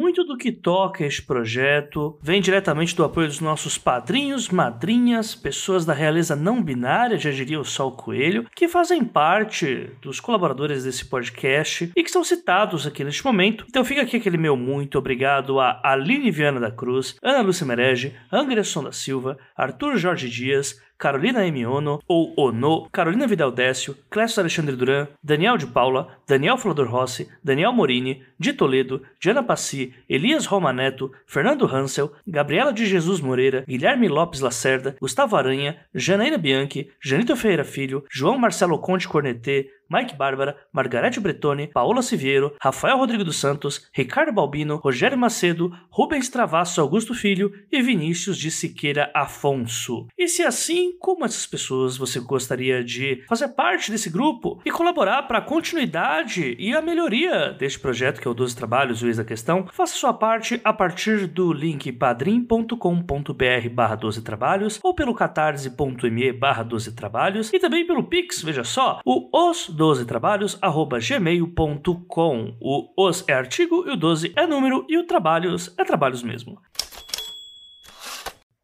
Muito 0.00 0.24
do 0.24 0.34
que 0.34 0.50
toca 0.50 1.04
este 1.04 1.20
projeto 1.20 2.18
vem 2.22 2.40
diretamente 2.40 2.96
do 2.96 3.04
apoio 3.04 3.26
dos 3.26 3.38
nossos 3.38 3.76
padrinhos, 3.76 4.48
madrinhas, 4.48 5.34
pessoas 5.34 5.84
da 5.84 5.92
realeza 5.92 6.34
não 6.34 6.62
binária, 6.62 7.18
já 7.18 7.30
diria 7.30 7.60
o 7.60 7.64
Sol 7.66 7.92
Coelho, 7.92 8.46
que 8.56 8.66
fazem 8.66 9.04
parte 9.04 9.90
dos 10.00 10.18
colaboradores 10.18 10.84
desse 10.84 11.04
podcast 11.04 11.92
e 11.94 12.02
que 12.02 12.10
são 12.10 12.24
citados 12.24 12.86
aqui 12.86 13.04
neste 13.04 13.22
momento. 13.22 13.66
Então 13.68 13.84
fica 13.84 14.00
aqui 14.00 14.16
aquele 14.16 14.38
meu 14.38 14.56
muito 14.56 14.96
obrigado 14.96 15.60
a 15.60 15.82
Aline 15.84 16.30
Viana 16.30 16.58
da 16.58 16.70
Cruz, 16.70 17.16
Ana 17.22 17.42
Lúcia 17.42 17.66
Merege, 17.66 18.16
Anderson 18.32 18.84
da 18.84 18.92
Silva, 18.92 19.36
Arthur 19.54 19.98
Jorge 19.98 20.30
Dias, 20.30 20.80
Carolina 21.00 21.46
M. 21.46 21.64
Ono, 21.64 21.98
ou 22.06 22.34
Ono, 22.36 22.86
Carolina 22.92 23.26
Vidal 23.26 23.50
Décio, 23.50 23.96
Clécio 24.10 24.38
Alexandre 24.38 24.76
Duran, 24.76 25.08
Daniel 25.24 25.56
de 25.56 25.66
Paula, 25.66 26.08
Daniel 26.28 26.58
Flodor 26.58 26.88
Rossi, 26.88 27.26
Daniel 27.42 27.72
Morini, 27.72 28.22
de 28.38 28.52
Toledo, 28.52 29.00
Diana 29.18 29.42
Passi, 29.42 29.94
Elias 30.06 30.44
Romaneto, 30.44 31.10
Fernando 31.26 31.64
Hansel, 31.64 32.12
Gabriela 32.26 32.70
de 32.70 32.84
Jesus 32.84 33.18
Moreira, 33.18 33.64
Guilherme 33.66 34.08
Lopes 34.08 34.42
Lacerda, 34.42 34.94
Gustavo 35.00 35.36
Aranha, 35.36 35.78
Janaína 35.94 36.36
Bianchi, 36.36 36.90
Janito 37.02 37.34
Ferreira 37.34 37.64
Filho, 37.64 38.04
João 38.10 38.36
Marcelo 38.38 38.78
Conte 38.78 39.08
Cornetê, 39.08 39.70
Mike 39.90 40.14
Bárbara, 40.14 40.56
Margarete 40.72 41.18
Bretone, 41.18 41.66
Paola 41.66 42.00
Siviero, 42.00 42.54
Rafael 42.62 42.96
Rodrigo 42.96 43.24
dos 43.24 43.36
Santos, 43.36 43.88
Ricardo 43.92 44.32
Balbino, 44.32 44.76
Rogério 44.76 45.18
Macedo, 45.18 45.76
Rubens 45.90 46.28
Travasso 46.28 46.80
Augusto 46.80 47.12
Filho 47.12 47.52
e 47.72 47.82
Vinícius 47.82 48.38
de 48.38 48.50
Siqueira 48.50 49.10
Afonso. 49.12 50.06
E 50.16 50.28
se 50.28 50.42
assim, 50.42 50.96
como 50.98 51.24
essas 51.24 51.44
pessoas 51.44 51.96
você 51.96 52.20
gostaria 52.20 52.84
de 52.84 53.24
fazer 53.28 53.48
parte 53.48 53.90
desse 53.90 54.08
grupo 54.08 54.60
e 54.64 54.70
colaborar 54.70 55.24
para 55.24 55.38
a 55.38 55.42
continuidade 55.42 56.54
e 56.58 56.72
a 56.72 56.80
melhoria 56.80 57.50
deste 57.52 57.80
projeto 57.80 58.20
que 58.20 58.28
é 58.28 58.30
o 58.30 58.34
12 58.34 58.54
Trabalhos, 58.54 59.02
o 59.02 59.06
Ex 59.06 59.16
da 59.16 59.24
Questão, 59.24 59.66
faça 59.72 59.94
sua 59.94 60.12
parte 60.12 60.60
a 60.62 60.72
partir 60.72 61.26
do 61.26 61.52
link 61.52 61.90
padrim.com.br 61.92 63.68
barra 63.72 63.96
12 63.96 64.22
trabalhos 64.22 64.78
ou 64.82 64.94
pelo 64.94 65.14
catarse.me 65.14 66.32
barra 66.32 66.62
12 66.62 66.94
trabalhos 66.94 67.52
e 67.52 67.58
também 67.58 67.86
pelo 67.86 68.04
Pix, 68.04 68.42
veja 68.42 68.62
só, 68.62 69.00
o 69.04 69.28
os 69.32 69.68
12 69.80 70.04
trabalhos 70.04 70.58
gmail.com. 70.98 72.54
O 72.60 72.92
os 72.98 73.24
é 73.26 73.32
artigo 73.32 73.88
e 73.88 73.92
o 73.92 73.96
12 73.96 74.30
é 74.36 74.46
número 74.46 74.84
e 74.86 74.98
o 74.98 75.06
trabalhos 75.06 75.72
é 75.78 75.84
trabalhos 75.84 76.22
mesmo. 76.22 76.60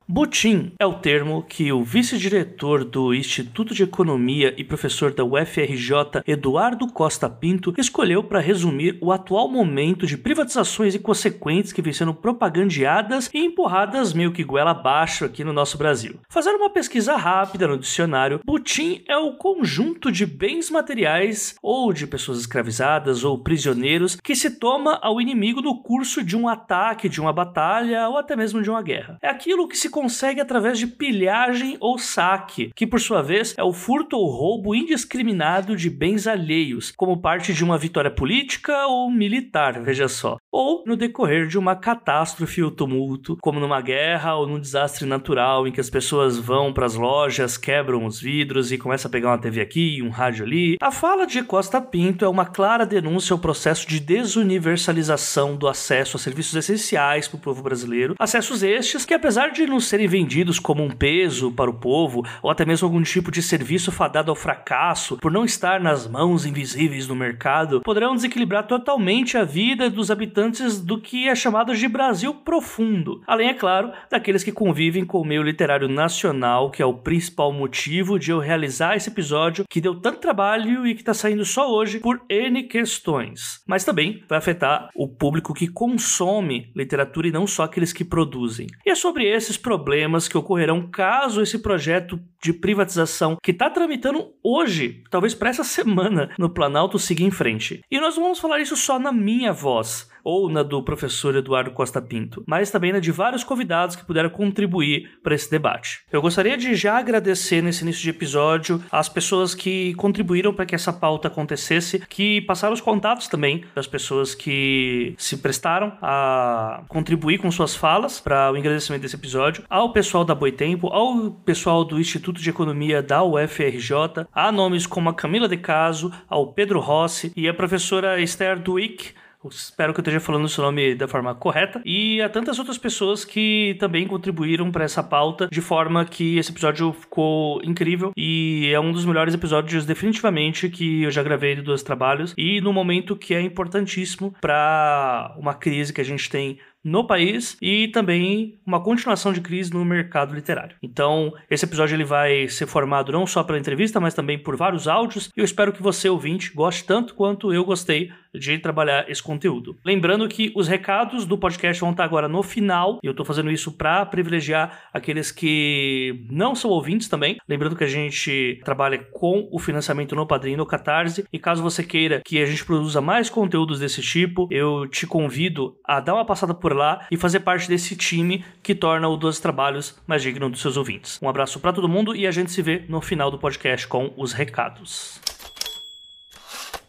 Butim 0.09 0.71
é 0.79 0.87
o 0.87 0.95
termo 0.95 1.43
que 1.43 1.73
o 1.73 1.83
vice-diretor 1.83 2.85
do 2.85 3.12
Instituto 3.12 3.75
de 3.75 3.83
Economia 3.83 4.55
e 4.57 4.62
professor 4.62 5.12
da 5.12 5.25
UFRJ, 5.25 6.23
Eduardo 6.25 6.87
Costa 6.93 7.29
Pinto, 7.29 7.75
escolheu 7.77 8.23
para 8.23 8.39
resumir 8.39 8.97
o 9.01 9.11
atual 9.11 9.49
momento 9.49 10.07
de 10.07 10.17
privatizações 10.17 10.95
inconsequentes 10.95 11.73
que 11.73 11.83
vem 11.83 11.93
sendo 11.93 12.15
propagandeadas 12.15 13.29
e 13.34 13.39
empurradas 13.45 14.12
meio 14.12 14.33
que 14.33 14.45
goela 14.45 14.71
abaixo 14.71 15.25
aqui 15.25 15.43
no 15.43 15.53
nosso 15.53 15.77
Brasil. 15.77 16.21
Fazendo 16.29 16.55
uma 16.55 16.71
pesquisa 16.71 17.17
rápida 17.17 17.67
no 17.67 17.77
dicionário, 17.77 18.39
butim 18.47 19.03
é 19.09 19.16
o 19.16 19.37
conjunto 19.37 20.12
de 20.12 20.25
bens 20.25 20.71
materiais 20.71 21.56
ou 21.61 21.93
de 21.93 22.06
pessoas 22.06 22.39
escravizadas 22.39 23.25
ou 23.25 23.43
prisioneiros 23.43 24.15
que 24.22 24.37
se 24.37 24.50
toma 24.50 25.00
ao 25.03 25.21
inimigo 25.21 25.61
no 25.61 25.83
curso 25.83 26.22
de 26.22 26.37
um 26.37 26.47
ataque, 26.47 27.09
de 27.09 27.21
uma 27.21 27.33
batalha 27.33 28.09
ou 28.09 28.16
até 28.16 28.37
mesmo 28.37 28.62
de 28.62 28.71
uma 28.71 28.83
guerra. 28.83 29.19
É 29.21 29.28
aquilo 29.28 29.66
que 29.66 29.77
se 29.77 29.96
consegue 29.97 30.43
através 30.43 30.79
de 30.79 30.87
pilhagem 30.87 31.79
ou 31.81 31.97
saque, 31.97 32.71
que 32.77 32.87
por 32.87 33.01
sua 33.01 33.23
vez 33.23 33.55
é 33.57 33.65
o 33.65 33.73
furto 33.73 34.19
ou 34.19 34.29
roubo 34.29 34.75
indiscriminado 34.75 35.75
de 35.75 35.89
bens 35.89 36.27
alheios, 36.27 36.93
como 36.95 37.17
parte 37.17 37.55
de 37.55 37.65
uma 37.65 37.79
vitória 37.79 38.11
política 38.11 38.87
ou 38.89 39.11
militar, 39.11 39.83
veja 39.83 40.07
só, 40.07 40.37
ou 40.59 40.83
no 40.87 40.97
decorrer 40.97 41.47
de 41.47 41.59
uma 41.59 41.77
catástrofe 41.77 42.62
ou 42.62 42.71
tumulto, 42.71 43.37
como 43.43 43.61
numa 43.61 43.83
guerra 43.83 44.37
ou 44.37 44.47
num 44.47 44.59
desastre 44.59 45.05
natural 45.05 45.69
em 45.69 45.71
que 45.71 45.83
as 45.83 45.91
pessoas 45.91 46.39
vão 46.39 46.72
para 46.72 46.87
as 46.87 46.94
lojas, 46.94 47.59
quebram 47.59 48.06
os 48.06 48.19
vidros 48.19 48.72
e 48.72 48.78
começam 48.78 49.11
a 49.11 49.12
pegar 49.12 49.28
uma 49.28 49.39
TV 49.39 49.61
aqui, 49.61 50.00
um 50.03 50.09
rádio 50.09 50.47
ali. 50.47 50.78
A 50.81 50.91
fala 50.91 51.27
de 51.27 51.43
Costa 51.43 51.78
Pinto 51.78 52.25
é 52.25 52.28
uma 52.28 52.47
clara 52.47 52.87
denúncia 52.87 53.34
ao 53.34 53.39
processo 53.39 53.87
de 53.87 54.00
desuniversalização 54.00 55.56
do 55.56 55.69
acesso 55.69 56.16
a 56.16 56.21
serviços 56.21 56.55
essenciais 56.55 57.28
para 57.28 57.37
o 57.37 57.41
povo 57.41 57.62
brasileiro, 57.62 58.15
acessos 58.19 58.62
estes 58.62 59.05
que 59.05 59.12
apesar 59.12 59.50
de 59.50 59.66
não 59.66 59.78
serem 59.78 60.09
vendidos 60.09 60.59
como 60.59 60.83
um 60.83 60.89
peso 60.89 61.53
para 61.53 61.71
o 61.71 61.75
povo, 61.75 62.25
ou 62.43 62.50
até 62.50 62.65
mesmo 62.65 62.87
algum 62.87 63.03
tipo 63.03 63.31
de 63.31 63.43
serviço 63.43 63.93
fadado 63.93 64.31
ao 64.31 64.34
fracasso 64.34 65.19
por 65.19 65.31
não 65.31 65.45
estar 65.45 65.78
nas 65.81 66.09
mãos 66.09 66.47
invisíveis 66.47 67.06
do 67.06 67.15
mercado, 67.15 67.83
poderão 67.83 68.15
desequilibrar 68.15 68.66
totalmente 68.66 69.37
a 69.37 69.45
vida 69.45 69.91
dos 69.91 70.11
habitantes 70.11 70.46
do 70.84 71.01
que 71.01 71.29
é 71.29 71.34
chamado 71.34 71.75
de 71.75 71.89
Brasil 71.89 72.34
profundo. 72.34 73.23
Além, 73.27 73.49
é 73.49 73.55
claro, 73.55 73.93
daqueles 74.11 74.45
que 74.45 74.53
convivem 74.53 75.05
com 75.05 75.21
o 75.21 75.25
meio 75.25 75.43
literário 75.43 75.89
nacional, 75.89 76.71
que 76.71 76.83
é 76.83 76.87
o 76.87 76.95
principal 76.95 77.53
motivo 77.53 78.19
de 78.19 78.31
eu 78.31 78.39
realizar 78.39 78.97
esse 78.97 79.11
episódio 79.11 79.65
que 79.69 79.81
deu 79.81 79.95
tanto 79.95 80.21
trabalho 80.21 80.87
e 80.87 80.95
que 80.95 81.01
está 81.01 81.15
saindo 81.15 81.45
só 81.45 81.71
hoje 81.71 82.01
por 82.01 82.23
N 82.29 82.62
questões. 82.65 83.62
Mas 83.67 83.84
também 83.84 84.23
vai 84.29 84.39
afetar 84.39 84.91
o 84.95 85.09
público 85.09 85.55
que 85.55 85.69
consome 85.69 86.71
literatura 86.75 87.28
e 87.28 87.33
não 87.33 87.47
só 87.47 87.65
aqueles 87.65 87.93
que 87.93 88.05
produzem. 88.05 88.67
E 88.84 88.91
é 88.91 88.95
sobre 88.95 89.25
esses 89.25 89.57
problemas 89.57 90.28
que 90.28 90.39
ocorrerão 90.39 90.89
caso 90.91 91.43
esse 91.43 91.59
projeto 91.59 92.21
de 92.43 92.53
privatização 92.53 93.37
que 93.43 93.51
está 93.51 93.69
tramitando 93.71 94.33
hoje, 94.43 95.03
talvez 95.11 95.34
para 95.34 95.51
essa 95.51 95.65
semana, 95.65 96.31
no 96.39 96.51
Planalto 96.51 96.99
siga 96.99 97.25
em 97.25 97.31
frente. 97.31 97.81
E 97.91 98.01
nós 98.01 98.17
vamos 98.17 98.39
falar 98.39 98.61
isso 98.61 98.77
só 98.77 98.99
na 98.99 99.13
minha 99.13 99.53
voz 99.53 100.09
ou 100.26 100.50
na 100.50 100.64
do 100.64 100.82
professor 100.82 101.37
Eduardo 101.37 101.70
Costa 101.70 102.03
Pinto, 102.03 102.42
mas 102.48 102.69
também 102.69 102.92
na 102.92 102.98
de 102.98 103.12
vários 103.12 103.44
convidados 103.44 103.94
que 103.94 104.04
puderam 104.04 104.28
contribuir 104.28 105.09
para 105.22 105.37
esse 105.37 105.48
debate. 105.48 106.00
Eu 106.10 106.20
gostaria 106.20 106.56
de 106.56 106.75
já 106.75 106.98
agradecer 106.98 107.62
nesse 107.62 107.84
início 107.84 108.03
de 108.03 108.10
episódio 108.10 108.82
as 108.91 109.09
pessoas 109.09 109.54
que 109.54 109.94
contribuíram 109.94 110.53
para 110.53 110.66
que 110.66 110.75
essa 110.75 110.92
pauta 110.92 111.28
acontecesse, 111.28 112.00
que 112.09 112.41
passaram 112.41 112.75
os 112.75 112.81
contatos 112.81 113.28
também 113.28 113.65
das 113.72 113.86
pessoas 113.86 114.34
que 114.34 115.15
se 115.16 115.36
prestaram 115.36 115.97
a 116.03 116.82
contribuir 116.88 117.38
com 117.38 117.48
suas 117.53 117.76
falas 117.76 118.19
para 118.19 118.50
o 118.50 118.56
engrandecimento 118.56 119.03
desse 119.03 119.15
episódio, 119.15 119.62
ao 119.70 119.92
pessoal 119.92 120.25
da 120.25 120.34
Boitempo, 120.34 120.88
ao 120.88 121.31
pessoal 121.31 121.84
do 121.84 122.00
Instituto 122.00 122.41
de 122.41 122.50
Economia 122.50 123.00
da 123.00 123.22
UFRJ, 123.22 124.26
a 124.34 124.50
nomes 124.50 124.88
como 124.88 125.09
a 125.09 125.15
Camila 125.15 125.47
De 125.47 125.56
Caso, 125.56 126.12
ao 126.28 126.53
Pedro 126.53 126.81
Rossi 126.81 127.32
e 127.36 127.48
a 127.48 127.54
professora 127.54 128.20
Esther 128.20 128.59
Duick, 128.59 129.15
Espero 129.49 129.93
que 129.93 130.01
eu 130.01 130.03
esteja 130.03 130.21
falando 130.21 130.45
o 130.45 130.49
seu 130.49 130.65
nome 130.65 130.95
da 130.95 131.09
forma 131.09 131.34
correta. 131.34 131.81
E 131.84 132.21
a 132.21 132.29
tantas 132.29 132.59
outras 132.59 132.79
pessoas 132.79 133.25
que 133.25 133.77
também 133.79 134.07
contribuíram 134.07 134.71
para 134.71 134.84
essa 134.84 135.03
pauta, 135.03 135.49
de 135.51 135.61
forma 135.61 136.05
que 136.05 136.39
esse 136.39 136.51
episódio 136.51 136.93
ficou 136.93 137.62
incrível. 137.62 138.12
E 138.17 138.71
é 138.73 138.81
um 138.81 138.93
dos 138.93 139.05
melhores 139.05 139.34
episódios, 139.34 139.84
definitivamente, 139.84 140.69
que 140.69 141.03
eu 141.03 141.11
já 141.11 141.23
gravei 141.23 141.55
de 141.55 141.62
dois 141.62 141.83
trabalhos. 141.83 142.34
E 142.37 142.61
no 142.61 142.73
momento 142.73 143.17
que 143.17 143.34
é 143.34 143.41
importantíssimo 143.41 144.34
para 144.41 145.34
uma 145.39 145.55
crise 145.55 145.93
que 145.93 146.01
a 146.01 146.05
gente 146.05 146.28
tem 146.28 146.59
no 146.87 147.04
país 147.04 147.57
e 147.60 147.89
também 147.89 148.60
uma 148.65 148.81
continuação 148.81 149.33
de 149.33 149.41
crise 149.41 149.72
no 149.72 149.84
mercado 149.84 150.33
literário. 150.33 150.77
Então, 150.81 151.34
esse 151.51 151.65
episódio 151.65 151.97
ele 151.97 152.04
vai 152.04 152.47
ser 152.49 152.66
formado 152.66 153.10
não 153.10 153.27
só 153.27 153.42
pela 153.42 153.59
entrevista, 153.59 153.99
mas 153.99 154.15
também 154.15 154.39
por 154.39 154.57
vários 154.57 154.87
áudios. 154.87 155.28
E 155.37 155.41
eu 155.41 155.45
espero 155.45 155.72
que 155.72 155.83
você, 155.83 156.09
ouvinte, 156.09 156.53
goste 156.54 156.84
tanto 156.84 157.15
quanto 157.15 157.53
eu 157.53 157.65
gostei 157.65 158.13
de 158.38 158.59
trabalhar 158.59 159.09
esse 159.10 159.22
conteúdo. 159.22 159.77
Lembrando 159.84 160.28
que 160.28 160.53
os 160.54 160.68
recados 160.68 161.24
do 161.24 161.38
podcast 161.38 161.80
vão 161.80 161.91
estar 161.91 162.04
agora 162.04 162.28
no 162.28 162.42
final, 162.42 162.98
e 163.03 163.06
eu 163.06 163.12
estou 163.12 163.24
fazendo 163.24 163.50
isso 163.50 163.72
para 163.72 164.04
privilegiar 164.06 164.88
aqueles 164.92 165.30
que 165.30 166.27
não 166.30 166.54
são 166.54 166.71
ouvintes 166.71 167.09
também. 167.09 167.36
Lembrando 167.48 167.77
que 167.77 167.84
a 167.84 167.88
gente 167.88 168.60
trabalha 168.65 168.98
com 169.12 169.48
o 169.50 169.59
financiamento 169.59 170.15
no 170.15 170.27
Padrinho 170.27 170.59
no 170.59 170.66
Catarse, 170.66 171.24
e 171.33 171.38
caso 171.38 171.62
você 171.62 171.83
queira 171.83 172.21
que 172.24 172.41
a 172.41 172.47
gente 172.47 172.65
produza 172.65 173.00
mais 173.00 173.30
conteúdos 173.30 173.80
desse 173.80 174.03
tipo, 174.03 174.48
eu 174.50 174.86
te 174.86 175.06
convido 175.06 175.77
a 175.84 176.00
dar 176.00 176.15
uma 176.15 176.24
passada 176.24 176.54
por 176.54 176.74
lá 176.74 177.06
e 177.10 177.16
fazer 177.16 177.41
parte 177.41 177.68
desse 177.68 177.97
time 177.97 178.44
que 178.62 178.74
torna 178.74 179.09
o 179.09 179.16
12 179.16 179.41
Trabalhos 179.41 180.00
mais 180.06 180.22
digno 180.22 180.50
dos 180.50 180.60
seus 180.60 180.77
ouvintes. 180.77 181.18
Um 181.22 181.28
abraço 181.28 181.60
para 181.60 181.72
todo 181.72 181.89
mundo 181.89 182.15
e 182.15 182.27
a 182.27 182.30
gente 182.30 182.50
se 182.50 182.62
vê 182.62 182.84
no 182.89 183.00
final 183.00 183.30
do 183.30 183.39
podcast 183.39 183.86
com 183.86 184.12
os 184.16 184.32
recados. 184.32 185.21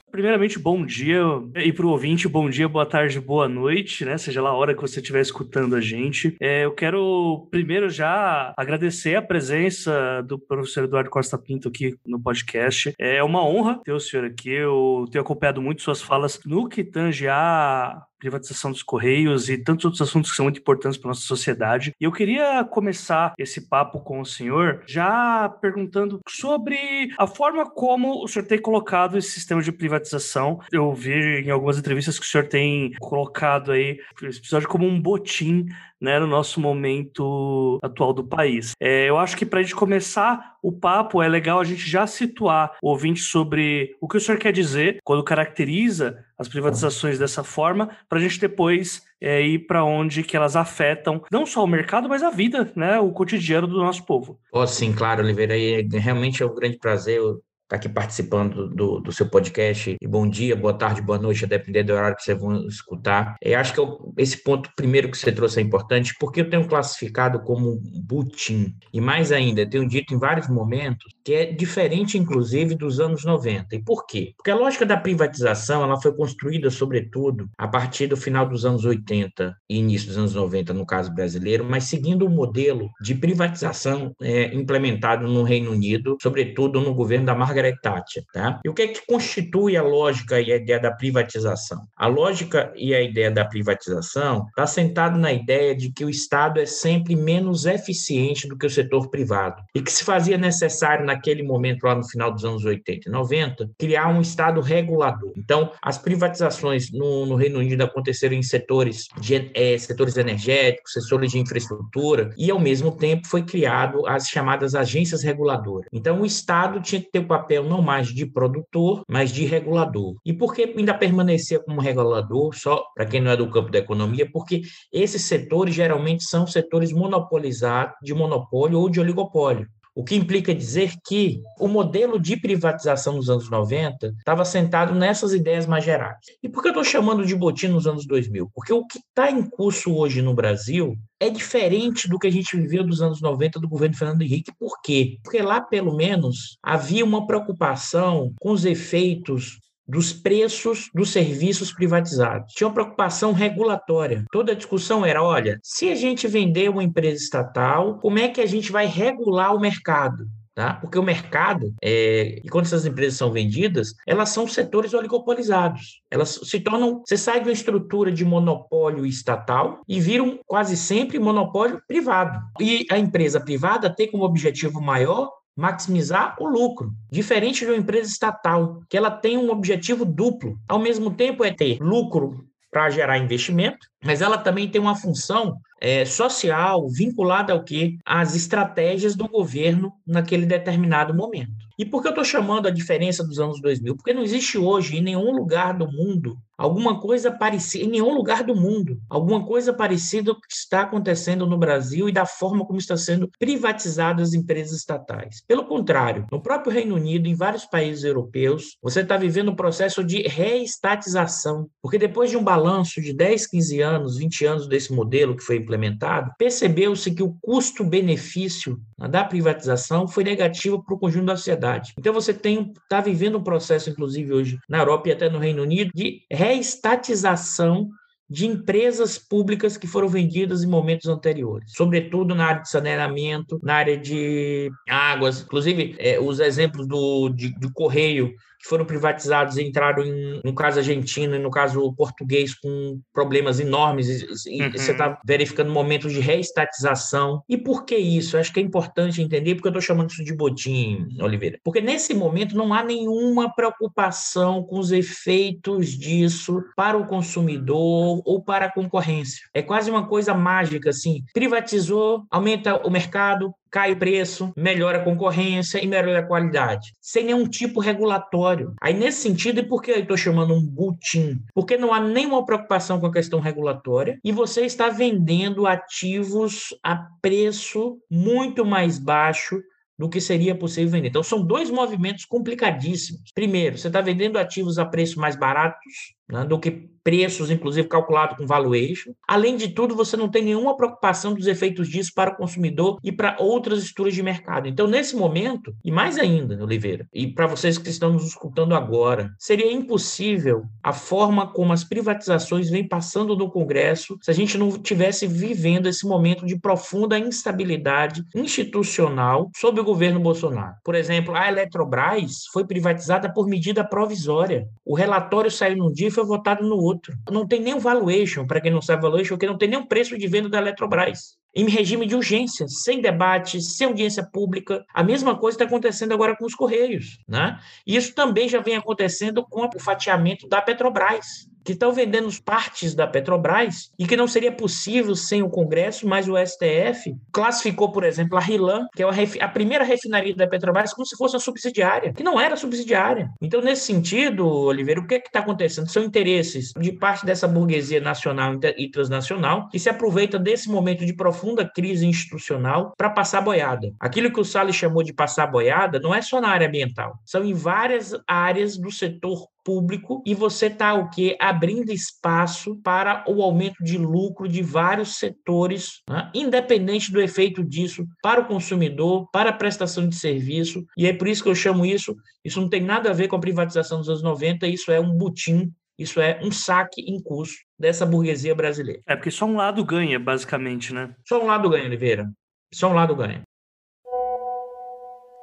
Primeiramente, 0.10 0.58
bom 0.58 0.86
dia. 0.86 1.22
E 1.58 1.72
para 1.74 1.86
o 1.86 1.90
ouvinte, 1.90 2.28
bom 2.30 2.50
dia, 2.50 2.68
boa 2.68 2.86
tarde, 2.86 3.20
boa 3.20 3.48
noite, 3.48 4.06
né? 4.06 4.18
Seja 4.18 4.42
lá 4.42 4.50
a 4.50 4.56
hora 4.56 4.74
que 4.74 4.82
você 4.82 5.00
estiver 5.00 5.22
escutando 5.22 5.76
a 5.76 5.82
gente. 5.82 6.36
É, 6.40 6.64
eu 6.64 6.72
quero 6.74 7.48
primeiro 7.52 7.90
já 7.90 8.54
agradecer 8.58 9.16
a 9.16 9.22
presença 9.22 10.24
do 10.24 10.40
professor 10.40 10.86
Eduardo 10.86 11.10
Costa 11.10 11.38
Pinto 11.38 11.68
aqui 11.68 11.96
no 12.06 12.20
podcast. 12.22 12.94
É 12.98 13.22
uma 13.22 13.46
honra 13.46 13.82
ter 13.84 13.92
o 13.92 14.00
senhor 14.00 14.26
aqui. 14.26 14.50
Eu 14.50 15.06
tenho 15.12 15.24
acompanhado 15.24 15.62
muito 15.62 15.82
suas 15.82 16.02
falas 16.02 16.40
no 16.46 16.70
que 16.70 16.86
tange 16.86 17.28
a 17.28 18.07
privatização 18.18 18.72
dos 18.72 18.84
Correios 18.84 19.50
e 19.50 19.58
tantos 19.58 19.86
outros 19.86 20.02
assuntos 20.02 20.32
que 20.32 20.38
são 20.38 20.46
muito 20.46 20.60
importantes 20.60 20.98
para 20.98 21.10
nossa 21.10 21.22
sociedade. 21.22 21.94
E 22.00 22.04
eu 22.04 22.12
queria 22.12 22.64
começar 22.64 23.34
esse 23.38 23.68
papo 23.68 24.00
com 24.00 24.20
o 24.20 24.26
senhor 24.26 24.84
já 24.88 25.50
perguntando 25.62 26.20
sobre 26.28 27.10
a 27.18 27.28
forma 27.28 27.70
como 27.70 28.24
o 28.24 28.28
senhor 28.28 28.46
tem 28.46 28.60
colocado 28.60 29.18
esse 29.18 29.32
sistema 29.32 29.62
de 29.62 29.72
privatização. 29.72 30.60
Eu 30.72 30.94
vi 30.94 31.42
em 31.42 31.50
algumas 31.50 31.78
entrevistas 31.78 32.20
que 32.20 32.26
o 32.26 32.28
senhor 32.28 32.48
tem 32.48 32.92
colocado 33.00 33.72
aí 33.72 34.00
esse 34.24 34.40
episódio 34.40 34.68
como 34.68 34.86
um 34.86 35.02
botim 35.02 35.68
né, 36.02 36.20
no 36.20 36.28
nosso 36.28 36.60
momento 36.60 37.80
atual 37.82 38.14
do 38.14 38.24
país. 38.24 38.72
É, 38.80 39.10
eu 39.10 39.18
acho 39.18 39.36
que 39.36 39.46
para 39.46 39.60
a 39.60 39.64
gente 39.64 39.76
começar 39.76 40.56
o 40.62 40.72
papo, 40.72 41.22
é 41.22 41.28
legal 41.28 41.60
a 41.60 41.64
gente 41.64 41.90
já 41.90 42.06
situar 42.06 42.76
o 42.82 42.90
ouvinte 42.90 43.22
sobre 43.22 43.96
o 44.02 44.08
que 44.08 44.18
o 44.18 44.22
senhor 44.22 44.38
quer 44.38 44.52
dizer 44.52 45.00
quando 45.04 45.24
caracteriza 45.24 46.24
as 46.38 46.48
privatizações 46.48 47.18
dessa 47.18 47.44
forma, 47.44 47.90
para 48.08 48.20
a 48.20 48.22
gente 48.22 48.40
depois 48.40 49.02
é, 49.20 49.42
ir 49.42 49.60
para 49.60 49.84
onde 49.84 50.24
que 50.24 50.38
elas 50.38 50.56
afetam 50.56 51.24
não 51.32 51.46
só 51.46 51.64
o 51.64 51.68
mercado, 51.68 52.08
mas 52.08 52.22
a 52.22 52.30
vida, 52.30 52.72
né, 52.76 53.00
o 53.00 53.12
cotidiano 53.12 53.68
do 53.68 53.78
nosso 53.78 54.06
povo. 54.06 54.40
Oh, 54.52 54.68
sim, 54.68 54.94
claro, 54.94 55.24
Oliveira, 55.24 55.58
e 55.58 55.82
realmente 55.94 56.44
é 56.44 56.46
um 56.46 56.54
grande 56.54 56.78
prazer 56.78 57.20
estar 57.68 57.76
aqui 57.76 57.90
participando 57.90 58.70
do, 58.70 59.00
do 59.02 59.12
seu 59.12 59.28
podcast. 59.30 59.96
E 60.02 60.08
bom 60.08 60.28
dia, 60.28 60.56
boa 60.56 60.74
tarde, 60.74 61.02
boa 61.02 61.20
noite, 61.20 61.44
a 61.44 61.48
depender 61.48 61.84
do 61.84 61.94
horário 61.94 62.16
que 62.16 62.24
vocês 62.24 62.40
vão 62.40 62.66
escutar. 62.66 63.36
Eu 63.42 63.60
acho 63.60 63.74
que 63.74 63.80
eu, 63.80 64.14
esse 64.18 64.42
ponto 64.42 64.70
primeiro 64.76 65.12
que 65.12 65.18
você 65.18 65.32
trouxe 65.32 65.60
é 65.60 65.64
importante, 65.64 66.16
porque 66.18 66.42
eu 66.42 66.50
tenho 66.50 66.66
classificado 66.68 67.42
como 67.42 67.80
butim. 68.06 68.74
E 68.94 69.02
mais 69.02 69.32
ainda, 69.34 69.62
eu 69.62 69.70
tenho 69.70 69.88
dito 69.88 70.14
em 70.14 70.18
vários 70.18 70.48
momentos 70.48 71.06
que 71.26 71.34
é 71.34 71.46
diferente, 71.46 72.18
inclusive, 72.18 72.74
dos 72.74 73.02
anos 73.02 73.26
90. 73.26 73.76
E 73.76 73.84
por 73.84 74.06
quê? 74.06 74.34
Porque 74.38 74.52
a 74.52 74.56
lógica 74.56 74.86
da 74.86 74.96
privatização 74.96 75.84
ela 75.84 76.02
foi 76.02 76.16
construída, 76.16 76.70
sobretudo, 76.70 77.50
a 77.58 77.68
partir 77.68 78.08
do 78.08 78.16
final 78.16 78.48
dos 78.48 78.66
anos 78.66 78.86
80 78.86 79.54
e 79.70 79.78
início 79.78 80.08
dos 80.08 80.18
anos 80.18 80.34
90, 80.34 80.74
no 80.74 80.86
caso 80.86 81.14
brasileiro, 81.14 81.66
mas 81.66 81.84
seguindo 81.84 82.26
o 82.26 82.30
modelo 82.30 82.90
de 83.02 83.14
privatização 83.14 84.14
é, 84.22 84.56
implementado 84.56 85.28
no 85.28 85.44
Reino 85.44 85.72
Unido, 85.72 86.16
sobretudo 86.22 86.80
no 86.80 86.94
governo 86.94 87.26
da 87.26 87.36
Margaret 87.36 87.57
Margaret 87.58 87.78
Thatcher. 87.82 88.24
Tá? 88.32 88.60
E 88.64 88.70
o 88.70 88.74
que 88.74 88.84
é 88.84 88.88
que 88.88 89.06
constitui 89.06 89.76
a 89.76 89.84
lógica 89.84 90.40
e 90.40 90.52
a 90.52 90.58
ideia 90.58 90.80
da 90.80 90.92
privatização? 90.92 91.88
A 91.96 92.08
lógica 92.08 92.72
e 92.76 92.94
a 92.94 93.02
ideia 93.02 93.32
da 93.32 93.46
privatização 93.46 94.46
está 94.50 94.68
sentado 94.68 95.18
na 95.18 95.34
ideia 95.34 95.76
de 95.76 95.92
que 95.92 96.06
o 96.06 96.10
Estado 96.10 96.60
é 96.60 96.66
sempre 96.66 97.16
menos 97.16 97.66
eficiente 97.66 98.48
do 98.48 98.58
que 98.58 98.66
o 98.66 98.70
setor 98.70 99.10
privado 99.10 99.62
e 99.74 99.82
que 99.82 99.92
se 99.92 100.04
fazia 100.04 100.38
necessário 100.38 101.06
naquele 101.06 101.44
momento 101.44 101.84
lá 101.84 101.96
no 101.96 102.08
final 102.08 102.32
dos 102.32 102.46
anos 102.46 102.64
80 102.64 103.10
e 103.10 103.12
90 103.12 103.70
criar 103.78 104.08
um 104.08 104.22
Estado 104.22 104.62
regulador. 104.62 105.34
Então, 105.36 105.72
as 105.82 105.98
privatizações 105.98 106.92
no, 106.92 107.26
no 107.26 107.36
Reino 107.36 107.60
Unido 107.60 107.84
aconteceram 107.84 108.36
em 108.36 108.44
setores 108.44 109.08
de 109.20 109.50
é, 109.54 109.78
setores 109.78 110.18
energéticos, 110.18 110.94
setores 110.94 111.32
de 111.32 111.40
infraestrutura 111.40 112.30
e 112.38 112.52
ao 112.52 112.60
mesmo 112.60 112.96
tempo 112.96 113.28
foi 113.28 113.44
criado 113.44 114.06
as 114.06 114.28
chamadas 114.28 114.76
agências 114.76 115.24
reguladoras. 115.24 115.88
Então, 115.92 116.22
o 116.22 116.26
Estado 116.26 116.82
tinha 116.82 117.02
que 117.02 117.12
ter 117.12 117.20
o 117.20 117.28
papel 117.28 117.47
papel 117.48 117.64
não 117.64 117.82
mais 117.82 118.10
de 118.10 118.26
produtor, 118.26 119.04
mas 119.08 119.32
de 119.32 119.46
regulador. 119.46 120.16
E 120.26 120.34
por 120.34 120.54
que 120.54 120.64
ainda 120.64 120.94
permanecer 120.94 121.64
como 121.64 121.80
regulador, 121.80 122.54
só 122.54 122.84
para 122.94 123.06
quem 123.06 123.22
não 123.22 123.32
é 123.32 123.38
do 123.38 123.50
campo 123.50 123.72
da 123.72 123.80
economia? 123.80 124.30
Porque 124.30 124.64
esses 124.92 125.24
setores 125.24 125.74
geralmente 125.74 126.26
são 126.26 126.46
setores 126.46 126.92
monopolizados, 126.92 127.96
de 128.04 128.14
monopólio 128.14 128.80
ou 128.80 128.90
de 128.90 129.00
oligopólio. 129.00 129.66
O 129.98 130.04
que 130.04 130.16
implica 130.16 130.54
dizer 130.54 130.94
que 131.04 131.42
o 131.60 131.68
modelo 131.68 132.20
de 132.20 132.38
privatização 132.38 133.16
nos 133.16 133.32
anos 133.32 133.50
90 133.50 134.14
estava 134.20 134.46
sentado 134.46 134.94
nessas 134.94 135.34
ideias 135.34 135.66
mais 135.66 135.84
gerais. 135.84 136.20
E 136.44 136.48
por 136.48 136.62
que 136.62 136.68
eu 136.68 136.72
estou 136.72 136.84
chamando 136.84 137.26
de 137.26 137.36
botim 137.36 137.70
nos 137.70 137.88
anos 137.88 138.06
2000? 138.06 138.48
Porque 138.54 138.72
o 138.72 138.86
que 138.86 139.00
está 139.00 139.32
em 139.32 139.42
curso 139.42 139.96
hoje 139.96 140.22
no 140.22 140.36
Brasil 140.36 140.96
é 141.20 141.32
diferente 141.32 142.08
do 142.08 142.20
que 142.20 142.28
a 142.28 142.32
gente 142.32 142.56
viveu 142.56 142.86
dos 142.86 143.02
anos 143.02 143.20
90 143.20 143.60
do 143.60 143.68
governo 143.68 143.98
Fernando 143.98 144.22
Henrique. 144.22 144.52
Por 144.60 144.80
quê? 144.84 145.18
Porque 145.24 145.42
lá, 145.42 145.62
pelo 145.62 145.96
menos, 145.96 146.60
havia 146.62 147.04
uma 147.04 147.26
preocupação 147.26 148.36
com 148.40 148.52
os 148.52 148.66
efeitos 148.66 149.58
dos 149.88 150.12
preços 150.12 150.90
dos 150.94 151.12
serviços 151.12 151.72
privatizados. 151.72 152.54
Tinha 152.54 152.68
uma 152.68 152.74
preocupação 152.74 153.32
regulatória. 153.32 154.26
Toda 154.32 154.52
a 154.52 154.56
discussão 154.56 155.06
era, 155.06 155.24
olha, 155.24 155.60
se 155.64 155.90
a 155.90 155.96
gente 155.96 156.28
vender 156.28 156.70
uma 156.70 156.84
empresa 156.84 157.24
estatal, 157.24 158.00
como 158.00 158.20
é 158.20 158.28
que 158.28 158.42
a 158.42 158.46
gente 158.46 158.72
vai 158.72 158.86
regular 158.86 159.56
o 159.56 159.60
mercado? 159.60 160.26
Tá? 160.58 160.74
Porque 160.74 160.98
o 160.98 161.04
mercado, 161.04 161.72
é, 161.84 162.42
e 162.44 162.50
quando 162.50 162.66
essas 162.66 162.84
empresas 162.84 163.16
são 163.16 163.32
vendidas, 163.32 163.94
elas 164.08 164.30
são 164.30 164.48
setores 164.48 164.92
oligopolizados. 164.92 166.02
Elas 166.10 166.40
se 166.44 166.60
tornam. 166.60 167.04
Você 167.06 167.16
sai 167.16 167.40
de 167.40 167.48
uma 167.48 167.54
estrutura 167.54 168.12
de 168.12 168.26
monopólio 168.26 169.06
estatal 169.06 169.82
e 169.88 170.00
viram 170.00 170.40
quase 170.48 170.76
sempre 170.76 171.20
monopólio 171.20 171.80
privado. 171.88 172.40
E 172.60 172.88
a 172.90 172.98
empresa 172.98 173.40
privada 173.40 173.88
tem 173.88 174.10
como 174.10 174.24
objetivo 174.24 174.82
maior 174.82 175.30
maximizar 175.58 176.36
o 176.40 176.48
lucro, 176.48 176.94
diferente 177.12 177.66
de 177.66 177.72
uma 177.72 177.78
empresa 177.78 178.10
estatal, 178.10 178.82
que 178.88 178.96
ela 178.96 179.10
tem 179.10 179.38
um 179.38 179.50
objetivo 179.50 180.06
duplo. 180.06 180.60
Ao 180.68 180.78
mesmo 180.78 181.10
tempo 181.10 181.44
é 181.44 181.52
ter 181.52 181.80
lucro 181.82 182.46
para 182.72 182.92
gerar 182.92 183.18
investimento, 183.18 183.88
mas 184.04 184.22
ela 184.22 184.38
também 184.38 184.70
tem 184.70 184.80
uma 184.80 184.96
função 184.96 185.58
é, 185.82 186.06
social 186.06 186.88
vinculada 186.88 187.54
ao 187.54 187.64
que? 187.64 187.98
Às 188.06 188.36
estratégias 188.36 189.16
do 189.16 189.28
governo 189.28 189.92
naquele 190.06 190.46
determinado 190.46 191.14
momento. 191.14 191.52
E 191.80 191.86
por 191.86 192.02
que 192.02 192.08
eu 192.08 192.12
estou 192.12 192.26
chamando 192.26 192.68
a 192.68 192.72
diferença 192.72 193.24
dos 193.24 193.40
anos 193.40 193.60
2000? 193.62 193.96
Porque 193.96 194.14
não 194.14 194.22
existe 194.22 194.58
hoje 194.58 194.98
em 194.98 195.02
nenhum 195.02 195.32
lugar 195.32 195.76
do 195.76 195.92
mundo 195.92 196.38
alguma 196.58 197.00
coisa 197.00 197.32
parecida, 197.32 197.86
em 197.86 197.90
nenhum 197.90 198.14
lugar 198.14 198.44
do 198.44 198.56
mundo, 198.56 199.00
alguma 199.10 199.46
coisa 199.46 199.72
parecida 199.72 200.34
que 200.34 200.54
está 200.54 200.82
acontecendo 200.82 201.46
no 201.46 201.58
Brasil 201.58 202.10
e 202.10 202.12
da 202.12 202.26
forma 202.26 202.66
como 202.66 202.80
estão 202.80 202.98
sendo 202.98 203.30
privatizadas 203.40 204.30
as 204.30 204.34
empresas 204.34 204.78
estatais. 204.78 205.44
Pelo 205.48 205.66
contrário, 205.66 206.26
no 206.32 206.42
próprio 206.42 206.74
Reino 206.74 206.96
Unido, 206.96 207.28
em 207.28 207.36
vários 207.36 207.66
países 207.66 208.04
europeus, 208.04 208.78
você 208.82 209.02
está 209.02 209.18
vivendo 209.18 209.52
um 209.52 209.56
processo 209.56 210.04
de 210.04 210.24
reestatização, 210.24 211.70
porque 211.82 211.98
depois 211.98 212.30
de 212.30 212.38
um 212.38 212.44
balanço 212.44 213.02
de 213.02 213.14
10, 213.14 213.48
15 213.48 213.82
anos, 213.82 214.18
20 214.18 214.46
anos 214.46 214.68
desse 214.68 214.92
modelo 214.92 215.36
que 215.36 215.44
foi 215.44 215.58
implementado, 215.58 216.32
percebeu-se 216.38 217.12
que 217.12 217.24
o 217.24 217.38
custo-benefício 217.42 218.80
da 219.10 219.24
privatização 219.24 220.08
foi 220.08 220.24
negativo 220.24 220.84
para 220.84 220.96
o 220.96 221.00
conjunto 221.00 221.26
da 221.26 221.38
sociedade. 221.38 221.94
Então 221.98 222.14
você 222.14 222.32
está 222.32 223.02
vivendo 223.02 223.38
um 223.38 223.44
processo, 223.44 223.90
inclusive 223.90 224.34
hoje 224.34 224.60
na 224.68 224.80
Europa 224.80 225.10
e 225.10 225.12
até 225.12 225.30
no 225.30 225.38
Reino 225.40 225.62
Unido, 225.62 225.92
de 225.94 226.22
reestatização 226.48 227.90
de 228.30 228.46
empresas 228.46 229.18
públicas 229.18 229.78
que 229.78 229.88
foram 229.88 230.10
vendidas 230.10 230.62
em 230.62 230.68
momentos 230.68 231.08
anteriores, 231.08 231.72
sobretudo 231.74 232.36
na 232.36 232.48
área 232.48 232.62
de 232.62 232.70
saneamento, 232.70 233.60
na 233.64 233.76
área 233.76 233.98
de 233.98 234.70
águas, 234.90 235.42
inclusive 235.42 235.96
é, 235.98 236.20
os 236.20 236.40
exemplos 236.40 236.86
do 236.88 237.30
de, 237.30 237.58
de 237.58 237.72
correio 237.72 238.34
que 238.68 238.70
foram 238.70 238.86
privatizados 238.86 239.58
e 239.58 239.64
entraram, 239.64 240.04
em, 240.04 240.42
no 240.44 240.54
caso 240.54 240.80
argentino 240.80 241.36
e 241.36 241.40
no 241.40 241.50
caso 241.50 241.94
português, 241.94 242.54
com 242.54 243.00
problemas 243.14 243.60
enormes, 243.60 244.46
e, 244.46 244.62
uhum. 244.62 244.72
você 244.72 244.92
está 244.92 245.20
verificando 245.26 245.72
momentos 245.72 246.12
de 246.12 246.20
reestatização. 246.20 247.42
E 247.48 247.58
por 247.58 247.86
que 247.86 247.96
isso? 247.96 248.38
Acho 248.38 248.52
que 248.52 248.60
é 248.60 248.64
importante 248.64 249.22
entender, 249.22 249.56
porque 249.56 249.70
eu 249.70 249.72
estou 249.72 249.82
chamando 249.82 250.12
isso 250.12 250.24
de 250.24 250.36
botim, 250.36 251.08
Oliveira. 251.22 251.58
Porque 251.64 251.80
nesse 251.80 252.14
momento 252.14 252.58
não 252.58 252.74
há 252.74 252.84
nenhuma 252.84 253.54
preocupação 253.54 254.64
com 254.64 254.80
os 254.80 254.92
efeitos 254.92 255.88
disso 255.98 256.62
para 256.76 256.98
o 256.98 257.06
consumidor 257.06 258.22
ou 258.26 258.44
para 258.44 258.66
a 258.66 258.72
concorrência. 258.72 259.48
É 259.54 259.62
quase 259.62 259.90
uma 259.90 260.08
coisa 260.08 260.34
mágica, 260.34 260.90
assim. 260.90 261.24
Privatizou, 261.34 262.24
aumenta 262.30 262.76
o 262.86 262.92
mercado, 262.92 263.54
cai 263.78 263.92
o 263.92 264.00
preço, 264.00 264.52
melhora 264.58 264.98
a 264.98 265.04
concorrência 265.04 265.78
e 265.78 265.86
melhora 265.86 266.22
a 266.22 266.26
qualidade, 266.26 266.94
sem 267.00 267.26
nenhum 267.26 267.48
tipo 267.48 267.80
regulatório. 267.80 268.74
Aí, 268.82 268.92
nesse 268.92 269.22
sentido, 269.22 269.60
e 269.60 269.64
por 269.64 269.84
que 269.84 269.92
eu 269.92 270.00
estou 270.00 270.18
chamando 270.18 270.52
um 270.52 270.66
butim? 270.66 271.40
Porque 271.54 271.78
não 271.78 271.94
há 271.94 272.00
nenhuma 272.00 272.44
preocupação 272.44 273.00
com 273.00 273.06
a 273.06 273.14
questão 273.14 273.40
regulatória 273.40 274.18
e 274.24 274.32
você 274.32 274.66
está 274.66 274.90
vendendo 274.90 275.68
ativos 275.68 276.76
a 276.84 276.96
preço 277.22 278.00
muito 278.10 278.66
mais 278.66 278.98
baixo 278.98 279.62
do 279.96 280.10
que 280.10 280.20
seria 280.20 280.56
possível 280.56 280.90
vender. 280.90 281.10
Então, 281.10 281.22
são 281.22 281.46
dois 281.46 281.70
movimentos 281.70 282.26
complicadíssimos. 282.26 283.32
Primeiro, 283.32 283.78
você 283.78 283.90
está 283.90 284.02
vendendo 284.02 284.40
ativos 284.40 284.80
a 284.80 284.86
preço 284.86 285.20
mais 285.20 285.36
baratos 285.36 286.17
né, 286.30 286.46
do 286.46 286.60
que 286.60 286.90
preços, 287.08 287.50
inclusive 287.50 287.88
calculado 287.88 288.36
com 288.36 288.46
valuation. 288.46 289.14
Além 289.26 289.56
de 289.56 289.70
tudo, 289.70 289.96
você 289.96 290.18
não 290.18 290.28
tem 290.28 290.44
nenhuma 290.44 290.76
preocupação 290.76 291.34
dos 291.34 291.48
efeitos 291.48 291.88
disso 291.88 292.12
para 292.14 292.32
o 292.32 292.36
consumidor 292.36 293.00
e 293.02 293.14
para 293.14 293.38
outras 293.40 293.80
estruturas 293.80 294.14
de 294.14 294.22
mercado. 294.22 294.68
Então, 294.68 294.88
nesse 294.88 295.16
momento, 295.16 295.74
e 295.86 295.90
mais 295.90 296.18
ainda, 296.18 296.62
Oliveira, 296.62 297.08
e 297.14 297.26
para 297.26 297.48
vocês 297.48 297.78
que 297.78 297.90
estão 297.90 298.12
nos 298.12 298.28
escutando 298.28 298.76
agora, 298.76 299.32
seria 299.40 299.72
impossível 299.72 300.66
a 300.84 300.92
forma 300.92 301.48
como 301.48 301.72
as 301.72 301.86
privatizações 301.86 302.70
vêm 302.70 302.86
passando 302.86 303.38
no 303.38 303.50
Congresso 303.50 304.18
se 304.22 304.30
a 304.30 304.34
gente 304.34 304.58
não 304.58 304.70
tivesse 304.72 305.26
vivendo 305.26 305.88
esse 305.88 306.06
momento 306.06 306.46
de 306.46 306.60
profunda 306.60 307.18
instabilidade 307.18 308.22
institucional 308.36 309.50
sob 309.56 309.80
o 309.80 309.86
governo 309.86 310.20
Bolsonaro. 310.20 310.76
Por 310.84 310.94
exemplo, 310.94 311.34
a 311.34 311.48
Eletrobras 311.48 312.48
foi 312.52 312.66
privatizada 312.68 313.32
por 313.32 313.48
medida 313.48 313.82
provisória. 313.82 314.68
O 314.84 314.94
relatório 314.94 315.50
saiu 315.50 315.78
num 315.78 315.92
dia 315.94 316.12
foi 316.18 316.26
votado 316.26 316.68
no 316.68 316.78
outro. 316.78 317.16
Não 317.30 317.48
tem 317.48 317.62
nenhum 317.62 317.80
valuation, 317.80 318.48
para 318.48 318.60
quem 318.60 318.72
não 318.72 318.82
sabe 318.82 319.04
valuation, 319.04 319.36
porque 319.36 319.46
não 319.46 319.58
tem 319.58 319.70
nenhum 319.70 319.86
preço 319.86 320.18
de 320.18 320.28
venda 320.28 320.50
da 320.50 320.58
Eletrobras 320.58 321.38
em 321.56 321.70
regime 321.70 322.06
de 322.06 322.16
urgência, 322.16 322.68
sem 322.68 323.02
debate, 323.02 323.62
sem 323.62 323.88
audiência 323.88 324.24
pública. 324.24 324.86
A 324.94 325.04
mesma 325.04 325.36
coisa 325.36 325.56
está 325.56 325.66
acontecendo 325.66 326.14
agora 326.14 326.36
com 326.36 326.46
os 326.46 326.54
Correios. 326.54 327.20
Né? 327.28 327.60
Isso 327.86 328.14
também 328.14 328.48
já 328.48 328.60
vem 328.60 328.76
acontecendo 328.76 329.44
com 329.44 329.66
o 329.66 329.80
fatiamento 329.80 330.48
da 330.48 330.62
Petrobras 330.62 331.48
que 331.68 331.74
estão 331.74 331.92
vendendo 331.92 332.30
partes 332.46 332.96
da 332.96 333.06
Petrobras 333.06 333.92
e 334.00 334.08
que 334.08 334.16
não 334.16 334.26
seria 334.26 334.54
possível 334.54 335.14
sem 335.18 335.44
o 335.44 335.50
Congresso, 335.50 336.08
mas 336.08 336.26
o 336.26 336.36
STF 336.38 337.14
classificou, 337.30 337.92
por 337.92 338.06
exemplo, 338.06 338.38
a 338.38 338.40
Rilan, 338.42 338.88
que 338.96 339.04
é 339.04 339.44
a 339.44 339.50
primeira 339.50 339.84
refinaria 339.84 340.34
da 340.34 340.48
Petrobras, 340.48 340.94
como 340.94 341.06
se 341.06 341.18
fosse 341.18 341.36
uma 341.36 341.42
subsidiária, 341.42 342.14
que 342.14 342.24
não 342.24 342.40
era 342.40 342.56
subsidiária. 342.56 343.30
Então, 343.42 343.60
nesse 343.60 343.82
sentido, 343.82 344.48
Oliveira, 344.48 345.02
o 345.02 345.06
que 345.06 345.16
é 345.16 345.18
está 345.18 345.40
acontecendo? 345.40 345.90
São 345.90 346.06
interesses 346.06 346.72
de 346.80 346.94
parte 346.94 347.26
dessa 347.26 347.50
burguesia 347.50 348.00
nacional 348.00 348.54
e 348.78 348.90
transnacional 348.90 349.68
que 349.68 349.78
se 349.78 349.90
aproveita 349.90 350.40
desse 350.40 350.70
momento 350.70 351.06
de 351.06 351.14
profunda 351.14 351.70
crise 351.70 352.08
institucional 352.08 352.94
para 352.98 353.10
passar 353.10 353.42
boiada. 353.42 353.92
Aquilo 354.00 354.32
que 354.32 354.40
o 354.40 354.46
Salles 354.46 354.78
chamou 354.78 355.04
de 355.04 355.12
passar 355.12 355.48
boiada 355.48 356.00
não 356.00 356.16
é 356.16 356.22
só 356.22 356.40
na 356.40 356.48
área 356.48 356.70
ambiental, 356.70 357.20
são 357.26 357.44
em 357.44 357.54
várias 357.54 358.14
áreas 358.26 358.78
do 358.78 358.90
setor 358.90 359.50
público 359.68 360.24
e 360.26 360.34
você 360.34 360.68
está 360.68 360.94
o 360.94 361.10
que 361.10 361.36
abrindo 361.42 361.92
espaço 361.92 362.78
para 362.78 363.26
o 363.28 363.42
aumento 363.42 363.84
de 363.84 363.98
lucro 363.98 364.48
de 364.48 364.62
vários 364.62 365.18
setores, 365.18 366.02
né? 366.10 366.32
independente 366.34 367.12
do 367.12 367.20
efeito 367.20 367.62
disso 367.62 368.08
para 368.24 368.40
o 368.40 368.46
consumidor, 368.46 369.30
para 369.30 369.50
a 369.50 369.54
prestação 369.54 370.08
de 370.08 370.16
serviço. 370.16 370.86
E 370.96 371.06
é 371.06 371.12
por 371.12 371.28
isso 371.28 371.44
que 371.44 371.50
eu 371.50 371.56
chamo 371.56 371.86
isso. 371.86 372.16
Isso 372.46 372.62
não 372.62 372.70
tem 372.70 372.82
nada 372.82 373.10
a 373.10 373.14
ver 373.14 373.28
com 373.28 373.36
a 373.36 373.42
privatização 373.42 373.98
dos 373.98 374.08
anos 374.08 374.24
90. 374.24 374.66
Isso 374.68 374.90
é 374.90 375.02
um 375.02 375.12
butim 375.12 375.70
isso 376.00 376.22
é 376.22 376.40
um 376.44 376.52
saque 376.52 377.02
em 377.02 377.20
curso 377.20 377.56
dessa 377.78 378.06
burguesia 378.06 378.54
brasileira. 378.54 379.02
É 379.08 379.16
porque 379.16 379.32
só 379.32 379.48
um 379.48 379.56
lado 379.56 379.84
ganha, 379.84 380.20
basicamente, 380.20 380.94
né? 380.94 381.16
Só 381.28 381.42
um 381.42 381.48
lado 381.48 381.68
ganha, 381.68 381.86
Oliveira. 381.86 382.32
Só 382.72 382.92
um 382.92 382.94
lado 382.94 383.16
ganha. 383.16 383.42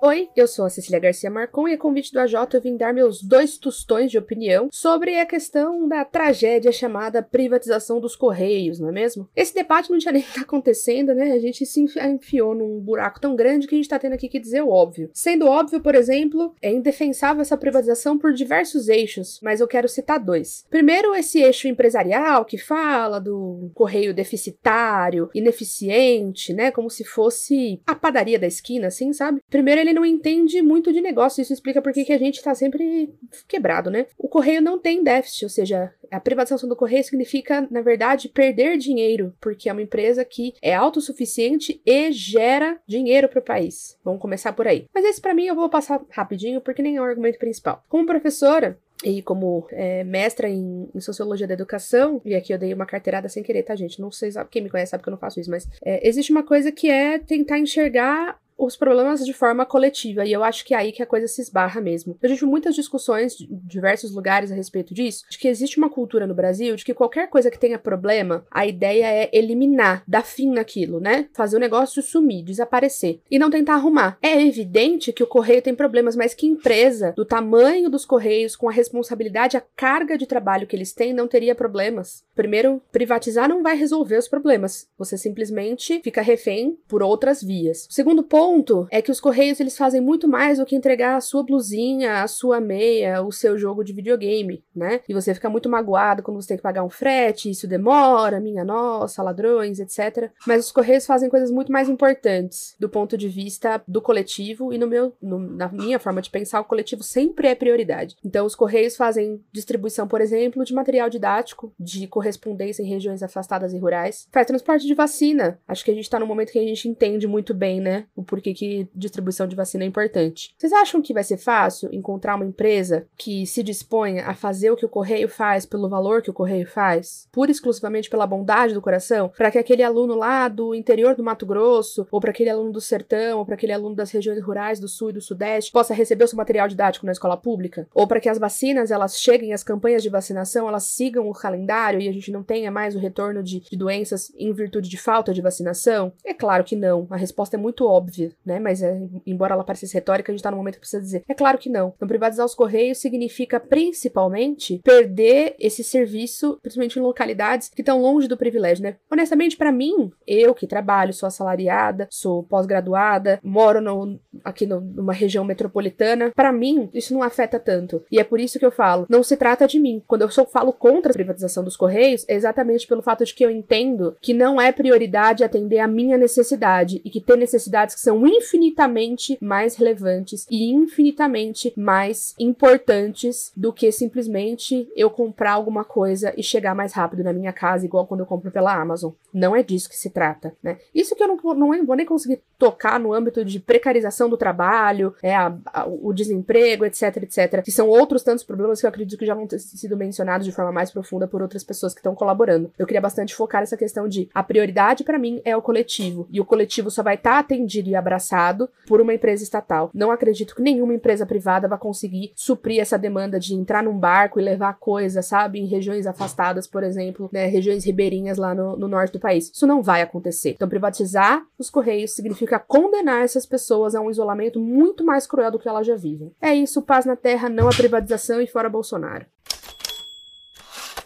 Oi, 0.07 0.29
eu 0.37 0.47
sou 0.47 0.67
a 0.67 0.69
Cecília 0.69 1.01
Garcia 1.01 1.31
Marcon 1.31 1.67
e 1.67 1.73
a 1.73 1.79
convite 1.79 2.13
do 2.13 2.21
AJ 2.21 2.35
eu 2.53 2.61
vim 2.61 2.77
dar 2.77 2.93
meus 2.93 3.23
dois 3.23 3.57
tostões 3.57 4.11
de 4.11 4.19
opinião 4.19 4.69
sobre 4.71 5.19
a 5.19 5.25
questão 5.25 5.89
da 5.89 6.05
tragédia 6.05 6.71
chamada 6.71 7.23
privatização 7.23 7.99
dos 7.99 8.15
Correios, 8.15 8.79
não 8.79 8.91
é 8.91 8.93
mesmo? 8.93 9.27
Esse 9.35 9.55
debate 9.55 9.91
não 9.91 9.99
tinha 9.99 10.13
nem 10.13 10.21
que 10.21 10.29
tá 10.35 10.43
acontecendo, 10.43 11.15
né? 11.15 11.33
A 11.33 11.39
gente 11.39 11.65
se 11.65 11.81
enfiou 11.81 12.55
num 12.55 12.81
buraco 12.81 13.19
tão 13.19 13.35
grande 13.35 13.67
que 13.67 13.75
a 13.75 13.79
gente 13.79 13.89
tá 13.89 13.99
tendo 13.99 14.13
aqui 14.13 14.29
que 14.29 14.39
dizer 14.39 14.61
o 14.61 14.69
óbvio. 14.69 15.09
Sendo 15.15 15.47
óbvio, 15.47 15.81
por 15.81 15.95
exemplo, 15.95 16.55
é 16.61 16.71
indefensável 16.71 17.41
essa 17.41 17.57
privatização 17.57 18.19
por 18.19 18.35
diversos 18.35 18.91
eixos, 18.91 19.41
mas 19.43 19.59
eu 19.59 19.67
quero 19.67 19.89
citar 19.89 20.21
dois. 20.21 20.67
Primeiro, 20.69 21.15
esse 21.15 21.41
eixo 21.41 21.67
empresarial 21.67 22.45
que 22.45 22.59
fala 22.59 23.19
do 23.19 23.71
correio 23.73 24.13
deficitário, 24.13 25.31
ineficiente, 25.35 26.53
né? 26.53 26.71
Como 26.71 26.91
se 26.91 27.05
fosse 27.05 27.81
a 27.87 27.95
padaria 27.95 28.39
da 28.39 28.47
esquina, 28.47 28.89
assim, 28.89 29.11
sabe? 29.15 29.41
Primeiro, 29.49 29.81
ele 29.81 29.94
não 29.95 30.05
entende 30.05 30.61
muito 30.61 30.93
de 30.93 31.01
negócio. 31.01 31.41
Isso 31.41 31.53
explica 31.53 31.81
por 31.81 31.93
que 31.93 32.13
a 32.13 32.19
gente 32.19 32.43
tá 32.43 32.55
sempre 32.55 33.15
quebrado, 33.49 33.91
né? 33.91 34.07
O 34.19 34.29
correio 34.29 34.61
não 34.61 34.79
tem 34.79 35.03
déficit, 35.03 35.45
ou 35.45 35.49
seja, 35.49 35.93
a 36.11 36.21
privatização 36.21 36.69
do 36.69 36.77
correio 36.77 37.05
significa, 37.05 37.67
na 37.71 37.81
verdade, 37.81 38.29
perder 38.29 38.77
dinheiro, 38.77 39.35
porque 39.41 39.69
é 39.69 39.73
uma 39.73 39.83
empresa 39.83 40.25
que 40.25 40.55
é 40.61 40.75
autossuficiente 40.75 41.81
e 41.85 42.13
gera 42.13 42.79
dinheiro 42.87 43.29
para 43.29 43.39
o 43.39 43.43
país. 43.43 43.99
Vamos 44.05 44.21
começar 44.21 44.53
por 44.53 44.67
aí. 44.67 44.87
Mas 44.95 45.05
esse 45.05 45.21
para 45.21 45.35
mim 45.35 45.47
eu 45.47 45.55
vou 45.55 45.69
passar 45.69 46.05
rapidinho, 46.11 46.61
porque 46.61 46.83
nem 46.83 46.97
é 46.97 47.01
o 47.01 47.05
argumento 47.05 47.39
principal. 47.39 47.83
Como 47.89 48.07
professora, 48.07 48.79
e 49.03 49.23
como 49.23 49.67
é, 49.71 50.05
mestra 50.05 50.49
em, 50.49 50.89
em, 50.95 51.01
sociologia 51.01 51.47
da 51.47 51.55
educação, 51.55 52.23
e 52.25 52.35
aqui 52.35 52.53
eu 52.53 52.59
dei 52.59 52.73
uma 52.73 52.87
carteirada 52.87 53.29
sem 53.29 53.43
querer, 53.43 53.63
tá, 53.63 53.75
gente? 53.75 54.01
Não 54.01 54.11
sei, 54.11 54.31
quem 54.51 54.63
me 54.63 54.71
conhece 54.71 54.91
sabe 54.91 55.03
que 55.03 55.09
eu 55.09 55.13
não 55.13 55.19
faço 55.19 55.41
isso, 55.41 55.51
mas 55.51 55.69
é, 55.85 56.07
existe 56.07 56.31
uma 56.31 56.43
coisa 56.43 56.71
que 56.71 56.89
é 56.89 57.19
tentar 57.19 57.59
enxergar 57.59 58.39
os 58.57 58.77
problemas 58.77 59.25
de 59.25 59.33
forma 59.33 59.67
coletiva, 59.67 60.25
e 60.25 60.33
eu 60.33 60.45
acho 60.45 60.65
que 60.65 60.75
é 60.75 60.77
aí 60.77 60.93
que 60.93 61.03
a 61.03 61.07
coisa 61.07 61.27
se 61.27 61.41
esbarra 61.41 61.81
mesmo. 61.81 62.17
Eu 62.23 62.29
tive 62.29 62.47
muitas 62.47 62.75
discussões 62.75 63.37
de 63.37 63.47
diversos 63.51 64.13
lugares 64.13 64.51
a 64.51 64.55
respeito 64.55 64.95
disso, 64.95 65.25
de 65.29 65.39
que 65.39 65.49
existe 65.49 65.79
uma 65.79 65.91
cultura 65.91 66.27
no 66.27 66.35
Brasil 66.35 66.77
de 66.77 66.85
que 66.85 66.95
qualquer 66.95 67.29
coisa 67.29 67.51
que 67.51 67.59
tenha 67.59 67.79
problema, 67.79 68.47
a 68.51 68.67
ideia 68.67 69.07
é 69.07 69.31
eliminar, 69.33 70.03
dar 70.07 70.25
fim 70.25 70.51
naquilo, 70.51 71.01
né? 71.01 71.29
Fazer 71.33 71.57
o 71.57 71.61
negócio 71.61 72.03
sumir, 72.03 72.45
desaparecer 72.45 73.21
e 73.31 73.39
não 73.39 73.51
tentar 73.51 73.75
arrumar. 73.75 74.19
É 74.23 74.41
evidente 74.41 75.13
que 75.13 75.23
o 75.23 75.27
correio 75.27 75.63
tem 75.63 75.75
problemas, 75.75 76.17
mas 76.17 76.35
que 76.35 76.47
empresa 76.47 77.13
do 77.17 77.25
tamanho 77.25 77.91
dos 77.91 78.05
correios, 78.05 78.57
com 78.57 78.69
a 78.69 78.73
responsabilidade, 78.73 79.57
a 79.57 79.63
carga 79.77 80.17
de 80.17 80.27
trabalho 80.27 80.67
que 80.67 80.77
eles 80.77 80.93
têm, 80.93 81.13
não 81.13 81.29
teria 81.29 81.55
problemas? 81.55 82.25
Primeiro, 82.35 82.81
privatizar 82.93 83.49
não 83.49 83.63
vai 83.63 83.77
resolver 83.77 84.17
os 84.17 84.29
problemas. 84.29 84.89
Você 84.99 85.19
simplesmente 85.19 86.01
fica 86.03 86.23
refém 86.23 86.79
por 86.89 87.03
outras 87.03 87.43
vias. 87.43 87.87
Segundo 87.91 88.23
ponto 88.23 88.44
ponto 88.45 88.87
é 88.91 89.01
que 89.01 89.11
os 89.11 89.21
correios 89.21 89.59
eles 89.59 89.75
fazem 89.75 90.03
muito 90.03 90.29
mais 90.29 90.59
do 90.59 90.67
que 90.67 90.77
entregar 90.77 91.17
a 91.17 91.21
sua 91.23 91.43
blusinha, 91.43 92.23
a 92.23 92.29
sua 92.29 92.61
meia, 92.61 93.23
o 93.23 93.33
seu 93.33 93.57
jogo 93.57 93.83
de 93.83 93.95
videogame, 93.95 94.63
né? 94.77 95.01
E 95.09 95.15
você 95.15 95.33
fica 95.33 95.49
muito 95.49 95.67
magoado 95.67 96.23
quando 96.23 96.43
você 96.43 96.49
tem 96.49 96.59
que 96.59 96.63
pagar 96.63 96.85
um 96.85 96.91
frete, 96.91 97.49
isso 97.49 97.67
demora, 97.67 98.41
minha 98.41 98.63
nossa, 98.63 99.23
ladrões, 99.23 99.81
etc. 99.81 100.31
Mas 100.47 100.67
os 100.67 100.73
correios 100.73 101.07
fazem 101.07 101.31
coisas 101.31 101.51
muito 101.51 101.73
mais 101.73 101.89
importantes 101.89 102.77
do 102.79 102.87
ponto 102.87 103.17
de 103.17 103.31
vista 103.31 103.83
do 103.89 104.03
coletivo 104.03 104.75
e 104.75 104.77
no 104.77 104.87
meu, 104.87 105.15
no, 105.23 105.39
na 105.39 105.69
minha 105.69 105.99
forma 105.99 106.21
de 106.21 106.29
pensar, 106.29 106.61
o 106.61 106.65
coletivo 106.65 107.03
sempre 107.03 107.49
é 107.49 107.55
prioridade. 107.55 108.15
Então 108.23 108.45
os 108.45 108.55
correios 108.55 108.95
fazem 108.95 109.43
distribuição, 109.53 110.07
por 110.07 110.21
exemplo, 110.21 110.67
de 110.67 110.75
material 110.75 111.09
didático, 111.09 111.73
de 111.81 112.07
correspondência 112.07 112.83
em 112.83 112.91
regiões 112.91 113.23
afastadas 113.23 113.73
e 113.73 113.79
rurais, 113.79 114.29
faz 114.31 114.47
transporte 114.47 114.87
de 114.87 114.93
vacina. 114.93 115.59
Acho 115.67 115.83
que 115.83 115.91
a 115.91 115.95
gente 115.95 116.11
tá 116.11 116.21
num 116.21 116.27
momento 116.27 116.53
que 116.53 116.59
a 116.59 116.63
gente 116.63 116.87
entende 116.91 117.27
muito 117.27 117.55
bem, 117.55 117.81
né, 117.81 118.05
o 118.15 118.23
por 118.35 118.41
que, 118.41 118.53
que 118.53 118.89
distribuição 118.93 119.47
de 119.47 119.55
vacina 119.55 119.85
é 119.85 119.87
importante. 119.87 120.53
Vocês 120.59 120.73
acham 120.73 121.01
que 121.01 121.15
vai 121.15 121.23
ser 121.23 121.37
fácil 121.37 121.89
encontrar 121.93 122.35
uma 122.35 122.45
empresa 122.45 123.07
que 123.17 123.47
se 123.47 123.63
disponha 123.63 124.27
a 124.27 124.35
fazer 124.35 124.73
o 124.73 124.77
que 124.77 124.85
o 124.85 124.89
correio 124.89 125.29
faz 125.29 125.65
pelo 125.65 125.89
valor 125.89 126.21
que 126.21 126.31
o 126.31 126.35
correio 126.35 126.67
faz, 126.67 127.29
pura 127.31 127.53
e 127.53 127.53
exclusivamente 127.53 128.11
pela 128.11 128.27
bondade 128.27 128.75
do 128.75 128.83
coração, 128.83 129.31
para 129.37 129.53
que 129.53 129.59
aquele 129.59 129.85
aluno 129.85 130.17
lá 130.17 130.49
do 130.49 130.75
interior 130.75 131.15
do 131.15 131.23
Mato 131.23 131.47
Grosso, 131.47 132.09
ou 132.11 132.21
para 132.21 132.31
aquele 132.31 132.51
aluno 132.51 132.73
do 132.73 132.81
sertão, 132.81 133.39
ou 133.39 133.47
para 133.47 133.55
aquele 133.55 133.73
aluno 133.73 133.95
das 133.95 134.11
regiões 134.11 134.43
rurais 134.43 134.81
do 134.81 134.89
sul 134.89 135.11
e 135.11 135.13
do 135.13 135.21
sudeste 135.21 135.71
possa 135.71 135.95
receber 135.95 136.25
o 136.25 136.29
seu 136.29 136.37
material 136.37 136.67
didático 136.67 137.07
na 137.07 137.13
escola 137.13 137.37
pública, 137.37 137.87
ou 137.95 138.09
para 138.09 138.19
que 138.19 138.29
as 138.29 138.37
vacinas 138.37 138.91
elas 138.91 139.21
cheguem, 139.21 139.53
as 139.53 139.63
campanhas 139.63 140.03
de 140.03 140.09
vacinação 140.09 140.67
elas 140.67 140.83
sigam 140.83 141.29
o 141.29 141.33
calendário 141.33 142.01
e 142.01 142.09
a 142.09 142.13
gente 142.13 142.33
não 142.33 142.43
tenha 142.43 142.73
mais 142.73 142.97
o 142.97 142.99
retorno 142.99 143.45
de, 143.45 143.61
de 143.61 143.77
doenças 143.77 144.33
em 144.37 144.53
virtude 144.53 144.89
de 144.89 144.99
falta 144.99 145.33
de 145.33 145.41
vacinação? 145.41 146.13
É 146.25 146.35
claro 146.35 146.65
que 146.65 146.75
não. 146.75 147.07
A 147.11 147.17
resposta 147.17 147.57
é 147.57 147.61
muito 147.61 147.87
óbvia 147.87 148.24
né? 148.45 148.59
Mas 148.59 148.83
é, 148.83 149.01
embora 149.27 149.55
ela 149.55 149.65
parecesse 149.65 149.95
retórica, 149.95 150.31
a 150.31 150.35
gente 150.35 150.43
tá 150.43 150.51
no 150.51 150.57
momento 150.57 150.75
que 150.75 150.81
precisa 150.81 151.03
dizer. 151.03 151.25
É 151.29 151.35
claro 151.35 151.59
que 151.59 151.69
não. 151.69 151.93
Então, 151.97 152.09
privatizar 152.09 152.45
os 152.47 152.55
correios 152.55 152.99
significa 152.99 153.59
principalmente 153.59 154.81
perder 154.85 155.55
esse 155.59 155.83
serviço, 155.83 156.59
principalmente 156.63 156.99
em 156.99 157.03
localidades 157.03 157.69
que 157.69 157.83
estão 157.83 158.01
longe 158.01 158.29
do 158.29 158.37
privilégio, 158.37 158.83
né? 158.85 158.97
Honestamente, 159.11 159.57
para 159.57 159.73
mim, 159.73 160.13
eu 160.27 160.55
que 160.55 160.67
trabalho, 160.67 161.13
sou 161.13 161.27
assalariada, 161.27 162.07
sou 162.11 162.43
pós-graduada, 162.43 163.41
moro 163.43 163.81
no, 163.81 164.19
aqui 164.45 164.67
no, 164.67 164.81
numa 164.81 165.13
região 165.13 165.45
metropolitana, 165.45 166.33
para 166.35 166.53
mim 166.53 166.91
isso 166.93 167.15
não 167.15 167.23
afeta 167.23 167.59
tanto. 167.59 168.03
E 168.11 168.19
é 168.19 168.25
por 168.25 168.41
isso 168.41 168.59
que 168.59 168.67
eu 168.67 168.71
falo, 168.71 169.07
não 169.09 169.23
se 169.23 169.37
trata 169.37 169.67
de 169.67 169.79
mim. 169.79 170.03
Quando 170.07 170.23
eu 170.23 170.31
só 170.31 170.45
falo 170.45 170.73
contra 170.73 171.11
a 171.11 171.15
privatização 171.15 171.65
dos 171.65 171.77
correios, 171.77 172.25
é 172.29 172.35
exatamente 172.35 172.87
pelo 172.87 173.03
fato 173.03 173.25
de 173.25 173.35
que 173.35 173.45
eu 173.45 173.51
entendo 173.51 174.17
que 174.21 174.35
não 174.35 174.61
é 174.61 174.73
prioridade 174.73 175.45
atender 175.45 175.79
a 175.79 175.89
minha 175.89 176.17
necessidade 176.17 177.01
e 177.05 177.11
que 177.11 177.21
tem 177.21 177.37
necessidades 177.37 177.95
que 177.95 178.01
são 178.01 178.14
são 178.15 178.27
infinitamente 178.27 179.37
mais 179.41 179.75
relevantes 179.75 180.47
e 180.49 180.71
infinitamente 180.71 181.73
mais 181.77 182.35
importantes 182.39 183.53
do 183.57 183.73
que 183.73 183.91
simplesmente 183.91 184.89
eu 184.95 185.11
comprar 185.11 185.53
alguma 185.53 185.85
coisa 185.85 186.33
e 186.37 186.43
chegar 186.43 186.75
mais 186.75 186.93
rápido 186.93 187.25
na 187.25 187.33
minha 187.33 187.53
casa, 187.53 187.85
igual 187.85 188.07
quando 188.07 188.21
eu 188.21 188.27
compro 188.27 188.51
pela 188.53 188.75
Amazon. 188.75 189.13
Não 189.33 189.57
é 189.57 189.63
disso 189.63 189.89
que 189.89 189.99
se 189.99 190.11
trata, 190.11 190.55
né? 190.63 190.79
Isso 190.95 191.17
que 191.17 191.23
eu 191.23 191.29
não, 191.29 191.37
não 191.55 191.85
vou 191.85 191.97
nem 191.97 192.07
conseguir 192.07 192.41
tocar 192.57 193.01
no 193.01 193.13
âmbito 193.13 193.45
de 193.45 193.59
precarização 193.59 194.29
do 194.29 194.37
trabalho, 194.37 195.15
é, 195.23 195.35
a, 195.35 195.53
a, 195.67 195.87
o 195.87 196.13
desemprego, 196.13 196.85
etc, 196.85 197.17
etc, 197.17 197.63
que 197.63 197.73
são 197.73 197.89
outros 197.89 198.23
tantos 198.23 198.45
problemas 198.45 198.81
que 198.81 198.87
eu 198.87 198.89
acredito 198.89 199.19
que 199.19 199.27
já 199.27 199.35
vão 199.35 199.47
ter 199.47 199.59
sido 199.59 199.97
mencionados 199.97 200.47
de 200.47 200.53
forma 200.53 200.71
mais 200.71 200.91
profunda 200.91 201.27
por 201.27 201.43
outras 201.43 201.65
pessoas 201.65 201.93
que 201.93 202.01
estão 202.01 202.15
colaborando. 202.15 202.73
Eu 202.79 202.87
queria 202.87 203.01
bastante 203.01 203.35
focar 203.35 203.63
essa 203.63 203.77
questão 203.77 204.09
de 204.09 204.29
a 204.33 204.43
prioridade 204.43 205.03
para 205.03 205.19
mim 205.19 205.43
é 205.45 205.57
o 205.57 205.63
coletivo, 205.63 206.29
e 206.31 206.41
o 206.41 206.45
coletivo 206.45 206.91
só 206.91 207.03
vai 207.03 207.17
estar 207.17 207.33
tá 207.33 207.39
atendido 207.39 207.91
e 207.91 207.97
abraçado 208.05 208.69
por 208.87 209.01
uma 209.01 209.15
empresa 209.15 209.43
estatal. 209.43 209.91
Não 209.95 210.11
acredito 210.11 210.55
que 210.55 210.63
nenhuma 210.63 210.95
empresa 210.95 211.27
privada 211.27 211.67
vai 211.67 211.79
conseguir 211.79 212.33
suprir 212.35 212.81
essa 212.81 212.99
demanda 212.99 213.41
de 213.41 213.55
entrar 213.55 213.83
num 213.83 213.99
barco 213.99 214.39
e 214.39 214.43
levar 214.43 214.75
coisa, 214.79 215.23
sabe, 215.23 215.59
em 215.59 215.67
regiões 215.67 216.07
afastadas, 216.07 216.67
por 216.67 216.83
exemplo, 216.83 217.29
né, 217.33 217.47
regiões 217.47 217.85
ribeirinhas 217.85 218.39
lá 218.39 218.55
no, 218.55 218.77
no 218.77 218.89
norte 218.89 219.13
do 219.13 219.21
país. 219.21 219.51
Isso 219.53 219.67
não 219.67 219.83
vai 219.83 220.03
acontecer. 220.03 220.51
Então, 220.51 220.69
privatizar 220.69 221.45
os 221.59 221.71
correios 221.71 222.15
significa 222.15 222.59
condenar 222.59 223.23
essas 223.23 223.47
pessoas 223.47 223.95
a 223.95 224.01
um 224.01 224.11
isolamento 224.11 224.61
muito 224.61 225.05
mais 225.05 225.27
cruel 225.27 225.51
do 225.51 225.59
que 225.59 225.69
elas 225.69 225.87
já 225.87 225.97
vivem. 225.97 226.33
É 226.41 226.55
isso, 226.55 226.83
paz 226.83 227.05
na 227.05 227.17
terra, 227.17 227.49
não 227.49 227.69
a 227.69 227.75
privatização 227.75 228.41
e 228.41 228.47
fora 228.47 228.69
Bolsonaro. 228.69 229.27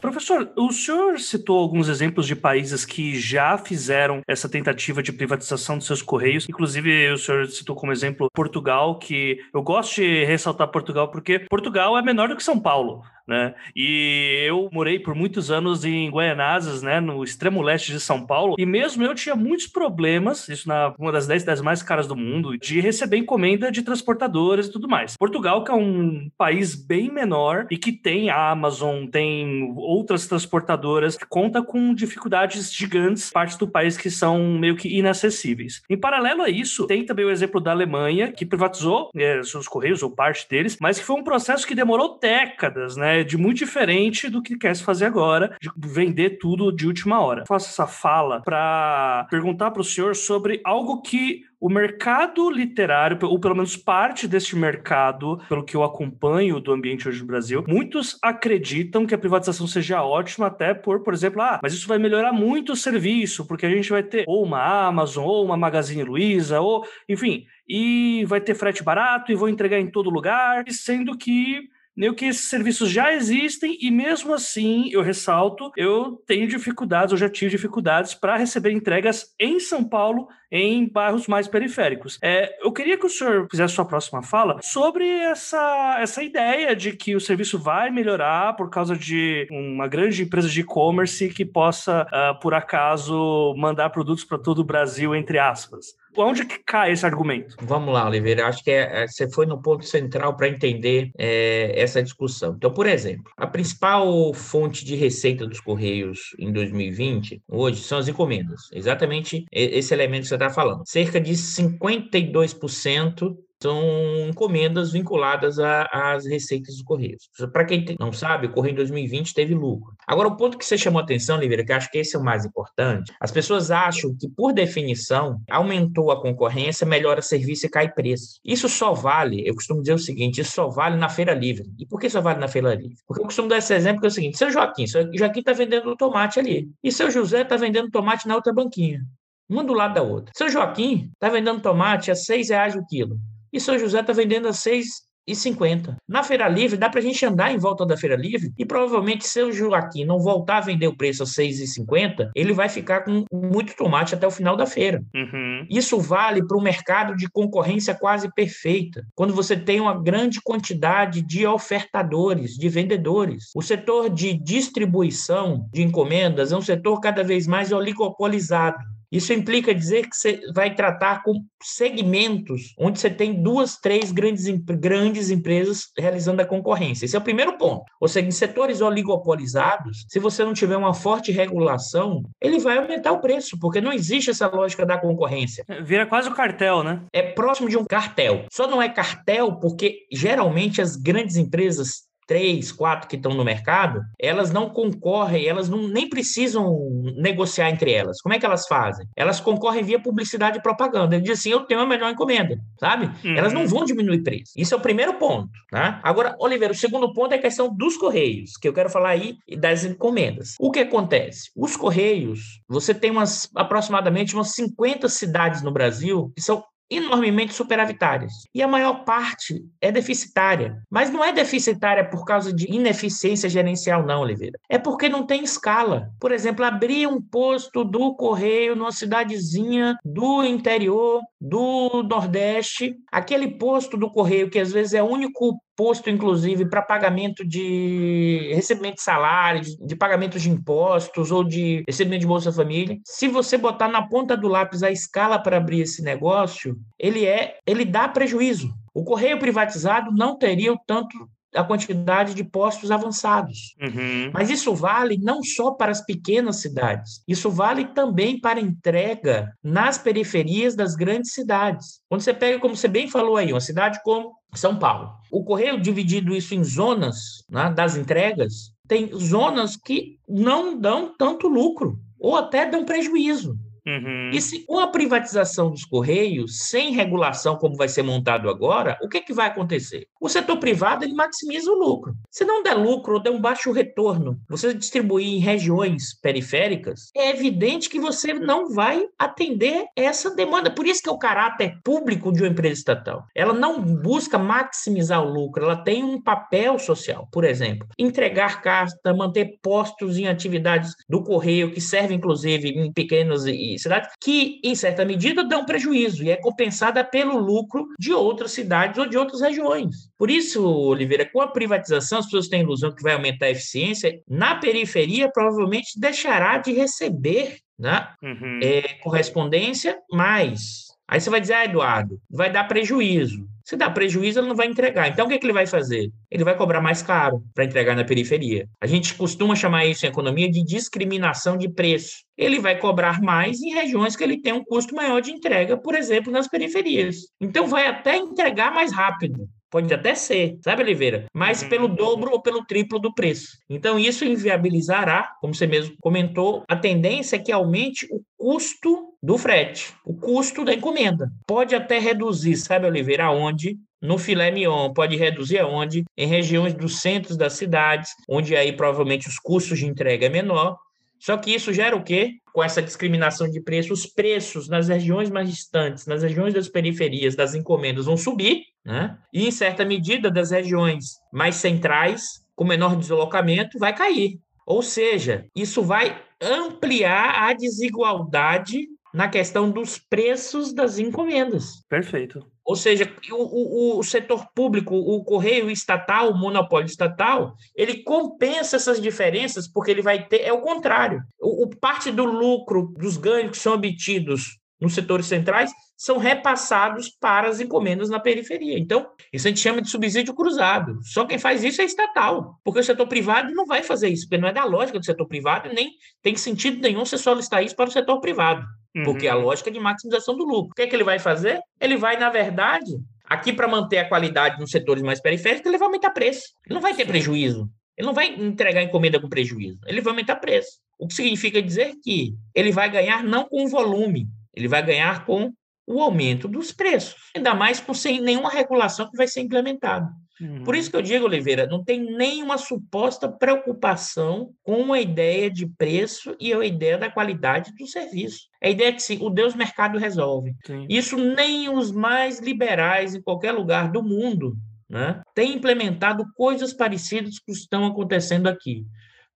Professor, 0.01 0.51
o 0.57 0.73
senhor 0.73 1.19
citou 1.19 1.59
alguns 1.59 1.89
exemplos 1.89 2.27
de 2.27 2.37
países 2.37 2.85
que 2.85 3.19
já 3.19 3.59
fizeram 3.59 4.21
essa 4.29 4.49
tentativa 4.49 5.03
de 5.03 5.13
privatização 5.13 5.77
dos 5.77 5.87
seus 5.87 6.03
correios. 6.03 6.47
Inclusive, 6.49 7.13
o 7.13 7.19
senhor 7.19 7.47
citou 7.47 7.75
como 7.75 7.93
exemplo 7.93 8.29
Portugal, 8.33 8.99
que 8.99 9.39
eu 9.53 9.63
gosto 9.63 9.97
de 9.97 10.25
ressaltar 10.25 10.69
Portugal 10.69 11.11
porque 11.11 11.41
Portugal 11.51 11.99
é 11.99 12.03
menor 12.03 12.29
do 12.29 12.37
que 12.37 12.43
São 12.43 12.59
Paulo 12.59 13.03
né? 13.29 13.55
E 13.77 14.45
eu 14.47 14.69
morei 14.73 14.99
por 14.99 15.15
muitos 15.15 15.51
anos 15.51 15.85
em 15.85 16.11
Guaianazes, 16.11 16.83
né, 16.83 17.01
no 17.01 17.23
extremo 17.23 17.63
leste 17.63 17.93
de 17.93 18.01
São 18.01 18.25
Paulo, 18.25 18.55
e 18.59 18.65
mesmo 18.65 19.05
eu 19.05 19.15
tinha 19.15 19.37
muitos 19.37 19.67
problemas, 19.67 20.49
isso 20.49 20.67
na 20.67 20.95
uma 20.99 21.13
das 21.13 21.27
10 21.27 21.43
cidades 21.43 21.63
mais 21.63 21.83
caras 21.83 22.07
do 22.07 22.17
mundo, 22.17 22.57
de 22.57 22.81
receber 22.81 23.19
encomenda 23.19 23.71
de 23.71 23.83
transportadoras 23.83 24.67
e 24.67 24.73
tudo 24.73 24.89
mais. 24.89 25.17
Portugal, 25.17 25.63
que 25.63 25.71
é 25.71 25.75
um 25.75 26.31
país 26.37 26.75
bem 26.75 27.13
menor 27.13 27.67
e 27.71 27.77
que 27.77 27.93
tem 27.93 28.31
a 28.31 28.51
Amazon, 28.51 29.07
tem 29.07 29.73
outras 29.77 30.27
transportadoras, 30.27 31.19
conta 31.29 31.63
com 31.63 31.95
dificuldades 31.95 32.73
gigantes, 32.73 33.31
partes 33.31 33.57
do 33.57 33.69
país 33.69 33.97
que 33.97 34.11
são 34.11 34.59
meio 34.59 34.77
que 34.77 34.89
inacessíveis. 34.89 35.83
Em 35.91 35.99
paralelo 35.99 36.43
a 36.43 36.49
isso, 36.49 36.87
tem 36.87 37.05
também 37.05 37.25
o 37.25 37.31
exemplo 37.31 37.61
da 37.61 37.73
Alemanha, 37.73 38.33
que 38.33 38.47
privatizou 38.47 39.11
é, 39.15 39.43
seus 39.43 39.69
correios 39.69 40.03
ou 40.03 40.11
parte 40.11 40.49
deles, 40.49 40.79
mas 40.81 40.99
que 40.99 41.05
foi 41.05 41.17
um 41.17 41.25
processo 41.25 41.67
que 41.67 41.75
demorou 41.75 42.19
décadas, 42.21 42.97
né? 42.97 43.18
De 43.25 43.37
muito 43.37 43.59
diferente 43.59 44.29
do 44.29 44.43
que 44.43 44.57
quer 44.57 44.75
se 44.75 44.83
fazer 44.83 45.07
agora, 45.07 45.57
de 45.61 45.89
vender 45.89 46.39
tudo 46.39 46.73
de 46.73 46.87
última 46.87 47.21
hora. 47.21 47.45
Faço 47.47 47.69
essa 47.69 47.87
fala 47.87 48.43
para 48.43 49.27
perguntar 49.31 49.71
para 49.71 49.81
o 49.81 49.85
senhor 49.85 50.15
sobre 50.15 50.61
algo 50.65 51.03
que 51.03 51.45
o 51.61 51.69
mercado 51.69 52.49
literário, 52.51 53.19
ou 53.23 53.41
pelo 53.41 53.57
menos 53.57 53.77
parte 53.77 54.29
deste 54.29 54.55
mercado, 54.55 55.41
pelo 55.49 55.65
que 55.65 55.77
eu 55.77 55.83
acompanho 55.83 56.61
do 56.61 56.73
ambiente 56.73 57.09
hoje 57.09 57.21
no 57.21 57.27
Brasil, 57.27 57.65
muitos 57.67 58.17
acreditam 58.23 59.05
que 59.05 59.15
a 59.15 59.19
privatização 59.19 59.67
seja 59.67 60.03
ótima, 60.03 60.47
até 60.47 60.73
por, 60.73 61.03
por 61.03 61.13
exemplo, 61.13 61.43
ah, 61.43 61.59
mas 61.61 61.73
isso 61.73 61.89
vai 61.89 61.99
melhorar 61.99 62.33
muito 62.33 62.73
o 62.73 62.77
serviço, 62.77 63.45
porque 63.45 63.67
a 63.67 63.71
gente 63.71 63.91
vai 63.91 64.03
ter 64.03 64.25
ou 64.29 64.45
uma 64.45 64.87
Amazon, 64.87 65.25
ou 65.25 65.45
uma 65.45 65.57
Magazine 65.57 66.05
Luiza, 66.05 66.61
ou, 66.61 66.87
enfim, 67.09 67.45
e 67.69 68.25
vai 68.27 68.41
ter 68.41 68.55
frete 68.55 68.85
barato 68.85 69.33
e 69.33 69.35
vou 69.35 69.49
entregar 69.49 69.81
em 69.81 69.91
todo 69.91 70.11
lugar, 70.11 70.65
sendo 70.69 71.17
que 71.17 71.69
nem 71.99 72.15
que 72.15 72.27
esses 72.27 72.49
serviços 72.49 72.89
já 72.91 73.13
existem 73.13 73.77
e 73.81 73.91
mesmo 73.91 74.33
assim, 74.33 74.89
eu 74.93 75.03
ressalto, 75.03 75.73
eu 75.77 76.23
tenho 76.29 76.47
dificuldades, 76.47 77.11
eu 77.11 77.19
já 77.19 77.29
tive 77.29 77.51
dificuldades 77.51 78.15
para 78.15 78.37
receber 78.37 78.71
entregas 78.71 79.35
em 79.37 79.59
São 79.59 79.83
Paulo, 79.83 80.29
em 80.51 80.89
bairros 80.89 81.27
mais 81.27 81.47
periféricos. 81.47 82.19
É, 82.23 82.59
eu 82.63 82.73
queria 82.73 82.99
que 82.99 83.07
o 83.07 83.11
senhor 83.11 83.47
fizesse 83.51 83.75
sua 83.75 83.85
próxima 83.85 84.23
fala 84.23 84.59
sobre 84.63 85.09
essa, 85.09 85.97
essa 86.01 86.23
ideia 86.23 86.75
de 86.75 86.93
que 86.93 87.15
o 87.15 87.21
serviço 87.21 87.59
vai 87.59 87.91
melhorar 87.91 88.55
por 88.55 88.71
causa 88.71 88.97
de 88.97 89.47
uma 89.51 89.87
grande 89.87 90.23
empresa 90.23 90.49
de 90.49 90.61
e-commerce 90.61 91.29
que 91.29 91.45
possa, 91.45 92.07
uh, 92.07 92.41
por 92.41 92.55
acaso, 92.55 93.55
mandar 93.57 93.91
produtos 93.91 94.25
para 94.25 94.39
todo 94.39 94.61
o 94.61 94.65
Brasil, 94.65 95.15
entre 95.15 95.39
aspas 95.39 95.97
onde 96.23 96.45
que 96.45 96.59
cai 96.59 96.93
esse 96.93 97.05
argumento? 97.05 97.57
Vamos 97.61 97.93
lá, 97.93 98.07
Oliveira. 98.07 98.47
Acho 98.47 98.63
que 98.63 98.71
é, 98.71 99.03
é, 99.03 99.07
você 99.07 99.31
foi 99.31 99.47
no 99.47 99.61
ponto 99.61 99.85
central 99.85 100.37
para 100.37 100.49
entender 100.49 101.11
é, 101.19 101.73
essa 101.81 102.03
discussão. 102.03 102.55
Então, 102.57 102.73
por 102.73 102.87
exemplo, 102.87 103.31
a 103.37 103.47
principal 103.47 104.33
fonte 104.35 104.85
de 104.85 104.95
receita 104.97 105.47
dos 105.47 105.61
Correios 105.61 106.35
em 106.39 106.53
2020, 106.53 107.43
hoje, 107.49 107.83
são 107.83 107.99
as 107.99 108.09
encomendas. 108.09 108.69
Exatamente 108.73 109.47
esse 109.53 109.93
elemento 109.95 110.23
que 110.23 110.29
você 110.29 110.38
está 110.39 110.51
falando. 110.51 110.83
Cerca 110.87 111.21
de 111.21 111.33
52% 111.33 113.37
são 113.61 114.29
encomendas 114.29 114.93
vinculadas 114.93 115.59
às 115.59 116.27
receitas 116.27 116.75
dos 116.75 116.83
Correios. 116.83 117.29
Para 117.53 117.65
quem 117.65 117.85
não 117.99 118.13
sabe, 118.13 118.47
o 118.47 118.53
Correio 118.53 118.73
em 118.73 118.77
2020 118.77 119.35
teve 119.35 119.55
lucro. 119.55 119.95
Agora, 120.07 120.29
o 120.29 120.37
ponto 120.37 120.57
que 120.57 120.65
você 120.65 120.79
chamou 120.79 121.01
a 121.01 121.03
atenção, 121.03 121.37
Oliveira, 121.37 121.65
que 121.65 121.73
acho 121.73 121.91
que 121.91 121.99
esse 121.99 122.15
é 122.15 122.19
o 122.19 122.25
mais 122.25 122.45
importante, 122.45 123.13
as 123.21 123.33
pessoas 123.33 123.71
acham 123.71 124.15
que, 124.17 124.29
por 124.29 124.53
definição, 124.53 125.41
aumentou 125.51 126.11
a 126.11 126.21
concorrência, 126.21 126.87
melhora 126.87 127.21
serviço 127.21 127.67
e 127.67 127.69
cai 127.69 127.93
preço. 127.93 128.39
Isso 128.45 128.69
só 128.69 128.93
vale, 128.93 129.47
eu 129.47 129.55
costumo 129.55 129.81
dizer 129.81 129.95
o 129.95 129.99
seguinte, 129.99 130.41
isso 130.41 130.53
só 130.53 130.69
vale 130.69 130.97
na 130.97 131.09
feira 131.09 131.35
livre. 131.35 131.69
E 131.79 131.87
por 131.87 131.99
que 131.99 132.09
só 132.09 132.21
vale 132.21 132.39
na 132.39 132.49
feira 132.49 132.75
livre? 132.75 132.97
Porque 133.07 133.21
eu 133.21 133.27
costumo 133.27 133.49
dar 133.49 133.59
esse 133.59 133.75
exemplo 133.75 134.01
que 134.01 134.07
é 134.07 134.09
o 134.09 134.13
seguinte, 134.13 134.39
seu 134.39 134.51
Joaquim, 134.51 134.87
seu 134.87 135.11
Joaquim 135.13 135.41
está 135.41 135.53
vendendo 135.53 135.97
tomate 135.97 136.39
ali, 136.39 136.71
e 136.83 136.93
seu 136.93 137.11
José 137.11 137.43
está 137.43 137.57
vendendo 137.57 137.91
tomate 137.91 138.29
na 138.29 138.37
outra 138.37 138.53
banquinha 138.53 139.01
uma 139.49 139.65
do 139.65 139.73
lado 139.73 139.95
da 139.95 140.03
outra. 140.03 140.33
Seu 140.37 140.49
Joaquim 140.49 141.11
está 141.15 141.29
vendendo 141.29 141.61
tomate 141.61 142.11
a 142.11 142.15
seis 142.15 142.51
reais 142.51 142.75
o 142.75 142.85
quilo 142.87 143.19
e 143.53 143.61
São 143.61 143.79
José 143.79 144.01
está 144.01 144.13
vendendo 144.13 144.49
a 144.49 144.53
6,50. 144.53 145.97
Na 146.07 146.23
Feira 146.23 146.49
Livre, 146.49 146.77
dá 146.77 146.89
para 146.89 147.01
a 147.01 147.03
gente 147.03 147.25
andar 147.25 147.53
em 147.53 147.59
volta 147.59 147.87
da 147.87 147.97
Feira 147.97 148.17
Livre 148.17 148.53
e 148.59 148.65
provavelmente 148.65 149.27
se 149.27 149.43
o 149.43 149.53
Joaquim 149.53 150.05
não 150.05 150.19
voltar 150.19 150.59
a 150.59 150.63
vender 150.63 150.87
o 150.87 150.97
preço 150.97 151.23
a 151.23 151.27
6,50, 151.27 152.31
ele 152.35 152.53
vai 152.53 152.69
ficar 152.69 153.01
com 153.01 153.25
muito 153.33 153.75
tomate 153.75 154.15
até 154.15 154.27
o 154.27 154.31
final 154.31 154.57
da 154.57 154.67
feira. 154.67 155.03
Uhum. 155.15 155.67
Isso 155.71 155.99
vale 155.99 156.47
para 156.47 156.59
um 156.59 156.63
mercado 156.63 157.17
de 157.17 157.29
concorrência 157.29 157.95
quase 157.95 158.33
perfeita, 158.35 159.05
quando 159.15 159.35
você 159.35 159.57
tem 159.57 159.81
uma 159.81 160.01
grande 160.01 160.41
quantidade 160.43 161.23
de 161.23 161.47
ofertadores, 161.47 162.53
de 162.53 162.69
vendedores. 162.69 163.51
O 163.55 163.63
setor 163.63 164.11
de 164.11 164.35
distribuição 164.35 165.67
de 165.73 165.83
encomendas 165.83 166.53
é 166.53 166.57
um 166.57 166.63
setor 166.63 167.01
cada 167.01 167.25
vez 167.25 167.47
mais 167.47 167.73
oligopolizado. 167.73 168.98
Isso 169.11 169.33
implica 169.33 169.75
dizer 169.75 170.09
que 170.09 170.17
você 170.17 170.41
vai 170.55 170.75
tratar 170.75 171.23
com 171.23 171.43
segmentos 171.63 172.75
onde 172.79 172.99
você 172.99 173.11
tem 173.11 173.43
duas, 173.43 173.77
três 173.77 174.13
grandes, 174.13 174.47
grandes 174.47 175.31
empresas 175.31 175.87
realizando 175.97 176.43
a 176.43 176.47
concorrência. 176.47 177.05
Esse 177.05 177.17
é 177.17 177.19
o 177.19 177.23
primeiro 177.23 177.57
ponto. 177.57 177.85
Ou 178.01 178.09
seja, 178.09 178.27
em 178.27 178.31
setores 178.31 178.81
oligopolizados, 178.81 180.05
se 180.09 180.19
você 180.19 180.45
não 180.45 180.53
tiver 180.53 180.77
uma 180.77 180.95
forte 180.95 181.33
regulação, 181.33 182.23
ele 182.41 182.59
vai 182.59 182.79
aumentar 182.79 183.13
o 183.13 183.21
preço, 183.21 183.59
porque 183.59 183.81
não 183.81 183.93
existe 183.93 184.31
essa 184.31 184.47
lógica 184.49 184.85
da 184.85 184.99
concorrência. 184.99 185.65
É, 185.69 185.83
vira 185.83 186.07
quase 186.07 186.29
um 186.29 186.35
cartel, 186.35 186.83
né? 186.83 187.03
É 187.13 187.23
próximo 187.23 187.69
de 187.69 187.77
um 187.77 187.85
cartel. 187.85 188.45
Só 188.53 188.67
não 188.67 188.83
é 188.83 188.89
cartel 188.89 189.57
porque 189.59 190.07
geralmente 190.13 190.81
as 190.81 190.97
grandes 190.97 191.37
empresas 191.37 192.08
três, 192.29 192.71
quatro 192.71 193.09
que 193.09 193.17
estão 193.17 193.33
no 193.33 193.43
mercado, 193.43 194.03
elas 194.21 194.53
não 194.53 194.69
concorrem, 194.69 195.47
elas 195.47 195.69
não, 195.69 195.89
nem 195.89 196.09
precisam 196.09 196.79
negociar 197.17 197.71
entre 197.71 197.91
elas. 197.91 198.21
Como 198.21 198.35
é 198.35 198.39
que 198.39 198.45
elas 198.45 198.69
fazem? 198.69 199.07
Elas 199.17 199.41
concorrem 199.41 199.83
via 199.83 199.99
publicidade 199.99 200.59
e 200.59 200.63
propaganda. 200.63 201.17
Ele 201.17 201.25
diz 201.25 201.41
assim: 201.41 201.51
eu 201.51 201.61
tenho 201.61 201.81
a 201.81 201.87
melhor 201.87 202.13
encomenda, 202.13 202.57
sabe? 202.79 203.07
Uhum. 203.27 203.35
Elas 203.35 203.55
não 203.55 203.67
vão 203.67 203.85
diminuir 203.85 204.23
preço. 204.23 204.53
Isso 204.55 204.75
é 204.75 204.77
o 204.77 204.81
primeiro 204.81 205.15
ponto. 205.15 205.49
Tá? 205.71 206.01
Agora, 206.03 206.37
Oliveira, 206.39 206.73
o 206.73 206.77
segundo 206.77 207.13
ponto 207.15 207.33
é 207.33 207.37
a 207.37 207.41
questão 207.41 207.75
dos 207.75 207.97
Correios, 207.97 208.53
que 208.61 208.69
eu 208.69 208.75
quero 208.75 208.91
falar 208.91 209.11
aí 209.11 209.39
das 209.59 209.85
encomendas. 209.85 210.55
O 210.61 210.71
que 210.71 210.81
acontece? 210.81 211.51
Os 211.57 211.77
Correios, 211.77 212.61
você 212.69 212.93
tem 212.93 213.11
umas 213.11 213.49
aproximadamente 213.55 214.35
umas 214.35 214.53
50 214.53 215.09
cidades 215.09 215.63
no 215.63 215.73
Brasil 215.73 216.31
que 216.37 216.43
são 216.43 216.63
enormemente 216.91 217.55
superavitárias. 217.55 218.33
E 218.55 218.63
a 218.63 218.69
maior 218.69 219.05
parte 219.05 219.65
é 219.81 219.93
deficitária. 219.93 220.83
Mas 220.91 221.11
não 221.11 221.25
é 221.25 221.33
deficitária 221.33 222.09
por 222.09 222.25
causa 222.25 222.53
de 222.53 222.73
ineficiência 222.73 223.49
gerencial, 223.49 224.05
não, 224.05 224.23
Oliveira. 224.23 224.59
É 224.69 224.79
porque 224.79 225.09
não 225.09 225.27
tem 225.27 225.43
escala. 225.43 226.11
Por 226.21 226.33
exemplo, 226.33 226.65
abrir 226.65 227.07
um 227.07 227.21
posto 227.21 227.85
do 227.85 228.15
correio 228.15 228.75
numa 228.75 228.93
cidadezinha 228.93 229.97
do 230.05 230.45
interior 230.45 231.23
do 231.41 232.03
Nordeste, 232.03 232.97
aquele 233.13 233.59
posto 233.59 233.97
do 233.97 234.11
correio 234.11 234.51
que 234.51 234.59
às 234.59 234.73
vezes 234.73 234.95
é 234.95 235.03
o 235.03 235.07
único 235.07 235.61
posto, 235.79 236.11
inclusive, 236.11 236.69
para 236.69 236.83
pagamento 236.83 237.47
de 237.47 238.51
recebimento 238.53 238.97
de 238.97 239.03
salário, 239.03 239.63
de 239.87 239.95
pagamento 239.95 240.37
de 240.37 240.51
impostos 240.51 241.31
ou 241.31 241.45
de 241.45 241.85
recebimento 241.87 242.23
de 242.23 242.27
Bolsa 242.27 242.53
Família. 242.53 242.99
Se 243.05 243.29
você 243.29 243.57
botar 243.57 243.87
na 243.87 244.05
ponta 244.09 244.37
do 244.37 244.49
lápis 244.49 244.83
a 244.83 244.91
escala 244.91 245.41
para 245.41 245.57
abrir 245.57 245.83
esse 245.83 246.03
negócio, 246.03 246.77
ele 246.99 247.25
é, 247.25 247.59
ele 247.65 247.85
dá 247.85 248.09
prejuízo. 248.09 248.75
O 248.93 249.05
correio 249.05 249.39
privatizado 249.39 250.11
não 250.11 250.37
teria 250.37 250.73
o 250.73 250.81
tanto 250.85 251.17
a 251.55 251.65
quantidade 251.65 252.35
de 252.35 252.45
postos 252.45 252.91
avançados. 252.91 253.75
Uhum. 253.81 254.31
Mas 254.33 254.51
isso 254.51 254.75
vale 254.75 255.19
não 255.19 255.43
só 255.43 255.73
para 255.73 255.91
as 255.91 256.05
pequenas 256.05 256.57
cidades, 256.57 257.23
isso 257.27 257.51
vale 257.51 257.87
também 257.87 258.41
para 258.41 258.61
entrega 258.61 259.53
nas 259.63 259.99
periferias 259.99 260.75
das 260.75 260.95
grandes 260.95 261.33
cidades. 261.33 262.01
Quando 262.09 262.21
você 262.21 262.35
pega, 262.35 262.59
como 262.59 262.77
você 262.77 262.89
bem 262.89 263.09
falou 263.09 263.37
aí, 263.37 263.53
uma 263.53 263.61
cidade 263.61 264.01
como 264.05 264.33
São 264.55 264.79
Paulo, 264.79 265.11
o 265.31 265.45
correio 265.45 265.81
dividido 265.81 266.35
isso 266.35 266.55
em 266.55 266.63
zonas 266.63 267.45
né, 267.51 267.73
das 267.75 267.97
entregas, 267.97 268.73
tem 268.87 269.11
zonas 269.15 269.77
que 269.77 270.19
não 270.29 270.79
dão 270.79 271.15
tanto 271.17 271.47
lucro 271.47 271.99
ou 272.19 272.37
até 272.37 272.67
dão 272.67 272.85
prejuízo. 272.85 273.57
Uhum. 273.89 274.31
E 274.33 274.41
se 274.41 274.67
com 274.67 274.79
a 274.79 274.89
privatização 274.89 275.71
dos 275.71 275.85
Correios, 275.85 276.69
sem 276.69 276.93
regulação 276.93 277.57
como 277.57 277.75
vai 277.75 277.89
ser 277.89 278.03
montado 278.03 278.51
agora, 278.51 278.99
o 279.03 279.09
que, 279.09 279.23
que 279.23 279.33
vai 279.33 279.47
acontecer? 279.47 280.07
O 280.21 280.29
setor 280.29 280.59
privado 280.59 281.05
ele 281.05 281.15
maximiza 281.15 281.71
o 281.71 281.79
lucro. 281.79 282.15
Se 282.31 282.45
não 282.45 282.63
der 282.63 282.75
lucro 282.75 283.15
ou 283.15 283.23
der 283.23 283.31
um 283.31 283.41
baixo 283.41 283.73
retorno, 283.73 284.39
você 284.49 284.75
distribuir 284.75 285.27
em 285.27 285.39
regiões 285.39 286.19
periféricas, 286.21 287.11
é 287.17 287.31
evidente 287.31 287.89
que 287.89 287.99
você 287.99 288.35
não 288.35 288.69
vai 288.75 289.07
atender 289.19 289.87
essa 289.97 290.35
demanda. 290.35 290.71
Por 290.71 290.87
isso 290.87 291.03
que 291.03 291.09
é 291.09 291.13
o 291.13 291.19
caráter 291.19 291.79
público 291.83 292.31
de 292.31 292.43
uma 292.43 292.51
empresa 292.51 292.81
estatal. 292.81 293.25
Ela 293.35 293.55
não 293.55 293.81
busca 293.81 294.39
maximizar 294.39 295.25
o 295.25 295.33
lucro, 295.33 295.65
ela 295.65 295.83
tem 295.83 296.05
um 296.05 296.21
papel 296.21 296.79
social. 296.79 297.27
Por 297.33 297.45
exemplo, 297.45 297.89
entregar 297.99 298.61
carta, 298.61 299.15
manter 299.15 299.59
postos 299.63 300.19
em 300.19 300.29
atividades 300.29 300.93
do 301.09 301.23
correio 301.23 301.73
que 301.73 301.81
servem 301.81 302.19
inclusive 302.19 302.69
em 302.69 302.93
pequenas 302.93 303.47
cidades, 303.83 304.11
que 304.23 304.61
em 304.63 304.75
certa 304.75 305.05
medida 305.05 305.45
dão 305.45 305.65
prejuízo 305.65 306.25
e 306.25 306.31
é 306.31 306.37
compensada 306.37 307.05
pelo 307.05 307.39
lucro 307.39 307.89
de 307.99 308.13
outras 308.13 308.53
cidades 308.53 308.99
ou 308.99 309.07
de 309.07 309.17
outras 309.17 309.41
regiões. 309.41 310.09
Por 310.19 310.31
isso, 310.31 310.65
Oliveira, 310.67 311.25
com 311.25 311.41
a 311.41 311.49
privatização, 311.49 312.19
as 312.19 312.27
pessoas 312.27 312.49
têm 312.49 312.61
a 312.61 312.65
ilusão 312.65 312.95
que 312.95 313.03
vai 313.03 313.15
aumentar 313.15 313.47
a 313.47 313.51
eficiência. 313.51 314.21
Na 314.29 314.57
periferia, 314.57 315.31
provavelmente 315.31 315.99
deixará 315.99 316.59
de 316.59 316.73
receber 316.73 317.59
né, 317.79 318.09
uhum. 318.23 318.61
é, 318.63 318.95
correspondência, 319.03 319.97
mas 320.13 320.88
Aí 321.09 321.21
você 321.21 321.31
vai 321.31 321.41
dizer, 321.41 321.55
ah, 321.55 321.65
Eduardo, 321.65 322.21
vai 322.31 322.53
dar 322.53 322.65
prejuízo. 322.65 323.49
Se 323.65 323.77
dá 323.77 323.91
prejuízo, 323.91 324.41
ele 324.41 324.49
não 324.49 324.55
vai 324.55 324.67
entregar. 324.67 325.09
Então, 325.09 325.25
o 325.25 325.29
que, 325.29 325.35
é 325.35 325.39
que 325.39 325.47
ele 325.47 325.53
vai 325.53 325.67
fazer? 325.67 326.11
Ele 326.31 326.45
vai 326.45 326.57
cobrar 326.57 326.81
mais 326.81 327.03
caro 327.03 327.43
para 327.55 327.65
entregar 327.65 327.97
na 327.97 328.05
periferia. 328.05 328.69
A 328.81 328.87
gente 328.87 329.15
costuma 329.15 329.57
chamar 329.57 329.87
isso 329.87 330.05
em 330.05 330.09
economia 330.09 330.51
de 330.51 330.63
discriminação 330.63 331.57
de 331.57 331.69
preço. 331.69 332.17
Ele 332.37 332.59
vai 332.59 332.79
cobrar 332.79 333.21
mais 333.21 333.61
em 333.61 333.75
regiões 333.75 334.17
que 334.17 334.25
ele 334.25 334.41
tem 334.41 334.53
um 334.53 334.65
custo 334.65 334.95
maior 334.95 335.21
de 335.21 335.33
entrega, 335.33 335.77
por 335.77 335.95
exemplo, 335.95 336.33
nas 336.33 336.49
periferias. 336.49 337.29
Então, 337.41 337.67
vai 337.67 337.87
até 337.87 338.17
entregar 338.17 338.73
mais 338.73 338.93
rápido. 338.93 339.49
Pode 339.71 339.93
até 339.93 340.15
ser, 340.15 340.59
sabe, 340.63 340.83
Oliveira? 340.83 341.27
Mas 341.35 341.63
uhum. 341.63 341.69
pelo 341.69 341.89
dobro 341.89 342.31
ou 342.33 342.41
pelo 342.41 342.65
triplo 342.65 342.99
do 342.99 343.13
preço. 343.13 343.59
Então, 343.69 343.99
isso 343.99 344.25
inviabilizará, 344.25 345.31
como 345.41 345.55
você 345.55 345.67
mesmo 345.67 345.95
comentou, 346.01 346.65
a 346.67 346.75
tendência 346.75 347.37
é 347.37 347.39
que 347.39 347.53
aumente 347.53 348.07
o 348.11 348.23
custo 348.39 349.08
do 349.23 349.37
frete, 349.37 349.95
o 350.05 350.15
custo 350.15 350.65
da 350.65 350.73
encomenda. 350.73 351.31
Pode 351.47 351.75
até 351.75 351.99
reduzir, 351.99 352.57
sabe, 352.57 352.87
Oliveira, 352.87 353.25
aonde? 353.25 353.77
No 354.01 354.17
filé 354.17 354.51
mignon, 354.51 354.93
pode 354.93 355.17
reduzir 355.17 355.59
aonde? 355.59 356.05
Em 356.17 356.27
regiões 356.27 356.73
dos 356.73 357.01
centros 357.01 357.37
das 357.37 357.55
cidades, 357.55 358.11
onde 358.29 358.55
aí 358.55 358.73
provavelmente 358.73 359.29
os 359.29 359.39
custos 359.39 359.79
de 359.79 359.87
entrega 359.87 360.27
é 360.27 360.29
menor. 360.29 360.79
Só 361.19 361.37
que 361.37 361.53
isso 361.53 361.73
gera 361.73 361.97
o 361.97 362.05
quê? 362.05 362.35
Com 362.53 362.63
essa 362.63 362.81
discriminação 362.81 363.51
de 363.51 363.61
preço, 363.61 363.93
os 363.93 364.07
preços 364.07 364.69
nas 364.69 364.89
regiões 364.89 365.29
mais 365.29 365.51
distantes, 365.51 366.07
nas 366.07 366.23
regiões 366.23 366.55
das 366.55 366.69
periferias, 366.69 367.35
das 367.35 367.55
encomendas 367.55 368.07
vão 368.07 368.17
subir, 368.17 368.63
né? 368.85 369.19
E 369.33 369.49
em 369.49 369.51
certa 369.51 369.85
medida 369.85 370.31
das 370.31 370.53
regiões 370.53 371.19
mais 371.33 371.57
centrais, 371.57 372.45
com 372.55 372.65
menor 372.65 372.95
deslocamento, 372.95 373.81
vai 373.81 373.93
cair. 373.93 374.39
Ou 374.65 374.81
seja, 374.81 375.47
isso 375.57 375.83
vai 375.83 376.21
ampliar 376.41 377.49
a 377.49 377.53
desigualdade 377.53 378.87
na 379.19 379.27
questão 379.27 379.69
dos 379.69 379.99
preços 379.99 380.73
das 380.73 381.01
encomendas. 381.01 381.83
Perfeito. 381.89 382.47
Ou 382.65 382.77
seja, 382.77 383.13
o, 383.33 383.35
o, 383.35 383.99
o, 383.99 384.03
setor 384.05 384.47
público, 384.55 384.95
o 384.95 385.25
correio 385.25 385.69
estatal, 385.69 386.31
o 386.31 386.39
monopólio 386.39 386.87
estatal, 386.87 387.57
ele 387.75 388.05
compensa 388.05 388.77
essas 388.77 389.01
diferenças 389.01 389.67
porque 389.67 389.91
ele 389.91 390.03
vai 390.03 390.25
ter. 390.29 390.43
É 390.43 390.53
o 390.53 390.61
contrário. 390.61 391.21
O, 391.41 391.65
o 391.65 391.69
parte 391.69 392.13
do 392.13 392.25
lucro, 392.25 392.95
dos 392.97 393.17
ganhos 393.17 393.51
que 393.51 393.59
são 393.59 393.75
obtidos 393.75 394.58
nos 394.81 394.95
setores 394.95 395.27
centrais 395.27 395.71
são 395.97 396.17
repassados 396.19 397.09
para 397.09 397.49
as 397.49 397.59
encomendas 397.59 398.09
na 398.09 398.21
periferia. 398.21 398.79
Então, 398.79 399.09
isso 399.33 399.49
a 399.49 399.51
gente 399.51 399.61
chama 399.61 399.83
de 399.83 399.91
subsídio 399.91 400.33
cruzado. 400.33 400.99
Só 401.03 401.25
quem 401.25 401.39
faz 401.39 401.65
isso 401.65 401.83
é 401.83 401.85
estatal, 401.85 402.59
porque 402.63 402.81
o 402.81 402.85
setor 402.85 403.09
privado 403.09 403.53
não 403.53 403.67
vai 403.67 403.83
fazer 403.83 404.09
isso, 404.09 404.27
porque 404.29 404.41
não 404.41 404.49
é 404.49 404.53
da 404.53 404.65
lógica 404.65 404.99
do 404.99 405.05
setor 405.05 405.27
privado, 405.27 405.69
nem 405.73 405.91
tem 406.23 406.37
sentido 406.37 406.81
nenhum 406.81 407.05
você 407.05 407.19
solicitar 407.19 407.65
isso 407.65 407.75
para 407.75 407.89
o 407.89 407.93
setor 407.93 408.21
privado, 408.21 408.65
uhum. 408.97 409.03
porque 409.03 409.27
é 409.27 409.31
a 409.31 409.35
lógica 409.35 409.71
de 409.71 409.81
maximização 409.81 410.37
do 410.37 410.45
lucro. 410.45 410.71
O 410.71 410.75
que 410.75 410.83
é 410.83 410.87
que 410.87 410.95
ele 410.95 411.05
vai 411.05 411.19
fazer? 411.19 411.61
Ele 411.81 411.97
vai, 411.97 412.17
na 412.17 412.31
verdade, 412.31 412.93
aqui 413.25 413.53
para 413.53 413.67
manter 413.67 413.99
a 413.99 414.09
qualidade 414.09 414.61
nos 414.61 414.71
setores 414.71 415.03
mais 415.03 415.21
periféricos, 415.21 415.67
ele 415.67 415.79
vai 415.79 415.87
aumentar 415.87 416.11
preço. 416.11 416.55
Ele 416.65 416.75
não 416.75 416.81
vai 416.81 416.95
ter 416.95 417.07
prejuízo. 417.07 417.69
Ele 417.97 418.07
não 418.07 418.15
vai 418.15 418.29
entregar 418.29 418.81
encomenda 418.81 419.21
com 419.21 419.29
prejuízo. 419.29 419.81
Ele 419.85 420.01
vai 420.01 420.13
aumentar 420.13 420.37
preço. 420.37 420.79
O 420.97 421.09
que 421.09 421.15
significa 421.15 421.61
dizer 421.61 421.95
que 422.03 422.33
ele 422.55 422.71
vai 422.71 422.89
ganhar 422.89 423.25
não 423.25 423.45
com 423.49 423.67
volume, 423.67 424.29
ele 424.59 424.69
vai 424.69 424.85
ganhar 424.85 425.25
com 425.25 425.53
o 425.87 426.03
aumento 426.03 426.47
dos 426.47 426.71
preços, 426.71 427.31
ainda 427.35 427.55
mais 427.55 427.81
com 427.81 427.95
sem 427.95 428.21
nenhuma 428.21 428.51
regulação 428.51 429.11
que 429.11 429.17
vai 429.17 429.27
ser 429.27 429.41
implementada. 429.41 430.11
Uhum. 430.41 430.63
Por 430.63 430.77
isso 430.77 430.91
que 430.91 430.97
eu 430.97 431.03
digo, 431.03 431.25
Oliveira, 431.25 431.67
não 431.67 431.83
tem 431.83 432.01
nenhuma 432.01 432.59
suposta 432.59 433.29
preocupação 433.29 434.51
com 434.63 434.93
a 434.93 435.01
ideia 435.01 435.51
de 435.51 435.67
preço 435.67 436.37
e 436.39 436.53
a 436.53 436.65
ideia 436.65 436.99
da 436.99 437.11
qualidade 437.11 437.73
do 437.75 437.87
serviço. 437.87 438.49
A 438.63 438.69
ideia 438.69 438.89
é 438.89 438.93
que 438.93 439.03
sim, 439.03 439.19
o 439.21 439.31
Deus 439.31 439.55
mercado 439.55 439.99
resolve. 439.99 440.55
Sim. 440.67 440.87
Isso 440.89 441.17
nem 441.17 441.69
os 441.69 441.91
mais 441.91 442.39
liberais 442.39 443.15
em 443.15 443.23
qualquer 443.23 443.53
lugar 443.53 443.91
do 443.91 444.03
mundo 444.03 444.57
né, 444.89 445.23
têm 445.35 445.55
implementado 445.55 446.25
coisas 446.35 446.73
parecidas 446.73 447.39
que 447.39 447.53
estão 447.53 447.87
acontecendo 447.87 448.47
aqui. 448.47 448.85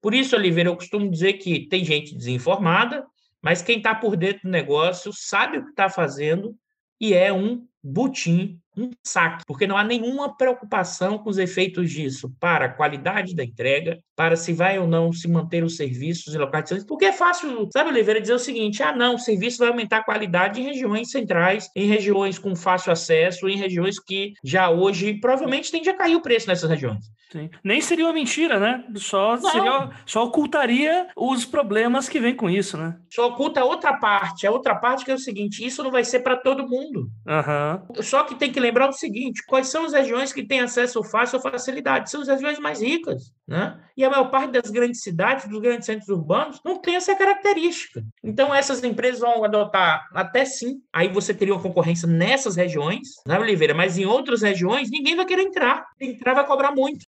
Por 0.03 0.15
isso, 0.15 0.35
Oliveira, 0.37 0.69
eu 0.69 0.77
costumo 0.77 1.09
dizer 1.09 1.35
que 1.35 1.69
tem 1.69 1.85
gente 1.85 2.17
desinformada, 2.17 3.07
mas 3.43 3.63
quem 3.63 3.79
está 3.79 3.95
por 3.95 4.17
dentro 4.17 4.43
do 4.45 4.51
negócio 4.51 5.13
sabe 5.13 5.59
o 5.59 5.65
que 5.65 5.71
está 5.71 5.89
fazendo 5.89 6.55
e 7.01 7.13
é 7.15 7.33
um 7.33 7.67
butim, 7.83 8.61
um 8.77 8.91
saque, 9.05 9.43
porque 9.45 9.67
não 9.67 9.77
há 9.77 9.83
nenhuma 9.83 10.37
preocupação 10.37 11.19
com 11.19 11.29
os 11.29 11.37
efeitos 11.37 11.91
disso 11.91 12.33
para 12.39 12.67
a 12.67 12.69
qualidade 12.69 13.35
da 13.35 13.43
entrega, 13.43 13.99
para 14.15 14.37
se 14.37 14.53
vai 14.53 14.79
ou 14.79 14.87
não 14.87 15.13
se 15.13 15.27
manter 15.27 15.65
os 15.65 15.77
serviços 15.77 16.33
e 16.33 16.39
serviço, 16.39 16.87
porque 16.87 17.07
é 17.07 17.13
fácil, 17.13 17.69
sabe, 17.73 17.91
Oliveira, 17.91 18.21
dizer 18.21 18.35
o 18.35 18.39
seguinte: 18.39 18.83
ah, 18.85 18.95
não, 18.95 19.17
o 19.17 19.19
serviço 19.19 19.59
vai 19.59 19.69
aumentar 19.69 19.99
a 19.99 20.05
qualidade 20.05 20.61
em 20.61 20.65
regiões 20.65 21.11
centrais, 21.11 21.69
em 21.75 21.87
regiões 21.87 22.39
com 22.39 22.55
fácil 22.55 22.93
acesso, 22.93 23.49
em 23.49 23.57
regiões 23.57 23.99
que 23.99 24.33
já 24.45 24.71
hoje 24.71 25.15
provavelmente 25.15 25.73
tende 25.73 25.91
a 25.91 25.97
cair 25.97 26.15
o 26.15 26.23
preço 26.23 26.47
nessas 26.47 26.71
regiões. 26.71 27.05
Sim. 27.33 27.49
Nem 27.65 27.81
seria 27.81 28.05
uma 28.05 28.13
mentira, 28.13 28.61
né? 28.61 28.85
Só, 28.97 29.39
seria, 29.39 29.91
só 30.05 30.25
ocultaria 30.25 31.09
os 31.17 31.47
problemas 31.47 32.07
que 32.07 32.21
vem 32.21 32.37
com 32.37 32.51
isso, 32.51 32.77
né? 32.77 32.99
Só 33.11 33.29
oculta 33.29 33.65
outra 33.65 33.95
parte. 33.95 34.47
A 34.47 34.51
outra 34.51 34.75
parte 34.75 35.03
que 35.03 35.11
é 35.11 35.15
o 35.15 35.19
seguinte: 35.19 35.65
isso 35.65 35.83
não 35.83 35.91
vai 35.91 36.05
ser 36.05 36.21
para 36.21 36.37
todo 36.37 36.69
mundo. 36.69 37.11
Uhum. 37.27 38.03
Só 38.03 38.25
que 38.25 38.35
tem 38.35 38.53
que 38.53 38.61
lembrar 38.61 38.91
o 38.91 38.93
seguinte: 38.93 39.43
quais 39.47 39.69
são 39.69 39.87
as 39.87 39.95
regiões 39.95 40.31
que 40.31 40.47
têm 40.47 40.61
acesso 40.61 41.03
fácil 41.03 41.37
ou 41.39 41.43
facilidade? 41.43 42.11
São 42.11 42.21
as 42.21 42.29
regiões 42.29 42.59
mais 42.59 42.83
ricas, 42.83 43.33
né? 43.49 43.81
E 43.97 44.05
a 44.05 44.11
maior 44.11 44.31
parte 44.31 44.53
das 44.53 44.71
grandes 44.71 45.01
cidades, 45.01 45.49
dos 45.49 45.61
grandes 45.61 45.87
centros 45.87 46.11
urbanos, 46.11 46.61
não 46.63 46.77
tem 46.77 46.97
essa 46.97 47.15
característica. 47.15 48.05
Então, 48.23 48.55
essas 48.55 48.85
empresas 48.85 49.21
vão 49.21 49.43
adotar 49.43 50.07
até 50.13 50.45
sim. 50.45 50.83
Aí 50.93 51.09
você 51.09 51.33
teria 51.33 51.55
uma 51.55 51.63
concorrência 51.63 52.07
nessas 52.07 52.57
regiões, 52.57 53.09
né, 53.27 53.39
Oliveira? 53.39 53.73
Mas 53.73 53.97
em 53.97 54.05
outras 54.05 54.43
regiões, 54.43 54.91
ninguém 54.91 55.17
vai 55.17 55.25
querer 55.25 55.43
entrar. 55.43 55.87
Entrar 55.99 56.35
vai 56.35 56.47
cobrar 56.47 56.73
muito. 56.73 57.07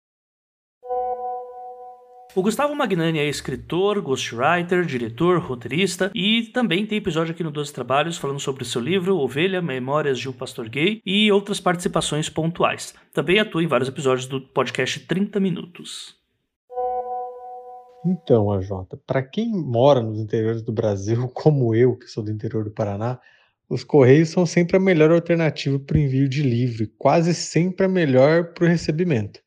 O 2.36 2.42
Gustavo 2.42 2.74
Magnani 2.74 3.20
é 3.20 3.30
escritor, 3.30 4.02
ghostwriter, 4.02 4.84
diretor, 4.86 5.38
roteirista 5.38 6.12
e 6.16 6.46
também 6.52 6.84
tem 6.84 6.98
episódio 6.98 7.32
aqui 7.32 7.44
no 7.44 7.52
Doze 7.52 7.72
Trabalhos 7.72 8.18
falando 8.18 8.40
sobre 8.40 8.64
o 8.64 8.66
seu 8.66 8.82
livro 8.82 9.18
Ovelha, 9.18 9.62
Memórias 9.62 10.18
de 10.18 10.28
um 10.28 10.34
Pastor 10.34 10.68
Gay 10.68 11.00
e 11.06 11.32
outras 11.32 11.60
participações 11.60 12.30
pontuais. 12.30 12.96
Também 13.14 13.38
atua 13.38 13.64
em 13.64 13.68
vários 13.68 13.88
episódios 13.88 14.26
do 14.26 14.42
podcast 14.42 15.02
30 15.02 15.40
Minutos. 15.40 16.16
Então, 18.04 18.52
AJ, 18.52 18.72
para 19.06 19.22
quem 19.22 19.52
mora 19.52 20.02
nos 20.02 20.20
interiores 20.20 20.64
do 20.64 20.72
Brasil, 20.72 21.30
como 21.36 21.76
eu, 21.76 21.96
que 21.96 22.08
sou 22.08 22.24
do 22.24 22.32
interior 22.32 22.64
do 22.64 22.72
Paraná, 22.72 23.20
os 23.70 23.84
Correios 23.84 24.30
são 24.30 24.44
sempre 24.44 24.76
a 24.76 24.80
melhor 24.80 25.12
alternativa 25.12 25.78
para 25.78 25.98
o 25.98 26.00
envio 26.00 26.28
de 26.28 26.42
livro, 26.42 26.90
quase 26.98 27.32
sempre 27.36 27.86
a 27.86 27.90
melhor 27.90 28.54
para 28.54 28.66
o 28.66 28.68
recebimento. 28.68 29.40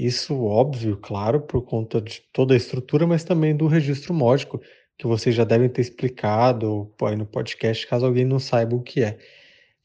Isso, 0.00 0.42
óbvio, 0.44 0.96
claro, 0.96 1.42
por 1.42 1.62
conta 1.62 2.00
de 2.00 2.22
toda 2.32 2.54
a 2.54 2.56
estrutura, 2.56 3.06
mas 3.06 3.22
também 3.22 3.54
do 3.54 3.66
registro 3.66 4.14
módico, 4.14 4.58
que 4.96 5.06
vocês 5.06 5.34
já 5.34 5.44
devem 5.44 5.68
ter 5.68 5.82
explicado 5.82 6.90
aí 7.02 7.14
no 7.14 7.26
podcast, 7.26 7.86
caso 7.86 8.06
alguém 8.06 8.24
não 8.24 8.38
saiba 8.38 8.74
o 8.74 8.82
que 8.82 9.02
é. 9.02 9.18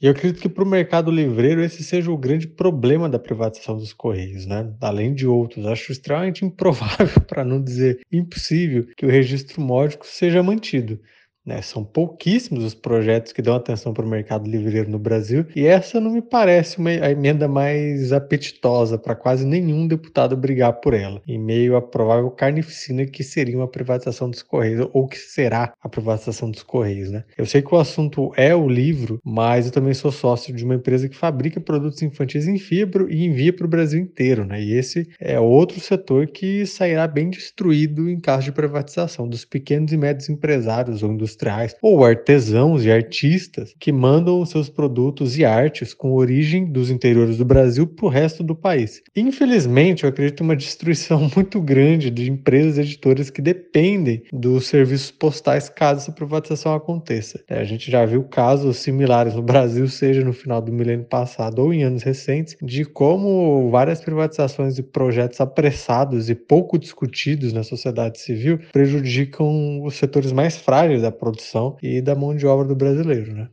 E 0.01 0.05
eu 0.05 0.13
acredito 0.13 0.41
que 0.41 0.47
para 0.47 0.63
o 0.63 0.67
mercado 0.67 1.11
livreiro 1.11 1.61
esse 1.61 1.83
seja 1.83 2.09
o 2.09 2.17
grande 2.17 2.47
problema 2.47 3.09
da 3.09 3.19
privatização 3.19 3.75
dos 3.75 3.91
Correios, 3.91 4.45
né? 4.45 4.73
Além 4.79 5.13
de 5.13 5.27
outros. 5.27 5.65
Acho 5.65 5.91
extremamente 5.91 6.43
improvável, 6.45 7.19
para 7.27 7.43
não 7.43 7.61
dizer 7.61 7.99
impossível, 8.09 8.87
que 8.95 9.05
o 9.05 9.09
registro 9.09 9.59
módico 9.61 10.07
seja 10.07 10.41
mantido. 10.41 10.97
Né? 11.45 11.61
São 11.61 11.83
pouquíssimos 11.83 12.63
os 12.63 12.73
projetos 12.73 13.31
que 13.31 13.41
dão 13.41 13.55
atenção 13.55 13.93
para 13.93 14.05
o 14.05 14.09
mercado 14.09 14.49
livreiro 14.49 14.89
no 14.89 14.97
Brasil, 14.97 15.45
e 15.55 15.65
essa 15.65 15.99
não 15.99 16.11
me 16.11 16.21
parece 16.21 16.77
uma 16.79 16.89
a 16.89 17.11
emenda 17.11 17.47
mais 17.47 18.11
apetitosa 18.11 18.97
para 18.97 19.15
quase 19.15 19.45
nenhum 19.45 19.87
deputado 19.87 20.35
brigar 20.35 20.73
por 20.73 20.93
ela, 20.93 21.21
em 21.27 21.37
meio 21.37 21.75
à 21.75 21.81
provável 21.81 22.31
carnificina 22.31 23.05
que 23.05 23.23
seria 23.23 23.57
uma 23.57 23.67
privatização 23.67 24.29
dos 24.29 24.41
Correios, 24.41 24.87
ou 24.93 25.07
que 25.07 25.17
será 25.17 25.73
a 25.81 25.89
privatização 25.89 26.49
dos 26.49 26.63
Correios. 26.63 27.11
Né? 27.11 27.23
Eu 27.37 27.45
sei 27.45 27.61
que 27.61 27.73
o 27.73 27.77
assunto 27.77 28.31
é 28.35 28.55
o 28.55 28.67
livro, 28.67 29.19
mas 29.23 29.65
eu 29.65 29.71
também 29.71 29.93
sou 29.93 30.11
sócio 30.11 30.53
de 30.53 30.63
uma 30.63 30.75
empresa 30.75 31.09
que 31.09 31.15
fabrica 31.15 31.59
produtos 31.59 32.01
infantis 32.01 32.47
em 32.47 32.57
fibra 32.57 33.05
e 33.09 33.25
envia 33.25 33.53
para 33.53 33.65
o 33.65 33.69
Brasil 33.69 33.99
inteiro. 33.99 34.45
Né? 34.45 34.61
E 34.61 34.73
esse 34.73 35.07
é 35.19 35.39
outro 35.39 35.79
setor 35.79 36.27
que 36.27 36.65
sairá 36.65 37.07
bem 37.07 37.29
destruído 37.29 38.09
em 38.09 38.19
caso 38.19 38.45
de 38.45 38.51
privatização 38.51 39.27
dos 39.27 39.45
pequenos 39.45 39.91
e 39.91 39.97
médios 39.97 40.29
empresários 40.29 41.03
ou 41.03 41.11
industriais, 41.35 41.75
ou 41.81 42.03
artesãos 42.03 42.85
e 42.85 42.91
artistas 42.91 43.75
que 43.79 43.91
mandam 43.91 44.45
seus 44.45 44.69
produtos 44.69 45.37
e 45.37 45.45
artes 45.45 45.93
com 45.93 46.13
origem 46.13 46.65
dos 46.65 46.89
interiores 46.89 47.37
do 47.37 47.45
Brasil 47.45 47.85
para 47.85 48.05
o 48.05 48.09
resto 48.09 48.43
do 48.43 48.55
país. 48.55 49.01
Infelizmente, 49.15 50.03
eu 50.03 50.09
acredito 50.09 50.41
uma 50.41 50.55
destruição 50.55 51.29
muito 51.35 51.59
grande 51.61 52.09
de 52.09 52.29
empresas 52.29 52.77
editoras 52.77 53.29
que 53.29 53.41
dependem 53.41 54.23
dos 54.31 54.67
serviços 54.67 55.11
postais 55.11 55.69
caso 55.69 56.01
essa 56.01 56.11
privatização 56.11 56.73
aconteça. 56.73 57.43
É, 57.47 57.59
a 57.59 57.63
gente 57.63 57.91
já 57.91 58.05
viu 58.05 58.23
casos 58.23 58.77
similares 58.77 59.35
no 59.35 59.41
Brasil, 59.41 59.87
seja 59.87 60.23
no 60.23 60.33
final 60.33 60.61
do 60.61 60.71
milênio 60.71 61.05
passado 61.05 61.59
ou 61.59 61.73
em 61.73 61.83
anos 61.83 62.03
recentes, 62.03 62.55
de 62.61 62.85
como 62.85 63.69
várias 63.69 64.01
privatizações 64.01 64.77
e 64.77 64.83
projetos 64.83 65.41
apressados 65.41 66.29
e 66.29 66.35
pouco 66.35 66.77
discutidos 66.77 67.51
na 67.53 67.63
sociedade 67.63 68.19
civil 68.19 68.59
prejudicam 68.71 69.83
os 69.83 69.95
setores 69.95 70.31
mais 70.31 70.57
frágeis 70.57 71.01
da 71.01 71.11
produção 71.25 71.75
e 71.81 72.03
da 72.03 72.13
mão 72.13 72.35
de 72.35 72.45
obra 72.45 72.67
do 72.67 72.75
brasileiro, 72.75 73.33
né? 73.33 73.49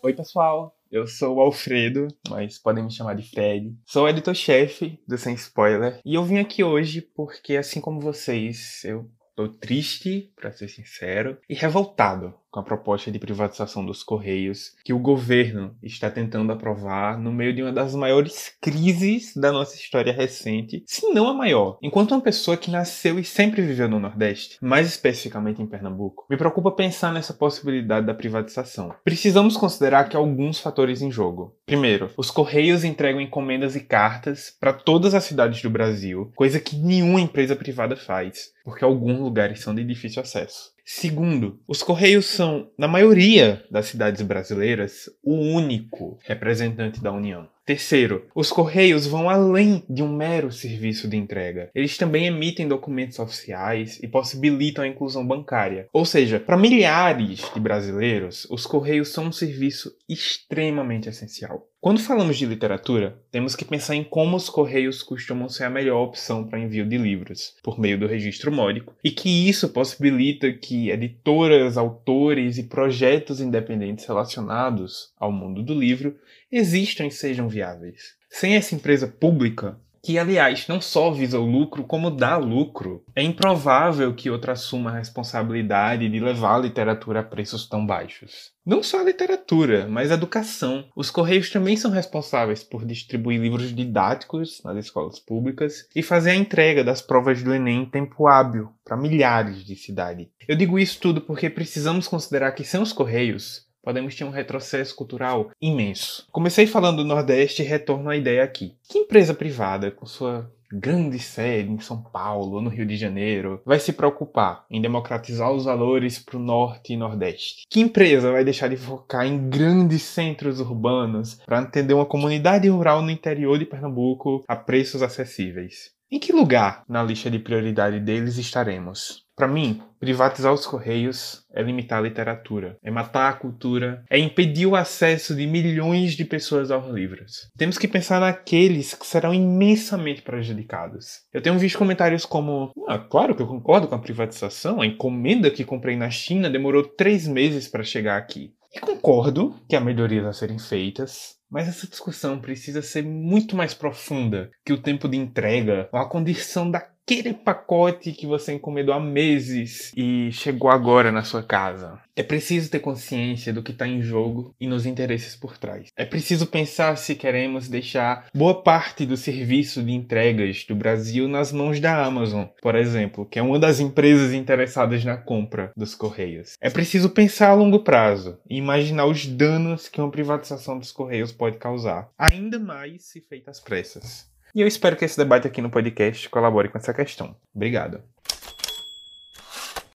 Oi, 0.00 0.14
pessoal. 0.14 0.76
Eu 0.92 1.08
sou 1.08 1.36
o 1.36 1.40
Alfredo, 1.40 2.06
mas 2.28 2.56
podem 2.56 2.84
me 2.84 2.92
chamar 2.92 3.14
de 3.14 3.28
Fred. 3.28 3.74
Sou 3.84 4.08
editor-chefe 4.08 5.00
do 5.08 5.18
Sem 5.18 5.34
Spoiler 5.34 5.98
e 6.04 6.14
eu 6.14 6.22
vim 6.22 6.38
aqui 6.38 6.62
hoje 6.62 7.02
porque, 7.02 7.56
assim 7.56 7.80
como 7.80 8.00
vocês, 8.00 8.84
eu 8.84 9.10
tô 9.34 9.48
triste, 9.48 10.32
para 10.36 10.52
ser 10.52 10.68
sincero, 10.68 11.36
e 11.48 11.54
revoltado 11.54 12.32
com 12.54 12.60
a 12.60 12.62
proposta 12.62 13.10
de 13.10 13.18
privatização 13.18 13.84
dos 13.84 14.04
Correios 14.04 14.76
que 14.84 14.92
o 14.92 14.98
governo 15.00 15.74
está 15.82 16.08
tentando 16.08 16.52
aprovar 16.52 17.18
no 17.18 17.32
meio 17.32 17.52
de 17.52 17.60
uma 17.60 17.72
das 17.72 17.96
maiores 17.96 18.52
crises 18.60 19.34
da 19.34 19.50
nossa 19.50 19.74
história 19.74 20.12
recente, 20.12 20.84
se 20.86 21.08
não 21.08 21.26
a 21.26 21.34
maior. 21.34 21.78
Enquanto 21.82 22.12
uma 22.12 22.20
pessoa 22.20 22.56
que 22.56 22.70
nasceu 22.70 23.18
e 23.18 23.24
sempre 23.24 23.60
viveu 23.60 23.88
no 23.88 23.98
Nordeste, 23.98 24.56
mais 24.62 24.86
especificamente 24.86 25.60
em 25.60 25.66
Pernambuco, 25.66 26.26
me 26.30 26.36
preocupa 26.36 26.70
pensar 26.70 27.12
nessa 27.12 27.34
possibilidade 27.34 28.06
da 28.06 28.14
privatização. 28.14 28.94
Precisamos 29.02 29.56
considerar 29.56 30.08
que 30.08 30.16
há 30.16 30.20
alguns 30.20 30.60
fatores 30.60 31.02
em 31.02 31.10
jogo. 31.10 31.56
Primeiro, 31.66 32.08
os 32.16 32.30
Correios 32.30 32.84
entregam 32.84 33.20
encomendas 33.20 33.74
e 33.74 33.80
cartas 33.80 34.54
para 34.60 34.72
todas 34.72 35.12
as 35.12 35.24
cidades 35.24 35.60
do 35.60 35.70
Brasil, 35.70 36.30
coisa 36.36 36.60
que 36.60 36.76
nenhuma 36.76 37.20
empresa 37.20 37.56
privada 37.56 37.96
faz, 37.96 38.52
porque 38.64 38.84
alguns 38.84 39.18
lugares 39.18 39.58
são 39.58 39.74
de 39.74 39.82
difícil 39.82 40.22
acesso. 40.22 40.73
Segundo, 40.84 41.62
os 41.66 41.82
Correios 41.82 42.26
são, 42.26 42.70
na 42.76 42.86
maioria 42.86 43.64
das 43.70 43.86
cidades 43.86 44.20
brasileiras, 44.20 45.08
o 45.22 45.34
único 45.34 46.18
representante 46.22 47.02
da 47.02 47.10
União. 47.10 47.48
Terceiro, 47.66 48.26
os 48.34 48.50
Correios 48.50 49.06
vão 49.06 49.30
além 49.30 49.82
de 49.88 50.02
um 50.02 50.14
mero 50.14 50.52
serviço 50.52 51.08
de 51.08 51.16
entrega. 51.16 51.70
Eles 51.74 51.96
também 51.96 52.26
emitem 52.26 52.68
documentos 52.68 53.18
oficiais 53.18 53.98
e 54.02 54.06
possibilitam 54.06 54.84
a 54.84 54.88
inclusão 54.88 55.26
bancária. 55.26 55.88
Ou 55.90 56.04
seja, 56.04 56.38
para 56.38 56.58
milhares 56.58 57.50
de 57.54 57.58
brasileiros, 57.58 58.46
os 58.50 58.66
Correios 58.66 59.08
são 59.08 59.28
um 59.28 59.32
serviço 59.32 59.90
extremamente 60.06 61.08
essencial. 61.08 61.66
Quando 61.80 62.00
falamos 62.00 62.38
de 62.38 62.46
literatura, 62.46 63.18
temos 63.30 63.54
que 63.54 63.64
pensar 63.64 63.94
em 63.94 64.02
como 64.02 64.38
os 64.38 64.48
Correios 64.48 65.02
costumam 65.02 65.50
ser 65.50 65.64
a 65.64 65.70
melhor 65.70 66.02
opção 66.02 66.42
para 66.42 66.58
envio 66.58 66.88
de 66.88 66.96
livros, 66.96 67.56
por 67.62 67.78
meio 67.78 67.98
do 67.98 68.06
registro 68.06 68.50
módico, 68.50 68.94
e 69.04 69.10
que 69.10 69.48
isso 69.48 69.68
possibilita 69.68 70.50
que 70.50 70.88
editoras, 70.88 71.76
autores 71.76 72.56
e 72.56 72.62
projetos 72.62 73.38
independentes 73.38 74.06
relacionados 74.06 75.12
ao 75.18 75.30
mundo 75.30 75.62
do 75.62 75.74
livro 75.74 76.16
existam 76.56 77.06
e 77.06 77.10
sejam 77.10 77.48
viáveis. 77.48 78.14
Sem 78.30 78.54
essa 78.54 78.74
empresa 78.74 79.06
pública, 79.08 79.78
que 80.04 80.18
aliás 80.18 80.68
não 80.68 80.82
só 80.82 81.10
visa 81.10 81.38
o 81.38 81.46
lucro, 81.46 81.82
como 81.82 82.10
dá 82.10 82.36
lucro, 82.36 83.02
é 83.16 83.22
improvável 83.22 84.14
que 84.14 84.28
outra 84.28 84.52
assuma 84.52 84.90
a 84.90 84.98
responsabilidade 84.98 86.10
de 86.10 86.20
levar 86.20 86.56
a 86.56 86.58
literatura 86.58 87.20
a 87.20 87.22
preços 87.22 87.66
tão 87.66 87.86
baixos. 87.86 88.52
Não 88.66 88.82
só 88.82 89.00
a 89.00 89.04
literatura, 89.04 89.88
mas 89.88 90.10
a 90.10 90.14
educação. 90.14 90.84
Os 90.94 91.10
Correios 91.10 91.48
também 91.48 91.74
são 91.74 91.90
responsáveis 91.90 92.62
por 92.62 92.84
distribuir 92.84 93.40
livros 93.40 93.74
didáticos 93.74 94.60
nas 94.62 94.76
escolas 94.76 95.18
públicas 95.18 95.88
e 95.96 96.02
fazer 96.02 96.32
a 96.32 96.36
entrega 96.36 96.84
das 96.84 97.00
provas 97.00 97.42
do 97.42 97.54
Enem 97.54 97.82
em 97.82 97.86
tempo 97.86 98.26
hábil 98.26 98.68
para 98.84 98.98
milhares 98.98 99.64
de 99.64 99.74
cidades. 99.74 100.28
Eu 100.46 100.54
digo 100.54 100.78
isso 100.78 101.00
tudo 101.00 101.22
porque 101.22 101.48
precisamos 101.48 102.06
considerar 102.06 102.52
que 102.52 102.62
sem 102.62 102.80
os 102.80 102.92
Correios, 102.92 103.66
podemos 103.84 104.14
ter 104.14 104.24
um 104.24 104.30
retrocesso 104.30 104.96
cultural 104.96 105.50
imenso. 105.60 106.26
Comecei 106.32 106.66
falando 106.66 106.98
do 106.98 107.04
Nordeste 107.04 107.62
e 107.62 107.66
retorno 107.66 108.10
à 108.10 108.16
ideia 108.16 108.42
aqui. 108.42 108.74
Que 108.88 108.98
empresa 108.98 109.34
privada, 109.34 109.90
com 109.90 110.06
sua 110.06 110.50
grande 110.72 111.18
sede 111.18 111.70
em 111.70 111.78
São 111.78 112.02
Paulo 112.02 112.56
ou 112.56 112.62
no 112.62 112.70
Rio 112.70 112.86
de 112.86 112.96
Janeiro, 112.96 113.60
vai 113.64 113.78
se 113.78 113.92
preocupar 113.92 114.64
em 114.68 114.80
democratizar 114.80 115.52
os 115.52 115.64
valores 115.64 116.18
para 116.18 116.36
o 116.36 116.42
Norte 116.42 116.92
e 116.92 116.96
Nordeste? 116.96 117.62
Que 117.70 117.80
empresa 117.80 118.32
vai 118.32 118.44
deixar 118.44 118.68
de 118.68 118.76
focar 118.76 119.26
em 119.26 119.48
grandes 119.48 120.02
centros 120.02 120.60
urbanos 120.60 121.38
para 121.46 121.60
atender 121.60 121.94
uma 121.94 122.06
comunidade 122.06 122.68
rural 122.68 123.02
no 123.02 123.10
interior 123.10 123.58
de 123.58 123.66
Pernambuco 123.66 124.42
a 124.48 124.56
preços 124.56 125.02
acessíveis? 125.02 125.92
Em 126.10 126.18
que 126.18 126.32
lugar 126.32 126.84
na 126.88 127.02
lista 127.02 127.30
de 127.30 127.38
prioridade 127.38 127.98
deles 128.00 128.36
estaremos? 128.36 129.23
Para 129.36 129.48
mim, 129.48 129.82
privatizar 129.98 130.52
os 130.52 130.64
Correios 130.64 131.44
é 131.52 131.60
limitar 131.60 131.98
a 131.98 132.02
literatura, 132.02 132.78
é 132.84 132.90
matar 132.90 133.30
a 133.30 133.32
cultura, 133.32 134.04
é 134.08 134.16
impedir 134.16 134.66
o 134.66 134.76
acesso 134.76 135.34
de 135.34 135.44
milhões 135.44 136.12
de 136.12 136.24
pessoas 136.24 136.70
aos 136.70 136.86
livros. 136.86 137.50
Temos 137.58 137.76
que 137.76 137.88
pensar 137.88 138.20
naqueles 138.20 138.94
que 138.94 139.04
serão 139.04 139.34
imensamente 139.34 140.22
prejudicados. 140.22 141.22
Eu 141.32 141.42
tenho 141.42 141.58
visto 141.58 141.78
comentários 141.78 142.24
como: 142.24 142.70
ah, 142.86 142.98
claro 142.98 143.34
que 143.34 143.42
eu 143.42 143.48
concordo 143.48 143.88
com 143.88 143.96
a 143.96 144.00
privatização, 144.00 144.80
a 144.80 144.86
encomenda 144.86 145.50
que 145.50 145.64
comprei 145.64 145.96
na 145.96 146.10
China 146.10 146.48
demorou 146.48 146.84
três 146.84 147.26
meses 147.26 147.66
para 147.66 147.82
chegar 147.82 148.16
aqui. 148.16 148.54
E 148.72 148.80
concordo 148.80 149.54
que 149.68 149.76
há 149.76 149.80
melhorias 149.80 150.26
a 150.26 150.32
serem 150.32 150.58
feitas, 150.58 151.36
mas 151.48 151.68
essa 151.68 151.86
discussão 151.86 152.40
precisa 152.40 152.82
ser 152.82 153.04
muito 153.04 153.54
mais 153.54 153.72
profunda 153.72 154.50
que 154.64 154.72
o 154.72 154.82
tempo 154.82 155.08
de 155.08 155.16
entrega 155.16 155.88
ou 155.92 156.00
a 156.00 156.08
condição 156.08 156.68
da 156.68 156.80
aquele 157.06 157.34
pacote 157.34 158.12
que 158.12 158.26
você 158.26 158.54
encomendou 158.54 158.94
há 158.94 159.00
meses 159.00 159.92
e 159.94 160.32
chegou 160.32 160.70
agora 160.70 161.12
na 161.12 161.22
sua 161.22 161.42
casa. 161.42 162.00
É 162.16 162.22
preciso 162.22 162.70
ter 162.70 162.78
consciência 162.78 163.52
do 163.52 163.62
que 163.62 163.72
está 163.72 163.86
em 163.86 164.00
jogo 164.00 164.54
e 164.58 164.66
nos 164.66 164.86
interesses 164.86 165.36
por 165.36 165.58
trás. 165.58 165.88
É 165.96 166.04
preciso 166.04 166.46
pensar 166.46 166.96
se 166.96 167.14
queremos 167.14 167.68
deixar 167.68 168.26
boa 168.34 168.62
parte 168.62 169.04
do 169.04 169.16
serviço 169.16 169.82
de 169.82 169.92
entregas 169.92 170.64
do 170.66 170.74
Brasil 170.74 171.28
nas 171.28 171.52
mãos 171.52 171.78
da 171.78 172.04
Amazon, 172.04 172.46
por 172.62 172.74
exemplo, 172.74 173.26
que 173.26 173.38
é 173.38 173.42
uma 173.42 173.58
das 173.58 173.80
empresas 173.80 174.32
interessadas 174.32 175.04
na 175.04 175.16
compra 175.16 175.72
dos 175.76 175.94
Correios. 175.94 176.54
É 176.60 176.70
preciso 176.70 177.10
pensar 177.10 177.50
a 177.50 177.54
longo 177.54 177.80
prazo 177.80 178.38
e 178.48 178.56
imaginar 178.56 179.06
os 179.06 179.26
danos 179.26 179.88
que 179.88 180.00
uma 180.00 180.10
privatização 180.10 180.78
dos 180.78 180.92
Correios 180.92 181.32
pode 181.32 181.58
causar, 181.58 182.08
ainda 182.16 182.58
mais 182.58 183.04
se 183.04 183.20
feita 183.20 183.50
às 183.50 183.60
pressas. 183.60 184.33
E 184.54 184.60
eu 184.60 184.68
espero 184.68 184.96
que 184.96 185.04
esse 185.04 185.16
debate 185.16 185.48
aqui 185.48 185.60
no 185.60 185.68
podcast 185.68 186.28
colabore 186.28 186.68
com 186.68 186.78
essa 186.78 186.94
questão. 186.94 187.34
Obrigado. 187.52 188.00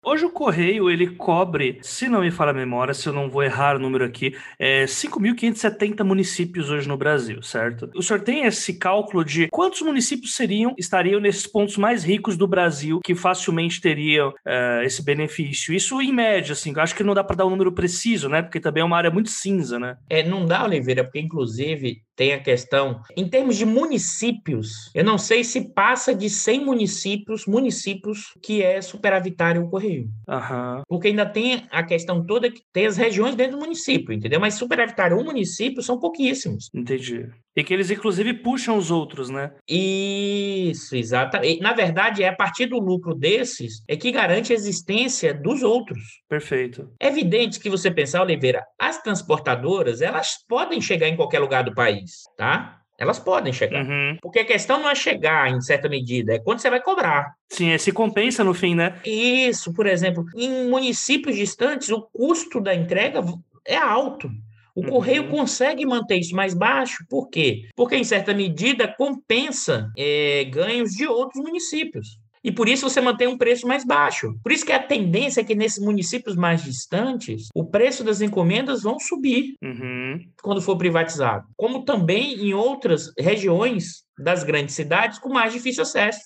Hoje 0.03 0.25
o 0.25 0.31
Correio, 0.31 0.91
ele 0.91 1.09
cobre, 1.11 1.79
se 1.83 2.09
não 2.09 2.23
me 2.23 2.31
falha 2.31 2.51
a 2.51 2.55
memória, 2.55 2.95
se 2.95 3.07
eu 3.07 3.13
não 3.13 3.31
vou 3.31 3.43
errar 3.43 3.77
o 3.77 3.79
número 3.79 4.05
aqui, 4.05 4.35
é 4.59 4.85
5.570 4.85 6.03
municípios 6.03 6.71
hoje 6.71 6.89
no 6.89 6.97
Brasil, 6.97 7.43
certo? 7.43 7.91
O 7.95 8.03
senhor 8.03 8.21
tem 8.23 8.47
esse 8.47 8.79
cálculo 8.79 9.23
de 9.23 9.49
quantos 9.49 9.83
municípios 9.83 10.35
seriam, 10.35 10.75
estariam 10.79 11.21
nesses 11.21 11.47
pontos 11.47 11.77
mais 11.77 12.03
ricos 12.03 12.39
do 12.39 12.49
Brasil 12.49 13.01
que 13.05 13.15
facilmente 13.15 13.83
teriam 13.83 14.31
uh, 14.31 14.83
esse 14.83 15.05
benefício? 15.05 15.75
Isso 15.75 16.01
em 16.01 16.13
média, 16.13 16.55
assim, 16.55 16.73
eu 16.75 16.83
acho 16.83 16.97
que 16.97 17.05
não 17.05 17.15
dá 17.15 17.23
para 17.23 17.37
dar 17.37 17.47
um 17.47 17.51
número 17.51 17.71
preciso, 17.71 18.29
né? 18.29 18.41
Porque 18.41 18.59
também 18.59 18.81
é 18.81 18.85
uma 18.85 18.97
área 18.97 19.11
muito 19.11 19.29
cinza, 19.29 19.79
né? 19.79 19.99
É, 20.09 20.27
não 20.27 20.47
dá, 20.47 20.65
Oliveira, 20.65 21.05
porque 21.05 21.21
inclusive 21.21 22.03
tem 22.19 22.33
a 22.33 22.43
questão, 22.43 23.01
em 23.17 23.29
termos 23.29 23.57
de 23.57 23.65
municípios, 23.65 24.91
eu 24.93 25.05
não 25.05 25.17
sei 25.17 25.45
se 25.45 25.73
passa 25.73 26.13
de 26.13 26.29
100 26.29 26.65
municípios, 26.65 27.47
municípios 27.47 28.37
que 28.43 28.61
é 28.61 28.83
superavitário 28.83 29.63
o 29.63 29.71
Correio. 29.71 30.09
Aham. 30.29 30.83
Porque 30.89 31.07
ainda 31.07 31.25
tem 31.25 31.65
a 31.71 31.81
questão 31.85 32.27
toda 32.27 32.51
que 32.51 32.61
tem 32.73 32.87
as 32.87 32.97
regiões 32.97 33.37
dentro 33.37 33.57
do 33.57 33.61
município, 33.61 34.13
entendeu? 34.13 34.41
Mas 34.41 34.55
superavitário 34.55 35.17
um 35.17 35.25
município 35.25 35.81
são 35.81 36.01
pouquíssimos. 36.01 36.69
Entendi. 36.75 37.29
E 37.57 37.65
que 37.65 37.75
eles, 37.75 37.91
inclusive, 37.91 38.35
puxam 38.35 38.77
os 38.77 38.91
outros, 38.91 39.29
né? 39.31 39.51
Isso, 39.69 40.95
exatamente. 40.95 41.61
Na 41.61 41.73
verdade, 41.73 42.23
é 42.23 42.29
a 42.29 42.37
partir 42.37 42.67
do 42.67 42.79
lucro 42.79 43.15
desses 43.15 43.83
é 43.89 43.97
que 43.97 44.13
garante 44.13 44.53
a 44.53 44.55
existência 44.55 45.35
dos 45.35 45.65
outros. 45.65 45.99
Perfeito. 46.29 46.89
É 47.01 47.09
evidente 47.09 47.59
que 47.59 47.69
você 47.69 47.91
pensar, 47.91 48.23
Oliveira, 48.23 48.65
as 48.79 49.03
transportadoras, 49.03 50.01
elas 50.01 50.37
podem 50.49 50.81
chegar 50.81 51.09
em 51.09 51.17
qualquer 51.17 51.41
lugar 51.41 51.65
do 51.65 51.75
país, 51.75 52.08
tá? 52.37 52.81
Elas 52.99 53.19
podem 53.21 53.53
chegar. 53.53 53.85
Uhum. 53.87 54.17
Porque 54.21 54.41
a 54.41 54.45
questão 54.45 54.81
não 54.81 54.91
é 54.91 54.95
chegar 54.95 55.49
em 55.51 55.61
certa 55.61 55.89
medida, 55.89 56.35
é 56.35 56.39
quando 56.41 56.59
você 56.59 56.69
vai 56.69 56.81
cobrar. 56.83 57.33
Sim, 57.49 57.71
é, 57.71 57.79
se 57.79 57.93
compensa 57.93 58.43
no 58.43 58.53
fim, 58.53 58.75
né? 58.75 58.99
Isso, 59.05 59.73
por 59.73 59.87
exemplo, 59.87 60.25
em 60.37 60.69
municípios 60.69 61.37
distantes, 61.37 61.91
o 61.91 62.03
custo 62.03 62.61
da 62.61 62.75
entrega 62.75 63.21
é 63.65 63.77
alto. 63.77 64.29
O 64.75 64.81
Uhum. 64.83 64.89
correio 64.91 65.29
consegue 65.29 65.85
manter 65.87 66.19
isso 66.19 66.35
mais 66.37 66.55
baixo, 66.55 67.05
por 67.09 67.29
quê? 67.31 67.69
Porque, 67.77 67.97
em 67.97 68.05
certa 68.05 68.33
medida, 68.35 68.87
compensa 68.89 69.91
eh, 69.97 70.45
ganhos 70.51 70.93
de 70.93 71.07
outros 71.07 71.43
municípios. 71.43 72.19
E 72.49 72.53
por 72.53 72.67
isso 72.67 72.89
você 72.89 72.99
mantém 72.99 73.29
um 73.29 73.37
preço 73.37 73.67
mais 73.69 73.85
baixo. 73.85 74.33
Por 74.43 74.51
isso 74.51 74.65
que 74.65 74.73
a 74.73 74.83
tendência 74.83 75.43
é 75.43 75.45
que 75.45 75.55
nesses 75.55 75.85
municípios 75.85 76.35
mais 76.35 76.65
distantes, 76.65 77.49
o 77.55 77.63
preço 77.63 78.03
das 78.03 78.23
encomendas 78.23 78.83
vão 78.85 78.99
subir 78.99 79.55
Uhum. 79.63 80.19
quando 80.43 80.63
for 80.63 80.79
privatizado. 80.79 81.47
Como 81.59 81.85
também 81.85 82.37
em 82.47 82.55
outras 82.55 83.13
regiões 83.19 84.03
das 84.19 84.43
grandes 84.45 84.75
cidades 84.75 85.19
com 85.19 85.29
mais 85.29 85.53
difícil 85.53 85.83
acesso. 85.83 86.21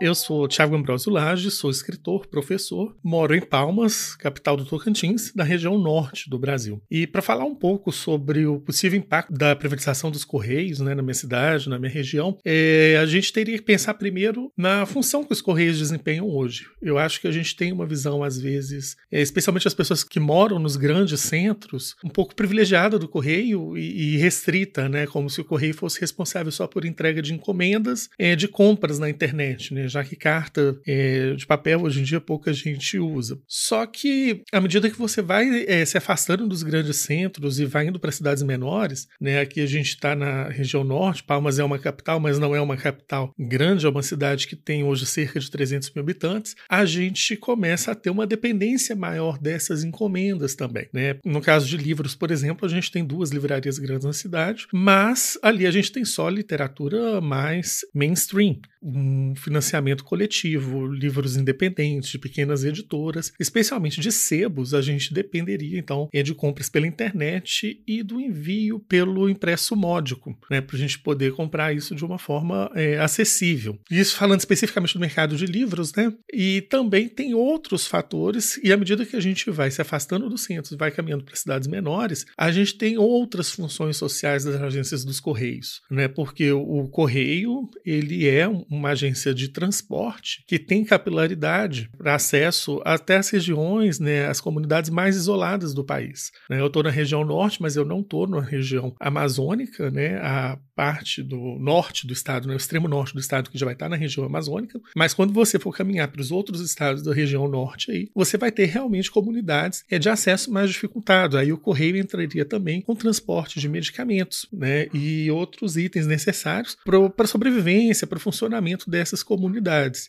Eu 0.00 0.14
sou 0.14 0.48
Thiago 0.48 0.74
Ambrosio 0.74 1.12
Lage, 1.12 1.50
sou 1.50 1.70
escritor, 1.70 2.26
professor, 2.26 2.96
moro 3.04 3.34
em 3.34 3.40
Palmas, 3.42 4.16
capital 4.16 4.56
do 4.56 4.64
Tocantins, 4.64 5.34
na 5.34 5.44
região 5.44 5.76
norte 5.76 6.30
do 6.30 6.38
Brasil. 6.38 6.80
E 6.90 7.06
para 7.06 7.20
falar 7.20 7.44
um 7.44 7.54
pouco 7.54 7.92
sobre 7.92 8.46
o 8.46 8.58
possível 8.58 8.98
impacto 8.98 9.30
da 9.30 9.54
privatização 9.54 10.10
dos 10.10 10.24
Correios 10.24 10.80
né, 10.80 10.94
na 10.94 11.02
minha 11.02 11.12
cidade, 11.12 11.68
na 11.68 11.78
minha 11.78 11.92
região, 11.92 12.38
é, 12.46 12.96
a 12.98 13.04
gente 13.04 13.30
teria 13.30 13.58
que 13.58 13.62
pensar 13.62 13.92
primeiro 13.92 14.50
na 14.56 14.86
função 14.86 15.22
que 15.22 15.34
os 15.34 15.42
Correios 15.42 15.78
desempenham 15.78 16.26
hoje. 16.26 16.64
Eu 16.80 16.96
acho 16.96 17.20
que 17.20 17.28
a 17.28 17.32
gente 17.32 17.54
tem 17.54 17.70
uma 17.70 17.84
visão, 17.84 18.24
às 18.24 18.40
vezes, 18.40 18.96
é, 19.12 19.20
especialmente 19.20 19.68
as 19.68 19.74
pessoas 19.74 20.02
que 20.02 20.18
moram 20.18 20.58
nos 20.58 20.78
grandes 20.78 21.20
centros, 21.20 21.94
um 22.02 22.08
pouco 22.08 22.34
privilegiada 22.34 22.98
do 22.98 23.06
Correio 23.06 23.76
e, 23.76 24.14
e 24.14 24.16
restrita, 24.16 24.88
né, 24.88 25.06
como 25.06 25.28
se 25.28 25.42
o 25.42 25.44
Correio 25.44 25.74
fosse 25.74 26.00
responsável 26.00 26.50
só 26.50 26.66
por 26.66 26.86
entrega 26.86 27.20
de 27.20 27.34
encomendas, 27.34 28.08
é, 28.18 28.34
de 28.34 28.48
compras 28.48 28.98
na 28.98 29.10
internet, 29.10 29.74
né, 29.74 29.89
já 29.90 30.04
que 30.04 30.16
carta 30.16 30.78
é, 30.86 31.34
de 31.34 31.46
papel 31.46 31.82
hoje 31.82 32.00
em 32.00 32.04
dia 32.04 32.20
pouca 32.20 32.52
gente 32.52 32.98
usa. 32.98 33.38
Só 33.46 33.84
que 33.86 34.42
à 34.52 34.60
medida 34.60 34.88
que 34.88 34.98
você 34.98 35.20
vai 35.20 35.64
é, 35.66 35.84
se 35.84 35.98
afastando 35.98 36.46
dos 36.46 36.62
grandes 36.62 36.96
centros 36.96 37.58
e 37.58 37.64
vai 37.64 37.86
indo 37.86 38.00
para 38.00 38.12
cidades 38.12 38.42
menores, 38.42 39.08
né, 39.20 39.40
aqui 39.40 39.60
a 39.60 39.66
gente 39.66 39.88
está 39.88 40.14
na 40.14 40.48
região 40.48 40.84
norte, 40.84 41.22
Palmas 41.22 41.58
é 41.58 41.64
uma 41.64 41.78
capital, 41.78 42.20
mas 42.20 42.38
não 42.38 42.54
é 42.54 42.60
uma 42.60 42.76
capital 42.76 43.34
grande, 43.38 43.86
é 43.86 43.88
uma 43.88 44.02
cidade 44.02 44.46
que 44.46 44.56
tem 44.56 44.84
hoje 44.84 45.04
cerca 45.06 45.38
de 45.40 45.50
300 45.50 45.90
mil 45.90 46.02
habitantes, 46.02 46.54
a 46.68 46.84
gente 46.84 47.36
começa 47.36 47.92
a 47.92 47.94
ter 47.94 48.10
uma 48.10 48.26
dependência 48.26 48.94
maior 48.94 49.38
dessas 49.38 49.82
encomendas 49.82 50.54
também. 50.54 50.88
Né? 50.92 51.16
No 51.24 51.40
caso 51.40 51.66
de 51.66 51.76
livros, 51.76 52.14
por 52.14 52.30
exemplo, 52.30 52.66
a 52.66 52.68
gente 52.68 52.90
tem 52.90 53.04
duas 53.04 53.30
livrarias 53.30 53.78
grandes 53.78 54.04
na 54.04 54.12
cidade, 54.12 54.66
mas 54.72 55.38
ali 55.42 55.66
a 55.66 55.70
gente 55.70 55.92
tem 55.92 56.04
só 56.04 56.28
literatura 56.28 57.20
mais 57.20 57.80
mainstream 57.94 58.60
um 58.82 59.34
financiamento 59.36 59.79
coletivo, 60.04 60.86
livros 60.86 61.36
independentes 61.36 62.10
de 62.10 62.18
pequenas 62.18 62.64
editoras, 62.64 63.32
especialmente 63.38 64.00
de 64.00 64.12
sebos, 64.12 64.74
a 64.74 64.80
gente 64.80 65.12
dependeria 65.12 65.78
então 65.78 66.08
é 66.12 66.22
de 66.22 66.34
compras 66.34 66.68
pela 66.68 66.86
internet 66.86 67.82
e 67.86 68.02
do 68.02 68.20
envio 68.20 68.78
pelo 68.80 69.28
impresso 69.28 69.74
módico, 69.76 70.36
né, 70.50 70.60
para 70.60 70.76
a 70.76 70.78
gente 70.78 70.98
poder 70.98 71.32
comprar 71.32 71.74
isso 71.74 71.94
de 71.94 72.04
uma 72.04 72.18
forma 72.18 72.70
é, 72.74 72.98
acessível. 72.98 73.78
Isso 73.90 74.16
falando 74.16 74.40
especificamente 74.40 74.94
do 74.94 75.00
mercado 75.00 75.36
de 75.36 75.46
livros, 75.46 75.92
né? 75.94 76.12
E 76.32 76.62
também 76.62 77.08
tem 77.08 77.34
outros 77.34 77.86
fatores 77.86 78.58
e 78.62 78.72
à 78.72 78.76
medida 78.76 79.06
que 79.06 79.16
a 79.16 79.20
gente 79.20 79.50
vai 79.50 79.70
se 79.70 79.80
afastando 79.80 80.28
dos 80.28 80.42
centros, 80.42 80.76
vai 80.78 80.90
caminhando 80.90 81.24
para 81.24 81.36
cidades 81.36 81.68
menores, 81.68 82.26
a 82.36 82.50
gente 82.50 82.74
tem 82.74 82.98
outras 82.98 83.50
funções 83.50 83.96
sociais 83.96 84.44
das 84.44 84.60
agências 84.60 85.04
dos 85.04 85.20
correios, 85.20 85.80
né? 85.90 86.08
Porque 86.08 86.50
o, 86.52 86.60
o 86.60 86.88
correio 86.88 87.68
ele 87.84 88.28
é 88.28 88.46
uma 88.48 88.90
agência 88.90 89.34
de 89.34 89.48
transporte 89.70 90.42
que 90.46 90.58
tem 90.58 90.84
capilaridade 90.84 91.88
para 91.96 92.16
acesso 92.16 92.80
até 92.84 93.16
as 93.16 93.30
regiões, 93.30 94.00
né, 94.00 94.26
as 94.26 94.40
comunidades 94.40 94.90
mais 94.90 95.14
isoladas 95.14 95.72
do 95.72 95.84
país. 95.84 96.32
Né? 96.48 96.60
Eu 96.60 96.66
estou 96.66 96.82
na 96.82 96.90
região 96.90 97.24
norte, 97.24 97.62
mas 97.62 97.76
eu 97.76 97.84
não 97.84 98.00
estou 98.00 98.26
na 98.26 98.40
região 98.40 98.94
amazônica, 98.98 99.90
né, 99.90 100.16
a 100.18 100.58
parte 100.74 101.22
do 101.22 101.58
norte 101.58 102.06
do 102.06 102.12
estado, 102.12 102.48
né, 102.48 102.54
o 102.54 102.56
extremo 102.56 102.88
norte 102.88 103.14
do 103.14 103.20
estado 103.20 103.50
que 103.50 103.58
já 103.58 103.66
vai 103.66 103.74
estar 103.74 103.88
na 103.88 103.96
região 103.96 104.24
amazônica. 104.24 104.80
Mas 104.96 105.14
quando 105.14 105.32
você 105.32 105.58
for 105.58 105.72
caminhar 105.72 106.08
para 106.08 106.20
os 106.20 106.32
outros 106.32 106.60
estados 106.60 107.02
da 107.02 107.14
região 107.14 107.46
norte, 107.46 107.92
aí 107.92 108.08
você 108.14 108.36
vai 108.36 108.50
ter 108.50 108.64
realmente 108.64 109.10
comunidades 109.10 109.84
é, 109.90 109.98
de 109.98 110.08
acesso 110.08 110.50
mais 110.50 110.70
dificultado. 110.70 111.38
Aí 111.38 111.52
o 111.52 111.58
correio 111.58 111.96
entraria 111.96 112.44
também 112.44 112.80
com 112.80 112.94
transporte 112.94 113.60
de 113.60 113.68
medicamentos, 113.68 114.46
né, 114.52 114.88
e 114.92 115.30
outros 115.30 115.76
itens 115.76 116.06
necessários 116.06 116.76
para 116.84 117.24
a 117.24 117.28
sobrevivência, 117.28 118.06
para 118.06 118.16
o 118.16 118.20
funcionamento 118.20 118.90
dessas 118.90 119.22
comunidades. 119.22 119.59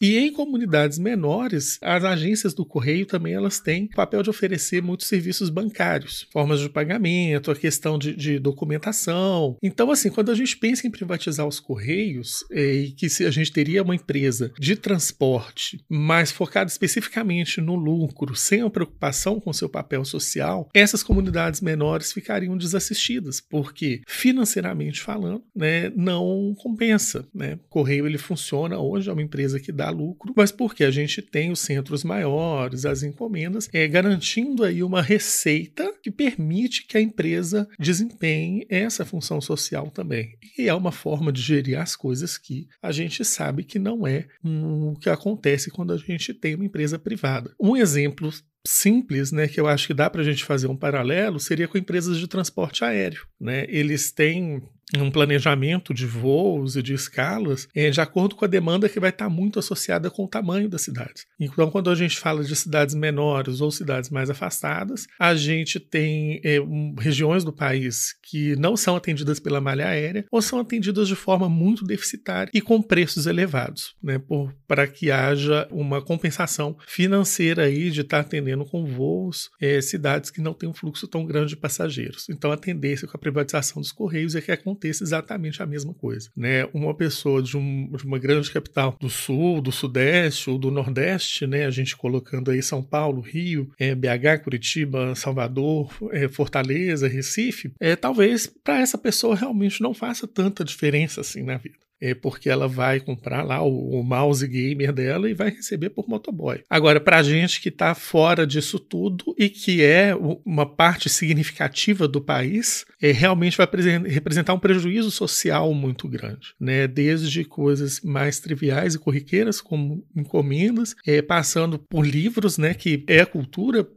E 0.01 0.17
em 0.17 0.31
comunidades 0.31 0.97
menores, 0.97 1.77
as 1.81 2.03
agências 2.03 2.53
do 2.53 2.65
correio 2.65 3.05
também 3.05 3.33
elas 3.33 3.59
têm 3.59 3.85
o 3.85 3.95
papel 3.95 4.23
de 4.23 4.29
oferecer 4.29 4.81
muitos 4.81 5.07
serviços 5.07 5.49
bancários, 5.49 6.27
formas 6.31 6.59
de 6.59 6.69
pagamento, 6.69 7.51
a 7.51 7.55
questão 7.55 7.97
de, 7.97 8.15
de 8.15 8.39
documentação. 8.39 9.57
Então, 9.61 9.91
assim, 9.91 10.09
quando 10.09 10.31
a 10.31 10.35
gente 10.35 10.57
pensa 10.57 10.87
em 10.87 10.91
privatizar 10.91 11.47
os 11.47 11.59
correios 11.59 12.43
é, 12.51 12.73
e 12.73 12.91
que 12.91 13.09
se 13.09 13.25
a 13.25 13.31
gente 13.31 13.51
teria 13.51 13.83
uma 13.83 13.95
empresa 13.95 14.51
de 14.59 14.75
transporte 14.75 15.83
mais 15.89 16.31
focada 16.31 16.69
especificamente 16.69 17.59
no 17.61 17.75
lucro, 17.75 18.35
sem 18.35 18.61
a 18.61 18.69
preocupação 18.69 19.39
com 19.39 19.53
seu 19.53 19.69
papel 19.69 20.03
social, 20.05 20.69
essas 20.73 21.03
comunidades 21.03 21.61
menores 21.61 22.11
ficariam 22.13 22.57
desassistidas, 22.57 23.41
porque 23.41 24.01
financeiramente 24.07 25.01
falando, 25.01 25.43
né, 25.55 25.89
não 25.95 26.53
compensa, 26.57 27.25
né? 27.33 27.59
Correio 27.69 28.05
ele 28.05 28.17
funciona 28.17 28.79
hoje, 28.79 29.09
é 29.09 29.13
uma 29.13 29.21
empresa 29.31 29.59
que 29.61 29.71
dá 29.71 29.89
lucro, 29.89 30.33
mas 30.35 30.51
porque 30.51 30.83
a 30.83 30.91
gente 30.91 31.21
tem 31.21 31.51
os 31.51 31.59
centros 31.59 32.03
maiores, 32.03 32.85
as 32.85 33.01
encomendas, 33.01 33.69
é 33.71 33.87
garantindo 33.87 34.65
aí 34.65 34.83
uma 34.83 35.01
receita 35.01 35.93
que 36.03 36.11
permite 36.11 36.85
que 36.85 36.97
a 36.97 37.01
empresa 37.01 37.67
desempenhe 37.79 38.65
essa 38.69 39.05
função 39.05 39.39
social 39.39 39.89
também. 39.89 40.37
E 40.57 40.67
é 40.67 40.73
uma 40.73 40.91
forma 40.91 41.31
de 41.31 41.41
gerir 41.41 41.79
as 41.79 41.95
coisas 41.95 42.37
que 42.37 42.67
a 42.81 42.91
gente 42.91 43.23
sabe 43.23 43.63
que 43.63 43.79
não 43.79 44.05
é 44.05 44.27
o 44.43 44.95
que 44.99 45.09
acontece 45.09 45.71
quando 45.71 45.93
a 45.93 45.97
gente 45.97 46.33
tem 46.33 46.55
uma 46.55 46.65
empresa 46.65 46.99
privada. 46.99 47.53
Um 47.59 47.77
exemplo 47.77 48.29
simples, 48.67 49.31
né, 49.31 49.47
que 49.47 49.59
eu 49.59 49.67
acho 49.67 49.87
que 49.87 49.93
dá 49.93 50.09
para 50.09 50.21
a 50.21 50.23
gente 50.23 50.43
fazer 50.43 50.67
um 50.67 50.75
paralelo, 50.75 51.39
seria 51.39 51.67
com 51.67 51.77
empresas 51.77 52.17
de 52.17 52.27
transporte 52.27 52.83
aéreo. 52.83 53.25
Né? 53.39 53.65
Eles 53.69 54.11
têm 54.11 54.61
um 54.99 55.11
planejamento 55.11 55.93
de 55.93 56.05
voos 56.05 56.75
e 56.75 56.81
de 56.81 56.93
escalas 56.93 57.67
é, 57.73 57.89
de 57.89 58.01
acordo 58.01 58.35
com 58.35 58.45
a 58.45 58.47
demanda 58.47 58.89
que 58.89 58.99
vai 58.99 59.09
estar 59.09 59.29
muito 59.29 59.59
associada 59.59 60.09
com 60.09 60.25
o 60.25 60.27
tamanho 60.27 60.67
das 60.67 60.81
cidades. 60.81 61.25
Então, 61.39 61.69
quando 61.69 61.89
a 61.89 61.95
gente 61.95 62.17
fala 62.17 62.43
de 62.43 62.55
cidades 62.55 62.95
menores 62.95 63.61
ou 63.61 63.71
cidades 63.71 64.09
mais 64.09 64.29
afastadas, 64.29 65.07
a 65.19 65.33
gente 65.35 65.79
tem 65.79 66.41
é, 66.43 66.59
um, 66.59 66.95
regiões 66.97 67.43
do 67.43 67.53
país 67.53 68.15
que 68.23 68.55
não 68.55 68.75
são 68.75 68.95
atendidas 68.95 69.39
pela 69.39 69.61
malha 69.61 69.87
aérea 69.87 70.25
ou 70.31 70.41
são 70.41 70.59
atendidas 70.59 71.07
de 71.07 71.15
forma 71.15 71.47
muito 71.47 71.85
deficitária 71.85 72.51
e 72.53 72.61
com 72.61 72.81
preços 72.81 73.25
elevados, 73.25 73.95
né, 74.01 74.21
para 74.67 74.87
que 74.87 75.11
haja 75.11 75.67
uma 75.71 76.01
compensação 76.01 76.77
financeira 76.87 77.63
aí 77.63 77.91
de 77.91 78.01
estar 78.01 78.19
atendendo 78.19 78.65
com 78.65 78.85
voos 78.85 79.49
é, 79.61 79.79
cidades 79.81 80.29
que 80.29 80.41
não 80.41 80.53
têm 80.53 80.69
um 80.69 80.73
fluxo 80.73 81.07
tão 81.07 81.25
grande 81.25 81.49
de 81.49 81.57
passageiros. 81.57 82.27
Então, 82.29 82.51
a 82.51 82.57
tendência 82.57 83.07
com 83.07 83.15
a 83.15 83.19
privatização 83.19 83.81
dos 83.81 83.91
correios 83.91 84.35
é 84.35 84.41
que 84.41 84.51
aconteça 84.51 84.80
exatamente 84.87 85.61
a 85.61 85.65
mesma 85.65 85.93
coisa. 85.93 86.29
Né? 86.35 86.65
Uma 86.73 86.93
pessoa 86.93 87.41
de, 87.41 87.57
um, 87.57 87.89
de, 87.91 88.05
uma 88.05 88.19
grande 88.19 88.51
capital 88.51 88.95
do 88.99 89.09
sul, 89.09 89.61
do 89.61 89.71
sudeste 89.71 90.49
ou 90.49 90.57
do 90.57 90.71
nordeste, 90.71 91.45
né? 91.47 91.65
a 91.65 91.71
gente 91.71 91.95
colocando 91.95 92.51
aí 92.51 92.61
São 92.61 92.81
Paulo, 92.81 93.21
Rio, 93.21 93.71
é, 93.79 93.93
BH, 93.95 94.43
Curitiba, 94.43 95.15
Salvador, 95.15 95.91
é, 96.11 96.27
Fortaleza, 96.27 97.07
Recife, 97.07 97.73
é, 97.79 97.95
talvez 97.95 98.47
para 98.63 98.79
essa 98.79 98.97
pessoa 98.97 99.35
realmente 99.35 99.81
não 99.81 99.93
faça 99.93 100.27
tanta 100.27 100.63
diferença 100.63 101.21
assim 101.21 101.43
na 101.43 101.57
vida. 101.57 101.77
É 102.01 102.15
porque 102.15 102.49
ela 102.49 102.67
vai 102.67 102.99
comprar 102.99 103.43
lá 103.43 103.61
o, 103.61 103.99
o 103.99 104.03
mouse 104.03 104.45
gamer 104.47 104.91
dela 104.91 105.29
e 105.29 105.33
vai 105.33 105.51
receber 105.51 105.91
por 105.91 106.09
motoboy. 106.09 106.63
Agora, 106.69 106.99
para 106.99 107.21
gente 107.21 107.61
que 107.61 107.69
está 107.69 107.93
fora 107.93 108.45
disso 108.45 108.79
tudo 108.79 109.35
e 109.37 109.47
que 109.47 109.83
é 109.83 110.15
uma 110.43 110.65
parte 110.65 111.07
significativa 111.07 112.07
do 112.07 112.19
país, 112.19 112.85
é, 113.01 113.11
realmente 113.11 113.57
vai 113.57 113.67
representar 114.07 114.53
um 114.53 114.59
prejuízo 114.59 115.11
social 115.11 115.73
muito 115.73 116.07
grande, 116.07 116.53
né? 116.59 116.87
Desde 116.87 117.43
coisas 117.43 118.01
mais 118.01 118.39
triviais 118.39 118.95
e 118.95 118.99
corriqueiras, 118.99 119.61
como 119.61 120.03
encomendas, 120.15 120.95
é, 121.05 121.21
passando 121.21 121.77
por 121.77 122.05
livros, 122.05 122.57
né? 122.57 122.73
Que 122.73 123.03
é 123.07 123.23
cultura, 123.25 123.87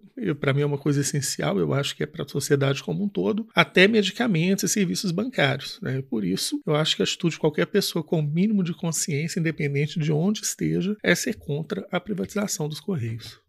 para 0.40 0.52
mim 0.52 0.62
é 0.62 0.66
uma 0.66 0.78
coisa 0.78 1.00
essencial, 1.00 1.58
eu 1.58 1.72
acho 1.72 1.96
que 1.96 2.02
é 2.02 2.06
para 2.06 2.24
a 2.24 2.28
sociedade 2.28 2.82
como 2.82 3.04
um 3.04 3.08
todo, 3.08 3.48
até 3.54 3.88
medicamentos 3.88 4.64
e 4.64 4.68
serviços 4.68 5.10
bancários. 5.10 5.80
Né? 5.80 6.02
Por 6.02 6.24
isso, 6.24 6.60
eu 6.66 6.74
acho 6.74 6.96
que 6.96 7.02
a 7.02 7.04
atitude 7.04 7.34
de 7.34 7.40
qualquer 7.40 7.66
pessoa 7.66 8.04
com 8.04 8.20
o 8.20 8.22
mínimo 8.22 8.62
de 8.62 8.74
consciência, 8.74 9.40
independente 9.40 9.98
de 9.98 10.12
onde 10.12 10.42
esteja, 10.42 10.96
é 11.02 11.14
ser 11.14 11.34
contra 11.34 11.86
a 11.90 12.00
privatização 12.00 12.68
dos 12.68 12.80
Correios. 12.80 13.40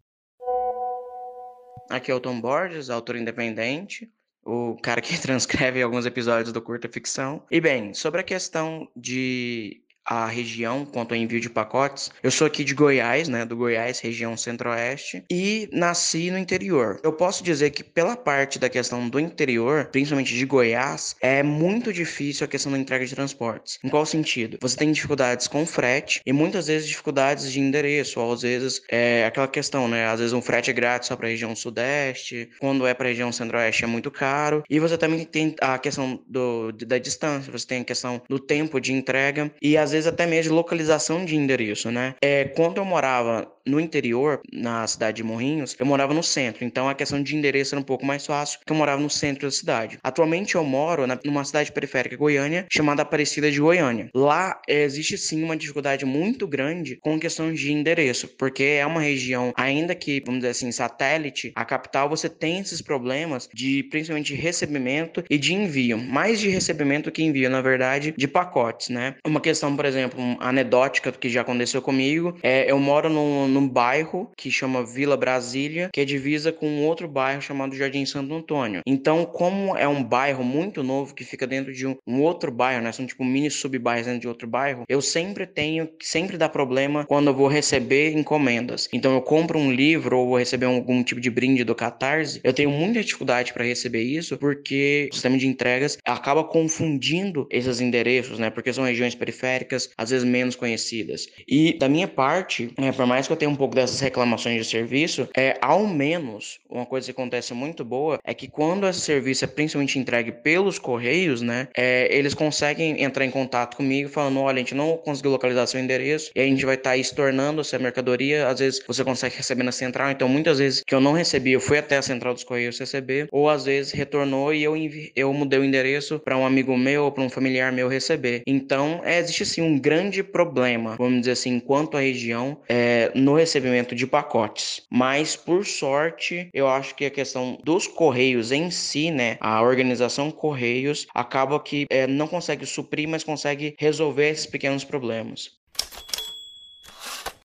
Aqui 1.88 2.10
é 2.10 2.14
o 2.14 2.20
Tom 2.20 2.40
Borges, 2.40 2.90
autor 2.90 3.16
independente, 3.16 4.10
o 4.44 4.76
cara 4.82 5.00
que 5.00 5.18
transcreve 5.22 5.82
alguns 5.82 6.04
episódios 6.04 6.52
do 6.52 6.60
Curta 6.60 6.88
Ficção. 6.88 7.42
E 7.50 7.60
bem, 7.60 7.94
sobre 7.94 8.20
a 8.20 8.24
questão 8.24 8.88
de 8.96 9.82
a 10.06 10.26
região 10.26 10.84
quanto 10.84 11.12
ao 11.12 11.18
envio 11.18 11.40
de 11.40 11.50
pacotes. 11.50 12.10
Eu 12.22 12.30
sou 12.30 12.46
aqui 12.46 12.62
de 12.62 12.74
Goiás, 12.74 13.28
né, 13.28 13.44
do 13.44 13.56
Goiás, 13.56 13.98
região 13.98 14.36
centro-oeste, 14.36 15.24
e 15.30 15.68
nasci 15.72 16.30
no 16.30 16.38
interior. 16.38 17.00
Eu 17.02 17.12
posso 17.12 17.42
dizer 17.42 17.70
que 17.70 17.82
pela 17.82 18.16
parte 18.16 18.58
da 18.58 18.68
questão 18.68 19.08
do 19.08 19.18
interior, 19.18 19.86
principalmente 19.86 20.34
de 20.34 20.46
Goiás, 20.46 21.16
é 21.20 21.42
muito 21.42 21.92
difícil 21.92 22.44
a 22.44 22.48
questão 22.48 22.70
da 22.70 22.78
entrega 22.78 23.04
de 23.04 23.14
transportes. 23.14 23.78
Em 23.82 23.88
qual 23.88 24.06
sentido? 24.06 24.58
Você 24.60 24.76
tem 24.76 24.92
dificuldades 24.92 25.48
com 25.48 25.66
frete 25.66 26.20
e 26.24 26.32
muitas 26.32 26.68
vezes 26.68 26.88
dificuldades 26.88 27.50
de 27.50 27.60
endereço, 27.60 28.20
ou 28.20 28.32
às 28.32 28.42
vezes 28.42 28.82
é 28.90 29.26
aquela 29.26 29.48
questão, 29.48 29.88
né, 29.88 30.06
às 30.06 30.20
vezes 30.20 30.32
um 30.32 30.42
frete 30.42 30.70
é 30.70 30.72
grátis 30.72 31.08
só 31.08 31.16
para 31.16 31.26
a 31.26 31.30
região 31.30 31.54
sudeste, 31.56 32.48
quando 32.60 32.86
é 32.86 32.94
para 32.94 33.06
a 33.06 33.10
região 33.10 33.32
centro-oeste 33.32 33.84
é 33.84 33.86
muito 33.86 34.10
caro, 34.10 34.62
e 34.68 34.78
você 34.78 34.96
também 34.96 35.24
tem 35.24 35.54
a 35.60 35.78
questão 35.78 36.20
do, 36.28 36.72
da 36.72 36.98
distância, 36.98 37.50
você 37.50 37.66
tem 37.66 37.80
a 37.80 37.84
questão 37.84 38.22
do 38.28 38.38
tempo 38.38 38.80
de 38.80 38.92
entrega 38.92 39.50
e 39.60 39.76
às 39.76 39.90
vezes 39.90 39.95
vezes 39.96 40.06
até 40.06 40.26
mesmo 40.26 40.54
localização 40.54 41.24
de 41.24 41.36
endereço, 41.36 41.90
né? 41.90 42.14
É, 42.22 42.44
quando 42.44 42.78
eu 42.78 42.84
morava 42.84 43.50
no 43.66 43.80
interior, 43.80 44.40
na 44.52 44.86
cidade 44.86 45.16
de 45.16 45.22
Morrinhos, 45.24 45.74
eu 45.78 45.84
morava 45.84 46.14
no 46.14 46.22
centro, 46.22 46.64
então 46.64 46.88
a 46.88 46.94
questão 46.94 47.20
de 47.20 47.34
endereço 47.34 47.74
era 47.74 47.80
um 47.80 47.84
pouco 47.84 48.06
mais 48.06 48.24
fácil, 48.24 48.60
porque 48.60 48.72
eu 48.72 48.76
morava 48.76 49.02
no 49.02 49.10
centro 49.10 49.46
da 49.46 49.50
cidade. 49.50 49.98
Atualmente 50.02 50.54
eu 50.54 50.64
moro 50.64 51.06
na, 51.06 51.18
numa 51.24 51.44
cidade 51.44 51.72
periférica 51.72 52.16
Goiânia, 52.16 52.66
chamada 52.70 53.02
Aparecida 53.02 53.50
de 53.50 53.60
Goiânia. 53.60 54.08
Lá 54.14 54.60
é, 54.68 54.84
existe 54.84 55.18
sim 55.18 55.42
uma 55.42 55.56
dificuldade 55.56 56.04
muito 56.04 56.46
grande 56.46 56.96
com 56.96 57.18
questão 57.18 57.52
de 57.52 57.72
endereço, 57.72 58.28
porque 58.28 58.62
é 58.62 58.86
uma 58.86 59.00
região, 59.00 59.52
ainda 59.56 59.94
que, 59.94 60.22
vamos 60.24 60.40
dizer 60.40 60.50
assim, 60.50 60.70
satélite, 60.70 61.52
a 61.56 61.64
capital, 61.64 62.08
você 62.08 62.28
tem 62.28 62.60
esses 62.60 62.80
problemas 62.80 63.48
de 63.52 63.82
principalmente 63.84 64.34
de 64.34 64.40
recebimento 64.40 65.24
e 65.28 65.38
de 65.38 65.54
envio, 65.54 65.98
mais 65.98 66.38
de 66.38 66.48
recebimento 66.48 67.10
que 67.10 67.22
envio, 67.22 67.50
na 67.50 67.60
verdade, 67.60 68.14
de 68.16 68.28
pacotes, 68.28 68.90
né? 68.90 69.16
Uma 69.26 69.40
questão, 69.40 69.74
por 69.74 69.85
exemplo, 69.86 70.20
anedótica 70.40 71.12
que 71.12 71.28
já 71.28 71.40
aconteceu 71.40 71.80
comigo, 71.80 72.36
é 72.42 72.70
eu 72.70 72.78
moro 72.78 73.08
num 73.08 73.48
num 73.48 73.68
bairro 73.68 74.30
que 74.36 74.50
chama 74.50 74.84
Vila 74.84 75.16
Brasília, 75.16 75.90
que 75.92 76.00
é 76.00 76.04
divisa 76.04 76.52
com 76.52 76.68
um 76.68 76.84
outro 76.84 77.08
bairro 77.08 77.40
chamado 77.40 77.74
Jardim 77.74 78.04
Santo 78.04 78.34
Antônio. 78.34 78.82
Então, 78.86 79.24
como 79.24 79.76
é 79.76 79.86
um 79.88 80.02
bairro 80.02 80.44
muito 80.44 80.82
novo 80.82 81.14
que 81.14 81.24
fica 81.24 81.46
dentro 81.46 81.72
de 81.72 81.86
um, 81.86 81.96
um 82.06 82.20
outro 82.20 82.50
bairro, 82.50 82.82
né? 82.82 82.92
São 82.92 83.06
tipo 83.06 83.24
mini 83.24 83.50
sub-bairros 83.50 84.06
dentro 84.06 84.20
de 84.20 84.28
outro 84.28 84.46
bairro, 84.46 84.84
eu 84.88 85.00
sempre 85.00 85.46
tenho, 85.46 85.88
sempre 86.00 86.36
dá 86.36 86.48
problema 86.48 87.04
quando 87.06 87.28
eu 87.28 87.34
vou 87.34 87.48
receber 87.48 88.12
encomendas. 88.12 88.88
Então, 88.92 89.14
eu 89.14 89.22
compro 89.22 89.58
um 89.58 89.72
livro 89.72 90.18
ou 90.18 90.28
vou 90.28 90.38
receber 90.38 90.66
algum 90.66 91.02
tipo 91.02 91.20
de 91.20 91.30
brinde 91.30 91.64
do 91.64 91.74
Catarse, 91.74 92.40
eu 92.42 92.52
tenho 92.52 92.70
muita 92.70 93.02
dificuldade 93.02 93.52
para 93.52 93.64
receber 93.64 94.02
isso 94.02 94.36
porque 94.38 95.08
o 95.10 95.14
sistema 95.14 95.38
de 95.38 95.46
entregas 95.46 95.98
acaba 96.04 96.44
confundindo 96.44 97.46
esses 97.50 97.80
endereços, 97.80 98.38
né? 98.38 98.50
Porque 98.50 98.72
são 98.72 98.84
regiões 98.84 99.14
periféricas, 99.14 99.75
às 99.96 100.10
vezes 100.10 100.24
menos 100.24 100.56
conhecidas. 100.56 101.28
E 101.46 101.74
da 101.78 101.88
minha 101.88 102.08
parte, 102.08 102.70
é, 102.76 102.92
por 102.92 103.06
mais 103.06 103.26
que 103.26 103.32
eu 103.32 103.36
tenha 103.36 103.50
um 103.50 103.56
pouco 103.56 103.74
dessas 103.74 104.00
reclamações 104.00 104.64
de 104.64 104.70
serviço, 104.70 105.28
é 105.36 105.56
ao 105.60 105.86
menos 105.86 106.58
uma 106.68 106.86
coisa 106.86 107.06
que 107.06 107.10
acontece 107.10 107.52
muito 107.52 107.84
boa 107.84 108.18
é 108.24 108.32
que 108.32 108.48
quando 108.48 108.86
esse 108.86 109.00
serviço 109.00 109.44
é 109.44 109.48
principalmente 109.48 109.98
entregue 109.98 110.32
pelos 110.32 110.78
correios, 110.78 111.42
né, 111.42 111.68
é, 111.76 112.08
eles 112.16 112.34
conseguem 112.34 113.02
entrar 113.02 113.24
em 113.24 113.30
contato 113.30 113.76
comigo 113.76 114.08
falando, 114.08 114.40
olha, 114.40 114.56
a 114.56 114.58
gente 114.58 114.74
não 114.74 114.96
conseguiu 114.96 115.32
localizar 115.32 115.66
seu 115.66 115.80
endereço 115.80 116.30
e 116.34 116.40
a 116.40 116.44
gente 116.44 116.64
vai 116.64 116.76
estar 116.76 116.90
tá 116.90 116.96
estornando 116.96 117.60
essa 117.60 117.78
mercadoria. 117.78 118.48
Às 118.48 118.60
vezes 118.60 118.82
você 118.86 119.04
consegue 119.04 119.36
receber 119.36 119.62
na 119.62 119.72
central, 119.72 120.10
então 120.10 120.28
muitas 120.28 120.58
vezes 120.58 120.82
que 120.86 120.94
eu 120.94 121.00
não 121.00 121.12
recebi, 121.12 121.52
eu 121.52 121.60
fui 121.60 121.78
até 121.78 121.96
a 121.96 122.02
central 122.02 122.34
dos 122.34 122.44
correios 122.44 122.78
receber, 122.78 123.28
ou 123.32 123.48
às 123.48 123.64
vezes 123.64 123.92
retornou 123.92 124.54
e 124.54 124.62
eu 124.62 124.76
eu 125.14 125.32
mudei 125.32 125.58
o 125.58 125.64
endereço 125.64 126.18
para 126.18 126.36
um 126.36 126.46
amigo 126.46 126.76
meu 126.76 127.04
ou 127.04 127.12
para 127.12 127.22
um 127.22 127.30
familiar 127.30 127.72
meu 127.72 127.88
receber. 127.88 128.42
Então, 128.46 129.00
é, 129.04 129.18
existe 129.18 129.46
sim 129.46 129.62
um 129.66 129.78
grande 129.78 130.22
problema, 130.22 130.96
vamos 130.96 131.20
dizer 131.20 131.32
assim, 131.32 131.58
quanto 131.58 131.96
à 131.96 132.00
região 132.00 132.60
é, 132.68 133.10
no 133.14 133.34
recebimento 133.34 133.94
de 133.94 134.06
pacotes. 134.06 134.82
Mas, 134.90 135.34
por 135.34 135.66
sorte, 135.66 136.48
eu 136.54 136.68
acho 136.68 136.94
que 136.94 137.04
a 137.04 137.10
questão 137.10 137.58
dos 137.64 137.86
Correios 137.86 138.52
em 138.52 138.70
si, 138.70 139.10
né, 139.10 139.36
a 139.40 139.60
organização 139.62 140.30
Correios, 140.30 141.06
acaba 141.14 141.58
que 141.58 141.86
é, 141.90 142.06
não 142.06 142.28
consegue 142.28 142.64
suprir, 142.64 143.08
mas 143.08 143.24
consegue 143.24 143.74
resolver 143.78 144.30
esses 144.30 144.46
pequenos 144.46 144.84
problemas. 144.84 145.50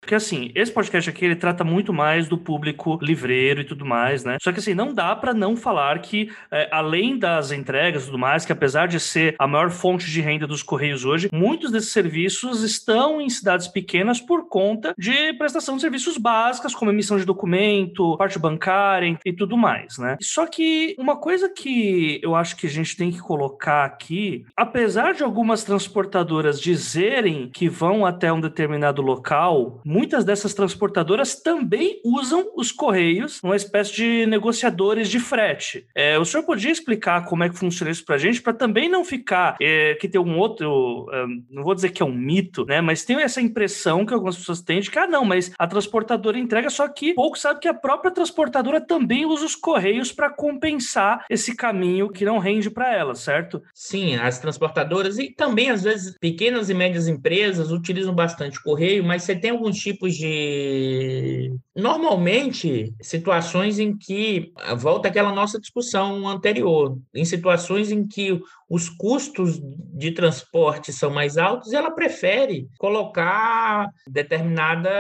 Porque 0.01 0.15
assim, 0.15 0.51
esse 0.55 0.73
podcast 0.73 1.11
aqui 1.11 1.25
ele 1.25 1.37
trata 1.37 1.63
muito 1.63 1.93
mais 1.93 2.27
do 2.27 2.39
público 2.39 2.99
livreiro 3.03 3.61
e 3.61 3.65
tudo 3.65 3.85
mais, 3.85 4.25
né? 4.25 4.39
Só 4.41 4.51
que 4.51 4.59
assim, 4.59 4.75
não 4.75 4.95
dá 4.95 5.15
para 5.15 5.35
não 5.35 5.55
falar 5.57 6.01
que, 6.01 6.31
é, 6.51 6.69
além 6.73 7.19
das 7.19 7.53
entregas 7.53 8.03
e 8.03 8.07
tudo 8.07 8.19
mais, 8.19 8.45
que 8.45 8.53
apesar 8.53 8.89
de 8.89 8.99
ser 8.99 9.37
a 9.39 9.47
maior 9.47 9.71
fonte 9.71 10.11
de 10.11 10.21
renda 10.21 10.47
dos 10.47 10.63
Correios 10.63 11.05
hoje, 11.05 11.29
muitos 11.33 11.71
desses 11.71 11.93
serviços 11.93 12.63
estão 12.63 13.21
em 13.21 13.29
cidades 13.29 13.69
pequenas 13.69 14.21
por 14.21 14.49
conta 14.49 14.95
de 14.97 15.35
prestação 15.35 15.77
de 15.77 15.83
serviços 15.83 16.17
básicas, 16.17 16.75
como 16.75 16.91
emissão 16.91 17.19
de 17.19 17.25
documento, 17.25 18.17
parte 18.17 18.39
bancária 18.39 19.19
e 19.25 19.33
tudo 19.33 19.57
mais, 19.57 19.99
né? 19.99 20.17
Só 20.21 20.47
que 20.47 20.95
uma 20.99 21.17
coisa 21.17 21.49
que 21.49 22.21
eu 22.23 22.35
acho 22.35 22.57
que 22.57 22.67
a 22.67 22.71
gente 22.71 22.97
tem 22.97 23.11
que 23.11 23.19
colocar 23.19 23.85
aqui, 23.85 24.45
apesar 24.57 25.13
de 25.15 25.23
algumas 25.23 25.63
transportadoras 25.63 26.61
dizerem 26.61 27.51
que 27.53 27.69
vão 27.69 28.07
até 28.07 28.33
um 28.33 28.41
determinado 28.41 29.03
local, 29.03 29.81
muitas 29.91 30.25
dessas 30.25 30.55
transportadoras 30.55 31.35
também 31.35 32.01
usam 32.05 32.49
os 32.55 32.71
correios, 32.71 33.41
uma 33.43 33.57
espécie 33.57 33.93
de 33.93 34.27
negociadores 34.27 35.09
de 35.09 35.19
frete. 35.19 35.85
É, 35.95 36.17
o 36.17 36.25
senhor 36.25 36.45
podia 36.45 36.71
explicar 36.71 37.25
como 37.25 37.43
é 37.43 37.49
que 37.49 37.59
funciona 37.59 37.91
isso 37.91 38.05
para 38.05 38.15
a 38.15 38.19
gente, 38.19 38.41
para 38.41 38.53
também 38.53 38.89
não 38.89 39.05
ficar 39.05 39.57
é, 39.61 39.97
que 39.97 40.09
tem 40.09 40.21
um 40.21 40.39
outro, 40.39 41.09
é, 41.13 41.27
não 41.51 41.65
vou 41.65 41.75
dizer 41.75 41.91
que 41.91 42.03
é 42.03 42.07
um 42.07 42.15
mito, 42.15 42.65
né? 42.65 42.81
Mas 42.81 43.05
tem 43.05 43.21
essa 43.21 43.41
impressão 43.41 44.07
que 44.07 44.15
algumas 44.15 44.37
pessoas 44.37 44.63
têm 44.63 44.81
de 44.81 44.91
que, 44.91 44.99
ah, 44.99 45.09
não, 45.09 45.25
mas 45.25 45.53
a 45.59 45.67
transportadora 45.67 46.39
entrega, 46.39 46.71
só 46.71 46.87
que 46.87 47.15
pouco 47.15 47.37
sabe 47.37 47.59
que 47.59 47.69
a 47.69 47.75
própria 47.75 48.13
transportadora 48.13 48.81
também 48.81 49.27
usa 49.27 49.45
os 49.45 49.57
correios 49.57 50.13
para 50.13 50.31
compensar 50.31 51.25
esse 51.29 51.57
caminho 51.57 52.11
que 52.11 52.25
não 52.25 52.39
rende 52.39 52.71
para 52.71 52.95
ela, 52.95 53.17
certo? 53.17 53.61
Sim, 53.75 54.15
as 54.17 54.39
transportadoras 54.39 55.19
e 55.19 55.31
também, 55.31 55.71
às 55.71 55.83
vezes, 55.83 56.17
pequenas 56.19 56.71
e 56.71 56.75
médias 56.75 57.09
empresas 57.09 57.73
utilizam 57.73 58.15
bastante 58.15 58.63
correio, 58.63 59.03
mas 59.03 59.25
você 59.25 59.35
tem 59.35 59.51
alguns 59.51 59.80
tipos 59.81 60.15
de. 60.15 61.53
Normalmente, 61.75 62.95
situações 63.01 63.79
em 63.79 63.97
que. 63.97 64.53
Volta 64.79 65.09
aquela 65.09 65.33
nossa 65.33 65.59
discussão 65.59 66.29
anterior, 66.29 66.99
em 67.15 67.25
situações 67.25 67.91
em 67.91 68.07
que 68.07 68.41
os 68.71 68.89
custos 68.89 69.61
de 69.61 70.13
transporte 70.13 70.93
são 70.93 71.11
mais 71.11 71.37
altos, 71.37 71.73
ela 71.73 71.91
prefere 71.91 72.69
colocar 72.79 73.91
determinada 74.07 74.91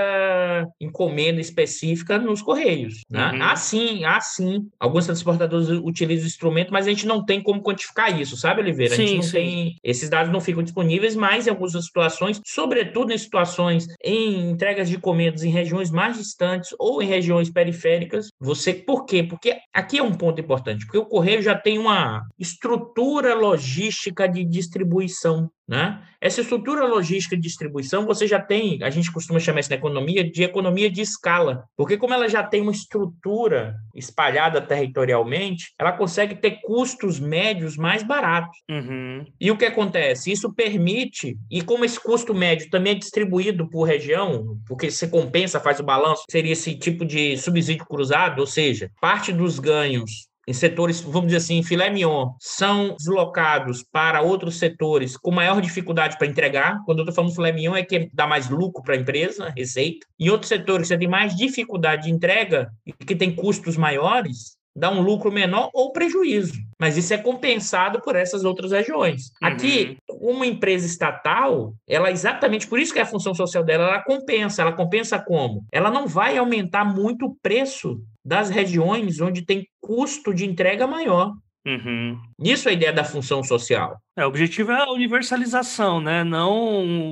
encomenda 0.80 1.40
específica 1.40 2.18
nos 2.18 2.42
correios. 2.42 3.02
Né? 3.08 3.30
Uhum. 3.30 3.42
Assim, 3.44 4.04
assim, 4.04 4.68
alguns 4.78 5.06
transportadores 5.06 5.68
utilizam 5.68 6.24
o 6.24 6.26
instrumento, 6.26 6.72
mas 6.72 6.86
a 6.86 6.90
gente 6.90 7.06
não 7.06 7.24
tem 7.24 7.40
como 7.40 7.62
quantificar 7.62 8.20
isso, 8.20 8.36
sabe, 8.36 8.60
Oliveira? 8.60 8.96
Sim, 8.96 9.02
a 9.02 9.06
gente 9.06 9.16
não 9.16 9.22
sim. 9.22 9.32
tem. 9.32 9.76
Esses 9.84 10.10
dados 10.10 10.32
não 10.32 10.40
ficam 10.40 10.64
disponíveis, 10.64 11.14
mas 11.14 11.46
em 11.46 11.50
algumas 11.50 11.72
situações, 11.72 12.40
sobretudo 12.44 13.12
em 13.12 13.18
situações 13.18 13.86
em 14.02 14.50
entregas 14.50 14.88
de 14.88 14.96
encomendas 14.96 15.44
em 15.44 15.50
regiões 15.50 15.92
mais 15.92 16.18
distantes 16.18 16.74
ou 16.76 17.00
em 17.00 17.06
regiões 17.06 17.48
periféricas, 17.48 18.30
você. 18.40 18.74
Por 18.74 19.04
quê? 19.04 19.22
Porque 19.22 19.56
aqui 19.72 19.98
é 19.98 20.02
um 20.02 20.12
ponto 20.12 20.40
importante, 20.40 20.84
porque 20.84 20.98
o 20.98 21.06
correio 21.06 21.40
já 21.40 21.54
tem 21.54 21.78
uma 21.78 22.26
estrutura 22.38 23.34
logística 23.34 23.59
logística 23.60 24.26
de 24.26 24.44
distribuição. 24.44 25.50
Né? 25.68 26.02
Essa 26.20 26.40
estrutura 26.40 26.84
logística 26.84 27.36
de 27.36 27.42
distribuição, 27.42 28.04
você 28.04 28.26
já 28.26 28.40
tem, 28.40 28.82
a 28.82 28.90
gente 28.90 29.12
costuma 29.12 29.38
chamar 29.38 29.60
isso 29.60 29.70
na 29.70 29.76
economia 29.76 30.28
de 30.28 30.42
economia 30.42 30.90
de 30.90 31.00
escala, 31.00 31.64
porque 31.76 31.96
como 31.96 32.12
ela 32.12 32.28
já 32.28 32.42
tem 32.42 32.60
uma 32.60 32.72
estrutura 32.72 33.76
espalhada 33.94 34.60
territorialmente, 34.60 35.72
ela 35.78 35.92
consegue 35.92 36.34
ter 36.34 36.60
custos 36.62 37.20
médios 37.20 37.76
mais 37.76 38.02
baratos. 38.02 38.58
Uhum. 38.68 39.24
E 39.40 39.48
o 39.48 39.56
que 39.56 39.64
acontece? 39.64 40.32
Isso 40.32 40.52
permite, 40.52 41.38
e 41.48 41.62
como 41.62 41.84
esse 41.84 42.00
custo 42.00 42.34
médio 42.34 42.68
também 42.68 42.94
é 42.94 42.98
distribuído 42.98 43.70
por 43.70 43.84
região, 43.84 44.58
porque 44.66 44.90
você 44.90 45.06
compensa, 45.06 45.60
faz 45.60 45.78
o 45.78 45.84
balanço, 45.84 46.24
seria 46.28 46.52
esse 46.52 46.74
tipo 46.74 47.04
de 47.04 47.36
subsídio 47.36 47.86
cruzado, 47.86 48.40
ou 48.40 48.46
seja, 48.46 48.90
parte 49.00 49.32
dos 49.32 49.60
ganhos 49.60 50.29
em 50.50 50.52
setores, 50.52 51.00
vamos 51.00 51.26
dizer 51.26 51.36
assim, 51.36 51.62
filé 51.62 51.88
mignon, 51.90 52.32
são 52.40 52.96
deslocados 52.98 53.84
para 53.84 54.20
outros 54.20 54.58
setores 54.58 55.16
com 55.16 55.30
maior 55.30 55.60
dificuldade 55.60 56.18
para 56.18 56.26
entregar. 56.26 56.82
Quando 56.84 56.98
eu 56.98 57.02
estou 57.04 57.14
falando 57.14 57.34
filé 57.34 57.52
mignon, 57.52 57.76
é 57.76 57.84
que 57.84 58.10
dá 58.12 58.26
mais 58.26 58.50
lucro 58.50 58.82
para 58.82 58.94
a 58.94 58.98
empresa, 58.98 59.52
receita. 59.56 60.04
Em 60.18 60.28
outros 60.28 60.48
setores, 60.48 60.88
você 60.88 60.98
tem 60.98 61.06
mais 61.06 61.36
dificuldade 61.36 62.04
de 62.04 62.10
entrega 62.10 62.68
e 62.84 62.92
que 62.92 63.14
tem 63.14 63.32
custos 63.32 63.76
maiores, 63.76 64.56
dá 64.80 64.90
um 64.90 65.02
lucro 65.02 65.30
menor 65.30 65.68
ou 65.74 65.92
prejuízo. 65.92 66.54
Mas 66.80 66.96
isso 66.96 67.12
é 67.12 67.18
compensado 67.18 68.00
por 68.00 68.16
essas 68.16 68.44
outras 68.44 68.72
regiões. 68.72 69.30
Uhum. 69.42 69.48
Aqui, 69.48 69.98
uma 70.08 70.46
empresa 70.46 70.86
estatal, 70.86 71.74
ela 71.86 72.10
exatamente 72.10 72.66
por 72.66 72.78
isso 72.78 72.92
que 72.92 72.98
é 72.98 73.02
a 73.02 73.06
função 73.06 73.34
social 73.34 73.62
dela, 73.62 73.84
ela 73.84 74.02
compensa. 74.02 74.62
Ela 74.62 74.72
compensa 74.72 75.18
como? 75.18 75.66
Ela 75.70 75.90
não 75.90 76.06
vai 76.06 76.38
aumentar 76.38 76.84
muito 76.84 77.26
o 77.26 77.36
preço 77.42 78.00
das 78.24 78.48
regiões 78.48 79.20
onde 79.20 79.44
tem 79.44 79.66
custo 79.82 80.32
de 80.32 80.46
entrega 80.46 80.86
maior. 80.86 81.34
Uhum. 81.66 82.18
Isso 82.42 82.68
é 82.68 82.72
a 82.72 82.74
ideia 82.74 82.92
da 82.92 83.04
função 83.04 83.44
social. 83.44 83.98
É, 84.16 84.24
o 84.24 84.28
objetivo 84.28 84.72
é 84.72 84.82
a 84.82 84.90
universalização, 84.90 86.00
né? 86.00 86.24
Não 86.24 86.50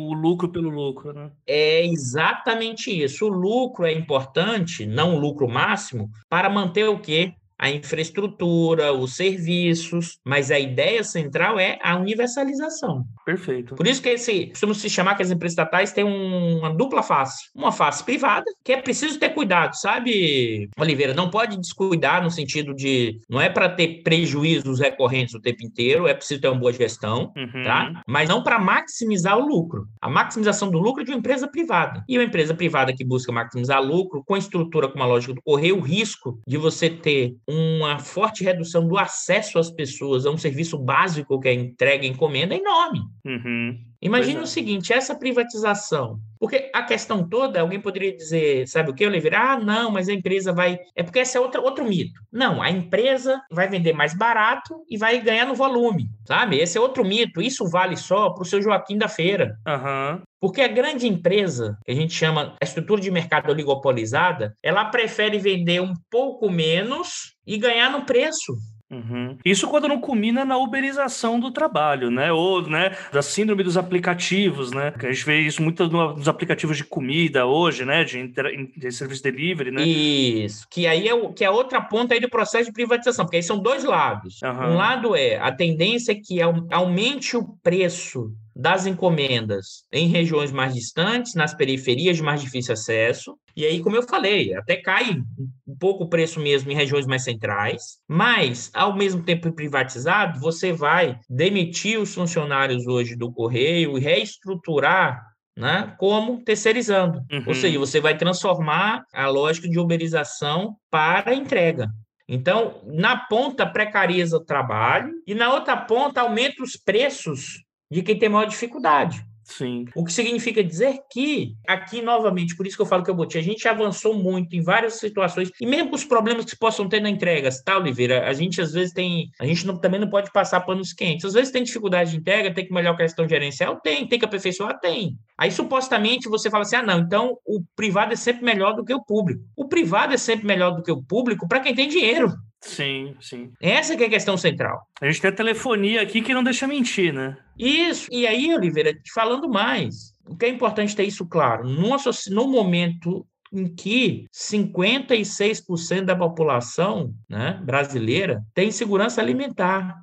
o 0.08 0.14
lucro 0.14 0.48
pelo 0.48 0.70
lucro, 0.70 1.12
né? 1.12 1.30
É 1.46 1.86
exatamente 1.86 2.90
isso. 2.90 3.26
O 3.26 3.28
lucro 3.28 3.84
é 3.84 3.92
importante, 3.92 4.86
não 4.86 5.16
o 5.16 5.18
lucro 5.18 5.46
máximo, 5.46 6.08
para 6.30 6.48
manter 6.48 6.88
o 6.88 6.98
quê? 6.98 7.34
A 7.58 7.70
infraestrutura, 7.70 8.92
os 8.92 9.16
serviços, 9.16 10.18
mas 10.24 10.50
a 10.50 10.58
ideia 10.58 11.02
central 11.02 11.58
é 11.58 11.78
a 11.82 11.96
universalização. 11.96 13.04
Perfeito. 13.24 13.74
Por 13.74 13.86
isso 13.86 14.00
que 14.02 14.08
esse, 14.10 14.46
costuma 14.46 14.74
se 14.74 14.88
chamar 14.88 15.16
que 15.16 15.22
as 15.22 15.30
empresas 15.30 15.52
estatais 15.52 15.92
têm 15.92 16.04
uma 16.04 16.70
dupla 16.72 17.02
face. 17.02 17.48
Uma 17.54 17.72
face 17.72 18.04
privada, 18.04 18.44
que 18.64 18.72
é 18.72 18.80
preciso 18.80 19.18
ter 19.18 19.30
cuidado, 19.30 19.74
sabe, 19.74 20.68
Oliveira? 20.78 21.14
Não 21.14 21.30
pode 21.30 21.56
descuidar 21.58 22.22
no 22.22 22.30
sentido 22.30 22.74
de, 22.74 23.18
não 23.28 23.40
é 23.40 23.48
para 23.48 23.68
ter 23.68 24.02
prejuízos 24.02 24.78
recorrentes 24.80 25.34
o 25.34 25.40
tempo 25.40 25.64
inteiro, 25.64 26.06
é 26.06 26.14
preciso 26.14 26.40
ter 26.40 26.48
uma 26.48 26.58
boa 26.60 26.72
gestão, 26.72 27.32
Uhum. 27.36 27.62
tá? 27.64 28.02
Mas 28.06 28.28
não 28.28 28.42
para 28.42 28.58
maximizar 28.58 29.36
o 29.38 29.46
lucro. 29.46 29.86
A 30.00 30.08
maximização 30.08 30.70
do 30.70 30.78
lucro 30.78 31.02
é 31.02 31.04
de 31.04 31.10
uma 31.10 31.18
empresa 31.18 31.48
privada. 31.48 32.04
E 32.08 32.16
uma 32.18 32.24
empresa 32.24 32.54
privada 32.54 32.92
que 32.94 33.04
busca 33.04 33.32
maximizar 33.32 33.82
lucro, 33.82 34.22
com 34.24 34.34
a 34.34 34.38
estrutura 34.38 34.88
como 34.88 35.02
a 35.02 35.06
lógica 35.06 35.34
do 35.34 35.42
correio, 35.42 35.76
o 35.78 35.80
risco 35.80 36.40
de 36.46 36.56
você 36.56 36.88
ter 36.90 37.36
uma 37.48 37.98
forte 37.98 38.44
redução 38.44 38.86
do 38.86 38.98
acesso 38.98 39.58
às 39.58 39.70
pessoas 39.70 40.26
a 40.26 40.30
um 40.30 40.36
serviço 40.36 40.76
básico 40.76 41.40
que 41.40 41.48
é 41.48 41.54
entrega 41.54 42.06
encomenda 42.06 42.54
é 42.54 42.58
enorme. 42.58 43.00
Uhum. 43.24 43.78
Imagine 44.00 44.34
Pois 44.34 44.42
é. 44.42 44.44
o 44.44 44.52
seguinte, 44.52 44.92
essa 44.92 45.14
privatização. 45.14 46.18
Porque 46.38 46.70
a 46.72 46.82
questão 46.84 47.28
toda, 47.28 47.60
alguém 47.60 47.80
poderia 47.80 48.16
dizer, 48.16 48.68
sabe 48.68 48.90
o 48.90 48.94
que, 48.94 49.04
Oliveira? 49.04 49.38
Ah, 49.38 49.58
não, 49.58 49.90
mas 49.90 50.08
a 50.08 50.12
empresa 50.12 50.52
vai. 50.52 50.78
É 50.94 51.02
porque 51.02 51.18
esse 51.18 51.36
é 51.36 51.40
outro, 51.40 51.62
outro 51.62 51.84
mito. 51.84 52.20
Não, 52.32 52.62
a 52.62 52.70
empresa 52.70 53.40
vai 53.50 53.68
vender 53.68 53.92
mais 53.92 54.14
barato 54.16 54.84
e 54.88 54.96
vai 54.96 55.20
ganhar 55.20 55.46
no 55.46 55.54
volume, 55.54 56.06
sabe? 56.24 56.58
Esse 56.58 56.78
é 56.78 56.80
outro 56.80 57.04
mito. 57.04 57.42
Isso 57.42 57.68
vale 57.68 57.96
só 57.96 58.30
para 58.30 58.42
o 58.42 58.46
seu 58.46 58.62
Joaquim 58.62 58.96
da 58.96 59.08
Feira. 59.08 59.56
Aham. 59.66 60.22
Porque 60.40 60.60
a 60.60 60.68
grande 60.68 61.08
empresa, 61.08 61.76
que 61.84 61.90
a 61.90 61.94
gente 61.94 62.14
chama 62.14 62.54
a 62.62 62.64
estrutura 62.64 63.00
de 63.00 63.10
mercado 63.10 63.50
oligopolizada, 63.50 64.54
ela 64.62 64.84
prefere 64.84 65.38
vender 65.38 65.80
um 65.80 65.94
pouco 66.08 66.48
menos 66.48 67.34
e 67.44 67.58
ganhar 67.58 67.90
no 67.90 68.04
preço. 68.04 68.54
Uhum. 68.90 69.36
Isso 69.44 69.68
quando 69.68 69.86
não 69.86 70.00
culmina 70.00 70.44
na 70.46 70.56
uberização 70.56 71.38
do 71.38 71.50
trabalho, 71.50 72.10
né? 72.10 72.32
Ou 72.32 72.62
né, 72.62 72.96
da 73.12 73.20
síndrome 73.20 73.62
dos 73.62 73.76
aplicativos, 73.76 74.72
né? 74.72 74.92
Que 74.98 75.06
a 75.06 75.12
gente 75.12 75.24
vê 75.26 75.40
isso 75.40 75.62
muito 75.62 75.86
no- 75.88 76.16
nos 76.16 76.26
aplicativos 76.28 76.76
de 76.76 76.84
comida 76.84 77.44
hoje, 77.44 77.84
né? 77.84 78.02
De, 78.04 78.18
intera- 78.18 78.50
de 78.50 78.90
serviço 78.90 79.22
delivery, 79.22 79.70
né? 79.70 79.82
Isso, 79.84 80.66
que 80.70 80.86
aí 80.86 81.06
é, 81.06 81.14
o, 81.14 81.32
que 81.32 81.44
é 81.44 81.50
outra 81.50 81.80
ponta 81.82 82.14
aí 82.14 82.20
do 82.20 82.30
processo 82.30 82.66
de 82.66 82.72
privatização, 82.72 83.24
porque 83.26 83.36
aí 83.36 83.42
são 83.42 83.58
dois 83.58 83.84
lados. 83.84 84.42
Aham. 84.42 84.70
Um 84.70 84.76
lado 84.76 85.14
é 85.14 85.36
a 85.36 85.52
tendência 85.52 86.12
é 86.12 86.14
que 86.14 86.40
au- 86.40 86.66
aumente 86.70 87.36
o 87.36 87.44
preço 87.62 88.32
das 88.58 88.86
encomendas 88.86 89.84
em 89.92 90.08
regiões 90.08 90.50
mais 90.50 90.74
distantes, 90.74 91.36
nas 91.36 91.54
periferias 91.54 92.16
de 92.16 92.24
mais 92.24 92.40
difícil 92.40 92.72
acesso. 92.72 93.38
E 93.54 93.64
aí, 93.64 93.80
como 93.80 93.94
eu 93.94 94.02
falei, 94.02 94.52
até 94.52 94.74
cai 94.74 95.22
um 95.64 95.76
pouco 95.78 96.04
o 96.04 96.08
preço 96.08 96.40
mesmo 96.40 96.72
em 96.72 96.74
regiões 96.74 97.06
mais 97.06 97.22
centrais, 97.22 97.98
mas, 98.08 98.68
ao 98.74 98.96
mesmo 98.96 99.22
tempo 99.22 99.52
privatizado, 99.52 100.40
você 100.40 100.72
vai 100.72 101.20
demitir 101.30 102.00
os 102.00 102.12
funcionários 102.12 102.84
hoje 102.88 103.14
do 103.14 103.30
Correio 103.30 103.96
e 103.96 104.00
reestruturar 104.00 105.24
né, 105.56 105.94
como 105.96 106.42
terceirizando. 106.42 107.22
Uhum. 107.30 107.44
Ou 107.46 107.54
seja, 107.54 107.78
você 107.78 108.00
vai 108.00 108.16
transformar 108.16 109.04
a 109.14 109.28
lógica 109.28 109.68
de 109.68 109.78
uberização 109.78 110.74
para 110.90 111.32
entrega. 111.32 111.88
Então, 112.28 112.82
na 112.84 113.16
ponta, 113.16 113.64
precariza 113.64 114.36
o 114.36 114.44
trabalho 114.44 115.14
e 115.26 115.34
na 115.34 115.52
outra 115.54 115.76
ponta, 115.76 116.20
aumenta 116.20 116.62
os 116.62 116.76
preços 116.76 117.67
de 117.90 118.02
quem 118.02 118.18
tem 118.18 118.28
maior 118.28 118.46
dificuldade. 118.46 119.24
Sim. 119.48 119.86
O 119.94 120.04
que 120.04 120.12
significa 120.12 120.62
dizer 120.62 120.98
que, 121.10 121.54
aqui 121.66 122.02
novamente, 122.02 122.54
por 122.54 122.66
isso 122.66 122.76
que 122.76 122.82
eu 122.82 122.86
falo 122.86 123.02
que 123.02 123.10
eu 123.10 123.14
botei, 123.14 123.40
a 123.40 123.44
gente 123.44 123.66
avançou 123.66 124.12
muito 124.12 124.54
em 124.54 124.60
várias 124.60 124.94
situações, 124.94 125.50
e 125.58 125.64
mesmo 125.66 125.88
com 125.88 125.96
os 125.96 126.04
problemas 126.04 126.44
que 126.44 126.54
possam 126.54 126.86
ter 126.86 127.00
na 127.00 127.08
entrega, 127.08 127.48
tá, 127.64 127.78
Oliveira? 127.78 128.28
A 128.28 128.32
gente 128.34 128.60
às 128.60 128.72
vezes 128.72 128.92
tem. 128.92 129.30
A 129.40 129.46
gente 129.46 129.66
não- 129.66 129.78
também 129.80 129.98
não 129.98 130.10
pode 130.10 130.30
passar 130.32 130.60
panos 130.60 130.92
quentes. 130.92 131.24
Às 131.24 131.32
vezes 131.32 131.50
tem 131.50 131.62
dificuldade 131.62 132.10
de 132.10 132.18
entrega, 132.18 132.52
tem 132.52 132.66
que 132.66 132.74
melhorar 132.74 132.94
a 132.94 132.98
questão 132.98 133.26
gerencial? 133.26 133.80
Tem. 133.80 134.06
Tem 134.06 134.18
que 134.18 134.24
aperfeiçoar? 134.26 134.78
Tem. 134.80 135.16
Aí, 135.38 135.50
supostamente, 135.50 136.28
você 136.28 136.50
fala 136.50 136.64
assim: 136.64 136.76
ah, 136.76 136.82
não, 136.82 136.98
então 136.98 137.38
o 137.46 137.62
privado 137.74 138.12
é 138.12 138.16
sempre 138.16 138.44
melhor 138.44 138.74
do 138.74 138.84
que 138.84 138.92
o 138.92 139.02
público. 139.02 139.42
O 139.56 139.66
privado 139.66 140.12
é 140.12 140.18
sempre 140.18 140.46
melhor 140.46 140.72
do 140.72 140.82
que 140.82 140.92
o 140.92 141.02
público 141.02 141.48
para 141.48 141.60
quem 141.60 141.74
tem 141.74 141.88
dinheiro. 141.88 142.34
Sim, 142.60 143.14
sim. 143.20 143.52
Essa 143.60 143.96
que 143.96 144.02
é 144.02 144.06
a 144.06 144.10
questão 144.10 144.36
central. 144.36 144.80
A 145.00 145.06
gente 145.06 145.20
tem 145.20 145.30
a 145.30 145.34
telefonia 145.34 146.02
aqui 146.02 146.20
que 146.20 146.34
não 146.34 146.42
deixa 146.42 146.66
mentir, 146.66 147.12
né? 147.14 147.36
Isso. 147.58 148.08
E 148.10 148.26
aí, 148.26 148.52
Oliveira, 148.54 148.92
falando 149.14 149.48
mais, 149.48 150.12
o 150.26 150.36
que 150.36 150.46
é 150.46 150.48
importante 150.48 150.94
ter 150.94 151.04
isso 151.04 151.26
claro, 151.26 151.64
soci- 151.98 152.30
no 152.30 152.48
momento 152.48 153.24
em 153.52 153.66
que 153.66 154.26
56% 154.32 156.04
da 156.04 156.14
população 156.16 157.14
né, 157.28 157.58
brasileira 157.64 158.42
tem 158.54 158.70
segurança 158.70 159.20
alimentar. 159.22 159.96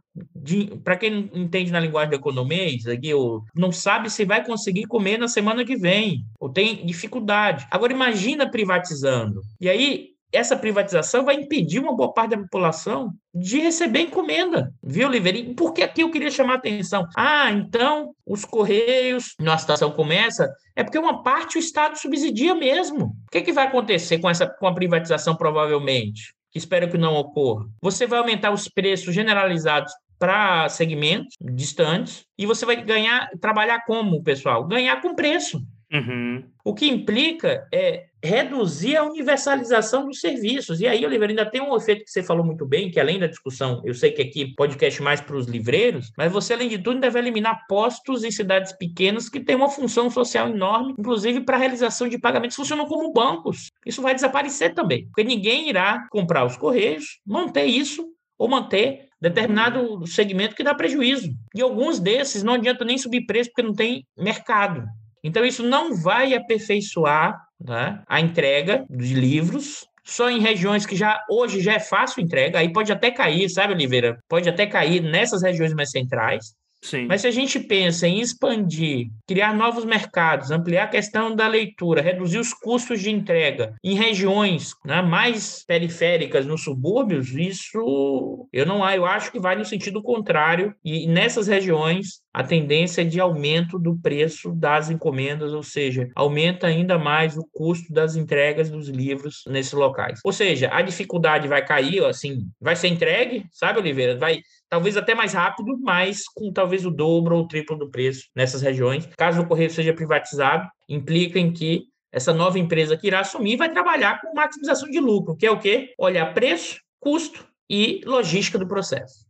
Para 0.84 0.96
quem 0.98 1.12
não 1.12 1.42
entende 1.44 1.72
na 1.72 1.80
linguagem 1.80 2.10
da 2.12 2.16
economia, 2.16 2.66
isso 2.74 2.90
aqui, 2.90 3.14
ou 3.14 3.44
não 3.54 3.72
sabe 3.72 4.10
se 4.10 4.24
vai 4.26 4.44
conseguir 4.46 4.86
comer 4.88 5.18
na 5.18 5.28
semana 5.28 5.66
que 5.66 5.76
vem, 5.76 6.24
ou 6.40 6.50
tem 6.50 6.86
dificuldade. 6.86 7.68
Agora, 7.70 7.92
imagina 7.94 8.50
privatizando. 8.50 9.42
E 9.60 9.68
aí, 9.70 10.15
essa 10.36 10.56
privatização 10.56 11.26
vai 11.26 11.36
impedir 11.36 11.80
uma 11.80 11.96
boa 11.96 12.14
parte 12.14 12.32
da 12.32 12.38
população 12.38 13.14
de 13.34 13.60
receber 13.60 14.02
encomenda, 14.02 14.74
viu, 14.84 15.08
Oliveira? 15.08 15.38
E 15.38 15.54
por 15.54 15.74
que 15.74 15.82
aqui 15.82 16.02
eu 16.02 16.12
queria 16.12 16.32
chamar 16.32 16.54
a 16.54 16.58
atenção? 16.58 17.08
Ah, 17.16 17.52
então 17.52 18.14
os 18.26 18.46
Correios, 18.46 19.36
numa 19.40 19.58
situação 19.58 19.92
como 19.92 20.12
essa, 20.12 20.54
é 20.76 20.84
porque 20.84 20.98
uma 20.98 21.24
parte 21.24 21.58
o 21.58 21.60
Estado 21.60 21.98
subsidia 21.98 22.56
mesmo. 22.56 23.06
O 23.06 23.32
que, 23.32 23.42
que 23.42 23.54
vai 23.54 23.68
acontecer 23.68 24.20
com, 24.20 24.30
essa, 24.30 24.48
com 24.48 24.68
a 24.68 24.74
privatização, 24.74 25.36
provavelmente? 25.36 26.34
Que 26.52 26.58
espero 26.58 26.90
que 26.90 26.98
não 26.98 27.16
ocorra. 27.16 27.66
Você 27.82 28.06
vai 28.08 28.20
aumentar 28.20 28.52
os 28.52 28.68
preços 28.68 29.14
generalizados 29.14 29.92
para 30.18 30.70
segmentos 30.70 31.36
distantes 31.40 32.26
e 32.38 32.46
você 32.46 32.66
vai 32.66 32.82
ganhar, 32.82 33.30
trabalhar 33.40 33.86
como, 33.86 34.24
pessoal? 34.24 34.66
Ganhar 34.66 35.02
com 35.02 35.16
preço. 35.16 35.62
Uhum. 35.92 36.44
O 36.64 36.74
que 36.74 36.88
implica 36.88 37.68
é 37.74 38.06
reduzir 38.26 38.98
a 38.98 39.04
universalização 39.04 40.06
dos 40.06 40.20
serviços. 40.20 40.82
E 40.82 40.88
aí, 40.88 41.06
Oliveira, 41.06 41.32
ainda 41.32 41.50
tem 41.50 41.62
um 41.62 41.76
efeito 41.76 42.04
que 42.04 42.12
você 42.12 42.24
falou 42.24 42.46
muito 42.46 42.66
bem, 42.66 42.90
que 42.90 43.00
além 43.00 43.20
da 43.20 43.28
discussão, 43.28 43.82
eu 43.86 43.94
sei 43.94 44.12
que 44.12 44.22
aqui 44.22 44.54
podcast 44.56 45.02
mais 45.02 45.22
para 45.22 45.36
os 45.36 45.48
livreiros, 45.48 46.12
mas 46.18 46.32
você, 46.32 46.54
além 46.54 46.68
de 46.68 46.78
tudo, 46.78 47.00
deve 47.00 47.20
eliminar 47.20 47.66
postos 47.68 48.24
em 48.24 48.32
cidades 48.32 48.74
pequenas 48.74 49.30
que 49.30 49.40
têm 49.40 49.56
uma 49.56 49.70
função 49.70 50.10
social 50.10 50.50
enorme, 50.50 50.96
inclusive 50.98 51.42
para 51.42 51.56
a 51.56 51.60
realização 51.60 52.10
de 52.10 52.18
pagamentos, 52.18 52.56
funcionam 52.56 52.86
como 52.86 53.14
bancos. 53.14 53.70
Isso 53.86 54.02
vai 54.02 54.14
desaparecer 54.14 54.74
também, 54.74 55.06
porque 55.06 55.24
ninguém 55.24 55.70
irá 55.70 56.08
comprar 56.10 56.46
os 56.46 56.58
correios, 56.58 57.20
manter 57.26 57.66
isso 57.66 58.06
ou 58.38 58.50
manter 58.50 59.08
determinado 59.22 60.06
segmento 60.06 60.56
que 60.56 60.64
dá 60.64 60.74
prejuízo. 60.74 61.30
E 61.56 61.62
alguns 61.62 62.00
desses 62.00 62.44
não 62.44 62.54
adianta 62.54 62.84
nem 62.84 62.98
subir 62.98 63.26
preço 63.26 63.50
porque 63.50 63.66
não 63.66 63.74
tem 63.74 64.06
mercado. 64.18 64.84
Então, 65.24 65.44
isso 65.44 65.64
não 65.64 65.96
vai 65.96 66.36
aperfeiçoar 66.36 67.45
né, 67.60 68.02
a 68.08 68.20
entrega 68.20 68.86
de 68.90 69.14
livros 69.14 69.86
só 70.04 70.30
em 70.30 70.40
regiões 70.40 70.86
que 70.86 70.96
já 70.96 71.20
hoje 71.30 71.60
já 71.60 71.74
é 71.74 71.80
fácil 71.80 72.22
entrega, 72.22 72.60
aí 72.60 72.72
pode 72.72 72.92
até 72.92 73.10
cair, 73.10 73.50
sabe, 73.50 73.74
Oliveira? 73.74 74.20
Pode 74.30 74.48
até 74.48 74.68
cair 74.68 75.02
nessas 75.02 75.42
regiões 75.42 75.74
mais 75.74 75.90
centrais. 75.90 76.54
Sim. 76.86 77.08
Mas 77.08 77.22
se 77.22 77.28
a 77.28 77.32
gente 77.32 77.60
pensa 77.60 78.08
em 78.08 78.20
expandir, 78.20 79.08
criar 79.28 79.56
novos 79.56 79.84
mercados, 79.84 80.52
ampliar 80.52 80.84
a 80.84 80.88
questão 80.88 81.36
da 81.36 81.48
leitura, 81.48 82.00
reduzir 82.00 82.38
os 82.38 82.54
custos 82.54 83.02
de 83.02 83.10
entrega 83.10 83.74
em 83.84 83.96
regiões 83.96 84.74
né, 84.86 85.02
mais 85.02 85.66
periféricas, 85.66 86.46
nos 86.46 86.64
subúrbios, 86.64 87.34
isso 87.34 88.48
eu 88.54 88.68
não 88.68 88.88
eu 88.92 89.04
acho 89.04 89.32
que 89.32 89.40
vai 89.40 89.56
no 89.56 89.66
sentido 89.66 90.02
contrário. 90.04 90.76
E 90.86 91.08
nessas 91.08 91.48
regiões 91.48 92.24
a 92.32 92.44
tendência 92.44 93.02
é 93.02 93.06
de 93.06 93.20
aumento 93.20 93.80
do 93.80 93.98
preço 93.98 94.52
das 94.52 94.90
encomendas, 94.92 95.54
ou 95.54 95.64
seja, 95.64 96.10
aumenta 96.14 96.68
ainda 96.68 97.00
mais 97.00 97.36
o 97.36 97.48
custo 97.52 97.92
das 97.92 98.16
entregas 98.16 98.70
dos 98.70 98.90
livros 98.90 99.42
nesses 99.48 99.74
locais. 99.74 100.20
Ou 100.24 100.34
seja, 100.34 100.70
a 100.72 100.82
dificuldade 100.82 101.48
vai 101.48 101.66
cair, 101.66 102.04
assim, 102.04 102.48
vai 102.62 102.76
ser 102.76 102.90
entregue, 102.90 103.46
sabe, 103.52 103.80
Oliveira? 103.80 104.18
Vai 104.18 104.42
talvez 104.76 104.98
até 104.98 105.16
mais 105.16 105.32
rápido, 105.32 105.78
mas 105.80 106.28
com 106.28 106.52
talvez 106.52 106.86
o 106.86 106.92
dobro 106.92 107.38
ou 107.38 107.44
o 107.44 107.48
triplo 107.48 107.78
do 107.78 107.90
preço 107.90 108.26
nessas 108.36 108.62
regiões. 108.62 109.08
Caso 109.18 109.42
o 109.42 109.48
correio 109.48 109.70
seja 109.70 109.94
privatizado, 109.94 110.68
implica 110.90 111.40
em 111.40 111.54
que 111.54 111.84
essa 112.12 112.34
nova 112.34 112.60
empresa 112.60 112.98
que 112.98 113.08
irá 113.08 113.22
assumir 113.22 113.56
vai 113.56 113.72
trabalhar 113.72 114.20
com 114.20 114.36
maximização 114.36 114.90
de 114.90 115.00
lucro, 115.00 115.38
que 115.38 115.46
é 115.46 115.52
o 115.52 115.58
quê? 115.58 115.94
Olhar 115.98 116.34
preço, 116.34 116.82
custo 117.00 117.48
e 117.70 118.02
logística 118.06 118.58
do 118.58 118.68
processo. 118.68 119.26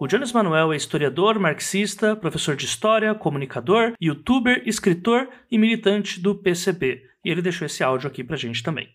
O 0.00 0.06
Jones 0.06 0.32
Manuel 0.32 0.72
é 0.72 0.76
historiador, 0.76 1.38
marxista, 1.38 2.16
professor 2.16 2.56
de 2.56 2.64
história, 2.64 3.14
comunicador, 3.14 3.92
youtuber, 4.00 4.62
escritor 4.64 5.28
e 5.50 5.58
militante 5.58 6.18
do 6.18 6.34
PCB. 6.34 7.02
E 7.22 7.30
ele 7.30 7.42
deixou 7.42 7.66
esse 7.66 7.84
áudio 7.84 8.08
aqui 8.08 8.24
pra 8.24 8.38
gente 8.38 8.62
também. 8.62 8.88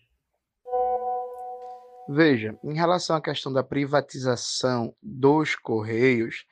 Veja, 2.14 2.58
em 2.62 2.74
relação 2.74 3.16
à 3.16 3.22
questão 3.22 3.50
da 3.50 3.62
privatização 3.62 4.94
dos 5.02 5.56
Correios, 5.56 6.44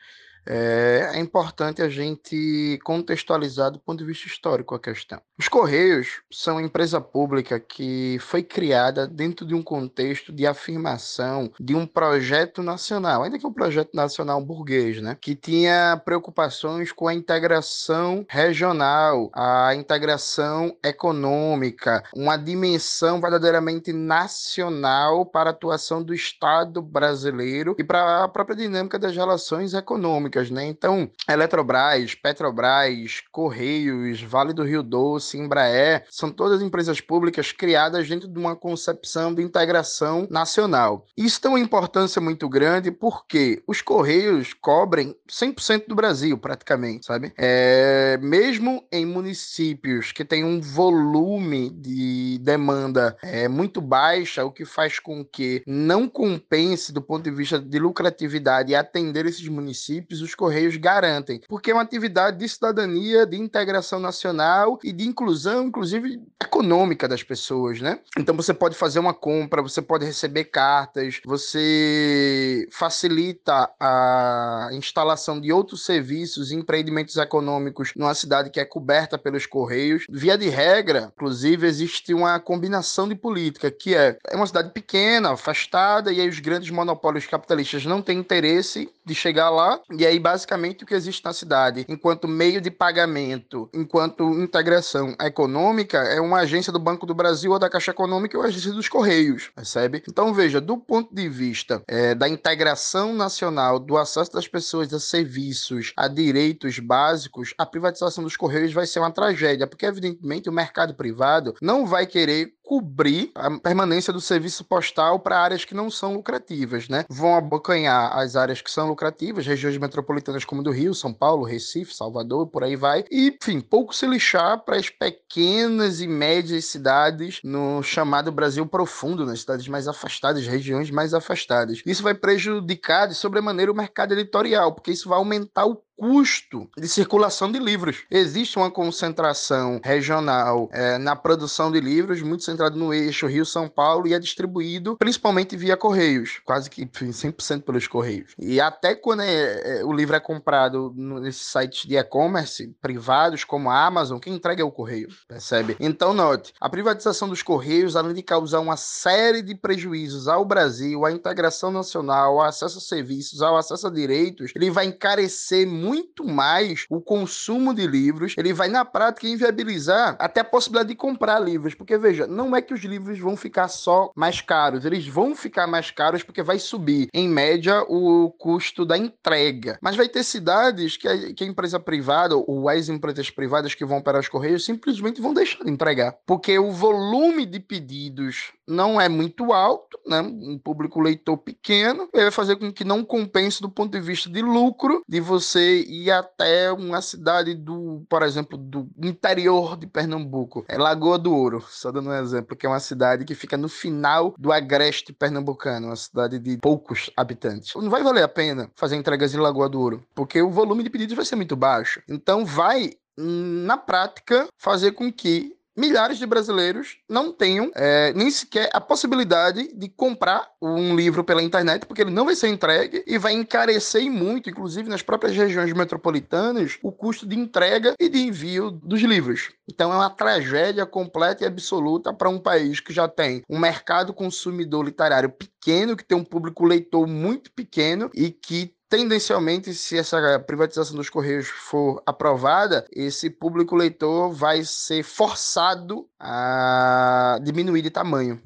é, 0.46 1.10
é, 1.12 1.20
importante 1.20 1.82
a 1.82 1.88
gente 1.88 2.78
contextualizar 2.82 3.70
do 3.70 3.78
ponto 3.78 3.98
de 3.98 4.06
vista 4.06 4.26
histórico 4.26 4.74
a 4.74 4.80
questão. 4.80 5.20
Os 5.40 5.48
Correios 5.48 6.20
são 6.30 6.56
uma 6.56 6.66
empresa 6.66 7.00
pública 7.00 7.58
que 7.58 8.18
foi 8.20 8.42
criada 8.42 9.06
dentro 9.06 9.46
de 9.46 9.54
um 9.54 9.62
contexto 9.62 10.34
de 10.34 10.46
afirmação 10.46 11.50
de 11.58 11.74
um 11.74 11.86
projeto 11.86 12.62
nacional, 12.62 13.22
ainda 13.22 13.38
que 13.38 13.46
um 13.46 13.52
projeto 13.52 13.94
nacional 13.94 14.38
burguês, 14.44 15.00
né? 15.00 15.16
Que 15.18 15.34
tinha 15.34 15.98
preocupações 16.04 16.92
com 16.92 17.08
a 17.08 17.14
integração 17.14 18.26
regional, 18.28 19.30
a 19.34 19.74
integração 19.74 20.76
econômica, 20.84 22.04
uma 22.14 22.36
dimensão 22.36 23.18
verdadeiramente 23.18 23.94
nacional 23.94 25.24
para 25.24 25.48
a 25.48 25.52
atuação 25.54 26.02
do 26.02 26.12
Estado 26.12 26.82
brasileiro 26.82 27.74
e 27.78 27.82
para 27.82 28.24
a 28.24 28.28
própria 28.28 28.56
dinâmica 28.56 28.98
das 28.98 29.16
relações 29.16 29.72
econômicas 29.72 30.50
né? 30.50 30.66
Então, 30.66 31.10
Eletrobras, 31.26 32.14
Petrobras, 32.14 33.22
Correios, 33.32 34.20
Vale 34.22 34.52
do 34.52 34.64
Rio 34.64 34.82
Doce, 34.82 35.29
Embraer, 35.38 36.04
são 36.10 36.30
todas 36.30 36.62
empresas 36.62 37.00
públicas 37.00 37.52
criadas 37.52 38.08
dentro 38.08 38.28
de 38.28 38.38
uma 38.38 38.56
concepção 38.56 39.34
de 39.34 39.42
integração 39.42 40.26
nacional. 40.30 41.06
Isso 41.16 41.40
tem 41.40 41.50
uma 41.50 41.60
importância 41.60 42.20
muito 42.20 42.48
grande 42.48 42.90
porque 42.90 43.62
os 43.66 43.80
Correios 43.80 44.52
cobrem 44.54 45.14
100% 45.28 45.86
do 45.88 45.94
Brasil, 45.94 46.36
praticamente, 46.38 47.06
sabe? 47.06 47.32
É, 47.36 48.18
mesmo 48.22 48.84
em 48.90 49.06
municípios 49.06 50.12
que 50.12 50.24
têm 50.24 50.44
um 50.44 50.60
volume 50.60 51.70
de 51.70 52.38
demanda 52.42 53.16
é, 53.22 53.48
muito 53.48 53.80
baixa, 53.80 54.44
o 54.44 54.52
que 54.52 54.64
faz 54.64 54.98
com 54.98 55.24
que 55.24 55.62
não 55.66 56.08
compense 56.08 56.92
do 56.92 57.02
ponto 57.02 57.24
de 57.24 57.30
vista 57.30 57.58
de 57.58 57.78
lucratividade 57.78 58.74
atender 58.74 59.26
esses 59.26 59.46
municípios, 59.48 60.22
os 60.22 60.34
Correios 60.34 60.76
garantem, 60.76 61.40
porque 61.48 61.70
é 61.70 61.74
uma 61.74 61.82
atividade 61.82 62.38
de 62.38 62.48
cidadania, 62.48 63.26
de 63.26 63.36
integração 63.36 64.00
nacional 64.00 64.78
e 64.82 64.92
de 64.92 65.06
inclusão, 65.20 65.66
inclusive 65.66 66.20
econômica 66.42 67.06
das 67.06 67.22
pessoas, 67.22 67.80
né? 67.80 68.00
Então 68.18 68.34
você 68.34 68.54
pode 68.54 68.74
fazer 68.74 68.98
uma 68.98 69.12
compra, 69.12 69.62
você 69.62 69.82
pode 69.82 70.04
receber 70.04 70.44
cartas, 70.44 71.20
você 71.24 72.66
facilita 72.72 73.70
a 73.78 74.70
instalação 74.72 75.40
de 75.40 75.52
outros 75.52 75.84
serviços 75.84 76.50
e 76.50 76.56
empreendimentos 76.56 77.16
econômicos 77.16 77.92
numa 77.94 78.14
cidade 78.14 78.50
que 78.50 78.58
é 78.58 78.64
coberta 78.64 79.18
pelos 79.18 79.46
Correios. 79.46 80.04
Via 80.08 80.36
de 80.36 80.48
regra, 80.48 81.12
inclusive, 81.14 81.66
existe 81.66 82.14
uma 82.14 82.40
combinação 82.40 83.08
de 83.08 83.14
política, 83.14 83.70
que 83.70 83.94
é, 83.94 84.16
é 84.28 84.36
uma 84.36 84.46
cidade 84.46 84.70
pequena, 84.72 85.32
afastada, 85.32 86.12
e 86.12 86.20
aí 86.20 86.28
os 86.28 86.40
grandes 86.40 86.70
monopólios 86.70 87.26
capitalistas 87.26 87.84
não 87.84 88.00
têm 88.00 88.18
interesse 88.18 88.90
de 89.10 89.14
chegar 89.16 89.50
lá, 89.50 89.80
e 89.90 90.06
aí 90.06 90.20
basicamente 90.20 90.84
o 90.84 90.86
que 90.86 90.94
existe 90.94 91.24
na 91.24 91.32
cidade, 91.32 91.84
enquanto 91.88 92.28
meio 92.28 92.60
de 92.60 92.70
pagamento, 92.70 93.68
enquanto 93.74 94.22
integração 94.40 95.16
econômica, 95.20 95.98
é 95.98 96.20
uma 96.20 96.38
agência 96.38 96.72
do 96.72 96.78
Banco 96.78 97.04
do 97.04 97.14
Brasil 97.14 97.50
ou 97.50 97.58
da 97.58 97.68
Caixa 97.68 97.90
Econômica 97.90 98.38
ou 98.38 98.44
agência 98.44 98.72
dos 98.72 98.88
Correios, 98.88 99.50
percebe? 99.52 100.00
Então 100.08 100.32
veja, 100.32 100.60
do 100.60 100.76
ponto 100.78 101.12
de 101.12 101.28
vista 101.28 101.82
é, 101.88 102.14
da 102.14 102.28
integração 102.28 103.12
nacional, 103.12 103.80
do 103.80 103.96
acesso 103.96 104.32
das 104.32 104.46
pessoas 104.46 104.94
a 104.94 105.00
serviços, 105.00 105.92
a 105.96 106.06
direitos 106.06 106.78
básicos, 106.78 107.52
a 107.58 107.66
privatização 107.66 108.22
dos 108.22 108.36
Correios 108.36 108.72
vai 108.72 108.86
ser 108.86 109.00
uma 109.00 109.10
tragédia, 109.10 109.66
porque 109.66 109.86
evidentemente 109.86 110.48
o 110.48 110.52
mercado 110.52 110.94
privado 110.94 111.56
não 111.60 111.84
vai 111.84 112.06
querer 112.06 112.54
cobrir 112.70 113.32
a 113.34 113.50
permanência 113.58 114.12
do 114.12 114.20
serviço 114.20 114.62
postal 114.62 115.18
para 115.18 115.40
áreas 115.40 115.64
que 115.64 115.74
não 115.74 115.90
são 115.90 116.14
lucrativas, 116.14 116.88
né? 116.88 117.04
Vão 117.10 117.34
abocanhar 117.34 118.16
as 118.16 118.36
áreas 118.36 118.62
que 118.62 118.70
são 118.70 118.86
lucrativas, 118.86 119.44
regiões 119.44 119.76
metropolitanas 119.76 120.44
como 120.44 120.62
do 120.62 120.70
Rio, 120.70 120.94
São 120.94 121.12
Paulo, 121.12 121.44
Recife, 121.44 121.92
Salvador, 121.92 122.46
por 122.46 122.62
aí 122.62 122.76
vai, 122.76 123.04
e, 123.10 123.36
enfim, 123.42 123.60
pouco 123.60 123.92
se 123.92 124.06
lixar 124.06 124.64
para 124.64 124.76
as 124.76 124.88
pequenas 124.88 126.00
e 126.00 126.06
médias 126.06 126.66
cidades 126.66 127.40
no 127.42 127.82
chamado 127.82 128.30
Brasil 128.30 128.64
profundo, 128.64 129.26
nas 129.26 129.40
cidades 129.40 129.66
mais 129.66 129.88
afastadas, 129.88 130.46
regiões 130.46 130.92
mais 130.92 131.12
afastadas. 131.12 131.82
Isso 131.84 132.04
vai 132.04 132.14
prejudicar 132.14 133.08
de 133.08 133.16
sobremaneira 133.16 133.72
o 133.72 133.76
mercado 133.76 134.12
editorial, 134.12 134.72
porque 134.72 134.92
isso 134.92 135.08
vai 135.08 135.18
aumentar 135.18 135.66
o 135.66 135.82
custo 136.00 136.66
de 136.78 136.88
circulação 136.88 137.52
de 137.52 137.58
livros. 137.58 138.04
Existe 138.10 138.56
uma 138.56 138.70
concentração 138.70 139.78
regional 139.84 140.66
é, 140.72 140.96
na 140.96 141.14
produção 141.14 141.70
de 141.70 141.78
livros, 141.78 142.22
muito 142.22 142.42
centrado 142.42 142.78
no 142.78 142.94
eixo 142.94 143.26
Rio-São 143.26 143.68
Paulo 143.68 144.08
e 144.08 144.14
é 144.14 144.18
distribuído 144.18 144.96
principalmente 144.96 145.58
via 145.58 145.76
correios, 145.76 146.40
quase 146.42 146.70
que 146.70 146.86
100% 146.86 147.64
pelos 147.64 147.86
correios. 147.86 148.32
E 148.38 148.58
até 148.58 148.94
quando 148.94 149.20
é, 149.20 149.80
é, 149.80 149.84
o 149.84 149.92
livro 149.92 150.16
é 150.16 150.20
comprado 150.20 150.90
nesses 150.96 151.44
sites 151.48 151.86
de 151.86 151.98
e-commerce 151.98 152.74
privados 152.80 153.44
como 153.44 153.68
a 153.68 153.84
Amazon, 153.84 154.18
quem 154.18 154.34
entrega 154.34 154.62
é 154.62 154.64
o 154.64 154.72
correio, 154.72 155.08
percebe? 155.28 155.76
Então 155.78 156.14
note, 156.14 156.54
a 156.58 156.70
privatização 156.70 157.28
dos 157.28 157.42
correios, 157.42 157.94
além 157.94 158.14
de 158.14 158.22
causar 158.22 158.60
uma 158.60 158.78
série 158.78 159.42
de 159.42 159.54
prejuízos 159.54 160.28
ao 160.28 160.46
Brasil, 160.46 161.04
à 161.04 161.12
integração 161.12 161.70
nacional, 161.70 162.40
ao 162.40 162.46
acesso 162.46 162.78
a 162.78 162.80
serviços, 162.80 163.42
ao 163.42 163.58
acesso 163.58 163.86
a 163.86 163.90
direitos, 163.90 164.52
ele 164.56 164.70
vai 164.70 164.86
encarecer 164.86 165.66
muito 165.66 165.89
muito 165.90 166.24
mais 166.24 166.84
o 166.88 167.00
consumo 167.00 167.74
de 167.74 167.84
livros, 167.84 168.36
ele 168.38 168.52
vai 168.52 168.68
na 168.68 168.84
prática 168.84 169.26
inviabilizar 169.26 170.16
até 170.20 170.40
a 170.40 170.44
possibilidade 170.44 170.90
de 170.90 170.94
comprar 170.94 171.40
livros, 171.40 171.74
porque 171.74 171.98
veja, 171.98 172.28
não 172.28 172.54
é 172.54 172.62
que 172.62 172.72
os 172.72 172.80
livros 172.84 173.18
vão 173.18 173.36
ficar 173.36 173.66
só 173.66 174.12
mais 174.14 174.40
caros, 174.40 174.84
eles 174.84 175.04
vão 175.08 175.34
ficar 175.34 175.66
mais 175.66 175.90
caros 175.90 176.22
porque 176.22 176.44
vai 176.44 176.60
subir, 176.60 177.08
em 177.12 177.28
média, 177.28 177.82
o 177.88 178.30
custo 178.38 178.84
da 178.84 178.96
entrega. 178.96 179.80
Mas 179.82 179.96
vai 179.96 180.08
ter 180.08 180.22
cidades 180.22 180.96
que 180.96 181.08
a, 181.08 181.34
que 181.34 181.42
a 181.42 181.46
empresa 181.46 181.80
privada 181.80 182.36
ou 182.36 182.68
as 182.68 182.88
empresas 182.88 183.28
privadas 183.28 183.74
que 183.74 183.84
vão 183.84 184.00
para 184.00 184.20
os 184.20 184.28
correios 184.28 184.64
simplesmente 184.64 185.20
vão 185.20 185.34
deixar 185.34 185.64
de 185.64 185.70
entregar, 185.72 186.14
porque 186.24 186.56
o 186.56 186.70
volume 186.70 187.44
de 187.44 187.58
pedidos 187.58 188.52
não 188.70 189.00
é 189.00 189.08
muito 189.08 189.52
alto, 189.52 189.98
né? 190.06 190.20
um 190.20 190.58
público 190.58 191.00
leitor 191.00 191.36
pequeno, 191.36 192.08
vai 192.12 192.30
fazer 192.30 192.56
com 192.56 192.72
que 192.72 192.84
não 192.84 193.04
compense 193.04 193.60
do 193.60 193.68
ponto 193.68 193.92
de 193.92 194.00
vista 194.00 194.30
de 194.30 194.40
lucro 194.40 195.02
de 195.08 195.20
você 195.20 195.80
ir 195.82 196.10
até 196.10 196.72
uma 196.72 197.02
cidade 197.02 197.54
do, 197.54 198.04
por 198.08 198.22
exemplo, 198.22 198.56
do 198.56 198.88
interior 199.02 199.76
de 199.76 199.86
Pernambuco, 199.86 200.64
é 200.68 200.78
Lagoa 200.78 201.18
do 201.18 201.34
Ouro, 201.34 201.64
só 201.68 201.90
dando 201.90 202.10
um 202.10 202.14
exemplo, 202.14 202.56
que 202.56 202.64
é 202.64 202.68
uma 202.68 202.80
cidade 202.80 203.24
que 203.24 203.34
fica 203.34 203.56
no 203.56 203.68
final 203.68 204.34
do 204.38 204.52
agreste 204.52 205.12
pernambucano, 205.12 205.88
uma 205.88 205.96
cidade 205.96 206.38
de 206.38 206.58
poucos 206.58 207.10
habitantes. 207.16 207.74
Não 207.74 207.90
vai 207.90 208.02
valer 208.02 208.22
a 208.22 208.28
pena 208.28 208.70
fazer 208.76 208.96
entregas 208.96 209.34
em 209.34 209.38
Lagoa 209.38 209.68
do 209.68 209.80
Ouro, 209.80 210.04
porque 210.14 210.40
o 210.40 210.50
volume 210.50 210.84
de 210.84 210.90
pedidos 210.90 211.16
vai 211.16 211.24
ser 211.24 211.36
muito 211.36 211.56
baixo. 211.56 212.00
Então 212.08 212.44
vai 212.44 212.92
na 213.16 213.76
prática 213.76 214.46
fazer 214.56 214.92
com 214.92 215.12
que 215.12 215.54
milhares 215.76 216.18
de 216.18 216.26
brasileiros 216.26 216.98
não 217.08 217.32
tenham 217.32 217.70
é, 217.74 218.12
nem 218.12 218.30
sequer 218.30 218.70
a 218.72 218.80
possibilidade 218.80 219.72
de 219.74 219.88
comprar 219.88 220.48
um 220.60 220.94
livro 220.94 221.24
pela 221.24 221.42
internet, 221.42 221.86
porque 221.86 222.02
ele 222.02 222.10
não 222.10 222.24
vai 222.24 222.34
ser 222.34 222.48
entregue 222.48 223.02
e 223.06 223.18
vai 223.18 223.32
encarecer 223.32 224.10
muito, 224.10 224.50
inclusive 224.50 224.88
nas 224.88 225.02
próprias 225.02 225.36
regiões 225.36 225.72
metropolitanas, 225.72 226.78
o 226.82 226.92
custo 226.92 227.26
de 227.26 227.38
entrega 227.38 227.94
e 227.98 228.08
de 228.08 228.18
envio 228.18 228.70
dos 228.70 229.00
livros. 229.00 229.50
Então 229.70 229.92
é 229.92 229.96
uma 229.96 230.10
tragédia 230.10 230.84
completa 230.84 231.44
e 231.44 231.46
absoluta 231.46 232.12
para 232.12 232.28
um 232.28 232.38
país 232.38 232.80
que 232.80 232.92
já 232.92 233.08
tem 233.08 233.42
um 233.48 233.58
mercado 233.58 234.12
consumidor 234.12 234.84
literário 234.84 235.30
pequeno, 235.30 235.96
que 235.96 236.04
tem 236.04 236.16
um 236.16 236.24
público 236.24 236.64
leitor 236.64 237.06
muito 237.06 237.50
pequeno 237.52 238.10
e 238.14 238.30
que 238.30 238.74
tendencialmente, 238.90 239.72
se 239.72 239.96
essa 239.96 240.38
privatização 240.40 240.96
dos 240.96 241.08
Correios 241.08 241.46
for 241.48 242.02
aprovada, 242.04 242.84
esse 242.92 243.30
público 243.30 243.76
leitor 243.76 244.32
vai 244.32 244.64
ser 244.64 245.04
forçado 245.04 246.08
a 246.18 247.38
diminuir 247.40 247.82
de 247.82 247.90
tamanho. 247.90 248.42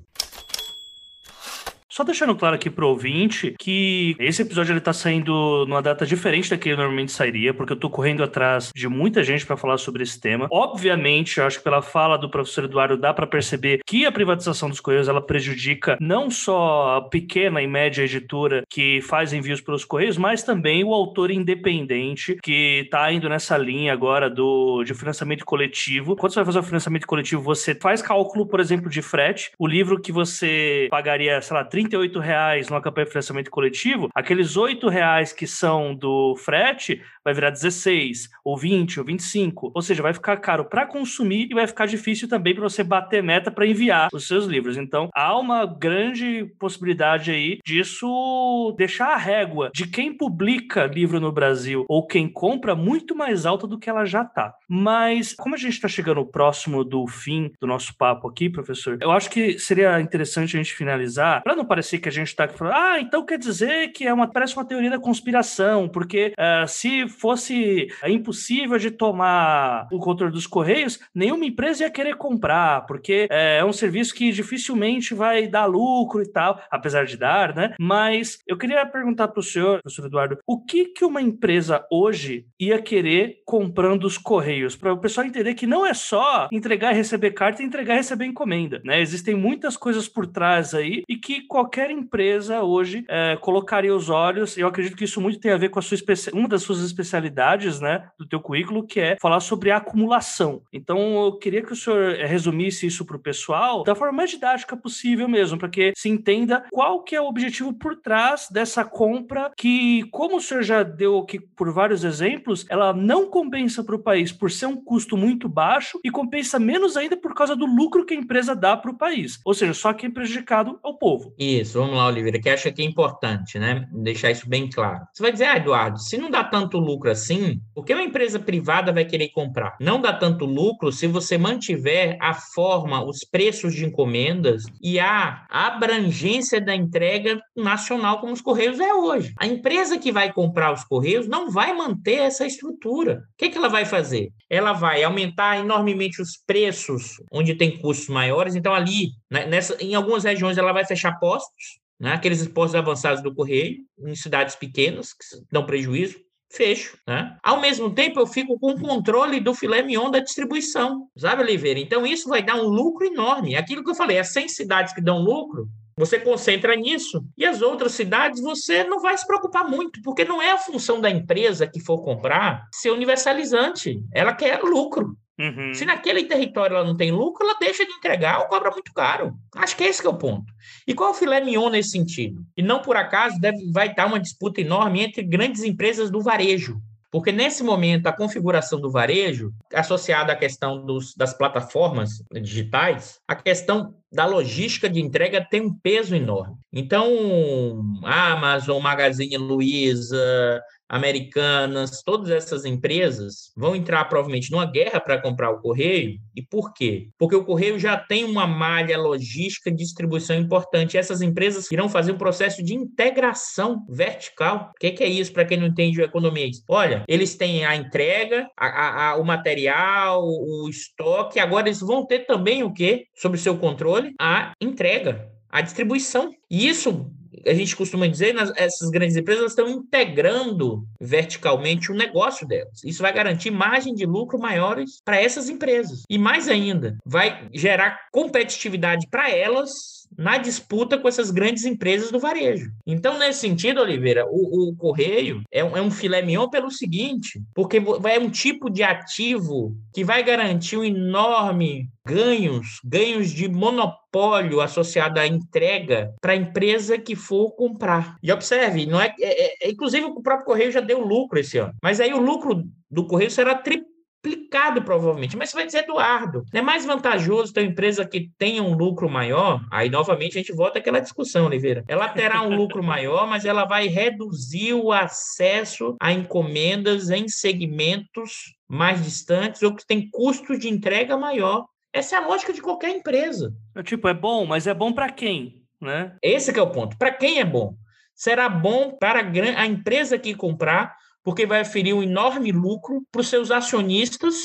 Só 1.95 2.03
deixando 2.03 2.35
claro 2.35 2.57
aqui 2.57 2.69
pro 2.69 2.89
ouvinte 2.89 3.55
que 3.57 4.17
esse 4.19 4.43
episódio 4.43 4.73
ele 4.73 4.81
tá 4.81 4.93
saindo 4.93 5.65
numa 5.69 5.81
data 5.81 6.05
diferente 6.05 6.51
da 6.51 6.59
que 6.59 6.75
normalmente 6.75 7.13
sairia, 7.13 7.55
porque 7.55 7.73
eu 7.73 7.77
tô 7.77 7.89
correndo 7.89 8.25
atrás 8.25 8.73
de 8.75 8.89
muita 8.89 9.23
gente 9.23 9.47
para 9.47 9.57
falar 9.57 9.79
sobre 9.79 10.03
esse 10.03 10.21
tema. 10.21 10.49
Obviamente, 10.51 11.39
eu 11.39 11.47
acho 11.47 11.59
que 11.59 11.63
pela 11.63 11.81
fala 11.81 12.17
do 12.17 12.29
professor 12.29 12.65
Eduardo 12.65 12.97
dá 12.97 13.15
para 13.15 13.29
perceber 13.29 13.79
que 13.87 14.05
a 14.05 14.11
privatização 14.11 14.69
dos 14.69 14.81
Correios 14.81 15.07
ela 15.07 15.25
prejudica 15.25 15.97
não 16.01 16.33
só 16.33 16.97
a 16.97 17.03
pequena 17.03 17.63
e 17.63 17.67
média 17.69 18.03
editora 18.03 18.65
que 18.69 19.01
faz 19.03 19.33
envios 19.33 19.61
pelos 19.61 19.85
Correios, 19.85 20.19
mas 20.19 20.43
também 20.43 20.83
o 20.83 20.93
autor 20.93 21.31
independente 21.31 22.37
que 22.43 22.89
tá 22.91 23.13
indo 23.13 23.29
nessa 23.29 23.57
linha 23.57 23.93
agora 23.93 24.29
do 24.29 24.83
de 24.83 24.95
financiamento 24.95 25.45
coletivo. 25.45 26.17
Quando 26.17 26.33
você 26.33 26.41
vai 26.41 26.47
fazer 26.47 26.59
o 26.59 26.65
financiamento 26.65 27.07
coletivo, 27.07 27.41
você 27.41 27.73
faz 27.73 28.03
cálculo, 28.03 28.49
por 28.49 28.59
exemplo, 28.59 28.91
de 28.91 29.01
frete. 29.01 29.53
O 29.57 29.69
livro 29.69 30.01
que 30.01 30.11
você 30.11 30.89
pagaria, 30.91 31.41
sei 31.41 31.57
lá, 31.57 31.63
30 31.63 31.84
38 31.85 32.19
reais 32.19 32.69
numa 32.69 32.81
campanha 32.81 33.05
de 33.05 33.13
financiamento 33.13 33.51
coletivo, 33.51 34.09
aqueles 34.15 34.57
8 34.57 34.89
reais 34.89 35.33
que 35.33 35.47
são 35.47 35.95
do 35.95 36.35
frete 36.37 37.03
vai 37.25 37.33
virar 37.33 37.51
16, 37.51 38.29
ou 38.45 38.57
20, 38.57 39.01
ou 39.01 39.07
25. 39.07 39.73
Ou 39.75 39.83
seja, 39.83 40.03
vai 40.03 40.13
ficar 40.13 40.37
caro 40.37 40.67
para 40.67 40.87
consumir 40.87 41.49
e 41.51 41.55
vai 41.55 41.67
ficar 41.67 41.87
difícil 41.87 42.29
também 42.29 42.55
para 42.55 42.63
você 42.63 42.85
bater 42.85 43.23
meta 43.23 43.51
para 43.51 43.67
enviar 43.67 44.09
os 44.13 44.29
seus 44.29 44.45
livros. 44.45 44.77
Então, 44.77 45.09
há 45.15 45.37
uma 45.39 45.65
grande 45.65 46.45
possibilidade 46.59 47.31
aí 47.31 47.59
disso 47.65 48.75
deixar 48.77 49.15
a 49.15 49.17
régua 49.17 49.71
de 49.75 49.87
quem 49.87 50.13
publica 50.13 50.87
livro 50.87 51.19
no 51.19 51.33
Brasil 51.33 51.85
ou 51.89 52.07
quem 52.07 52.29
compra 52.29 52.75
muito 52.75 53.17
mais 53.17 53.47
alta 53.47 53.67
do 53.67 53.79
que 53.79 53.89
ela 53.89 54.05
já 54.05 54.25
tá. 54.25 54.55
Mas, 54.69 55.33
como 55.33 55.55
a 55.55 55.59
gente 55.59 55.75
está 55.75 55.89
chegando 55.89 56.25
próximo 56.27 56.85
do 56.85 57.07
fim 57.07 57.51
do 57.61 57.67
nosso 57.67 57.97
papo 57.97 58.29
aqui, 58.29 58.51
professor, 58.51 58.99
eu 59.01 59.11
acho 59.11 59.31
que 59.31 59.59
seria 59.59 60.01
interessante 60.01 60.57
a 60.57 60.59
gente 60.59 60.75
finalizar, 60.75 61.43
para 61.43 61.57
não 61.57 61.65
parecer 61.75 61.99
que 61.99 62.09
a 62.09 62.13
gente 62.13 62.29
está 62.29 62.47
falando, 62.47 62.75
ah, 62.77 63.01
então 63.01 63.27
quer 63.27 63.37
dizer 63.37 63.89
que 63.89 64.07
é 64.07 64.15
uma, 64.15 64.29
parece 64.29 64.57
uma 64.57 64.65
teoria 64.65 64.91
da 64.91 64.99
conspiração, 64.99 65.89
porque 65.89 66.33
uh, 66.39 66.69
se 66.69 67.09
fosse 67.09 67.89
impossível 68.07 68.79
de 68.79 68.93
tomar 68.93 69.89
o 69.91 69.99
controle 69.99 70.33
dos 70.33 70.47
Correios, 70.47 71.01
nenhuma 71.13 71.45
empresa 71.45 71.83
ia 71.83 71.91
querer 71.91 72.15
comprar, 72.15 72.87
porque 72.87 73.27
é, 73.29 73.59
é 73.59 73.65
um 73.65 73.73
serviço 73.73 74.15
que 74.15 74.31
dificilmente 74.31 75.15
vai 75.15 75.49
dar 75.49 75.67
lucro 75.67 76.23
e 76.23 76.31
tal, 76.31 76.61
apesar 76.71 77.07
de 77.07 77.17
dar, 77.17 77.55
né? 77.57 77.75
Mas 77.79 78.39
eu 78.47 78.57
queria 78.57 78.87
perguntar 78.87 79.27
para 79.29 79.41
o 79.41 79.43
senhor, 79.43 79.83
professor 79.83 80.07
Eduardo, 80.07 80.39
o 80.47 80.65
que, 80.65 80.87
que 80.87 81.05
uma 81.05 81.21
empresa 81.21 81.85
hoje 81.91 82.47
ia 82.59 82.81
querer 82.81 83.39
comprando 83.45 84.05
os 84.05 84.17
Correios? 84.17 84.77
Para 84.77 84.93
o 84.93 85.01
pessoal 85.01 85.27
entender 85.27 85.55
que 85.55 85.67
não 85.67 85.85
é 85.85 85.93
só 85.93 86.49
entregar 86.53 86.93
e 86.93 86.97
receber 86.97 87.33
carta 87.33 87.65
entregar 87.65 87.95
e 87.95 87.99
receber 87.99 88.27
encomenda, 88.27 88.81
né? 88.85 89.01
Existem 89.01 89.35
muitas 89.35 89.77
coisas 89.77 90.09
por 90.09 90.25
trás 90.25 90.73
aí 90.73 91.03
e 91.09 91.17
que 91.17 91.43
qualquer 91.43 91.64
empresa 91.91 92.63
hoje 92.63 93.05
é, 93.09 93.37
colocaria 93.41 93.95
os 93.95 94.09
olhos, 94.09 94.57
e 94.57 94.61
eu 94.61 94.69
acredito 94.69 94.97
que 94.97 95.05
isso 95.05 95.21
muito 95.21 95.41
tem 95.41 95.53
a 95.53 95.57
ver 95.57 95.69
com 95.69 95.79
a 95.79 95.83
sua 95.83 95.97
uma 96.33 96.49
das 96.49 96.63
suas 96.63 96.81
especialidades, 96.81 97.81
né, 97.81 98.09
do 98.19 98.27
teu 98.27 98.41
currículo, 98.41 98.87
que 98.87 99.01
é 99.01 99.17
falar 99.21 99.41
sobre 99.41 99.71
acumulação. 99.71 100.63
Então, 100.73 101.25
eu 101.25 101.39
queria 101.39 101.63
que 101.63 101.73
o 101.73 101.77
senhor 101.77 102.15
eh, 102.15 102.27
resumisse 102.27 102.87
isso 102.87 103.05
para 103.05 103.17
o 103.17 103.21
pessoal 103.21 103.85
da 103.85 103.95
forma 103.95 104.13
mais 104.13 104.31
didática 104.31 104.77
possível 104.77 105.29
mesmo, 105.29 105.59
para 105.59 105.69
que 105.69 105.93
se 105.97 106.09
entenda 106.09 106.65
qual 106.71 107.03
que 107.03 107.17
é 107.17 107.21
o 107.21 107.27
objetivo 107.27 107.73
por 107.73 107.97
trás 107.97 108.49
dessa 108.51 108.85
compra 108.85 109.51
que, 109.57 110.05
como 110.11 110.37
o 110.37 110.41
senhor 110.41 110.63
já 110.63 110.83
deu 110.83 111.19
aqui 111.19 111.39
por 111.41 111.73
vários 111.73 112.05
exemplos, 112.05 112.67
ela 112.69 112.93
não 112.93 113.27
compensa 113.27 113.83
para 113.83 113.97
o 113.97 114.03
país 114.03 114.33
por 114.33 114.51
ser 114.51 114.67
um 114.67 114.77
custo 114.77 115.17
muito 115.17 115.49
baixo 115.49 115.99
e 116.05 116.11
compensa 116.11 116.59
menos 116.59 116.97
ainda 116.97 117.17
por 117.17 117.35
causa 117.35 117.57
do 117.57 117.67
lucro 117.67 118.05
que 118.05 118.15
a 118.15 118.17
empresa 118.17 118.55
dá 118.55 118.77
para 118.77 118.91
o 118.91 118.99
país. 118.99 119.41
Ou 119.45 119.55
seja, 119.55 119.75
só 119.75 119.93
quem 119.93 120.11
é 120.11 120.13
prejudicado 120.13 120.79
é 120.85 120.89
o 120.89 120.95
povo. 120.95 121.35
Isso, 121.61 121.79
vamos 121.79 121.97
lá, 121.97 122.07
Oliveira, 122.07 122.41
que 122.41 122.49
acha 122.49 122.73
que 122.73 122.83
é 122.83 122.85
importante, 122.85 123.59
né? 123.59 123.87
Deixar 123.93 124.31
isso 124.31 124.49
bem 124.49 124.69
claro. 124.69 125.05
Você 125.13 125.23
vai 125.23 125.31
dizer, 125.31 125.45
ah, 125.45 125.57
Eduardo, 125.57 126.01
se 126.01 126.17
não 126.17 126.31
dá 126.31 126.43
tanto 126.43 126.79
lucro 126.79 127.11
assim, 127.11 127.61
por 127.75 127.85
que 127.85 127.95
uma 127.95 128.03
empresa 128.03 128.39
privada 128.39 128.93
vai 128.93 129.05
querer 129.05 129.29
comprar? 129.29 129.77
Não 129.81 130.01
dá 130.01 130.13
tanto 130.13 130.45
lucro 130.45 130.91
se 130.91 131.07
você 131.07 131.39
mantiver 131.39 132.17
a 132.21 132.35
forma, 132.35 133.05
os 133.05 133.21
preços 133.21 133.75
de 133.75 133.85
encomendas 133.85 134.65
e 134.83 134.99
a 134.99 135.47
abrangência 135.49 136.61
da 136.61 136.75
entrega 136.75 137.41
nacional 137.57 138.21
como 138.21 138.33
os 138.33 138.41
Correios 138.41 138.81
é 138.81 138.93
hoje. 138.93 139.33
A 139.39 139.47
empresa 139.47 139.99
que 139.99 140.11
vai 140.11 140.33
comprar 140.33 140.73
os 140.73 140.85
Correios 140.85 141.29
não 141.29 141.51
vai 141.51 141.73
manter 141.73 142.21
essa 142.21 142.47
estrutura. 142.47 143.25
O 143.33 143.37
que, 143.39 143.51
que 143.51 143.59
ela 143.59 143.69
vai 143.69 143.85
fazer? 143.85 144.31
Ela 144.51 144.73
vai 144.73 145.03
aumentar 145.03 145.59
enormemente 145.59 146.21
os 146.21 146.37
preços 146.47 147.15
onde 147.31 147.55
tem 147.55 147.79
custos 147.79 148.09
maiores. 148.09 148.55
Então, 148.55 148.75
ali, 148.75 149.11
nessa, 149.47 149.77
em 149.83 149.95
algumas 149.95 150.25
regiões, 150.25 150.59
ela 150.59 150.73
vai 150.73 150.85
fechar 150.85 151.19
postos, 151.19 151.81
né, 151.99 152.13
aqueles 152.13 152.47
postos 152.49 152.75
avançados 152.75 153.23
do 153.23 153.35
Correio, 153.35 153.79
em 153.99 154.15
cidades 154.15 154.55
pequenas, 154.55 155.13
que 155.13 155.25
dão 155.51 155.65
prejuízo 155.65 156.25
fecho. 156.55 156.97
Né? 157.07 157.37
Ao 157.43 157.61
mesmo 157.61 157.91
tempo, 157.91 158.21
eu 158.21 158.27
fico 158.27 158.59
com 158.59 158.73
o 158.73 158.81
controle 158.81 159.41
do 159.41 159.55
filé 159.55 159.83
mignon 159.83 160.11
da 160.11 160.21
distribuição, 160.21 161.09
sabe, 161.17 161.43
Oliveira? 161.43 161.81
Então, 161.81 162.07
isso 162.07 162.29
vai 162.29 162.43
dar 162.43 162.57
um 162.57 162.69
lucro 162.69 163.07
enorme. 163.07 163.57
Aquilo 163.57 163.83
que 163.83 163.91
eu 163.91 163.95
falei, 163.95 164.19
as 164.19 164.29
100 164.29 164.49
cidades 164.49 164.95
que 164.95 165.01
dão 165.01 165.19
lucro, 165.19 165.69
você 165.97 166.19
concentra 166.19 166.75
nisso. 166.75 167.25
E 167.37 167.45
as 167.45 167.63
outras 167.63 167.93
cidades 167.93 168.41
você 168.41 168.85
não 168.85 169.01
vai 169.01 169.17
se 169.17 169.27
preocupar 169.27 169.69
muito, 169.69 170.01
porque 170.03 170.25
não 170.25 170.41
é 170.43 170.53
a 170.53 170.59
função 170.59 171.01
da 171.01 171.11
empresa 171.11 171.67
que 171.67 171.81
for 171.81 172.03
comprar 172.03 172.67
ser 172.73 172.91
universalizante. 172.91 174.01
Ela 174.13 174.35
quer 174.35 174.63
lucro. 174.63 175.17
Uhum. 175.39 175.75
Se 175.75 175.85
naquele 175.85 176.25
território 176.25 176.77
ela 176.77 176.87
não 176.87 176.97
tem 176.97 177.11
lucro, 177.11 177.45
ela 177.45 177.59
deixa 177.59 177.85
de 177.85 177.93
entregar 177.93 178.39
ou 178.39 178.47
cobra 178.47 178.71
muito 178.71 178.93
caro. 178.93 179.35
Acho 179.57 179.77
que 179.77 179.83
esse 179.83 180.01
que 180.01 180.07
é 180.07 180.11
o 180.11 180.17
ponto. 180.17 180.53
E 180.87 180.95
qual 180.95 181.11
é 181.11 181.13
o 181.13 181.17
filé 181.17 181.41
mignon 181.41 181.71
nesse 181.71 181.91
sentido? 181.91 182.45
E 182.57 182.63
não 182.63 182.81
por 182.81 182.97
acaso 182.97 183.41
deve, 183.41 183.71
vai 183.73 183.89
estar 183.89 184.07
uma 184.07 184.21
disputa 184.21 184.61
enorme 184.61 185.03
entre 185.03 185.23
grandes 185.23 185.65
empresas 185.65 186.11
do 186.11 186.21
varejo. 186.21 186.81
Porque 187.15 187.31
nesse 187.31 187.63
momento 187.63 188.09
a 188.09 188.13
configuração 188.13 188.81
do 188.81 188.91
varejo, 188.91 189.55
associada 189.73 190.33
à 190.33 190.37
questão 190.37 190.85
dos, 190.85 191.15
das 191.15 191.33
plataformas 191.33 192.25
digitais, 192.43 193.21
a 193.29 193.37
questão 193.37 193.95
da 194.11 194.27
logística 194.27 194.91
de 194.91 195.01
entrega 195.01 195.41
tem 195.49 195.61
um 195.61 195.73
peso 195.73 196.17
enorme. 196.17 196.57
Então, 196.73 197.81
Amazon, 198.03 198.83
Magazine 198.83 199.37
Luiza, 199.37 200.61
Americanas, 200.89 202.03
todas 202.05 202.31
essas 202.31 202.65
empresas 202.65 203.53
vão 203.57 203.75
entrar 203.75 204.05
provavelmente 204.07 204.51
numa 204.51 204.67
guerra 204.67 205.01
para 205.01 205.21
comprar 205.21 205.51
o 205.51 205.61
correio. 205.61 206.19
E 206.35 206.43
por 206.43 206.73
quê? 206.73 207.09
Porque 207.19 207.37
o 207.37 207.45
correio 207.45 207.79
já 207.79 207.97
tem 207.97 208.25
uma 208.25 208.47
malha 208.47 208.99
logística 208.99 209.71
de 209.71 209.79
distribuição 209.79 210.37
importante. 210.37 210.97
Essas 210.97 211.23
empresas 211.23 211.71
irão 211.71 211.89
fazer 211.89 212.13
um 212.13 212.19
processo 212.19 212.63
de 212.63 212.75
integração 212.75 213.85
vertical. 213.89 214.71
O 214.75 214.79
que 214.79 215.03
é 215.03 215.09
isso 215.09 215.33
para 215.33 215.45
quem 215.45 215.59
não 215.59 215.67
entende 215.67 216.01
economia? 216.01 216.45
Olha, 216.69 217.05
eles 217.09 217.37
têm 217.37 217.65
a 217.65 217.75
entrega, 217.75 218.49
a, 218.57 219.11
a, 219.11 219.17
o 219.17 219.25
material, 219.25 220.23
o 220.25 220.69
estoque. 220.69 221.39
Agora 221.39 221.69
eles 221.69 221.81
vão 221.81 222.07
ter 222.07 222.21
também 222.21 222.63
o 222.63 222.73
quê? 222.73 223.07
Sob 223.15 223.39
seu 223.39 223.57
controle, 223.57 224.13
a 224.21 224.53
entrega, 224.61 225.29
a 225.49 225.61
distribuição. 225.61 226.33
E 226.51 226.69
isso 226.69 227.11
a 227.47 227.55
gente 227.55 227.77
costuma 227.77 228.07
dizer, 228.07 228.35
nas, 228.35 228.53
essas 228.57 228.91
grandes 228.91 229.17
empresas 229.17 229.51
estão 229.51 229.69
integrando 229.69 230.87
verticalmente 231.01 231.91
o 231.91 231.95
negócio 231.95 232.47
delas. 232.47 232.83
Isso 232.85 233.03
vai 233.03 233.13
garantir 233.13 233.51
margem 233.51 233.95
de 233.95 234.07
lucro 234.07 234.39
maiores 234.39 235.01
para 235.05 235.21
essas 235.21 235.49
empresas. 235.49 236.03
E 236.09 236.19
mais 236.19 236.49
ainda, 236.49 236.97
vai 237.05 237.49
gerar 237.53 238.09
competitividade 238.13 239.07
para 239.11 239.31
elas 239.31 240.04
na 240.17 240.39
disputa 240.39 240.99
com 240.99 241.09
essas 241.09 241.31
grandes 241.31 241.65
empresas 241.65 242.11
do 242.11 242.19
varejo. 242.19 242.71
Então, 242.87 243.19
nesse 243.19 243.41
sentido, 243.41 243.81
Oliveira, 243.81 244.27
o, 244.27 244.69
o 244.69 244.77
correio 244.77 245.43
é 245.51 245.65
um, 245.65 245.77
é 245.77 245.83
um 245.83 245.91
filé 245.91 246.23
mignon 246.23 246.49
pelo 246.49 246.71
seguinte, 246.71 247.43
porque 247.55 247.79
é 247.79 248.19
um 248.19 248.31
tipo 248.31 248.71
de 248.71 248.83
ativo 248.83 249.77
que 249.93 250.05
vai 250.05 250.23
garantir 250.23 250.77
um 250.77 250.85
enorme 250.85 251.89
ganhos, 252.07 252.81
ganhos 252.85 253.31
de 253.31 253.49
monopólio 253.49 254.61
associado 254.61 255.19
à 255.19 255.27
entrega 255.27 256.15
para 256.21 256.33
a 256.33 256.37
empresa 256.37 256.99
que 256.99 257.17
for 257.17 257.53
comprar. 257.53 258.17
E 258.23 258.31
observe, 258.31 258.87
não 258.87 259.01
é, 259.01 259.15
é, 259.19 259.67
é, 259.67 259.71
inclusive 259.71 260.05
o 260.05 260.23
próprio 260.23 260.47
correio 260.47 260.71
já 260.71 260.81
deu 260.81 261.01
lucro 261.01 261.39
esse 261.39 261.59
ano, 261.59 261.73
mas 261.83 262.01
aí 262.01 262.13
o 262.13 262.21
lucro 262.21 262.65
do 262.91 263.07
correio 263.07 263.31
será 263.31 263.55
tri, 263.55 263.83
multiplicado 264.25 264.83
provavelmente. 264.83 265.37
Mas 265.37 265.51
você 265.51 265.57
vai 265.57 265.67
dizer, 265.67 265.85
Eduardo, 265.85 266.45
é 266.53 266.63
mais 266.63 266.85
vantajoso 266.85 267.53
ter 267.53 267.61
uma 267.61 267.71
empresa 267.71 268.07
que 268.07 268.31
tenha 268.39 268.63
um 268.63 268.75
lucro 268.75 269.09
maior? 269.09 269.61
Aí, 269.71 269.91
novamente, 269.91 270.39
a 270.39 270.41
gente 270.41 270.53
volta 270.53 270.79
àquela 270.79 271.01
discussão, 271.01 271.47
Oliveira. 271.47 271.85
Ela 271.87 272.09
terá 272.09 272.43
um 272.43 272.57
lucro 272.57 272.83
maior, 272.83 273.27
mas 273.27 273.45
ela 273.45 273.65
vai 273.65 273.87
reduzir 273.87 274.73
o 274.73 274.91
acesso 274.91 275.95
a 276.01 276.13
encomendas 276.13 277.11
em 277.11 277.29
segmentos 277.29 278.55
mais 278.67 279.05
distantes 279.05 279.63
ou 279.63 279.75
que 279.75 279.87
tem 279.87 280.09
custo 280.11 280.59
de 280.59 280.69
entrega 280.69 281.17
maior. 281.17 281.67
Essa 281.93 282.17
é 282.17 282.19
a 282.19 282.27
lógica 282.27 282.53
de 282.53 282.63
qualquer 282.63 282.91
empresa. 282.91 283.53
É, 283.75 283.83
tipo, 283.83 284.09
é 284.09 284.15
bom, 284.15 284.47
mas 284.47 284.67
é 284.67 284.75
bom 284.75 284.93
para 284.93 285.11
quem? 285.11 285.63
Né? 285.81 286.17
Esse 286.23 286.59
é 286.59 286.63
o 286.63 286.71
ponto. 286.71 286.97
Para 286.97 287.13
quem 287.13 287.41
é 287.41 287.45
bom? 287.45 287.75
Será 288.15 288.49
bom 288.49 288.97
para 288.99 289.21
a 289.21 289.67
empresa 289.67 290.19
que 290.19 290.35
comprar, 290.35 290.97
porque 291.25 291.47
vai 291.47 291.63
oferir 291.63 291.95
um 291.95 292.03
enorme 292.03 292.53
lucro 292.53 293.03
para 293.11 293.21
os 293.21 293.29
seus 293.29 293.51
acionistas 293.51 294.37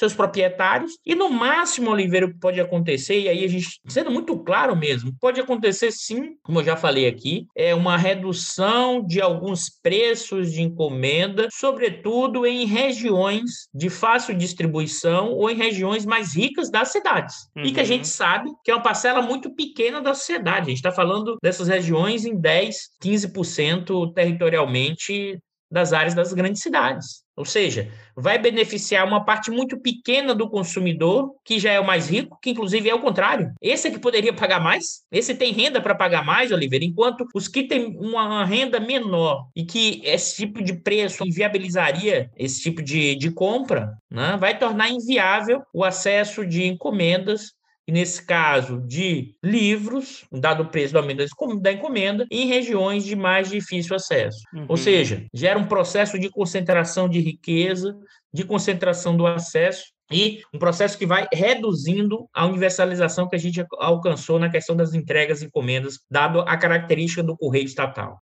seus 0.00 0.14
proprietários, 0.14 0.92
e 1.04 1.14
no 1.14 1.28
máximo, 1.28 1.90
Oliveira, 1.90 2.24
o 2.24 2.32
que 2.32 2.40
pode 2.40 2.58
acontecer, 2.58 3.20
e 3.20 3.28
aí 3.28 3.44
a 3.44 3.48
gente, 3.48 3.78
sendo 3.86 4.10
muito 4.10 4.36
claro 4.38 4.74
mesmo, 4.74 5.14
pode 5.20 5.38
acontecer 5.38 5.92
sim, 5.92 6.36
como 6.42 6.60
eu 6.60 6.64
já 6.64 6.74
falei 6.74 7.06
aqui, 7.06 7.46
é 7.54 7.74
uma 7.74 7.98
redução 7.98 9.04
de 9.04 9.20
alguns 9.20 9.68
preços 9.82 10.52
de 10.52 10.62
encomenda, 10.62 11.48
sobretudo 11.52 12.46
em 12.46 12.64
regiões 12.64 13.68
de 13.74 13.90
fácil 13.90 14.34
distribuição 14.34 15.32
ou 15.32 15.50
em 15.50 15.54
regiões 15.54 16.06
mais 16.06 16.34
ricas 16.34 16.70
das 16.70 16.88
cidades. 16.88 17.34
Uhum. 17.54 17.64
E 17.64 17.72
que 17.72 17.80
a 17.80 17.84
gente 17.84 18.04
uhum. 18.04 18.10
sabe 18.10 18.50
que 18.64 18.70
é 18.70 18.74
uma 18.74 18.82
parcela 18.82 19.20
muito 19.20 19.54
pequena 19.54 20.00
da 20.00 20.14
sociedade. 20.14 20.62
A 20.62 20.70
gente 20.70 20.76
está 20.76 20.92
falando 20.92 21.36
dessas 21.42 21.68
regiões 21.68 22.24
em 22.24 22.40
10, 22.40 22.76
15% 23.02 24.14
territorialmente 24.14 25.38
das 25.70 25.92
áreas 25.92 26.14
das 26.14 26.32
grandes 26.32 26.62
cidades. 26.62 27.22
Ou 27.36 27.44
seja, 27.44 27.88
vai 28.14 28.38
beneficiar 28.38 29.06
uma 29.06 29.24
parte 29.24 29.50
muito 29.50 29.80
pequena 29.80 30.34
do 30.34 30.50
consumidor, 30.50 31.34
que 31.42 31.58
já 31.58 31.72
é 31.72 31.80
o 31.80 31.86
mais 31.86 32.10
rico, 32.10 32.38
que 32.42 32.50
inclusive 32.50 32.90
é 32.90 32.94
o 32.94 33.00
contrário. 33.00 33.52
Esse 33.62 33.88
é 33.88 33.90
que 33.90 33.98
poderia 33.98 34.32
pagar 34.32 34.60
mais, 34.60 35.02
esse 35.10 35.34
tem 35.34 35.52
renda 35.52 35.80
para 35.80 35.94
pagar 35.94 36.22
mais, 36.22 36.52
Oliveira, 36.52 36.84
enquanto 36.84 37.26
os 37.34 37.48
que 37.48 37.62
têm 37.62 37.96
uma 37.96 38.44
renda 38.44 38.78
menor 38.78 39.46
e 39.56 39.64
que 39.64 40.02
esse 40.04 40.36
tipo 40.36 40.62
de 40.62 40.74
preço 40.74 41.26
inviabilizaria 41.26 42.30
esse 42.36 42.60
tipo 42.60 42.82
de, 42.82 43.14
de 43.14 43.30
compra, 43.30 43.96
né, 44.10 44.36
vai 44.38 44.58
tornar 44.58 44.90
inviável 44.90 45.62
o 45.72 45.82
acesso 45.84 46.44
de 46.44 46.64
encomendas 46.64 47.54
e 47.90 47.92
nesse 47.92 48.24
caso 48.24 48.80
de 48.86 49.34
livros, 49.42 50.24
dado 50.30 50.62
o 50.62 50.68
preço 50.68 50.92
do 50.92 51.00
aumento 51.00 51.24
da 51.60 51.72
encomenda, 51.72 52.24
em 52.30 52.46
regiões 52.46 53.04
de 53.04 53.16
mais 53.16 53.50
difícil 53.50 53.96
acesso. 53.96 54.38
Uhum. 54.54 54.66
Ou 54.68 54.76
seja, 54.76 55.26
gera 55.34 55.58
um 55.58 55.66
processo 55.66 56.16
de 56.16 56.30
concentração 56.30 57.08
de 57.08 57.18
riqueza, 57.18 57.98
de 58.32 58.44
concentração 58.44 59.16
do 59.16 59.26
acesso 59.26 59.86
e 60.08 60.40
um 60.54 60.58
processo 60.58 60.96
que 60.96 61.04
vai 61.04 61.26
reduzindo 61.32 62.28
a 62.32 62.46
universalização 62.46 63.28
que 63.28 63.34
a 63.34 63.40
gente 63.40 63.64
alcançou 63.80 64.38
na 64.38 64.48
questão 64.48 64.76
das 64.76 64.94
entregas 64.94 65.42
e 65.42 65.46
encomendas, 65.46 65.98
dado 66.08 66.42
a 66.42 66.56
característica 66.56 67.24
do 67.24 67.36
correio 67.36 67.64
estatal. 67.64 68.20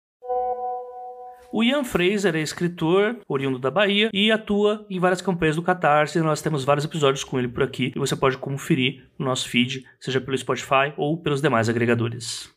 O 1.53 1.64
Ian 1.64 1.82
Fraser 1.82 2.36
é 2.36 2.40
escritor, 2.40 3.18
oriundo 3.26 3.59
da 3.59 3.72
Bahia, 3.72 4.09
e 4.14 4.30
atua 4.30 4.86
em 4.88 5.01
várias 5.01 5.20
campanhas 5.20 5.57
do 5.57 5.62
Catarse. 5.62 6.20
Nós 6.20 6.40
temos 6.40 6.64
vários 6.64 6.84
episódios 6.84 7.24
com 7.24 7.40
ele 7.40 7.48
por 7.48 7.64
aqui 7.64 7.92
e 7.94 7.98
você 7.98 8.14
pode 8.14 8.38
conferir 8.38 9.05
no 9.18 9.26
nosso 9.26 9.48
feed, 9.48 9.84
seja 9.98 10.20
pelo 10.20 10.38
Spotify 10.38 10.94
ou 10.96 11.20
pelos 11.20 11.42
demais 11.42 11.68
agregadores. 11.68 12.48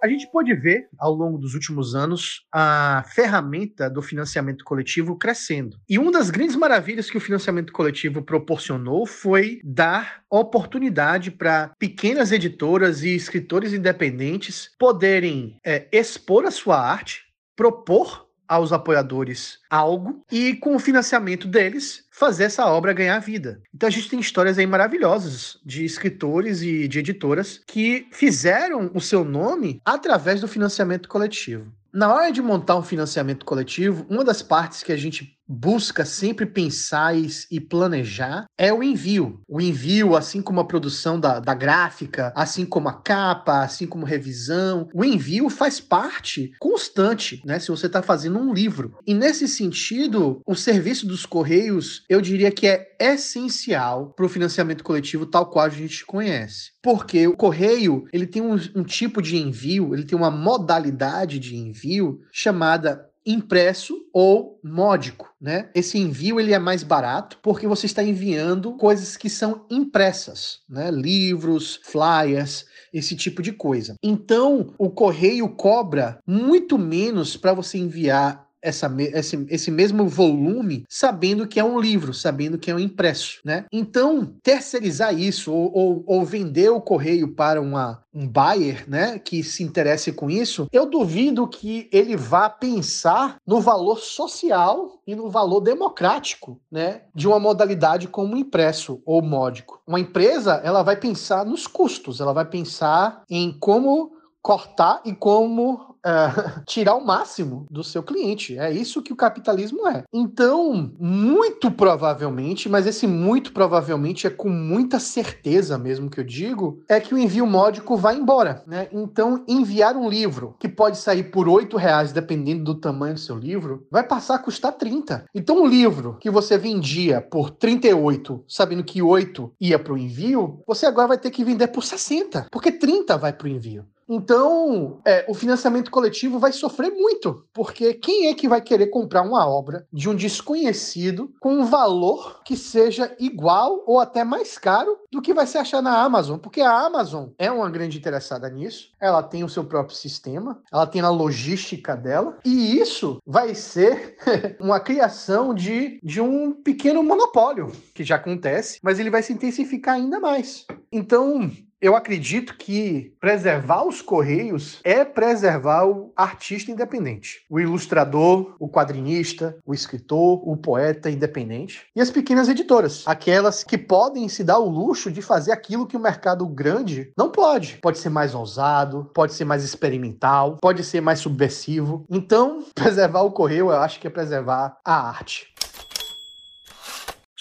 A 0.00 0.08
gente 0.08 0.30
pode 0.30 0.54
ver 0.54 0.88
ao 0.98 1.12
longo 1.12 1.36
dos 1.36 1.54
últimos 1.54 1.96
anos 1.96 2.44
a 2.52 3.04
ferramenta 3.12 3.90
do 3.90 4.02
financiamento 4.02 4.64
coletivo 4.64 5.16
crescendo. 5.16 5.76
E 5.88 5.98
uma 5.98 6.12
das 6.12 6.30
grandes 6.30 6.54
maravilhas 6.54 7.10
que 7.10 7.16
o 7.16 7.20
financiamento 7.20 7.72
coletivo 7.72 8.22
proporcionou 8.22 9.04
foi 9.04 9.60
dar 9.64 10.22
oportunidade 10.30 11.30
para 11.30 11.72
pequenas 11.78 12.30
editoras 12.30 13.02
e 13.02 13.14
escritores 13.14 13.72
independentes 13.72 14.70
poderem 14.78 15.56
é, 15.64 15.88
expor 15.92 16.46
a 16.46 16.50
sua 16.50 16.80
arte 16.80 17.31
propor 17.56 18.28
aos 18.52 18.72
apoiadores 18.72 19.58
algo 19.70 20.22
e, 20.30 20.54
com 20.56 20.76
o 20.76 20.78
financiamento 20.78 21.48
deles, 21.48 22.04
fazer 22.10 22.44
essa 22.44 22.66
obra 22.66 22.92
ganhar 22.92 23.18
vida. 23.18 23.62
Então 23.74 23.86
a 23.86 23.90
gente 23.90 24.10
tem 24.10 24.20
histórias 24.20 24.58
aí 24.58 24.66
maravilhosas 24.66 25.58
de 25.64 25.84
escritores 25.84 26.60
e 26.60 26.86
de 26.86 26.98
editoras 26.98 27.62
que 27.66 28.06
fizeram 28.12 28.90
o 28.94 29.00
seu 29.00 29.24
nome 29.24 29.80
através 29.84 30.40
do 30.40 30.48
financiamento 30.48 31.08
coletivo. 31.08 31.72
Na 31.92 32.12
hora 32.12 32.30
de 32.30 32.40
montar 32.40 32.76
um 32.76 32.82
financiamento 32.82 33.44
coletivo, 33.44 34.06
uma 34.08 34.24
das 34.24 34.42
partes 34.42 34.82
que 34.82 34.92
a 34.92 34.96
gente 34.96 35.38
busca 35.52 36.04
sempre 36.04 36.46
pensar 36.46 37.14
e, 37.14 37.60
planejar 37.60 38.46
é 38.58 38.72
o 38.72 38.82
envio. 38.82 39.40
O 39.46 39.60
envio, 39.60 40.16
assim 40.16 40.40
como 40.42 40.60
a 40.60 40.64
produção 40.64 41.20
da, 41.20 41.38
da 41.38 41.54
gráfica, 41.54 42.32
assim 42.34 42.64
como 42.64 42.88
a 42.88 42.94
capa, 42.94 43.62
assim 43.62 43.86
como 43.86 44.04
revisão, 44.04 44.88
o 44.94 45.04
envio 45.04 45.48
faz 45.48 45.78
parte 45.80 46.52
constante, 46.58 47.40
né? 47.44 47.58
Se 47.58 47.68
você 47.68 47.86
está 47.86 48.02
fazendo 48.02 48.38
um 48.38 48.52
livro. 48.52 48.96
E 49.06 49.14
nesse 49.14 49.46
sentido, 49.46 50.40
o 50.46 50.54
serviço 50.54 51.06
dos 51.06 51.26
Correios, 51.26 52.04
eu 52.08 52.20
diria 52.20 52.50
que 52.50 52.66
é 52.66 52.96
essencial 52.98 54.12
para 54.16 54.26
o 54.26 54.28
financiamento 54.28 54.84
coletivo 54.84 55.26
tal 55.26 55.46
qual 55.46 55.66
a 55.66 55.70
gente 55.70 56.04
conhece. 56.04 56.72
Porque 56.82 57.26
o 57.26 57.36
correio, 57.36 58.06
ele 58.12 58.26
tem 58.26 58.42
um, 58.42 58.54
um 58.74 58.82
tipo 58.82 59.22
de 59.22 59.36
envio, 59.36 59.94
ele 59.94 60.04
tem 60.04 60.18
uma 60.18 60.30
modalidade 60.30 61.38
de 61.38 61.56
envio 61.56 62.20
chamada 62.32 63.11
impresso 63.24 64.06
ou 64.12 64.60
módico, 64.62 65.28
né? 65.40 65.70
Esse 65.74 65.98
envio 65.98 66.38
ele 66.40 66.52
é 66.52 66.58
mais 66.58 66.82
barato 66.82 67.38
porque 67.42 67.66
você 67.66 67.86
está 67.86 68.02
enviando 68.02 68.76
coisas 68.76 69.16
que 69.16 69.28
são 69.30 69.66
impressas, 69.70 70.60
né? 70.68 70.90
Livros, 70.90 71.80
flyers, 71.84 72.64
esse 72.92 73.16
tipo 73.16 73.42
de 73.42 73.52
coisa. 73.52 73.94
Então, 74.02 74.74
o 74.78 74.90
correio 74.90 75.48
cobra 75.48 76.18
muito 76.26 76.78
menos 76.78 77.36
para 77.36 77.54
você 77.54 77.78
enviar 77.78 78.46
essa, 78.62 78.90
esse, 78.98 79.44
esse 79.50 79.70
mesmo 79.70 80.06
volume 80.06 80.84
sabendo 80.88 81.46
que 81.46 81.58
é 81.58 81.64
um 81.64 81.78
livro, 81.78 82.14
sabendo 82.14 82.56
que 82.56 82.70
é 82.70 82.74
um 82.74 82.78
impresso, 82.78 83.40
né? 83.44 83.66
Então, 83.72 84.32
terceirizar 84.42 85.18
isso 85.18 85.52
ou, 85.52 85.72
ou, 85.76 86.04
ou 86.06 86.24
vender 86.24 86.70
o 86.70 86.80
correio 86.80 87.28
para 87.34 87.60
uma, 87.60 88.02
um 88.14 88.28
buyer, 88.28 88.88
né, 88.88 89.18
que 89.18 89.42
se 89.42 89.62
interesse 89.62 90.12
com 90.12 90.30
isso, 90.30 90.68
eu 90.70 90.86
duvido 90.86 91.48
que 91.48 91.88
ele 91.90 92.16
vá 92.16 92.48
pensar 92.50 93.36
no 93.46 93.60
valor 93.60 93.98
social 93.98 95.00
e 95.06 95.14
no 95.14 95.30
valor 95.30 95.60
democrático, 95.60 96.60
né, 96.70 97.02
de 97.14 97.26
uma 97.26 97.40
modalidade 97.40 98.06
como 98.06 98.36
impresso 98.36 99.00
ou 99.04 99.22
módico. 99.22 99.80
Uma 99.86 100.00
empresa, 100.00 100.60
ela 100.62 100.82
vai 100.82 100.96
pensar 100.96 101.44
nos 101.44 101.66
custos, 101.66 102.20
ela 102.20 102.32
vai 102.32 102.44
pensar 102.44 103.22
em 103.28 103.52
como 103.52 104.12
cortar 104.42 105.00
e 105.04 105.14
como 105.14 105.91
uh, 106.06 106.62
tirar 106.66 106.94
o 106.94 107.04
máximo 107.04 107.66
do 107.70 107.82
seu 107.82 108.02
cliente. 108.02 108.58
É 108.58 108.70
isso 108.70 109.02
que 109.02 109.12
o 109.12 109.16
capitalismo 109.16 109.86
é. 109.88 110.04
Então, 110.12 110.92
muito 110.98 111.70
provavelmente, 111.70 112.68
mas 112.68 112.86
esse 112.86 113.06
muito 113.06 113.52
provavelmente 113.52 114.26
é 114.26 114.30
com 114.30 114.48
muita 114.48 114.98
certeza 114.98 115.78
mesmo 115.78 116.10
que 116.10 116.20
eu 116.20 116.24
digo, 116.24 116.82
é 116.88 117.00
que 117.00 117.14
o 117.14 117.18
envio 117.18 117.46
módico 117.46 117.96
vai 117.96 118.16
embora. 118.16 118.62
Né? 118.66 118.88
Então, 118.92 119.44
enviar 119.48 119.96
um 119.96 120.08
livro 120.08 120.56
que 120.58 120.68
pode 120.68 120.98
sair 120.98 121.24
por 121.24 121.48
oito 121.48 121.76
reais, 121.76 122.12
dependendo 122.12 122.64
do 122.64 122.74
tamanho 122.74 123.14
do 123.14 123.20
seu 123.20 123.36
livro, 123.36 123.86
vai 123.90 124.02
passar 124.02 124.36
a 124.36 124.38
custar 124.38 124.72
30. 124.72 125.26
Então, 125.34 125.62
um 125.62 125.66
livro 125.66 126.16
que 126.20 126.30
você 126.30 126.58
vendia 126.58 127.20
por 127.20 127.50
38, 127.50 128.44
sabendo 128.48 128.84
que 128.84 129.02
8 129.02 129.52
ia 129.60 129.78
para 129.78 129.92
o 129.92 129.98
envio, 129.98 130.60
você 130.66 130.86
agora 130.86 131.08
vai 131.08 131.18
ter 131.18 131.30
que 131.30 131.44
vender 131.44 131.68
por 131.68 131.84
60, 131.84 132.46
porque 132.50 132.72
30 132.72 133.16
vai 133.16 133.32
para 133.32 133.46
o 133.46 133.50
envio. 133.50 133.84
Então, 134.08 135.00
é, 135.04 135.24
o 135.28 135.34
financiamento 135.34 135.90
coletivo 135.90 136.38
vai 136.38 136.52
sofrer 136.52 136.90
muito, 136.90 137.46
porque 137.52 137.94
quem 137.94 138.28
é 138.28 138.34
que 138.34 138.48
vai 138.48 138.60
querer 138.60 138.88
comprar 138.88 139.22
uma 139.22 139.48
obra 139.48 139.86
de 139.92 140.08
um 140.08 140.14
desconhecido 140.14 141.32
com 141.40 141.54
um 141.54 141.64
valor 141.64 142.42
que 142.44 142.56
seja 142.56 143.14
igual 143.18 143.82
ou 143.86 144.00
até 144.00 144.24
mais 144.24 144.58
caro 144.58 144.98
do 145.10 145.22
que 145.22 145.34
vai 145.34 145.46
se 145.46 145.58
achar 145.58 145.82
na 145.82 146.02
Amazon? 146.02 146.38
Porque 146.38 146.60
a 146.60 146.86
Amazon 146.86 147.28
é 147.38 147.50
uma 147.50 147.70
grande 147.70 147.98
interessada 147.98 148.48
nisso, 148.48 148.92
ela 149.00 149.22
tem 149.22 149.44
o 149.44 149.48
seu 149.48 149.64
próprio 149.64 149.96
sistema, 149.96 150.60
ela 150.72 150.86
tem 150.86 151.00
a 151.00 151.08
logística 151.08 151.96
dela, 151.96 152.38
e 152.44 152.78
isso 152.78 153.18
vai 153.26 153.54
ser 153.54 154.16
uma 154.60 154.80
criação 154.80 155.54
de, 155.54 155.98
de 156.02 156.20
um 156.20 156.52
pequeno 156.52 157.02
monopólio, 157.02 157.72
que 157.94 158.04
já 158.04 158.16
acontece, 158.16 158.78
mas 158.82 158.98
ele 158.98 159.10
vai 159.10 159.22
se 159.22 159.32
intensificar 159.32 159.94
ainda 159.94 160.20
mais. 160.20 160.66
Então, 160.90 161.50
eu 161.82 161.96
acredito 161.96 162.56
que 162.56 163.12
preservar 163.20 163.84
os 163.84 164.00
Correios 164.00 164.78
é 164.84 165.04
preservar 165.04 165.84
o 165.84 166.12
artista 166.16 166.70
independente, 166.70 167.44
o 167.50 167.58
ilustrador, 167.58 168.54
o 168.60 168.68
quadrinista, 168.68 169.58
o 169.66 169.74
escritor, 169.74 170.40
o 170.48 170.56
poeta 170.56 171.10
independente 171.10 171.86
e 171.96 172.00
as 172.00 172.08
pequenas 172.08 172.48
editoras, 172.48 173.02
aquelas 173.04 173.64
que 173.64 173.76
podem 173.76 174.28
se 174.28 174.44
dar 174.44 174.60
o 174.60 174.68
luxo 174.68 175.10
de 175.10 175.20
fazer 175.20 175.50
aquilo 175.50 175.86
que 175.86 175.96
o 175.96 176.00
mercado 176.00 176.46
grande 176.46 177.10
não 177.18 177.30
pode. 177.30 177.78
Pode 177.82 177.98
ser 177.98 178.10
mais 178.10 178.32
ousado, 178.32 179.10
pode 179.12 179.34
ser 179.34 179.44
mais 179.44 179.64
experimental, 179.64 180.58
pode 180.62 180.84
ser 180.84 181.00
mais 181.00 181.18
subversivo. 181.18 182.04
Então, 182.08 182.64
preservar 182.76 183.22
o 183.22 183.32
Correio, 183.32 183.70
eu 183.70 183.80
acho 183.80 183.98
que 183.98 184.06
é 184.06 184.10
preservar 184.10 184.76
a 184.84 185.08
arte. 185.08 185.51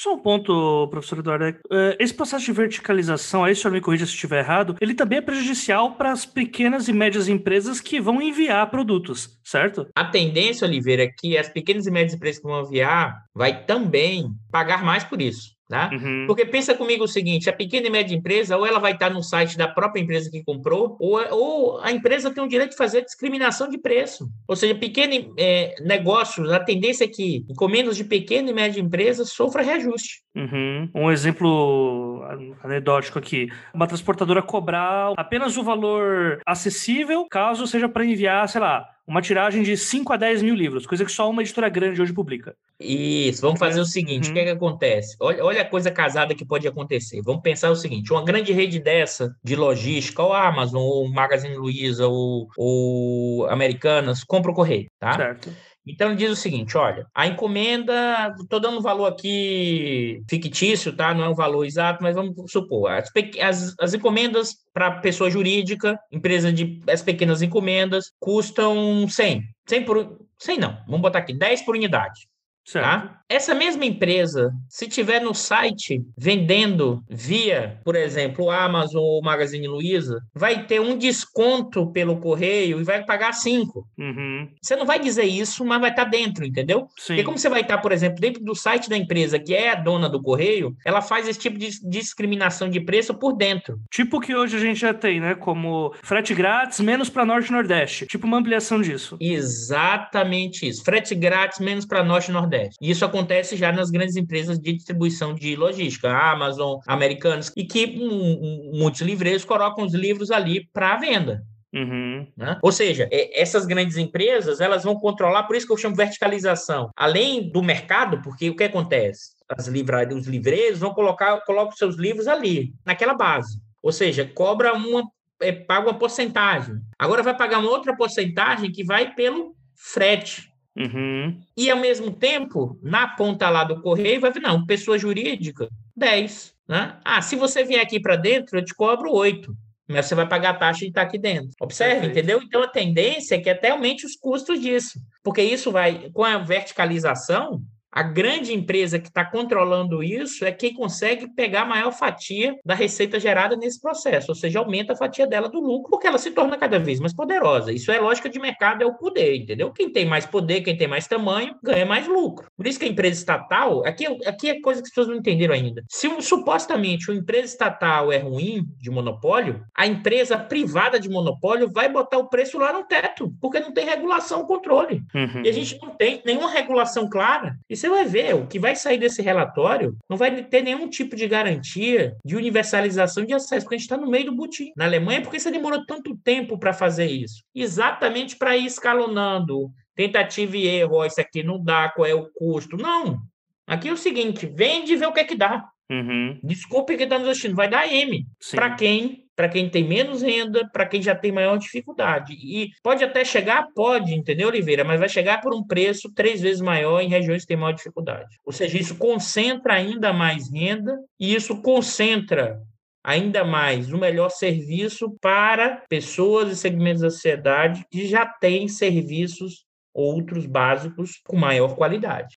Só 0.02 0.16
um 0.16 0.18
ponto, 0.18 0.88
professor 0.88 1.20
Eduardo. 1.20 1.46
É, 1.46 1.96
esse 2.00 2.12
processo 2.12 2.44
de 2.44 2.52
verticalização, 2.52 3.44
aí, 3.44 3.56
se 3.56 3.68
eu 3.68 3.72
me 3.72 3.80
corrija 3.80 4.08
se 4.08 4.14
estiver 4.14 4.40
errado, 4.40 4.76
ele 4.82 4.96
também 4.96 5.20
é 5.20 5.22
prejudicial 5.22 5.94
para 5.94 6.12
as 6.12 6.26
pequenas 6.26 6.88
e 6.88 6.94
médias 6.94 7.28
empresas 7.28 7.80
que 7.80 8.02
vão 8.02 8.20
enviar 8.20 8.68
produtos, 8.72 9.40
certo? 9.44 9.88
A 9.96 10.04
tendência, 10.04 10.68
Oliveira, 10.68 11.04
é 11.04 11.08
que 11.08 11.38
as 11.38 11.48
pequenas 11.50 11.86
e 11.86 11.92
médias 11.92 12.16
empresas 12.16 12.42
que 12.42 12.48
vão 12.48 12.64
enviar 12.64 13.26
vai 13.32 13.64
também 13.64 14.32
pagar 14.52 14.84
mais 14.84 15.04
por 15.04 15.22
isso. 15.22 15.52
Tá? 15.72 15.90
Uhum. 15.94 16.26
Porque 16.28 16.46
pensa 16.46 16.76
comigo 16.76 17.06
o 17.06 17.08
seguinte: 17.08 17.50
a 17.50 17.54
pequena 17.54 17.88
e 17.88 17.90
média 17.90 18.14
empresa, 18.14 18.58
ou 18.58 18.66
ela 18.66 18.78
vai 18.78 18.92
estar 18.92 19.10
no 19.10 19.24
site 19.24 19.58
da 19.58 19.70
própria 19.70 20.02
empresa 20.02 20.30
que 20.30 20.44
comprou, 20.44 20.98
ou, 21.00 21.18
ou 21.32 21.82
a 21.82 21.90
empresa 21.94 22.30
tem 22.30 22.44
o 22.44 22.48
direito 22.48 22.72
de 22.72 22.76
fazer 22.76 23.06
discriminação 23.06 23.70
de 23.70 23.78
preço. 23.78 24.30
Ou 24.46 24.56
seja, 24.58 24.76
pequenos 24.76 25.34
é, 25.40 25.76
negócios, 25.80 26.52
a 26.52 26.60
tendência 26.60 27.06
é 27.06 27.08
que 27.08 27.46
encomendas 27.50 27.96
de 27.96 28.04
pequena 28.04 28.50
e 28.50 28.54
média 28.54 28.82
empresa 28.82 29.24
sofra 29.24 29.62
reajuste. 29.62 30.24
Uhum. 30.36 30.90
Um 30.94 31.10
exemplo 31.10 32.22
anedótico 32.62 33.18
aqui: 33.18 33.48
uma 33.74 33.88
transportadora 33.88 34.42
cobrar 34.42 35.14
apenas 35.16 35.56
o 35.56 35.64
valor 35.64 36.42
acessível, 36.46 37.26
caso 37.32 37.66
seja 37.66 37.88
para 37.88 38.06
enviar, 38.06 38.50
sei 38.50 38.60
lá, 38.60 38.86
uma 39.12 39.22
tiragem 39.22 39.62
de 39.62 39.76
5 39.76 40.14
a 40.14 40.16
10 40.18 40.42
mil 40.42 40.56
livros, 40.56 40.88
coisa 40.88 41.04
que 41.04 41.12
só 41.12 41.30
uma 41.30 41.42
editora 41.42 41.68
grande 41.68 42.02
hoje 42.02 42.14
publica. 42.14 42.56
Isso, 42.80 43.42
vamos 43.42 43.60
fazer 43.60 43.82
o 43.82 43.86
seguinte: 43.86 44.26
uhum. 44.26 44.32
o 44.32 44.34
que, 44.34 44.40
é 44.40 44.44
que 44.46 44.50
acontece? 44.52 45.18
Olha, 45.20 45.44
olha 45.44 45.62
a 45.64 45.66
coisa 45.66 45.92
casada 45.92 46.34
que 46.34 46.46
pode 46.46 46.66
acontecer. 46.66 47.22
Vamos 47.22 47.42
pensar 47.42 47.70
o 47.70 47.76
seguinte: 47.76 48.12
uma 48.14 48.24
grande 48.24 48.54
rede 48.54 48.80
dessa 48.80 49.36
de 49.44 49.56
logística, 49.56 50.24
ou 50.24 50.32
Amazon, 50.32 50.82
ou 50.82 51.12
Magazine 51.12 51.56
Luiza, 51.56 52.08
ou, 52.08 52.48
ou 52.58 53.48
Americanas, 53.48 54.24
compra 54.24 54.52
o 54.52 54.56
correio, 54.56 54.88
tá? 54.98 55.14
Certo. 55.14 55.50
Então 55.86 56.10
ele 56.10 56.18
diz 56.18 56.32
o 56.32 56.36
seguinte: 56.36 56.78
olha, 56.78 57.08
a 57.14 57.28
encomenda, 57.28 58.34
estou 58.40 58.60
dando 58.60 58.78
um 58.78 58.82
valor 58.82 59.08
aqui 59.08 60.22
fictício, 60.30 60.96
tá? 60.96 61.14
Não 61.14 61.24
é 61.24 61.30
um 61.30 61.36
valor 61.36 61.66
exato, 61.66 62.04
mas 62.04 62.16
vamos 62.16 62.36
supor, 62.52 62.92
as, 62.92 63.10
as, 63.40 63.76
as 63.80 63.94
encomendas 63.94 64.56
para 64.74 65.00
pessoa 65.00 65.30
jurídica, 65.30 66.00
empresa 66.12 66.54
de 66.54 66.80
as 66.88 67.02
pequenas 67.02 67.42
encomendas, 67.42 68.12
custam 68.20 69.08
100. 69.08 69.44
100 69.68 69.86
por 69.86 70.20
100 70.40 70.58
não, 70.60 70.78
vamos 70.86 71.02
botar 71.02 71.20
aqui 71.20 71.34
10 71.34 71.64
por 71.64 71.76
unidade. 71.76 72.31
Tá? 72.72 73.22
Essa 73.32 73.56
mesma 73.56 73.86
empresa, 73.86 74.52
se 74.68 74.90
tiver 74.90 75.22
no 75.22 75.34
site 75.34 76.04
vendendo 76.18 77.02
via, 77.10 77.80
por 77.84 77.96
exemplo, 77.96 78.52
Amazon 78.52 79.02
ou 79.02 79.22
Magazine 79.22 79.70
Luiza, 79.70 80.22
vai 80.36 80.66
ter 80.66 80.82
um 80.82 80.98
desconto 80.98 81.90
pelo 81.94 82.20
correio 82.20 82.82
e 82.82 82.84
vai 82.84 83.06
pagar 83.06 83.32
5. 83.32 83.88
Uhum. 83.98 84.50
Você 84.62 84.76
não 84.76 84.86
vai 84.86 85.00
dizer 85.00 85.24
isso, 85.24 85.64
mas 85.64 85.80
vai 85.80 85.92
estar 85.92 86.04
tá 86.04 86.12
dentro, 86.12 86.46
entendeu? 86.46 86.88
Sim. 86.98 87.14
Porque 87.14 87.24
como 87.24 87.38
você 87.38 87.48
vai 87.48 87.62
estar, 87.62 87.78
tá, 87.78 87.82
por 87.82 87.94
exemplo, 87.94 88.20
dentro 88.20 88.44
do 88.44 88.54
site 88.54 88.90
da 88.90 88.98
empresa, 88.98 89.40
que 89.40 89.54
é 89.54 89.72
a 89.72 89.76
dona 89.76 90.10
do 90.10 90.22
correio, 90.22 90.76
ela 90.86 91.02
faz 91.02 91.26
esse 91.26 91.40
tipo 91.40 91.58
de 91.58 91.70
discriminação 91.90 92.70
de 92.70 92.82
preço 92.82 93.14
por 93.14 93.32
dentro. 93.32 93.80
Tipo 93.90 94.20
que 94.20 94.36
hoje 94.36 94.58
a 94.58 94.60
gente 94.60 94.82
já 94.82 94.94
tem, 94.94 95.22
né? 95.22 95.36
Como 95.36 95.96
frete 96.04 96.34
grátis, 96.34 96.82
menos 96.82 97.10
para 97.10 97.26
Norte 97.26 97.48
e 97.48 97.54
Nordeste. 97.54 98.06
Tipo 98.08 98.28
uma 98.28 98.38
ampliação 98.38 98.82
disso. 98.82 99.16
Exatamente 99.22 100.68
isso. 100.68 100.84
Frete 100.84 101.16
grátis, 101.16 101.60
menos 101.60 101.86
para 101.86 102.04
Norte 102.04 102.30
e 102.30 102.34
Nordeste. 102.34 102.51
Nordeste. 102.52 102.78
E 102.82 102.92
isso 102.92 103.06
acontece 103.06 103.56
já 103.56 103.72
nas 103.72 103.90
grandes 103.90 104.16
empresas 104.16 104.60
de 104.60 104.74
distribuição 104.74 105.34
de 105.34 105.56
logística, 105.56 106.12
Amazon, 106.12 106.80
Americanos, 106.86 107.52
e 107.56 107.64
que 107.64 107.98
um, 107.98 108.12
um, 108.12 108.72
muitos 108.74 109.02
livreiros 109.02 109.46
colocam 109.46 109.86
os 109.86 109.94
livros 109.94 110.30
ali 110.30 110.68
para 110.74 110.98
venda. 110.98 111.44
Uhum. 111.74 112.28
Né? 112.36 112.60
Ou 112.62 112.72
seja, 112.72 113.08
é, 113.10 113.42
essas 113.42 113.66
grandes 113.66 113.96
empresas 113.96 114.60
elas 114.60 114.84
vão 114.84 114.96
controlar, 114.96 115.44
por 115.44 115.56
isso 115.56 115.66
que 115.66 115.72
eu 115.72 115.78
chamo 115.78 115.96
verticalização. 115.96 116.90
Além 116.98 117.50
do 117.50 117.64
mercado, 117.64 118.22
porque 118.22 118.50
o 118.50 118.56
que 118.56 118.66
acontece? 118.66 119.32
As 119.48 119.68
livrarias, 119.68 120.20
os 120.20 120.28
livreiros 120.28 120.80
vão 120.80 120.94
colocar, 120.94 121.40
colocam 121.46 121.72
seus 121.72 121.96
livros 121.96 122.28
ali, 122.28 122.74
naquela 122.86 123.14
base. 123.14 123.58
Ou 123.82 123.92
seja, 123.92 124.26
cobra 124.26 124.74
uma, 124.74 125.04
é, 125.42 125.54
paga 125.54 125.88
uma 125.88 125.98
porcentagem. 125.98 126.76
Agora 127.00 127.24
vai 127.24 127.36
pagar 127.36 127.60
uma 127.60 127.70
outra 127.72 127.96
porcentagem 127.96 128.72
que 128.72 128.84
vai 128.84 129.16
pelo 129.16 129.56
frete. 129.76 130.51
Uhum. 130.78 131.40
E, 131.58 131.70
ao 131.70 131.78
mesmo 131.78 132.12
tempo, 132.12 132.80
na 132.82 133.08
ponta 133.08 133.50
lá 133.50 133.64
do 133.64 133.82
correio, 133.82 134.22
vai 134.22 134.32
vir, 134.32 134.42
não, 134.42 134.66
pessoa 134.66 134.98
jurídica, 134.98 135.70
10. 135.96 136.54
Né? 136.68 136.98
Ah, 137.04 137.22
se 137.22 137.36
você 137.36 137.64
vier 137.64 137.82
aqui 137.82 138.00
para 138.00 138.16
dentro, 138.16 138.58
eu 138.58 138.64
te 138.64 138.74
cobro 138.74 139.12
8. 139.12 139.54
Mas 139.88 140.06
você 140.06 140.16
vai 140.16 140.28
pagar 140.28 140.52
a 140.52 140.58
taxa 140.58 140.80
de 140.82 140.88
estar 140.88 141.02
aqui 141.02 141.18
dentro. 141.18 141.50
Observe, 141.60 141.96
Perfeito. 141.96 142.18
entendeu? 142.18 142.42
Então, 142.42 142.64
a 142.64 142.68
tendência 142.68 143.36
é 143.36 143.40
que 143.40 143.50
até 143.50 143.72
aumente 143.72 144.06
os 144.06 144.16
custos 144.16 144.62
disso. 144.62 145.00
Porque 145.22 145.42
isso 145.42 145.72
vai, 145.72 146.10
com 146.14 146.24
a 146.24 146.38
verticalização, 146.38 147.62
a 147.92 148.04
grande 148.04 148.54
empresa 148.54 149.00
que 149.00 149.08
está 149.08 149.26
controlando 149.26 150.02
isso 150.02 150.46
é 150.46 150.52
quem 150.52 150.74
consegue 150.74 151.28
pegar 151.28 151.64
a 151.64 151.66
maior 151.66 151.92
fatia 151.92 152.56
da 152.66 152.74
receita 152.74 153.20
gerada 153.20 153.56
nesse 153.56 153.82
processo, 153.82 154.32
ou 154.32 154.36
seja, 154.36 154.60
aumenta 154.60 154.94
a 154.94 154.96
fatia 154.96 155.28
dela 155.28 155.50
do 155.50 155.60
lucro, 155.60 155.92
porque 155.92 156.08
ela 156.08 156.18
se 156.18 156.32
torna 156.32 156.58
cada 156.58 156.80
vez 156.80 157.00
mais 157.00 157.14
poderosa. 157.14 157.72
Isso 157.72 157.92
é 157.92 158.00
lógica 158.00 158.30
de 158.30 158.40
mercado, 158.40 158.82
é 158.82 158.86
o 158.86 158.94
poder, 158.94 159.36
entendeu? 159.36 159.72
Quem 159.72 159.92
tem 159.92 160.06
mais 160.06 160.26
poder, 160.26 160.62
quem 160.62 160.78
tem 160.78 160.88
mais 160.88 161.08
tamanho, 161.08 161.56
ganha 161.62 161.86
mais 161.86 162.08
lucro. 162.08 162.48
Por 162.56 162.66
isso 162.66 162.80
que 162.80 162.86
a 162.86 162.88
empresa 162.88 163.20
estatal, 163.20 163.86
aqui, 163.86 164.06
aqui 164.26 164.50
é 164.50 164.62
coisa 164.62 164.82
que 164.82 164.88
as 164.88 164.90
pessoas 164.90 165.08
não 165.08 165.16
entenderam 165.16 165.54
ainda. 165.54 165.84
Se 165.90 166.10
supostamente 166.22 167.10
uma 167.10 167.20
empresa 167.20 167.46
estatal 167.46 168.12
é 168.12 168.18
ruim 168.20 168.66
de 168.80 168.90
monopólio, 168.90 169.64
a 169.76 169.86
empresa 169.86 170.38
privada 170.38 171.00
de 171.00 171.10
monopólio 171.10 171.70
vai 171.72 171.90
botar 171.90 172.18
o 172.18 172.30
preço 172.30 172.58
lá 172.58 172.72
no 172.72 172.86
teto, 172.86 173.34
porque 173.42 173.60
não 173.60 173.74
tem 173.74 173.86
regulação, 173.86 174.46
controle. 174.46 175.04
Uhum. 175.14 175.44
E 175.44 175.50
a 175.50 175.52
gente 175.52 175.80
não 175.82 175.90
tem 175.90 176.22
nenhuma 176.26 176.50
regulação 176.50 177.10
clara. 177.10 177.56
E 177.70 177.76
você 177.82 177.90
vai 177.90 178.06
ver, 178.06 178.36
o 178.36 178.46
que 178.46 178.60
vai 178.60 178.76
sair 178.76 178.98
desse 178.98 179.22
relatório 179.22 179.98
não 180.10 180.16
vai 180.16 180.44
ter 180.44 180.62
nenhum 180.62 180.88
tipo 180.88 181.16
de 181.16 181.28
garantia 181.28 182.16
de 182.24 182.36
universalização 182.36 183.26
de 183.26 183.34
acesso, 183.34 183.66
porque 183.66 183.76
a 183.76 183.78
gente 183.78 183.86
está 183.86 183.98
no 183.98 184.10
meio 184.10 184.26
do 184.26 184.36
butim. 184.36 184.72
Na 184.78 184.86
Alemanha, 184.86 185.22
por 185.22 185.32
que 185.32 185.40
você 185.40 185.50
demorou 185.50 185.86
tanto 185.86 186.16
tempo 186.18 186.58
para 186.60 186.74
fazer 186.74 187.08
isso? 187.08 187.44
Exatamente 187.56 188.36
para 188.36 188.56
ir 188.56 188.66
escalonando. 188.66 189.72
Tentativa 189.96 190.56
e 190.56 190.68
erro, 190.68 191.04
isso 191.06 191.20
aqui 191.20 191.44
não 191.44 191.62
dá, 191.62 191.90
qual 191.90 192.06
é 192.06 192.14
o 192.14 192.30
custo? 192.32 192.78
Não. 192.78 193.20
Aqui 193.68 193.90
é 193.90 193.94
o 193.94 193.98
seguinte, 193.98 194.46
vende 194.46 194.94
e 194.94 194.96
vê 194.96 195.06
o 195.06 195.14
que 195.14 195.20
é 195.20 195.24
que 195.24 195.36
dá. 195.36 195.66
Uhum. 195.92 196.40
Desculpe 196.44 196.96
que 196.96 197.04
está 197.04 197.18
nos 197.18 197.28
assistindo, 197.28 197.56
vai 197.56 197.70
dar 197.70 197.92
M. 197.92 198.26
Para 198.52 198.76
quem 198.76 199.21
para 199.36 199.50
quem 199.50 199.70
tem 199.70 199.84
menos 199.84 200.22
renda, 200.22 200.70
para 200.72 200.86
quem 200.86 201.02
já 201.02 201.16
tem 201.16 201.32
maior 201.32 201.58
dificuldade. 201.58 202.34
E 202.34 202.70
pode 202.84 203.04
até 203.04 203.24
chegar, 203.24 203.68
pode, 203.74 204.14
entendeu, 204.14 204.48
Oliveira? 204.48 204.84
Mas 204.84 205.00
vai 205.00 205.10
chegar 205.10 205.42
por 205.42 205.54
um 205.54 205.66
preço 205.66 206.14
três 206.14 206.42
vezes 206.42 206.62
maior 206.62 207.00
em 207.02 207.10
regiões 207.10 207.42
que 207.44 207.48
têm 207.48 207.58
maior 207.58 207.74
dificuldade. 207.74 208.38
Ou 208.46 208.52
seja, 208.52 208.78
isso 208.78 208.98
concentra 208.98 209.74
ainda 209.74 210.14
mais 210.14 210.52
renda 210.52 210.98
e 211.20 211.34
isso 211.34 211.62
concentra 211.62 212.60
ainda 213.04 213.44
mais 213.44 213.92
o 213.92 213.98
melhor 213.98 214.30
serviço 214.30 215.18
para 215.20 215.84
pessoas 215.90 216.52
e 216.52 216.56
segmentos 216.56 217.02
da 217.02 217.10
sociedade 217.10 217.86
que 217.90 218.08
já 218.08 218.26
têm 218.26 218.68
serviços 218.68 219.66
outros 219.94 220.46
básicos 220.46 221.22
com 221.26 221.36
maior 221.36 221.76
qualidade. 221.76 222.38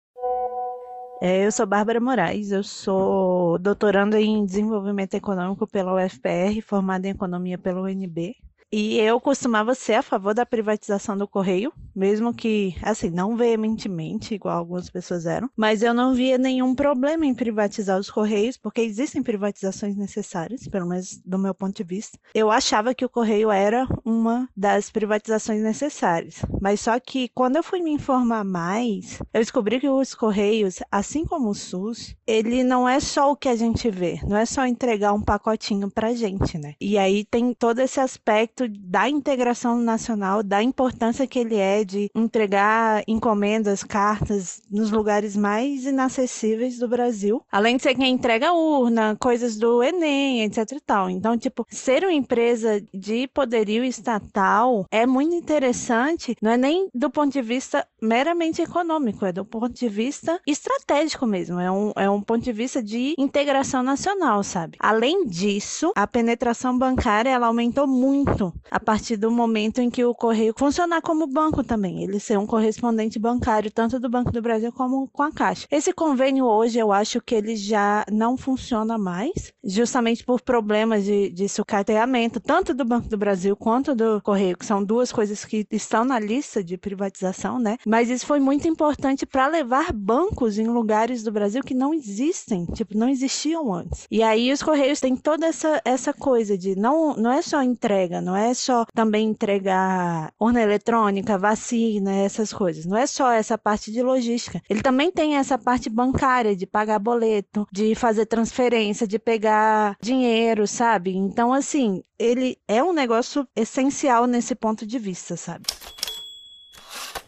É, 1.25 1.45
eu 1.45 1.51
sou 1.53 1.65
Bárbara 1.65 2.01
Moraes, 2.01 2.51
eu 2.51 2.61
sou 2.65 3.57
doutoranda 3.57 4.19
em 4.19 4.45
desenvolvimento 4.45 5.13
econômico 5.13 5.65
pela 5.65 5.93
UFPR, 5.95 6.61
formada 6.61 7.07
em 7.07 7.11
economia 7.11 7.57
pela 7.57 7.81
UNB. 7.81 8.35
E 8.75 8.97
eu 8.97 9.21
costumava 9.21 9.75
ser 9.75 9.93
a 9.93 10.01
favor 10.01 10.33
da 10.33 10.47
privatização 10.47 11.15
do 11.15 11.27
correio, 11.27 11.71
mesmo 11.95 12.33
que, 12.33 12.75
assim, 12.81 13.11
não 13.11 13.37
veementemente, 13.37 14.33
igual 14.33 14.57
algumas 14.57 14.89
pessoas 14.89 15.27
eram, 15.27 15.47
mas 15.55 15.83
eu 15.83 15.93
não 15.93 16.15
via 16.15 16.39
nenhum 16.39 16.73
problema 16.73 17.23
em 17.23 17.35
privatizar 17.35 17.99
os 17.99 18.09
correios, 18.09 18.57
porque 18.57 18.81
existem 18.81 19.21
privatizações 19.21 19.95
necessárias, 19.95 20.67
pelo 20.67 20.87
menos 20.87 21.21
do 21.23 21.37
meu 21.37 21.53
ponto 21.53 21.75
de 21.75 21.83
vista. 21.83 22.17
Eu 22.33 22.49
achava 22.49 22.95
que 22.95 23.05
o 23.05 23.09
correio 23.09 23.51
era 23.51 23.87
uma 24.03 24.49
das 24.57 24.89
privatizações 24.89 25.61
necessárias, 25.61 26.41
mas 26.59 26.81
só 26.81 26.99
que 26.99 27.29
quando 27.29 27.57
eu 27.57 27.63
fui 27.63 27.79
me 27.79 27.91
informar 27.91 28.43
mais, 28.43 29.19
eu 29.31 29.39
descobri 29.39 29.79
que 29.79 29.87
os 29.87 30.15
correios, 30.15 30.79
assim 30.91 31.25
como 31.25 31.49
o 31.49 31.53
SUS, 31.53 32.15
ele 32.25 32.63
não 32.63 32.89
é 32.89 32.99
só 32.99 33.31
o 33.31 33.35
que 33.35 33.49
a 33.49 33.55
gente 33.55 33.91
vê, 33.91 34.19
não 34.27 34.35
é 34.35 34.47
só 34.47 34.65
entregar 34.65 35.13
um 35.13 35.21
pacotinho 35.21 35.91
pra 35.91 36.15
gente, 36.15 36.57
né? 36.57 36.73
E 36.81 36.97
aí 36.97 37.23
tem 37.23 37.53
todo 37.53 37.77
esse 37.77 37.99
aspecto 37.99 38.62
da 38.67 39.09
integração 39.09 39.77
nacional, 39.77 40.43
da 40.43 40.61
importância 40.61 41.27
que 41.27 41.39
ele 41.39 41.55
é 41.55 41.83
de 41.83 42.09
entregar 42.15 43.03
encomendas, 43.07 43.83
cartas 43.83 44.61
nos 44.69 44.91
lugares 44.91 45.35
mais 45.35 45.85
inacessíveis 45.85 46.77
do 46.77 46.87
Brasil. 46.87 47.41
Além 47.51 47.77
de 47.77 47.83
ser 47.83 47.95
quem 47.95 48.13
entrega 48.13 48.53
urna, 48.53 49.15
coisas 49.19 49.57
do 49.57 49.83
Enem, 49.83 50.43
etc 50.43 50.71
e 50.71 50.79
tal. 50.79 51.09
Então, 51.09 51.37
tipo, 51.37 51.65
ser 51.69 52.03
uma 52.03 52.13
empresa 52.13 52.83
de 52.93 53.27
poderio 53.27 53.83
estatal 53.83 54.85
é 54.91 55.05
muito 55.05 55.35
interessante, 55.35 56.35
não 56.41 56.51
é 56.51 56.57
nem 56.57 56.87
do 56.93 57.09
ponto 57.09 57.31
de 57.31 57.41
vista 57.41 57.85
meramente 58.01 58.61
econômico, 58.61 59.25
é 59.25 59.31
do 59.31 59.45
ponto 59.45 59.73
de 59.73 59.87
vista 59.89 60.39
estratégico 60.47 61.25
mesmo. 61.25 61.59
É 61.59 61.71
um, 61.71 61.91
é 61.95 62.09
um 62.09 62.21
ponto 62.21 62.43
de 62.43 62.51
vista 62.51 62.81
de 62.81 63.15
integração 63.17 63.83
nacional, 63.83 64.43
sabe? 64.43 64.77
Além 64.79 65.25
disso, 65.25 65.91
a 65.95 66.07
penetração 66.07 66.77
bancária 66.77 67.29
ela 67.29 67.47
aumentou 67.47 67.87
muito 67.87 68.42
a 68.71 68.79
partir 68.79 69.17
do 69.17 69.29
momento 69.29 69.79
em 69.79 69.89
que 69.89 70.03
o 70.03 70.15
correio 70.15 70.53
funcionar 70.57 71.01
como 71.01 71.27
banco 71.27 71.63
também, 71.63 72.03
ele 72.03 72.19
ser 72.19 72.39
um 72.39 72.47
correspondente 72.47 73.19
bancário 73.19 73.69
tanto 73.71 73.99
do 73.99 74.09
Banco 74.09 74.31
do 74.31 74.41
Brasil 74.41 74.71
como 74.71 75.07
com 75.07 75.23
a 75.23 75.31
Caixa. 75.31 75.67
Esse 75.69 75.93
convênio 75.93 76.45
hoje 76.45 76.79
eu 76.79 76.91
acho 76.91 77.21
que 77.21 77.35
ele 77.35 77.55
já 77.55 78.05
não 78.11 78.35
funciona 78.35 78.97
mais, 78.97 79.53
justamente 79.63 80.23
por 80.23 80.41
problemas 80.41 81.03
de, 81.03 81.29
de 81.29 81.47
sucateamento, 81.47 82.39
tanto 82.39 82.73
do 82.73 82.85
Banco 82.85 83.07
do 83.07 83.17
Brasil 83.17 83.55
quanto 83.55 83.93
do 83.93 84.21
Correio, 84.21 84.57
que 84.57 84.65
são 84.65 84.83
duas 84.83 85.11
coisas 85.11 85.45
que 85.45 85.67
estão 85.71 86.03
na 86.03 86.19
lista 86.19 86.63
de 86.63 86.77
privatização, 86.77 87.59
né? 87.59 87.77
Mas 87.85 88.09
isso 88.09 88.25
foi 88.25 88.39
muito 88.39 88.67
importante 88.67 89.25
para 89.25 89.47
levar 89.47 89.91
bancos 89.93 90.57
em 90.57 90.67
lugares 90.67 91.23
do 91.23 91.31
Brasil 91.31 91.63
que 91.63 91.73
não 91.73 91.93
existem, 91.93 92.65
tipo, 92.65 92.97
não 92.97 93.09
existiam 93.09 93.73
antes. 93.73 94.07
E 94.09 94.23
aí 94.23 94.51
os 94.51 94.63
Correios 94.63 94.99
têm 94.99 95.15
toda 95.15 95.45
essa, 95.45 95.81
essa 95.85 96.13
coisa 96.13 96.57
de 96.57 96.75
não, 96.75 97.15
não 97.15 97.31
é 97.31 97.41
só 97.41 97.61
entrega, 97.61 98.21
não 98.33 98.37
é 98.39 98.51
só 98.55 98.83
também 98.95 99.29
entregar 99.29 100.33
urna 100.39 100.59
eletrônica, 100.59 101.37
vacina, 101.37 102.11
essas 102.11 102.51
coisas. 102.51 102.83
Não 102.83 102.97
é 102.97 103.05
só 103.05 103.31
essa 103.31 103.59
parte 103.59 103.91
de 103.91 104.01
logística. 104.01 104.59
Ele 104.67 104.81
também 104.81 105.11
tem 105.11 105.35
essa 105.35 105.55
parte 105.55 105.87
bancária 105.87 106.55
de 106.55 106.65
pagar 106.65 106.97
boleto, 106.97 107.67
de 107.71 107.93
fazer 107.93 108.25
transferência, 108.25 109.05
de 109.05 109.19
pegar 109.19 109.95
dinheiro, 110.01 110.65
sabe? 110.65 111.15
Então, 111.15 111.53
assim, 111.53 112.01
ele 112.17 112.57
é 112.67 112.83
um 112.83 112.91
negócio 112.91 113.47
essencial 113.55 114.25
nesse 114.25 114.55
ponto 114.55 114.83
de 114.83 114.97
vista, 114.97 115.37
sabe? 115.37 115.65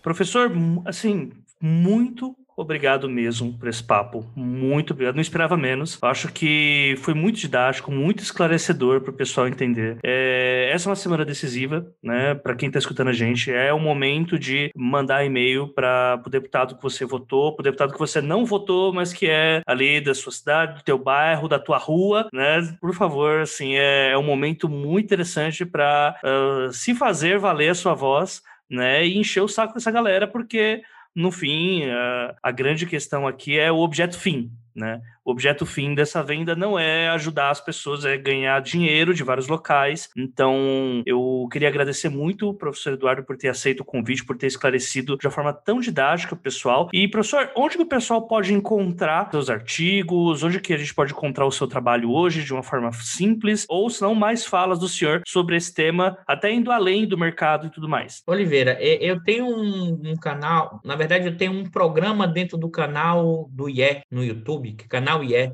Professor, 0.02 0.52
assim, 0.86 1.32
muito 1.62 2.36
Obrigado 2.58 3.10
mesmo 3.10 3.54
por 3.58 3.68
esse 3.68 3.84
papo. 3.84 4.26
Muito 4.36 4.94
obrigado. 4.94 5.16
Não 5.16 5.22
esperava 5.22 5.58
menos. 5.58 5.98
Acho 6.02 6.32
que 6.32 6.96
foi 7.00 7.14
muito 7.14 7.38
didático, 7.38 7.92
muito 7.92 8.24
esclarecedor 8.24 9.02
para 9.02 9.12
o 9.12 9.16
pessoal 9.16 9.48
entender. 9.48 9.98
É, 10.04 10.70
essa 10.72 10.88
é 10.88 10.90
uma 10.90 10.96
semana 10.96 11.26
decisiva, 11.26 11.86
né? 12.02 12.34
Para 12.34 12.56
quem 12.56 12.68
está 12.68 12.80
escutando 12.80 13.10
a 13.10 13.14
gente, 13.14 13.52
é 13.52 13.74
o 13.74 13.80
momento 13.80 14.40
de 14.40 14.72
mandar 14.76 15.26
e-mail 15.26 15.68
para 15.68 16.22
o 16.26 16.30
deputado 16.30 16.76
que 16.76 16.84
você 16.84 17.04
votou, 17.04 17.54
para 17.54 17.62
o 17.62 17.64
deputado 17.64 17.92
que 17.92 18.00
você 18.00 18.22
não 18.22 18.46
votou, 18.46 18.94
mas 18.94 19.12
que 19.12 19.28
é 19.28 19.62
ali 19.68 20.00
da 20.00 20.14
sua 20.14 20.32
cidade, 20.32 20.76
do 20.76 20.84
teu 20.84 20.98
bairro, 20.98 21.50
da 21.50 21.60
tua 21.60 21.78
rua, 21.78 22.30
né? 22.34 22.62
Por 22.80 22.94
favor, 22.94 23.42
assim, 23.42 23.76
é, 23.76 24.12
é 24.12 24.18
um 24.18 24.24
momento 24.24 24.70
muito 24.70 25.06
interessante 25.06 25.66
para 25.66 26.16
uh, 26.24 26.68
ah, 26.68 26.70
se 26.72 26.96
fazer 26.96 27.38
valer 27.38 27.70
a 27.70 27.76
sua 27.76 27.94
voz. 27.94 28.42
Né, 28.68 29.06
e 29.06 29.20
encher 29.20 29.42
o 29.42 29.48
saco 29.48 29.76
dessa 29.76 29.92
galera, 29.92 30.28
porque 30.28 30.82
no 31.16 31.32
fim, 31.32 31.86
a, 31.86 32.36
a 32.44 32.52
grande 32.52 32.86
questão 32.86 33.26
aqui 33.26 33.58
é 33.58 33.72
o 33.72 33.78
objeto 33.78 34.20
fim, 34.20 34.52
né? 34.76 35.02
O 35.26 35.32
objeto 35.32 35.66
fim 35.66 35.96
dessa 35.96 36.22
venda 36.22 36.56
não 36.56 36.78
é 36.78 37.10
ajudar 37.10 37.50
as 37.50 37.60
pessoas, 37.60 38.06
é 38.06 38.16
ganhar 38.16 38.62
dinheiro 38.62 39.12
de 39.12 39.24
vários 39.24 39.48
locais. 39.48 40.08
Então, 40.16 41.02
eu 41.04 41.48
queria 41.52 41.68
agradecer 41.68 42.10
muito 42.10 42.50
o 42.50 42.54
professor 42.54 42.94
Eduardo 42.94 43.24
por 43.24 43.36
ter 43.36 43.48
aceito 43.48 43.80
o 43.80 43.86
convite, 43.86 44.24
por 44.24 44.38
ter 44.38 44.46
esclarecido 44.46 45.18
de 45.18 45.26
uma 45.26 45.32
forma 45.32 45.52
tão 45.52 45.80
didática 45.80 46.36
o 46.36 46.38
pessoal. 46.38 46.90
E, 46.94 47.08
professor, 47.08 47.50
onde 47.56 47.76
que 47.76 47.82
o 47.82 47.88
pessoal 47.88 48.28
pode 48.28 48.54
encontrar 48.54 49.32
seus 49.32 49.50
artigos? 49.50 50.44
Onde 50.44 50.60
que 50.60 50.76
a 50.76 50.78
gente 50.78 50.94
pode 50.94 51.12
encontrar 51.12 51.48
o 51.48 51.52
seu 51.52 51.66
trabalho 51.66 52.12
hoje 52.12 52.44
de 52.44 52.54
uma 52.54 52.62
forma 52.62 52.92
simples? 52.94 53.66
Ou, 53.68 53.90
se 53.90 54.04
não, 54.04 54.14
mais 54.14 54.46
falas 54.46 54.78
do 54.78 54.88
senhor 54.88 55.24
sobre 55.26 55.56
esse 55.56 55.74
tema, 55.74 56.20
até 56.28 56.54
indo 56.54 56.72
além 56.72 57.08
do 57.08 57.18
mercado 57.18 57.66
e 57.66 57.72
tudo 57.72 57.90
mais? 57.90 58.22
Oliveira, 58.28 58.78
eu 58.80 59.20
tenho 59.24 59.48
um, 59.48 60.16
canal, 60.22 60.80
na 60.86 60.96
verdade, 60.96 61.26
eu 61.26 61.36
tenho 61.36 61.52
um 61.52 61.66
programa 61.66 62.28
dentro 62.28 62.60
do 62.60 62.70
canal 62.70 63.50
do 63.52 63.68
IE 63.68 64.04
no 64.12 64.24
YouTube, 64.24 64.74
que 64.74 64.86
é 64.86 64.88
canal 64.88 65.15
canal 65.16 65.24
IE, 65.24 65.54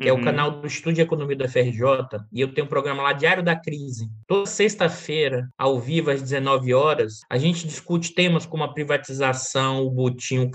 que 0.00 0.04
uhum. 0.04 0.08
é 0.08 0.12
o 0.12 0.16
uhum. 0.16 0.24
canal 0.24 0.50
do 0.50 0.66
Estúdio 0.66 0.96
de 0.96 1.02
Economia 1.02 1.36
da 1.36 1.48
FRJ, 1.48 1.82
e 2.32 2.40
eu 2.40 2.52
tenho 2.52 2.66
um 2.66 2.70
programa 2.70 3.02
lá, 3.02 3.12
Diário 3.12 3.42
da 3.42 3.54
Crise. 3.54 4.08
Toda 4.26 4.46
sexta-feira, 4.46 5.48
ao 5.58 5.78
vivo, 5.78 6.10
às 6.10 6.22
19 6.22 6.72
horas, 6.72 7.20
a 7.28 7.36
gente 7.36 7.66
discute 7.66 8.14
temas 8.14 8.46
como 8.46 8.64
a 8.64 8.72
privatização, 8.72 9.86
o 9.86 9.90
botim, 9.90 10.50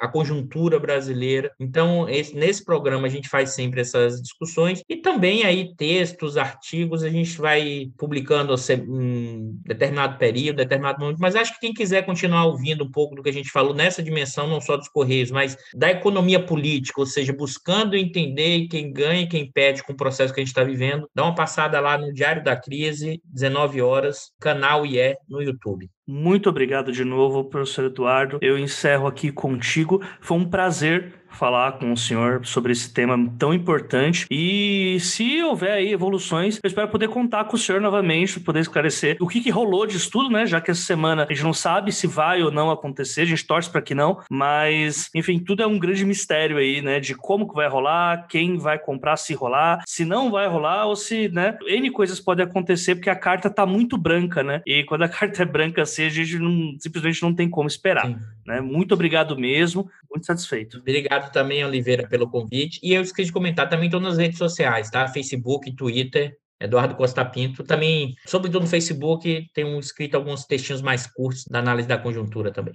a 0.00 0.08
conjuntura 0.08 0.78
brasileira. 0.78 1.52
Então, 1.58 2.08
esse, 2.08 2.34
nesse 2.34 2.64
programa, 2.64 3.06
a 3.06 3.10
gente 3.10 3.28
faz 3.28 3.50
sempre 3.50 3.80
essas 3.80 4.20
discussões, 4.20 4.82
e 4.88 4.96
também 4.96 5.44
aí 5.44 5.74
textos, 5.76 6.36
artigos, 6.36 7.04
a 7.04 7.08
gente 7.08 7.38
vai 7.38 7.90
publicando 7.96 8.54
em 8.70 9.60
determinado 9.64 10.18
período, 10.18 10.56
determinado 10.56 11.00
momento, 11.00 11.18
mas 11.20 11.36
acho 11.36 11.54
que 11.54 11.60
quem 11.60 11.72
quiser 11.72 12.04
continuar 12.04 12.46
ouvindo 12.46 12.84
um 12.84 12.90
pouco 12.90 13.14
do 13.14 13.22
que 13.22 13.28
a 13.28 13.32
gente 13.32 13.50
falou 13.50 13.74
nessa 13.74 14.02
dimensão, 14.02 14.48
não 14.48 14.60
só 14.60 14.76
dos 14.76 14.88
Correios, 14.88 15.30
mas 15.30 15.56
da 15.74 15.90
economia 15.90 16.40
política, 16.40 17.00
ou 17.00 17.06
seja, 17.06 17.32
buscando 17.32 17.96
entender 17.96 18.66
que 18.68 18.79
quem 18.80 18.92
ganha 18.92 19.22
e 19.22 19.26
quem 19.26 19.50
perde 19.50 19.82
com 19.82 19.92
o 19.92 19.96
processo 19.96 20.32
que 20.32 20.40
a 20.40 20.42
gente 20.42 20.48
está 20.48 20.64
vivendo, 20.64 21.08
dá 21.14 21.24
uma 21.24 21.34
passada 21.34 21.78
lá 21.80 21.98
no 21.98 22.12
Diário 22.12 22.42
da 22.42 22.56
Crise, 22.56 23.20
19 23.24 23.82
horas, 23.82 24.32
canal 24.40 24.86
IE 24.86 25.16
no 25.28 25.42
YouTube. 25.42 25.90
Muito 26.06 26.48
obrigado 26.48 26.90
de 26.90 27.04
novo, 27.04 27.44
professor 27.44 27.84
Eduardo. 27.84 28.38
Eu 28.40 28.58
encerro 28.58 29.06
aqui 29.06 29.30
contigo. 29.30 30.02
Foi 30.20 30.38
um 30.38 30.48
prazer 30.48 31.19
falar 31.30 31.72
com 31.72 31.92
o 31.92 31.96
senhor 31.96 32.44
sobre 32.44 32.72
esse 32.72 32.92
tema 32.92 33.16
tão 33.38 33.54
importante. 33.54 34.26
E 34.30 34.98
se 35.00 35.42
houver 35.42 35.72
aí 35.72 35.92
evoluções, 35.92 36.60
eu 36.62 36.68
espero 36.68 36.88
poder 36.88 37.08
contar 37.08 37.44
com 37.44 37.56
o 37.56 37.58
senhor 37.58 37.80
novamente, 37.80 38.40
poder 38.40 38.60
esclarecer 38.60 39.16
o 39.20 39.28
que, 39.28 39.40
que 39.40 39.50
rolou 39.50 39.86
disso 39.86 40.10
tudo, 40.10 40.30
né? 40.30 40.46
Já 40.46 40.60
que 40.60 40.70
essa 40.70 40.82
semana 40.82 41.26
a 41.28 41.32
gente 41.32 41.42
não 41.42 41.52
sabe 41.52 41.92
se 41.92 42.06
vai 42.06 42.42
ou 42.42 42.50
não 42.50 42.70
acontecer, 42.70 43.22
a 43.22 43.26
gente 43.26 43.46
torce 43.46 43.70
para 43.70 43.82
que 43.82 43.94
não, 43.94 44.20
mas 44.30 45.08
enfim, 45.14 45.38
tudo 45.38 45.62
é 45.62 45.66
um 45.66 45.78
grande 45.78 46.04
mistério 46.04 46.58
aí, 46.58 46.82
né? 46.82 47.00
De 47.00 47.14
como 47.14 47.48
que 47.48 47.54
vai 47.54 47.68
rolar, 47.68 48.26
quem 48.28 48.58
vai 48.58 48.78
comprar, 48.78 49.16
se 49.16 49.34
rolar, 49.34 49.82
se 49.86 50.04
não 50.04 50.30
vai 50.30 50.46
rolar 50.48 50.86
ou 50.86 50.96
se, 50.96 51.28
né? 51.28 51.56
N 51.66 51.90
coisas 51.90 52.20
podem 52.20 52.44
acontecer 52.44 52.94
porque 52.94 53.10
a 53.10 53.16
carta 53.16 53.48
tá 53.48 53.64
muito 53.64 53.96
branca, 53.96 54.42
né? 54.42 54.62
E 54.66 54.84
quando 54.84 55.02
a 55.02 55.08
carta 55.08 55.42
é 55.42 55.46
branca 55.46 55.82
assim, 55.82 56.04
a 56.04 56.08
gente 56.10 56.38
não, 56.38 56.76
simplesmente 56.78 57.22
não 57.22 57.34
tem 57.34 57.48
como 57.48 57.68
esperar, 57.68 58.08
né? 58.46 58.60
Muito 58.60 58.94
obrigado 58.94 59.38
mesmo, 59.38 59.90
muito 60.10 60.26
satisfeito. 60.26 60.78
Obrigado 60.78 61.19
obrigado 61.20 61.32
também, 61.32 61.64
Oliveira, 61.64 62.08
pelo 62.08 62.28
convite. 62.28 62.80
E 62.82 62.94
eu 62.94 63.02
esqueci 63.02 63.26
de 63.26 63.32
comentar, 63.32 63.68
também 63.68 63.86
estou 63.86 64.00
nas 64.00 64.16
redes 64.16 64.38
sociais, 64.38 64.90
tá? 64.90 65.06
Facebook, 65.08 65.74
Twitter, 65.74 66.34
Eduardo 66.60 66.94
Costa 66.94 67.24
Pinto. 67.24 67.62
Também, 67.62 68.14
sobretudo 68.26 68.62
no 68.62 68.66
Facebook, 68.66 69.46
tenho 69.52 69.78
escrito 69.78 70.16
alguns 70.16 70.44
textinhos 70.44 70.82
mais 70.82 71.06
curtos 71.06 71.44
da 71.44 71.58
análise 71.58 71.88
da 71.88 71.98
conjuntura 71.98 72.52
também. 72.52 72.74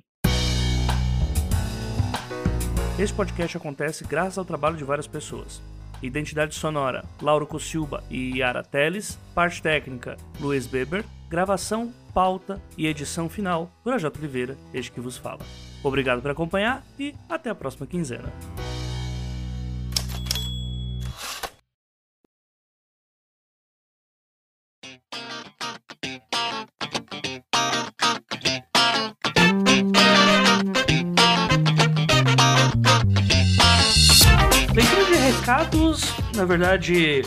Este 2.98 3.14
podcast 3.14 3.58
acontece 3.58 4.06
graças 4.06 4.38
ao 4.38 4.46
trabalho 4.46 4.78
de 4.78 4.84
várias 4.84 5.08
pessoas. 5.08 5.62
Identidade 6.02 6.54
sonora, 6.56 7.04
Lauro 7.22 7.48
Cossilba 7.48 8.04
e 8.10 8.38
Yara 8.38 8.64
Teles. 8.64 9.18
Parte 9.34 9.62
técnica, 9.62 10.18
Luiz 10.40 10.68
Beber. 10.68 11.04
Gravação, 11.28 11.92
pauta 12.14 12.62
e 12.78 12.86
edição 12.86 13.28
final, 13.28 13.72
Projeto 13.84 14.20
Oliveira, 14.20 14.56
este 14.74 14.92
que 14.92 15.02
vos 15.02 15.18
fala. 15.18 15.40
Obrigado 15.86 16.20
por 16.20 16.32
acompanhar 16.32 16.84
e 16.98 17.14
até 17.30 17.52
a 17.52 17.54
próxima 17.54 17.86
quinzena. 17.86 18.34
Recados, 35.46 36.02
na 36.36 36.44
verdade, 36.44 37.22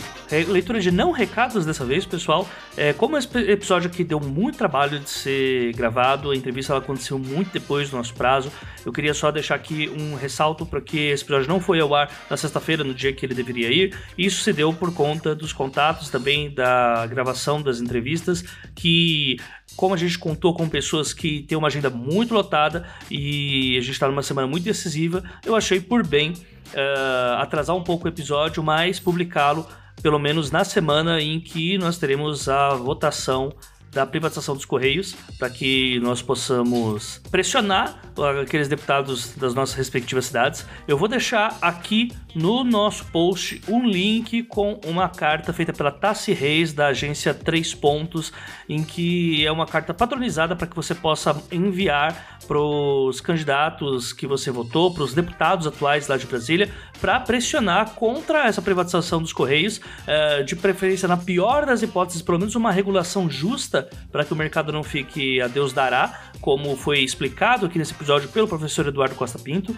leitura 0.49 0.81
de 0.81 0.91
não 0.91 1.11
recados 1.11 1.65
dessa 1.65 1.85
vez, 1.85 2.05
pessoal. 2.05 2.45
É, 2.75 2.91
como 2.91 3.17
esse 3.17 3.29
episódio 3.49 3.89
aqui 3.89 4.03
deu 4.03 4.19
muito 4.19 4.57
trabalho 4.57 4.99
de 4.99 5.09
ser 5.09 5.71
gravado, 5.71 6.29
a 6.29 6.35
entrevista 6.35 6.75
aconteceu 6.75 7.17
muito 7.17 7.49
depois 7.53 7.89
do 7.89 7.95
nosso 7.95 8.13
prazo, 8.13 8.51
eu 8.85 8.91
queria 8.91 9.13
só 9.13 9.31
deixar 9.31 9.55
aqui 9.55 9.89
um 9.97 10.15
ressalto 10.15 10.65
para 10.65 10.81
que 10.81 10.97
esse 10.97 11.23
episódio 11.23 11.47
não 11.47 11.61
foi 11.61 11.79
ao 11.79 11.95
ar 11.95 12.11
na 12.29 12.35
sexta-feira, 12.35 12.83
no 12.83 12.93
dia 12.93 13.13
que 13.13 13.25
ele 13.25 13.33
deveria 13.33 13.71
ir. 13.71 13.97
Isso 14.17 14.43
se 14.43 14.51
deu 14.51 14.73
por 14.73 14.93
conta 14.93 15.33
dos 15.33 15.53
contatos 15.53 16.09
também 16.09 16.53
da 16.53 17.07
gravação 17.07 17.61
das 17.61 17.79
entrevistas, 17.79 18.43
que 18.75 19.37
como 19.77 19.93
a 19.93 19.97
gente 19.97 20.19
contou 20.19 20.53
com 20.53 20.67
pessoas 20.67 21.13
que 21.13 21.43
têm 21.43 21.57
uma 21.57 21.67
agenda 21.69 21.89
muito 21.89 22.33
lotada 22.33 22.85
e 23.09 23.77
a 23.77 23.81
gente 23.81 23.93
está 23.93 24.09
numa 24.09 24.23
semana 24.23 24.45
muito 24.45 24.65
decisiva, 24.65 25.23
eu 25.45 25.55
achei 25.55 25.79
por 25.79 26.05
bem 26.05 26.33
uh, 26.73 27.37
atrasar 27.39 27.75
um 27.75 27.83
pouco 27.83 28.05
o 28.05 28.07
episódio, 28.07 28.63
mas 28.63 28.99
publicá-lo 28.99 29.65
pelo 30.01 30.19
menos 30.19 30.49
na 30.51 30.63
semana 30.63 31.21
em 31.21 31.39
que 31.39 31.77
nós 31.77 31.97
teremos 31.97 32.47
a 32.47 32.69
votação 32.69 33.53
da 33.91 34.05
privatização 34.05 34.55
dos 34.55 34.65
Correios, 34.65 35.15
para 35.37 35.49
que 35.49 35.99
nós 36.01 36.21
possamos 36.21 37.19
pressionar 37.31 37.99
aqueles 38.41 38.67
deputados 38.67 39.35
das 39.35 39.53
nossas 39.55 39.75
respectivas 39.75 40.27
cidades. 40.27 40.65
Eu 40.87 40.97
vou 40.97 41.07
deixar 41.07 41.57
aqui 41.61 42.11
no 42.35 42.63
nosso 42.63 43.05
post 43.05 43.61
um 43.67 43.87
link 43.87 44.43
com 44.43 44.79
uma 44.85 45.09
carta 45.09 45.51
feita 45.51 45.73
pela 45.73 45.91
Tassi 45.91 46.33
Reis, 46.33 46.73
da 46.73 46.87
agência 46.87 47.33
Três 47.33 47.73
Pontos, 47.73 48.31
em 48.67 48.83
que 48.83 49.45
é 49.45 49.51
uma 49.51 49.65
carta 49.65 49.93
patronizada 49.93 50.55
para 50.55 50.67
que 50.67 50.75
você 50.75 50.93
possa 50.93 51.35
enviar 51.51 52.39
para 52.47 52.59
os 52.59 53.21
candidatos 53.21 54.11
que 54.11 54.25
você 54.25 54.49
votou, 54.49 54.93
para 54.93 55.03
os 55.03 55.13
deputados 55.13 55.67
atuais 55.67 56.07
lá 56.07 56.17
de 56.17 56.25
Brasília, 56.25 56.69
para 56.99 57.19
pressionar 57.19 57.91
contra 57.91 58.47
essa 58.47 58.61
privatização 58.61 59.21
dos 59.21 59.33
Correios, 59.33 59.79
é, 60.07 60.43
de 60.43 60.55
preferência, 60.55 61.07
na 61.07 61.17
pior 61.17 61.65
das 61.65 61.81
hipóteses, 61.81 62.21
pelo 62.21 62.39
menos 62.39 62.55
uma 62.55 62.71
regulação 62.71 63.29
justa 63.29 63.89
para 64.11 64.25
que 64.25 64.33
o 64.33 64.35
mercado 64.35 64.71
não 64.71 64.83
fique 64.83 65.39
a 65.41 65.47
Deus 65.47 65.73
dará, 65.73 66.31
como 66.41 66.75
foi 66.75 66.99
explicado 66.99 67.65
aqui 67.65 67.77
nesse 67.77 67.93
episódio 67.93 68.29
pelo 68.29 68.47
professor 68.47 68.87
Eduardo 68.87 69.15
Costa 69.15 69.37
Pinto. 69.37 69.77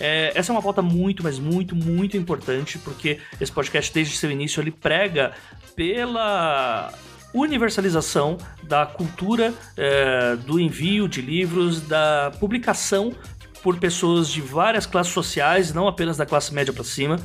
É, 0.00 0.32
essa 0.34 0.50
é 0.50 0.52
uma 0.54 0.62
pauta 0.62 0.80
muito, 0.80 1.22
mas 1.22 1.38
muito, 1.38 1.76
muito 1.76 2.16
importante, 2.16 2.78
porque 2.78 3.18
esse 3.40 3.52
podcast, 3.52 3.92
desde 3.92 4.16
seu 4.16 4.30
início, 4.30 4.60
ele 4.60 4.70
prega 4.70 5.32
pela 5.76 6.92
universalização 7.32 8.38
da 8.62 8.86
cultura 8.86 9.54
é, 9.76 10.36
do 10.36 10.58
envio 10.58 11.06
de 11.06 11.20
livros, 11.20 11.80
da 11.82 12.32
publicação 12.40 13.12
por 13.62 13.78
pessoas 13.78 14.28
de 14.28 14.40
várias 14.40 14.86
classes 14.86 15.12
sociais, 15.12 15.72
não 15.72 15.86
apenas 15.86 16.16
da 16.16 16.24
classe 16.24 16.52
média 16.52 16.72
para 16.72 16.82
cima. 16.82 17.20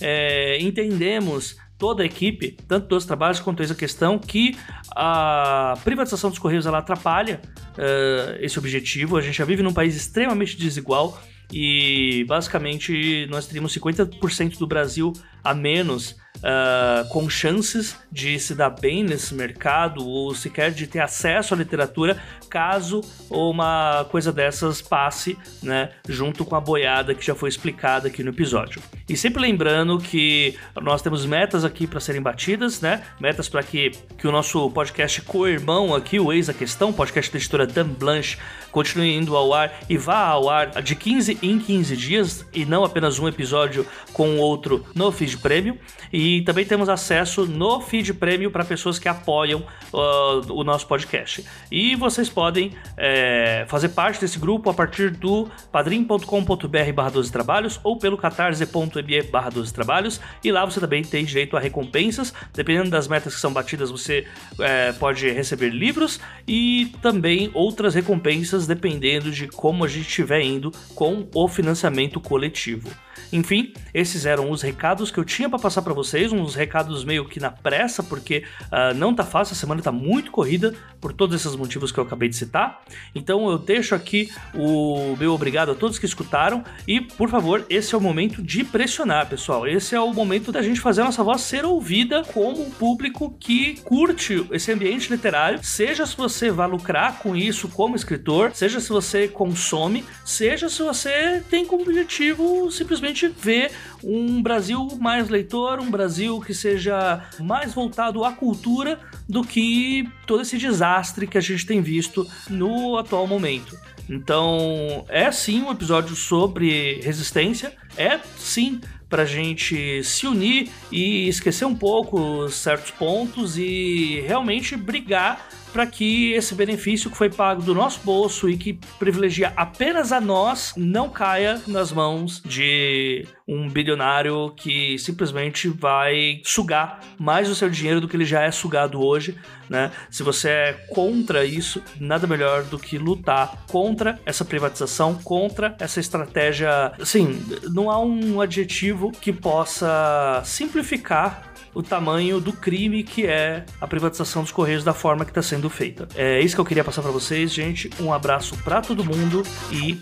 É, 0.00 0.58
entendemos 0.60 1.56
toda 1.78 2.02
a 2.02 2.06
equipe, 2.06 2.58
tanto 2.68 2.88
dos 2.88 3.06
trabalhos 3.06 3.40
quanto 3.40 3.62
essa 3.62 3.74
questão, 3.74 4.18
que 4.18 4.54
a 4.94 5.74
privatização 5.82 6.28
dos 6.28 6.38
Correios 6.38 6.66
ela 6.66 6.78
atrapalha 6.78 7.40
uh, 7.78 8.36
esse 8.38 8.58
objetivo. 8.58 9.16
A 9.16 9.22
gente 9.22 9.38
já 9.38 9.46
vive 9.46 9.62
num 9.62 9.72
país 9.72 9.96
extremamente 9.96 10.58
desigual 10.58 11.18
e 11.52 12.24
basicamente 12.28 13.26
nós 13.28 13.46
teríamos 13.46 13.76
50% 13.76 14.58
do 14.58 14.66
Brasil 14.66 15.12
a 15.42 15.54
menos 15.54 16.16
uh, 16.40 17.08
com 17.08 17.28
chances 17.28 17.96
de 18.10 18.38
se 18.38 18.54
dar 18.54 18.70
bem 18.70 19.04
nesse 19.04 19.34
mercado 19.34 20.06
ou 20.06 20.34
sequer 20.34 20.72
de 20.72 20.86
ter 20.86 21.00
acesso 21.00 21.54
à 21.54 21.56
literatura 21.56 22.20
caso 22.48 23.00
uma 23.30 24.04
coisa 24.10 24.32
dessas 24.32 24.82
passe, 24.82 25.38
né, 25.62 25.90
junto 26.08 26.44
com 26.44 26.56
a 26.56 26.60
boiada 26.60 27.14
que 27.14 27.24
já 27.24 27.34
foi 27.34 27.48
explicada 27.48 28.08
aqui 28.08 28.24
no 28.24 28.30
episódio. 28.30 28.82
E 29.08 29.16
sempre 29.16 29.40
lembrando 29.40 29.98
que 29.98 30.56
nós 30.80 31.00
temos 31.00 31.24
metas 31.24 31.64
aqui 31.64 31.86
para 31.86 32.00
serem 32.00 32.20
batidas, 32.20 32.80
né? 32.80 33.02
Metas 33.20 33.48
para 33.48 33.62
que, 33.62 33.90
que 34.18 34.26
o 34.26 34.32
nosso 34.32 34.68
podcast 34.70 35.22
co-irmão 35.22 35.94
aqui, 35.94 36.18
o 36.18 36.32
Ex 36.32 36.48
a 36.48 36.54
Questão, 36.54 36.92
podcast 36.92 37.30
da 37.32 37.38
editora 37.38 37.66
Dan 37.66 37.88
Blanche, 37.88 38.36
continue 38.72 39.14
indo 39.14 39.36
ao 39.36 39.52
ar 39.52 39.72
e 39.88 39.96
vá 39.96 40.26
ao 40.26 40.48
ar 40.48 40.82
de 40.82 40.94
15 40.94 41.38
em 41.42 41.58
15 41.58 41.96
dias 41.96 42.46
e 42.52 42.64
não 42.64 42.84
apenas 42.84 43.18
um 43.18 43.28
episódio 43.28 43.86
com 44.12 44.38
outro 44.38 44.84
no 44.94 45.10
feed 45.12 45.38
prêmio. 45.38 45.78
E 46.12 46.29
também 46.42 46.64
temos 46.64 46.88
acesso 46.88 47.46
no 47.46 47.80
feed 47.80 48.14
prêmio 48.14 48.50
para 48.50 48.64
pessoas 48.64 48.98
que 48.98 49.08
apoiam 49.08 49.64
uh, 49.92 50.52
o 50.52 50.64
nosso 50.64 50.86
podcast. 50.86 51.44
E 51.70 51.94
vocês 51.96 52.28
podem 52.28 52.72
é, 52.96 53.64
fazer 53.68 53.90
parte 53.90 54.20
desse 54.20 54.38
grupo 54.38 54.70
a 54.70 54.74
partir 54.74 55.10
do 55.10 55.48
padrim.com.br 55.72 56.92
barra 56.94 57.10
12 57.10 57.32
trabalhos 57.32 57.80
ou 57.82 57.98
pelo 57.98 58.16
catarse.me 58.16 59.22
barra 59.30 59.50
12 59.50 59.72
trabalhos. 59.72 60.20
E 60.42 60.52
lá 60.52 60.64
você 60.64 60.80
também 60.80 61.02
tem 61.02 61.24
direito 61.24 61.56
a 61.56 61.60
recompensas. 61.60 62.32
Dependendo 62.54 62.90
das 62.90 63.08
metas 63.08 63.34
que 63.34 63.40
são 63.40 63.52
batidas, 63.52 63.90
você 63.90 64.26
é, 64.58 64.92
pode 64.92 65.30
receber 65.30 65.70
livros 65.70 66.20
e 66.46 66.92
também 67.02 67.50
outras 67.54 67.94
recompensas 67.94 68.66
dependendo 68.66 69.30
de 69.30 69.48
como 69.48 69.84
a 69.84 69.88
gente 69.88 70.08
estiver 70.08 70.42
indo 70.42 70.70
com 70.94 71.26
o 71.34 71.48
financiamento 71.48 72.20
coletivo. 72.20 72.90
Enfim, 73.32 73.72
esses 73.94 74.26
eram 74.26 74.50
os 74.50 74.62
recados 74.62 75.10
que 75.10 75.18
eu 75.18 75.24
tinha 75.24 75.48
para 75.48 75.58
passar 75.58 75.82
para 75.82 75.94
vocês, 75.94 76.32
uns 76.32 76.54
recados 76.54 77.04
meio 77.04 77.24
que 77.24 77.38
na 77.38 77.50
pressa, 77.50 78.02
porque 78.02 78.44
uh, 78.64 78.94
não 78.94 79.14
tá 79.14 79.24
fácil, 79.24 79.52
a 79.52 79.56
semana 79.56 79.82
tá 79.82 79.92
muito 79.92 80.30
corrida 80.30 80.74
por 81.00 81.12
todos 81.12 81.34
esses 81.34 81.56
motivos 81.56 81.92
que 81.92 81.98
eu 81.98 82.04
acabei 82.04 82.28
de 82.28 82.36
citar. 82.36 82.82
Então 83.14 83.50
eu 83.50 83.58
deixo 83.58 83.94
aqui 83.94 84.30
o 84.54 85.16
meu 85.18 85.32
obrigado 85.32 85.70
a 85.70 85.74
todos 85.74 85.98
que 85.98 86.06
escutaram 86.06 86.64
e, 86.86 87.00
por 87.00 87.28
favor, 87.28 87.64
esse 87.68 87.94
é 87.94 87.98
o 87.98 88.00
momento 88.00 88.42
de 88.42 88.64
pressionar, 88.64 89.28
pessoal. 89.28 89.66
Esse 89.66 89.94
é 89.94 90.00
o 90.00 90.12
momento 90.12 90.52
da 90.52 90.62
gente 90.62 90.80
fazer 90.80 91.02
a 91.02 91.04
nossa 91.04 91.22
voz 91.22 91.42
ser 91.42 91.64
ouvida 91.64 92.22
como 92.24 92.62
um 92.62 92.70
público 92.70 93.34
que 93.38 93.80
curte 93.82 94.46
esse 94.50 94.72
ambiente 94.72 95.10
literário, 95.10 95.60
seja 95.62 96.04
se 96.06 96.16
você 96.16 96.50
vai 96.50 96.68
lucrar 96.68 97.18
com 97.18 97.36
isso 97.36 97.68
como 97.68 97.96
escritor, 97.96 98.50
seja 98.54 98.80
se 98.80 98.88
você 98.88 99.28
consome, 99.28 100.04
seja 100.24 100.68
se 100.68 100.82
você 100.82 101.42
tem 101.48 101.64
como 101.64 101.82
objetivo 101.82 102.70
simplesmente 102.70 103.19
gente 103.20 103.36
vê 103.40 103.70
um 104.02 104.42
Brasil 104.42 104.88
mais 104.98 105.28
leitor, 105.28 105.80
um 105.80 105.90
Brasil 105.90 106.40
que 106.40 106.54
seja 106.54 107.22
mais 107.38 107.74
voltado 107.74 108.24
à 108.24 108.32
cultura 108.32 108.98
do 109.28 109.42
que 109.42 110.08
todo 110.26 110.42
esse 110.42 110.56
desastre 110.56 111.26
que 111.26 111.38
a 111.38 111.40
gente 111.40 111.66
tem 111.66 111.80
visto 111.80 112.26
no 112.48 112.96
atual 112.96 113.26
momento. 113.26 113.76
Então, 114.08 115.04
é 115.08 115.30
sim 115.30 115.62
um 115.62 115.70
episódio 115.70 116.16
sobre 116.16 117.00
resistência, 117.02 117.72
é 117.96 118.18
sim 118.36 118.80
para 119.08 119.24
gente 119.24 120.02
se 120.04 120.26
unir 120.26 120.70
e 120.90 121.28
esquecer 121.28 121.64
um 121.64 121.74
pouco 121.74 122.48
certos 122.48 122.92
pontos 122.92 123.58
e 123.58 124.22
realmente 124.26 124.76
brigar 124.76 125.48
para 125.72 125.86
que 125.86 126.32
esse 126.32 126.54
benefício 126.54 127.10
que 127.10 127.16
foi 127.16 127.30
pago 127.30 127.62
do 127.62 127.74
nosso 127.74 128.00
bolso 128.04 128.48
e 128.48 128.56
que 128.56 128.78
privilegia 128.98 129.52
apenas 129.56 130.12
a 130.12 130.20
nós 130.20 130.72
não 130.76 131.08
caia 131.08 131.60
nas 131.66 131.92
mãos 131.92 132.42
de 132.44 133.26
um 133.46 133.68
bilionário 133.68 134.52
que 134.56 134.98
simplesmente 134.98 135.68
vai 135.68 136.40
sugar 136.44 137.00
mais 137.18 137.50
o 137.50 137.54
seu 137.54 137.68
dinheiro 137.68 138.00
do 138.00 138.06
que 138.08 138.16
ele 138.16 138.24
já 138.24 138.42
é 138.42 138.50
sugado 138.50 139.04
hoje, 139.04 139.36
né? 139.68 139.90
Se 140.08 140.22
você 140.22 140.48
é 140.48 140.72
contra 140.90 141.44
isso, 141.44 141.82
nada 141.98 142.26
melhor 142.26 142.62
do 142.64 142.78
que 142.78 142.96
lutar 142.98 143.64
contra 143.68 144.18
essa 144.24 144.44
privatização, 144.44 145.14
contra 145.14 145.76
essa 145.80 145.98
estratégia. 145.98 146.92
Assim, 147.00 147.44
não 147.70 147.90
há 147.90 147.98
um 147.98 148.40
adjetivo 148.40 149.10
que 149.10 149.32
possa 149.32 150.42
simplificar 150.44 151.49
o 151.74 151.82
tamanho 151.82 152.40
do 152.40 152.52
crime 152.52 153.02
que 153.02 153.26
é 153.26 153.64
a 153.80 153.86
privatização 153.86 154.42
dos 154.42 154.52
Correios 154.52 154.84
da 154.84 154.94
forma 154.94 155.24
que 155.24 155.30
está 155.30 155.42
sendo 155.42 155.70
feita. 155.70 156.08
É 156.14 156.40
isso 156.40 156.54
que 156.54 156.60
eu 156.60 156.64
queria 156.64 156.84
passar 156.84 157.02
para 157.02 157.10
vocês, 157.10 157.52
gente. 157.52 157.90
Um 158.00 158.12
abraço 158.12 158.56
para 158.58 158.80
todo 158.80 159.04
mundo 159.04 159.42
e 159.70 159.98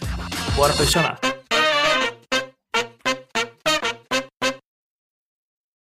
bora 0.57 0.73
pressionar. 0.75 1.38